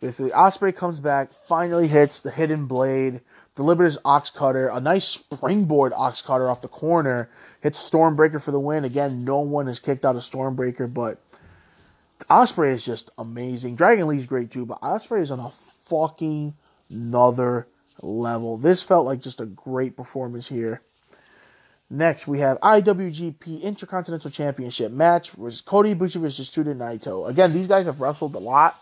Basically, 0.00 0.30
Ospreay 0.30 0.76
comes 0.76 1.00
back, 1.00 1.32
finally 1.32 1.88
hits 1.88 2.20
the 2.20 2.30
hidden 2.30 2.66
blade, 2.66 3.22
delivers 3.54 3.94
his 3.94 4.02
OsCutter, 4.02 4.74
a 4.74 4.80
nice 4.80 5.06
springboard 5.06 5.92
OsCutter 5.92 6.50
off 6.50 6.60
the 6.60 6.68
corner, 6.68 7.30
hits 7.60 7.90
Stormbreaker 7.90 8.40
for 8.40 8.50
the 8.50 8.60
win. 8.60 8.84
Again, 8.84 9.24
no 9.24 9.40
one 9.40 9.66
has 9.66 9.80
kicked 9.80 10.04
out 10.04 10.14
a 10.14 10.20
Stormbreaker, 10.20 10.92
but 10.92 11.20
Ospreay 12.30 12.72
is 12.72 12.84
just 12.84 13.10
amazing. 13.18 13.74
Dragon 13.74 14.06
Lee's 14.06 14.26
great 14.26 14.50
too, 14.50 14.66
but 14.66 14.80
Ospreay 14.80 15.22
is 15.22 15.30
on 15.30 15.40
a 15.40 15.50
fucking 15.50 16.54
another 16.90 17.66
level. 18.02 18.56
This 18.56 18.82
felt 18.82 19.06
like 19.06 19.20
just 19.20 19.40
a 19.40 19.46
great 19.46 19.96
performance 19.96 20.48
here. 20.48 20.82
Next, 21.88 22.26
we 22.26 22.40
have 22.40 22.58
IWGP 22.60 23.62
Intercontinental 23.62 24.30
Championship 24.30 24.90
match 24.90 25.36
was 25.36 25.60
Kota 25.60 25.88
Ibushi 25.88 26.20
versus 26.20 26.50
Tetsuya 26.50 26.76
Naito. 26.76 27.28
Again, 27.28 27.52
these 27.52 27.68
guys 27.68 27.86
have 27.86 28.00
wrestled 28.00 28.34
a 28.34 28.40
lot, 28.40 28.76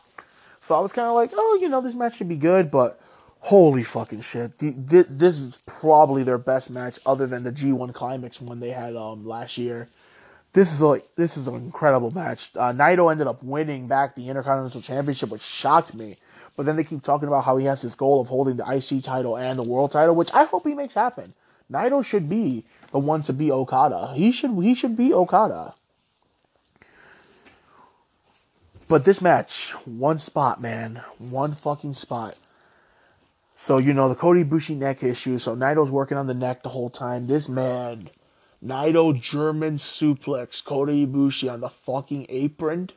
so 0.62 0.74
I 0.74 0.81
was 0.81 0.93
kind 0.93 1.09
of 1.09 1.15
like, 1.15 1.31
oh, 1.35 1.59
you 1.61 1.69
know, 1.69 1.82
this 1.82 1.95
match 1.95 2.16
should 2.16 2.28
be 2.31 2.39
good, 2.39 2.70
but 2.70 2.99
holy 3.41 3.82
fucking 3.82 4.23
shit, 4.23 4.53
this 4.59 5.39
is 5.39 5.59
probably 5.66 6.23
their 6.23 6.39
best 6.39 6.70
match 6.70 6.99
other 7.05 7.27
than 7.27 7.43
the 7.43 7.53
G1 7.53 7.93
Climax 7.93 8.41
one 8.41 8.61
they 8.61 8.70
had 8.70 8.97
um, 8.97 9.27
last 9.27 9.59
year. 9.59 9.89
this 10.55 10.73
is 10.73 10.81
like 10.81 11.05
this 11.16 11.36
is 11.36 11.47
an 11.47 11.57
incredible 11.57 12.11
match. 12.12 12.53
Uh, 12.57 12.73
Naito 12.73 13.11
ended 13.11 13.27
up 13.27 13.43
winning 13.43 13.86
back 13.86 14.15
the 14.15 14.28
Intercontinental 14.28 14.81
Championship, 14.81 15.28
which 15.28 15.43
shocked 15.43 15.95
me. 15.95 16.16
But 16.56 16.66
then 16.66 16.76
they 16.76 16.85
keep 16.85 17.02
talking 17.02 17.28
about 17.28 17.44
how 17.44 17.56
he 17.56 17.66
has 17.66 17.82
this 17.82 17.94
goal 17.94 18.20
of 18.20 18.28
holding 18.28 18.56
the 18.56 18.70
IC 18.70 19.02
title 19.02 19.36
and 19.36 19.59
the 19.59 19.68
world 19.68 19.93
title, 19.93 20.14
which 20.14 20.32
I 20.32 20.44
hope 20.44 20.66
he 20.66 20.74
makes 20.74 20.94
happen. 20.94 21.35
Naito 21.70 22.05
should 22.05 22.28
be 22.28 22.64
the 22.93 22.98
one 22.98 23.22
to 23.24 23.32
be 23.32 23.51
Okada. 23.51 24.12
He 24.14 24.31
should 24.31 24.52
he 24.62 24.74
should 24.74 24.97
be 24.97 25.12
Okada. 25.12 25.74
But 28.86 29.05
this 29.05 29.22
match, 29.22 29.72
one 29.86 30.18
spot, 30.18 30.60
man, 30.60 31.02
one 31.18 31.55
fucking 31.55 31.94
spot. 31.94 32.39
So 33.56 33.78
you 33.78 33.94
know 33.94 34.09
the 34.09 34.14
Kota 34.14 34.44
Ibushi 34.44 34.76
neck 34.76 35.02
issue. 35.02 35.39
So 35.39 35.56
Naito's 35.56 35.90
working 35.90 36.18
on 36.18 36.26
the 36.26 36.35
neck 36.35 36.62
the 36.62 36.68
whole 36.68 36.90
time. 36.90 37.26
This 37.26 37.48
man, 37.48 38.10
Naito 38.62 39.18
German 39.18 39.78
suplex 39.78 40.62
Kota 40.62 40.93
Ibushi 40.93 41.51
on 41.51 41.60
the 41.60 41.70
fucking 41.70 42.26
apron, 42.28 42.90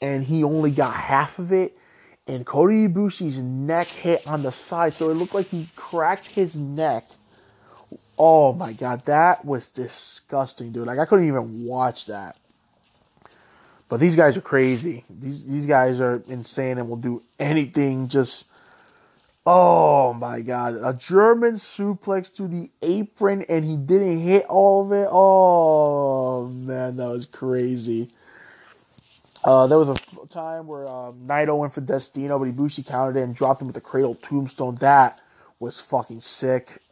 and 0.00 0.24
he 0.24 0.44
only 0.44 0.70
got 0.70 0.94
half 0.94 1.40
of 1.40 1.52
it. 1.52 1.76
And 2.26 2.44
Kota 2.44 2.72
Ibushi's 2.72 3.38
neck 3.38 3.86
hit 3.86 4.26
on 4.26 4.42
the 4.42 4.50
side, 4.50 4.94
so 4.94 5.10
it 5.10 5.14
looked 5.14 5.34
like 5.34 5.46
he 5.48 5.68
cracked 5.76 6.26
his 6.26 6.56
neck. 6.56 7.04
Oh 8.18 8.52
my 8.52 8.72
god, 8.72 9.04
that 9.04 9.44
was 9.44 9.68
disgusting, 9.68 10.72
dude. 10.72 10.86
Like 10.86 10.98
I 10.98 11.04
couldn't 11.04 11.28
even 11.28 11.64
watch 11.64 12.06
that. 12.06 12.38
But 13.88 14.00
these 14.00 14.16
guys 14.16 14.36
are 14.36 14.42
crazy. 14.42 15.04
These 15.08 15.44
these 15.44 15.66
guys 15.66 16.00
are 16.00 16.22
insane 16.26 16.78
and 16.78 16.88
will 16.88 16.96
do 16.96 17.22
anything 17.38 18.08
just 18.08 18.46
Oh 19.48 20.12
my 20.12 20.40
god. 20.40 20.74
A 20.82 20.92
German 20.92 21.54
suplex 21.54 22.34
to 22.34 22.48
the 22.48 22.68
apron 22.82 23.42
and 23.48 23.64
he 23.64 23.76
didn't 23.76 24.18
hit 24.18 24.44
all 24.46 24.84
of 24.84 24.92
it. 24.92 25.08
Oh 25.08 26.48
man, 26.48 26.96
that 26.96 27.08
was 27.08 27.26
crazy. 27.26 28.08
Uh, 29.46 29.68
there 29.68 29.78
was 29.78 29.88
a 29.88 30.26
time 30.26 30.66
where 30.66 30.88
um, 30.88 31.20
Naito 31.24 31.56
went 31.56 31.72
for 31.72 31.80
Destino, 31.80 32.36
but 32.36 32.48
Ibushi 32.48 32.84
countered 32.84 33.16
it 33.16 33.22
and 33.22 33.32
dropped 33.32 33.62
him 33.62 33.68
with 33.68 33.76
the 33.76 33.80
cradle 33.80 34.16
tombstone. 34.16 34.74
That 34.76 35.22
was 35.60 35.78
fucking 35.78 36.18
sick. 36.18 36.82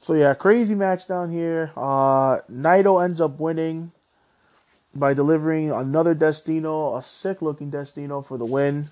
So 0.00 0.14
yeah, 0.14 0.34
crazy 0.34 0.74
match 0.74 1.06
down 1.06 1.30
here. 1.30 1.70
Uh, 1.76 2.38
Naito 2.50 3.04
ends 3.04 3.20
up 3.20 3.38
winning 3.38 3.92
by 4.92 5.14
delivering 5.14 5.70
another 5.70 6.14
Destino, 6.14 6.96
a 6.96 7.02
sick 7.04 7.42
looking 7.42 7.70
Destino 7.70 8.22
for 8.22 8.36
the 8.36 8.44
win. 8.44 8.88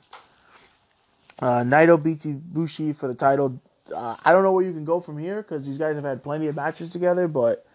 Uh, 1.40 1.62
Naito 1.62 2.00
beats 2.02 2.24
Ibushi 2.24 2.94
for 2.96 3.08
the 3.08 3.14
title. 3.14 3.60
Uh, 3.94 4.16
I 4.24 4.32
don't 4.32 4.42
know 4.42 4.52
where 4.52 4.64
you 4.64 4.72
can 4.72 4.84
go 4.84 5.00
from 5.00 5.18
here 5.18 5.42
because 5.42 5.66
these 5.66 5.78
guys 5.78 5.96
have 5.96 6.04
had 6.04 6.22
plenty 6.22 6.46
of 6.46 6.56
matches 6.56 6.88
together, 6.88 7.28
but 7.28 7.66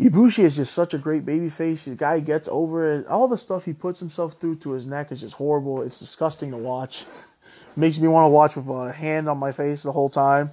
Ibushi 0.00 0.42
is 0.44 0.56
just 0.56 0.72
such 0.74 0.94
a 0.94 0.98
great 0.98 1.24
babyface. 1.24 1.84
The 1.84 1.94
guy 1.94 2.20
gets 2.20 2.48
over 2.48 2.92
it. 2.94 3.06
All 3.06 3.28
the 3.28 3.38
stuff 3.38 3.64
he 3.64 3.72
puts 3.72 4.00
himself 4.00 4.40
through 4.40 4.56
to 4.56 4.72
his 4.72 4.86
neck 4.86 5.12
is 5.12 5.20
just 5.20 5.34
horrible. 5.34 5.82
It's 5.82 5.98
disgusting 5.98 6.50
to 6.50 6.56
watch. 6.56 7.04
Makes 7.76 7.98
me 7.98 8.08
want 8.08 8.26
to 8.26 8.30
watch 8.30 8.56
with 8.56 8.68
a 8.68 8.92
hand 8.92 9.28
on 9.28 9.38
my 9.38 9.52
face 9.52 9.82
the 9.82 9.92
whole 9.92 10.10
time. 10.10 10.50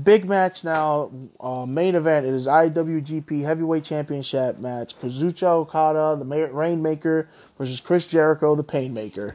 Big 0.00 0.24
match 0.24 0.64
now. 0.64 1.10
Uh, 1.40 1.66
main 1.66 1.94
event. 1.94 2.24
It 2.24 2.32
is 2.32 2.46
IWGP 2.46 3.42
Heavyweight 3.42 3.84
Championship 3.84 4.58
match. 4.58 4.98
Kazuchika 4.98 5.42
Okada, 5.42 6.16
the 6.18 6.48
Rainmaker, 6.52 7.28
versus 7.56 7.80
Chris 7.80 8.06
Jericho, 8.06 8.54
the 8.54 8.64
Painmaker. 8.64 9.34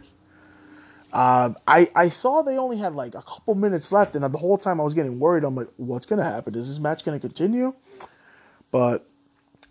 Uh, 1.14 1.54
I 1.68 1.90
I 1.96 2.10
saw 2.10 2.42
they 2.42 2.58
only 2.58 2.78
had 2.78 2.94
like 2.94 3.16
a 3.16 3.22
couple 3.22 3.56
minutes 3.56 3.92
left, 3.92 4.16
and 4.16 4.24
the 4.24 4.38
whole 4.38 4.58
time 4.58 4.82
I 4.82 4.84
was 4.84 4.94
getting 4.94 5.20
worried. 5.20 5.44
I'm 5.44 5.56
like, 5.56 5.70
what's 5.78 6.06
gonna 6.06 6.24
happen? 6.24 6.56
Is 6.56 6.68
this 6.68 6.80
match 6.80 7.06
gonna 7.06 7.20
continue? 7.20 7.74
But 8.72 9.08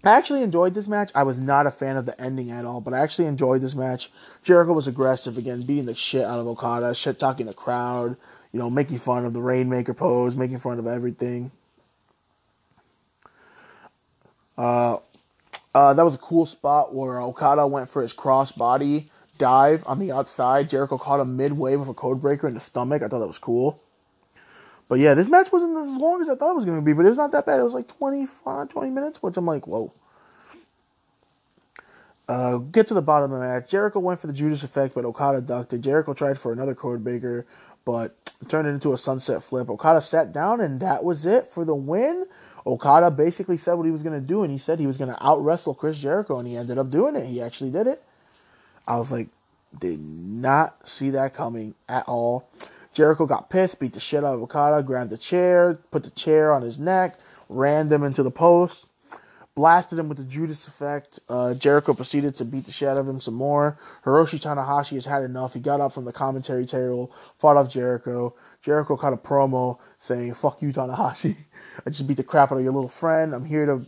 I 0.04 0.12
actually 0.12 0.42
enjoyed 0.42 0.74
this 0.74 0.88
match. 0.88 1.10
I 1.14 1.24
was 1.24 1.38
not 1.38 1.66
a 1.66 1.70
fan 1.70 1.96
of 1.96 2.06
the 2.06 2.18
ending 2.20 2.50
at 2.50 2.64
all, 2.64 2.80
but 2.80 2.94
I 2.94 3.00
actually 3.00 3.26
enjoyed 3.26 3.60
this 3.60 3.74
match. 3.74 4.10
Jericho 4.42 4.72
was 4.72 4.86
aggressive 4.86 5.36
again, 5.36 5.62
beating 5.62 5.86
the 5.86 5.94
shit 5.94 6.24
out 6.24 6.38
of 6.38 6.46
Okada, 6.46 6.94
shit 6.94 7.18
talking 7.18 7.46
the 7.46 7.54
crowd 7.54 8.16
you 8.52 8.58
know, 8.58 8.70
making 8.70 8.98
fun 8.98 9.24
of 9.24 9.32
the 9.32 9.40
Rainmaker 9.40 9.94
pose, 9.94 10.36
making 10.36 10.58
fun 10.58 10.78
of 10.78 10.86
everything. 10.86 11.50
Uh, 14.56 14.98
uh, 15.74 15.94
that 15.94 16.04
was 16.04 16.14
a 16.14 16.18
cool 16.18 16.44
spot 16.44 16.94
where 16.94 17.20
Okada 17.20 17.66
went 17.66 17.88
for 17.88 18.02
his 18.02 18.12
crossbody 18.12 19.08
dive 19.42 19.82
on 19.86 19.98
the 19.98 20.12
outside. 20.12 20.70
Jericho 20.70 20.96
caught 20.96 21.18
him 21.18 21.36
midway 21.36 21.74
with 21.74 21.88
a 21.88 21.94
codebreaker 21.94 22.44
in 22.44 22.54
the 22.54 22.60
stomach. 22.60 23.02
I 23.02 23.08
thought 23.08 23.18
that 23.18 23.26
was 23.26 23.38
cool. 23.40 23.80
But 24.88 25.00
yeah, 25.00 25.14
this 25.14 25.26
match 25.26 25.50
wasn't 25.50 25.76
as 25.78 25.88
long 25.88 26.22
as 26.22 26.28
I 26.28 26.36
thought 26.36 26.52
it 26.52 26.54
was 26.54 26.64
going 26.64 26.78
to 26.78 26.84
be, 26.84 26.92
but 26.92 27.04
it 27.04 27.08
was 27.08 27.18
not 27.18 27.32
that 27.32 27.44
bad. 27.44 27.58
It 27.58 27.64
was 27.64 27.74
like 27.74 27.88
25, 27.88 28.68
20 28.68 28.90
minutes, 28.90 29.20
which 29.20 29.36
I'm 29.36 29.44
like, 29.44 29.66
whoa. 29.66 29.92
Uh, 32.28 32.58
get 32.58 32.86
to 32.86 32.94
the 32.94 33.02
bottom 33.02 33.32
of 33.32 33.40
the 33.40 33.44
match. 33.44 33.68
Jericho 33.68 33.98
went 33.98 34.20
for 34.20 34.28
the 34.28 34.32
Judas 34.32 34.62
effect, 34.62 34.94
but 34.94 35.04
Okada 35.04 35.40
ducked 35.40 35.72
it. 35.72 35.80
Jericho 35.80 36.14
tried 36.14 36.38
for 36.38 36.52
another 36.52 36.76
codebreaker, 36.76 37.44
but 37.84 38.14
turned 38.46 38.68
it 38.68 38.70
into 38.70 38.92
a 38.92 38.98
sunset 38.98 39.42
flip. 39.42 39.68
Okada 39.68 40.00
sat 40.00 40.32
down, 40.32 40.60
and 40.60 40.78
that 40.78 41.02
was 41.02 41.26
it 41.26 41.50
for 41.50 41.64
the 41.64 41.74
win. 41.74 42.26
Okada 42.64 43.10
basically 43.10 43.56
said 43.56 43.74
what 43.74 43.86
he 43.86 43.90
was 43.92 44.02
going 44.02 44.20
to 44.20 44.24
do, 44.24 44.44
and 44.44 44.52
he 44.52 44.58
said 44.58 44.78
he 44.78 44.86
was 44.86 44.98
going 44.98 45.10
to 45.10 45.26
out 45.26 45.42
wrestle 45.42 45.74
Chris 45.74 45.98
Jericho, 45.98 46.38
and 46.38 46.46
he 46.46 46.56
ended 46.56 46.78
up 46.78 46.90
doing 46.90 47.16
it. 47.16 47.26
He 47.26 47.42
actually 47.42 47.70
did 47.70 47.88
it. 47.88 48.04
I 48.86 48.96
was 48.96 49.12
like, 49.12 49.28
did 49.78 50.00
not 50.00 50.88
see 50.88 51.10
that 51.10 51.34
coming 51.34 51.74
at 51.88 52.06
all. 52.08 52.48
Jericho 52.92 53.24
got 53.26 53.48
pissed, 53.48 53.80
beat 53.80 53.94
the 53.94 54.00
shit 54.00 54.22
out 54.22 54.34
of 54.34 54.42
Okada, 54.42 54.82
grabbed 54.82 55.10
the 55.10 55.18
chair, 55.18 55.78
put 55.90 56.04
the 56.04 56.10
chair 56.10 56.52
on 56.52 56.62
his 56.62 56.78
neck, 56.78 57.18
ran 57.48 57.88
them 57.88 58.02
into 58.02 58.22
the 58.22 58.30
post 58.30 58.86
blasted 59.54 59.98
him 59.98 60.08
with 60.08 60.18
the 60.18 60.24
Judas 60.24 60.66
effect. 60.66 61.20
Uh, 61.28 61.54
Jericho 61.54 61.94
proceeded 61.94 62.36
to 62.36 62.44
beat 62.44 62.64
the 62.64 62.72
shit 62.72 62.88
out 62.88 62.98
of 62.98 63.08
him 63.08 63.20
some 63.20 63.34
more. 63.34 63.76
Hiroshi 64.04 64.40
Tanahashi 64.40 64.94
has 64.94 65.04
had 65.04 65.22
enough. 65.22 65.54
He 65.54 65.60
got 65.60 65.80
up 65.80 65.92
from 65.92 66.04
the 66.04 66.12
commentary 66.12 66.66
table, 66.66 67.12
fought 67.38 67.56
off 67.56 67.68
Jericho. 67.68 68.34
Jericho 68.62 68.96
cut 68.96 69.12
a 69.12 69.16
promo 69.16 69.78
saying, 69.98 70.34
fuck 70.34 70.62
you, 70.62 70.72
Tanahashi. 70.72 71.36
I 71.86 71.90
just 71.90 72.06
beat 72.06 72.16
the 72.16 72.24
crap 72.24 72.52
out 72.52 72.58
of 72.58 72.64
your 72.64 72.72
little 72.72 72.88
friend. 72.88 73.34
I'm 73.34 73.44
here 73.44 73.66
to, 73.66 73.82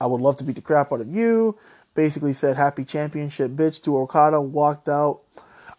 I 0.00 0.06
would 0.06 0.20
love 0.20 0.36
to 0.38 0.44
beat 0.44 0.56
the 0.56 0.62
crap 0.62 0.92
out 0.92 1.00
of 1.00 1.08
you. 1.08 1.58
Basically 1.94 2.32
said, 2.32 2.56
happy 2.56 2.84
championship, 2.84 3.50
bitch, 3.52 3.82
to 3.82 3.96
Okada, 3.98 4.40
walked 4.40 4.88
out. 4.88 5.20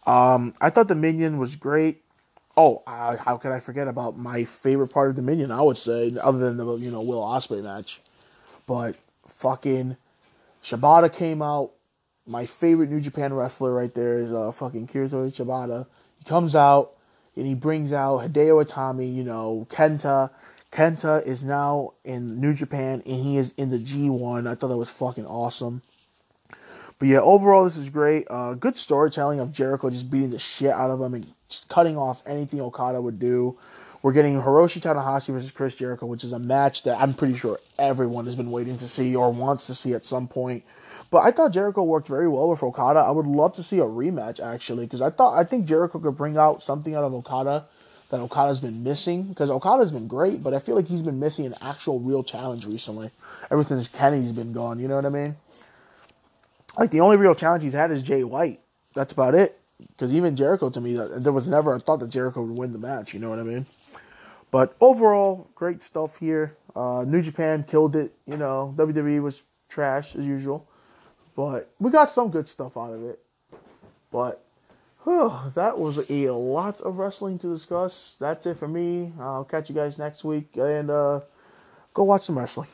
Um, 0.06 0.54
I 0.60 0.70
thought 0.70 0.88
Dominion 0.88 1.38
was 1.38 1.56
great. 1.56 2.04
Oh, 2.58 2.84
uh, 2.86 3.16
how 3.18 3.38
could 3.38 3.52
I 3.52 3.60
forget 3.60 3.88
about 3.88 4.18
my 4.18 4.44
favorite 4.44 4.90
part 4.90 5.10
of 5.10 5.16
Dominion? 5.16 5.52
I 5.52 5.62
would 5.62 5.78
say, 5.78 6.14
other 6.22 6.40
than 6.40 6.58
the 6.58 6.76
you 6.76 6.92
know 6.92 7.02
Will 7.02 7.22
Ospreay 7.22 7.64
match, 7.64 8.02
but 8.68 8.96
fucking 9.26 9.96
Shibata 10.64 11.12
came 11.12 11.42
out. 11.42 11.72
My 12.28 12.46
favorite 12.46 12.90
New 12.90 13.02
Japan 13.02 13.34
wrestler 13.34 13.74
right 13.74 13.94
there 13.94 14.20
is 14.20 14.32
uh, 14.32 14.52
fucking 14.52 14.88
Kazuchika 14.88 15.46
Shibata. 15.46 15.88
He 16.20 16.26
comes 16.26 16.56
out 16.56 16.92
and 17.36 17.46
he 17.46 17.54
brings 17.54 17.92
out 17.92 18.20
Hideo 18.20 18.64
Itami, 18.64 19.14
you 19.14 19.24
know, 19.24 19.66
Kenta. 19.70 20.30
Kenta 20.72 21.26
is 21.26 21.44
now 21.44 21.94
in 22.04 22.40
New 22.40 22.54
Japan 22.54 23.02
and 23.06 23.24
he 23.24 23.38
is 23.38 23.54
in 23.58 23.72
the 23.72 23.78
G1. 23.78 24.48
I 24.48 24.56
thought 24.56 24.68
that 24.68 24.78
was 24.78 24.92
fucking 24.92 25.26
awesome. 25.26 25.82
But 27.02 27.08
yeah, 27.08 27.22
overall, 27.22 27.64
this 27.64 27.78
is 27.78 27.90
great. 27.90 28.28
Uh, 28.30 28.54
good 28.54 28.78
storytelling 28.78 29.40
of 29.40 29.52
Jericho 29.52 29.90
just 29.90 30.12
beating 30.12 30.30
the 30.30 30.38
shit 30.38 30.70
out 30.70 30.92
of 30.92 31.02
him 31.02 31.16
and 31.16 31.34
cutting 31.68 31.98
off 31.98 32.22
anything 32.28 32.62
Okada 32.62 33.02
would 33.02 33.18
do. 33.18 33.58
We're 34.04 34.12
getting 34.12 34.40
Hiroshi 34.40 34.82
Tanahashi 34.82 35.34
versus 35.34 35.50
Chris 35.50 35.74
Jericho, 35.74 36.06
which 36.06 36.24
is 36.24 36.32
a 36.32 36.38
match 36.38 36.84
that 36.84 37.02
I'm 37.02 37.16
pretty 37.16 37.34
sure 37.34 37.60
everyone 37.80 38.28
has 38.28 38.36
been 38.36 38.52
waiting 38.52 38.78
to 38.78 38.88
see 38.88 39.16
or 39.16 39.32
wants 39.32 39.66
to 39.66 39.74
see 39.74 39.96
at 39.96 40.06
some 40.06 40.28
point. 40.28 40.64
But 41.10 41.24
I 41.24 41.32
thought 41.32 41.54
Jericho 41.54 41.82
worked 41.82 42.08
very 42.08 42.28
well 42.28 42.50
with 42.50 42.62
Okada. 42.62 43.00
I 43.00 43.10
would 43.10 43.26
love 43.26 43.54
to 43.54 43.64
see 43.64 43.80
a 43.80 43.86
rematch 43.86 44.40
actually, 44.40 44.86
because 44.86 45.02
I 45.02 45.10
thought 45.10 45.36
I 45.36 45.44
think 45.44 45.66
Jericho 45.66 45.98
could 45.98 46.16
bring 46.16 46.38
out 46.38 46.62
something 46.62 46.94
out 46.94 47.04
of 47.04 47.16
Okada 47.16 47.66
that 48.12 48.20
Okada's 48.20 48.60
been 48.60 48.84
missing. 48.84 49.24
Because 49.24 49.50
Okada's 49.50 49.92
been 49.92 50.08
great, 50.08 50.44
but 50.44 50.54
I 50.54 50.60
feel 50.60 50.76
like 50.76 50.88
he's 50.88 51.02
been 51.02 51.20
missing 51.20 51.48
an 51.48 51.56
actual 51.64 52.00
real 52.00 52.24
challenge 52.24 52.64
recently. 52.64 53.10
Ever 53.50 53.64
since 53.66 53.88
Kenny's 53.88 54.34
been 54.34 54.54
gone, 54.54 54.78
you 54.78 54.88
know 54.88 54.98
what 54.98 55.06
I 55.08 55.10
mean? 55.10 55.36
Like 56.78 56.92
the 56.92 57.02
only 57.02 57.18
real 57.18 57.36
challenge 57.36 57.64
he's 57.64 57.74
had 57.74 57.92
is 57.92 58.02
Jay 58.02 58.24
White. 58.24 58.62
That's 58.94 59.14
about 59.14 59.36
it. 59.36 59.60
Because 59.80 60.12
even 60.14 60.36
Jericho, 60.36 60.70
to 60.70 60.80
me, 60.80 60.94
there 60.94 61.32
was 61.32 61.48
never 61.48 61.74
a 61.74 61.80
thought 61.80 62.00
that 62.02 62.10
Jericho 62.10 62.44
would 62.44 62.60
win 62.60 62.72
the 62.72 62.80
match. 62.80 63.14
You 63.14 63.20
know 63.20 63.30
what 63.30 63.40
I 63.40 63.44
mean? 63.44 63.66
But 64.52 64.76
overall, 64.80 65.48
great 65.56 65.82
stuff 65.82 66.18
here. 66.18 66.56
Uh, 66.76 67.04
New 67.08 67.22
Japan 67.22 67.64
killed 67.64 67.96
it. 67.96 68.14
You 68.26 68.38
know, 68.38 68.74
WWE 68.78 69.22
was 69.22 69.42
trash 69.70 70.16
as 70.16 70.26
usual. 70.26 70.68
But 71.36 71.72
we 71.80 71.90
got 71.90 72.12
some 72.12 72.30
good 72.30 72.48
stuff 72.48 72.78
out 72.78 72.94
of 72.94 73.04
it. 73.04 73.20
But 74.12 74.44
whew, 75.04 75.34
that 75.56 75.80
was 75.80 76.10
a 76.10 76.30
lot 76.30 76.82
of 76.82 76.98
wrestling 76.98 77.40
to 77.40 77.54
discuss. 77.54 78.18
That's 78.20 78.46
it 78.46 78.58
for 78.58 78.68
me. 78.68 79.14
I'll 79.20 79.46
catch 79.46 79.70
you 79.70 79.76
guys 79.76 79.98
next 79.98 80.24
week 80.24 80.50
and 80.58 80.92
uh, 80.92 81.22
go 81.94 82.04
watch 82.04 82.24
some 82.24 82.38
wrestling. 82.38 82.68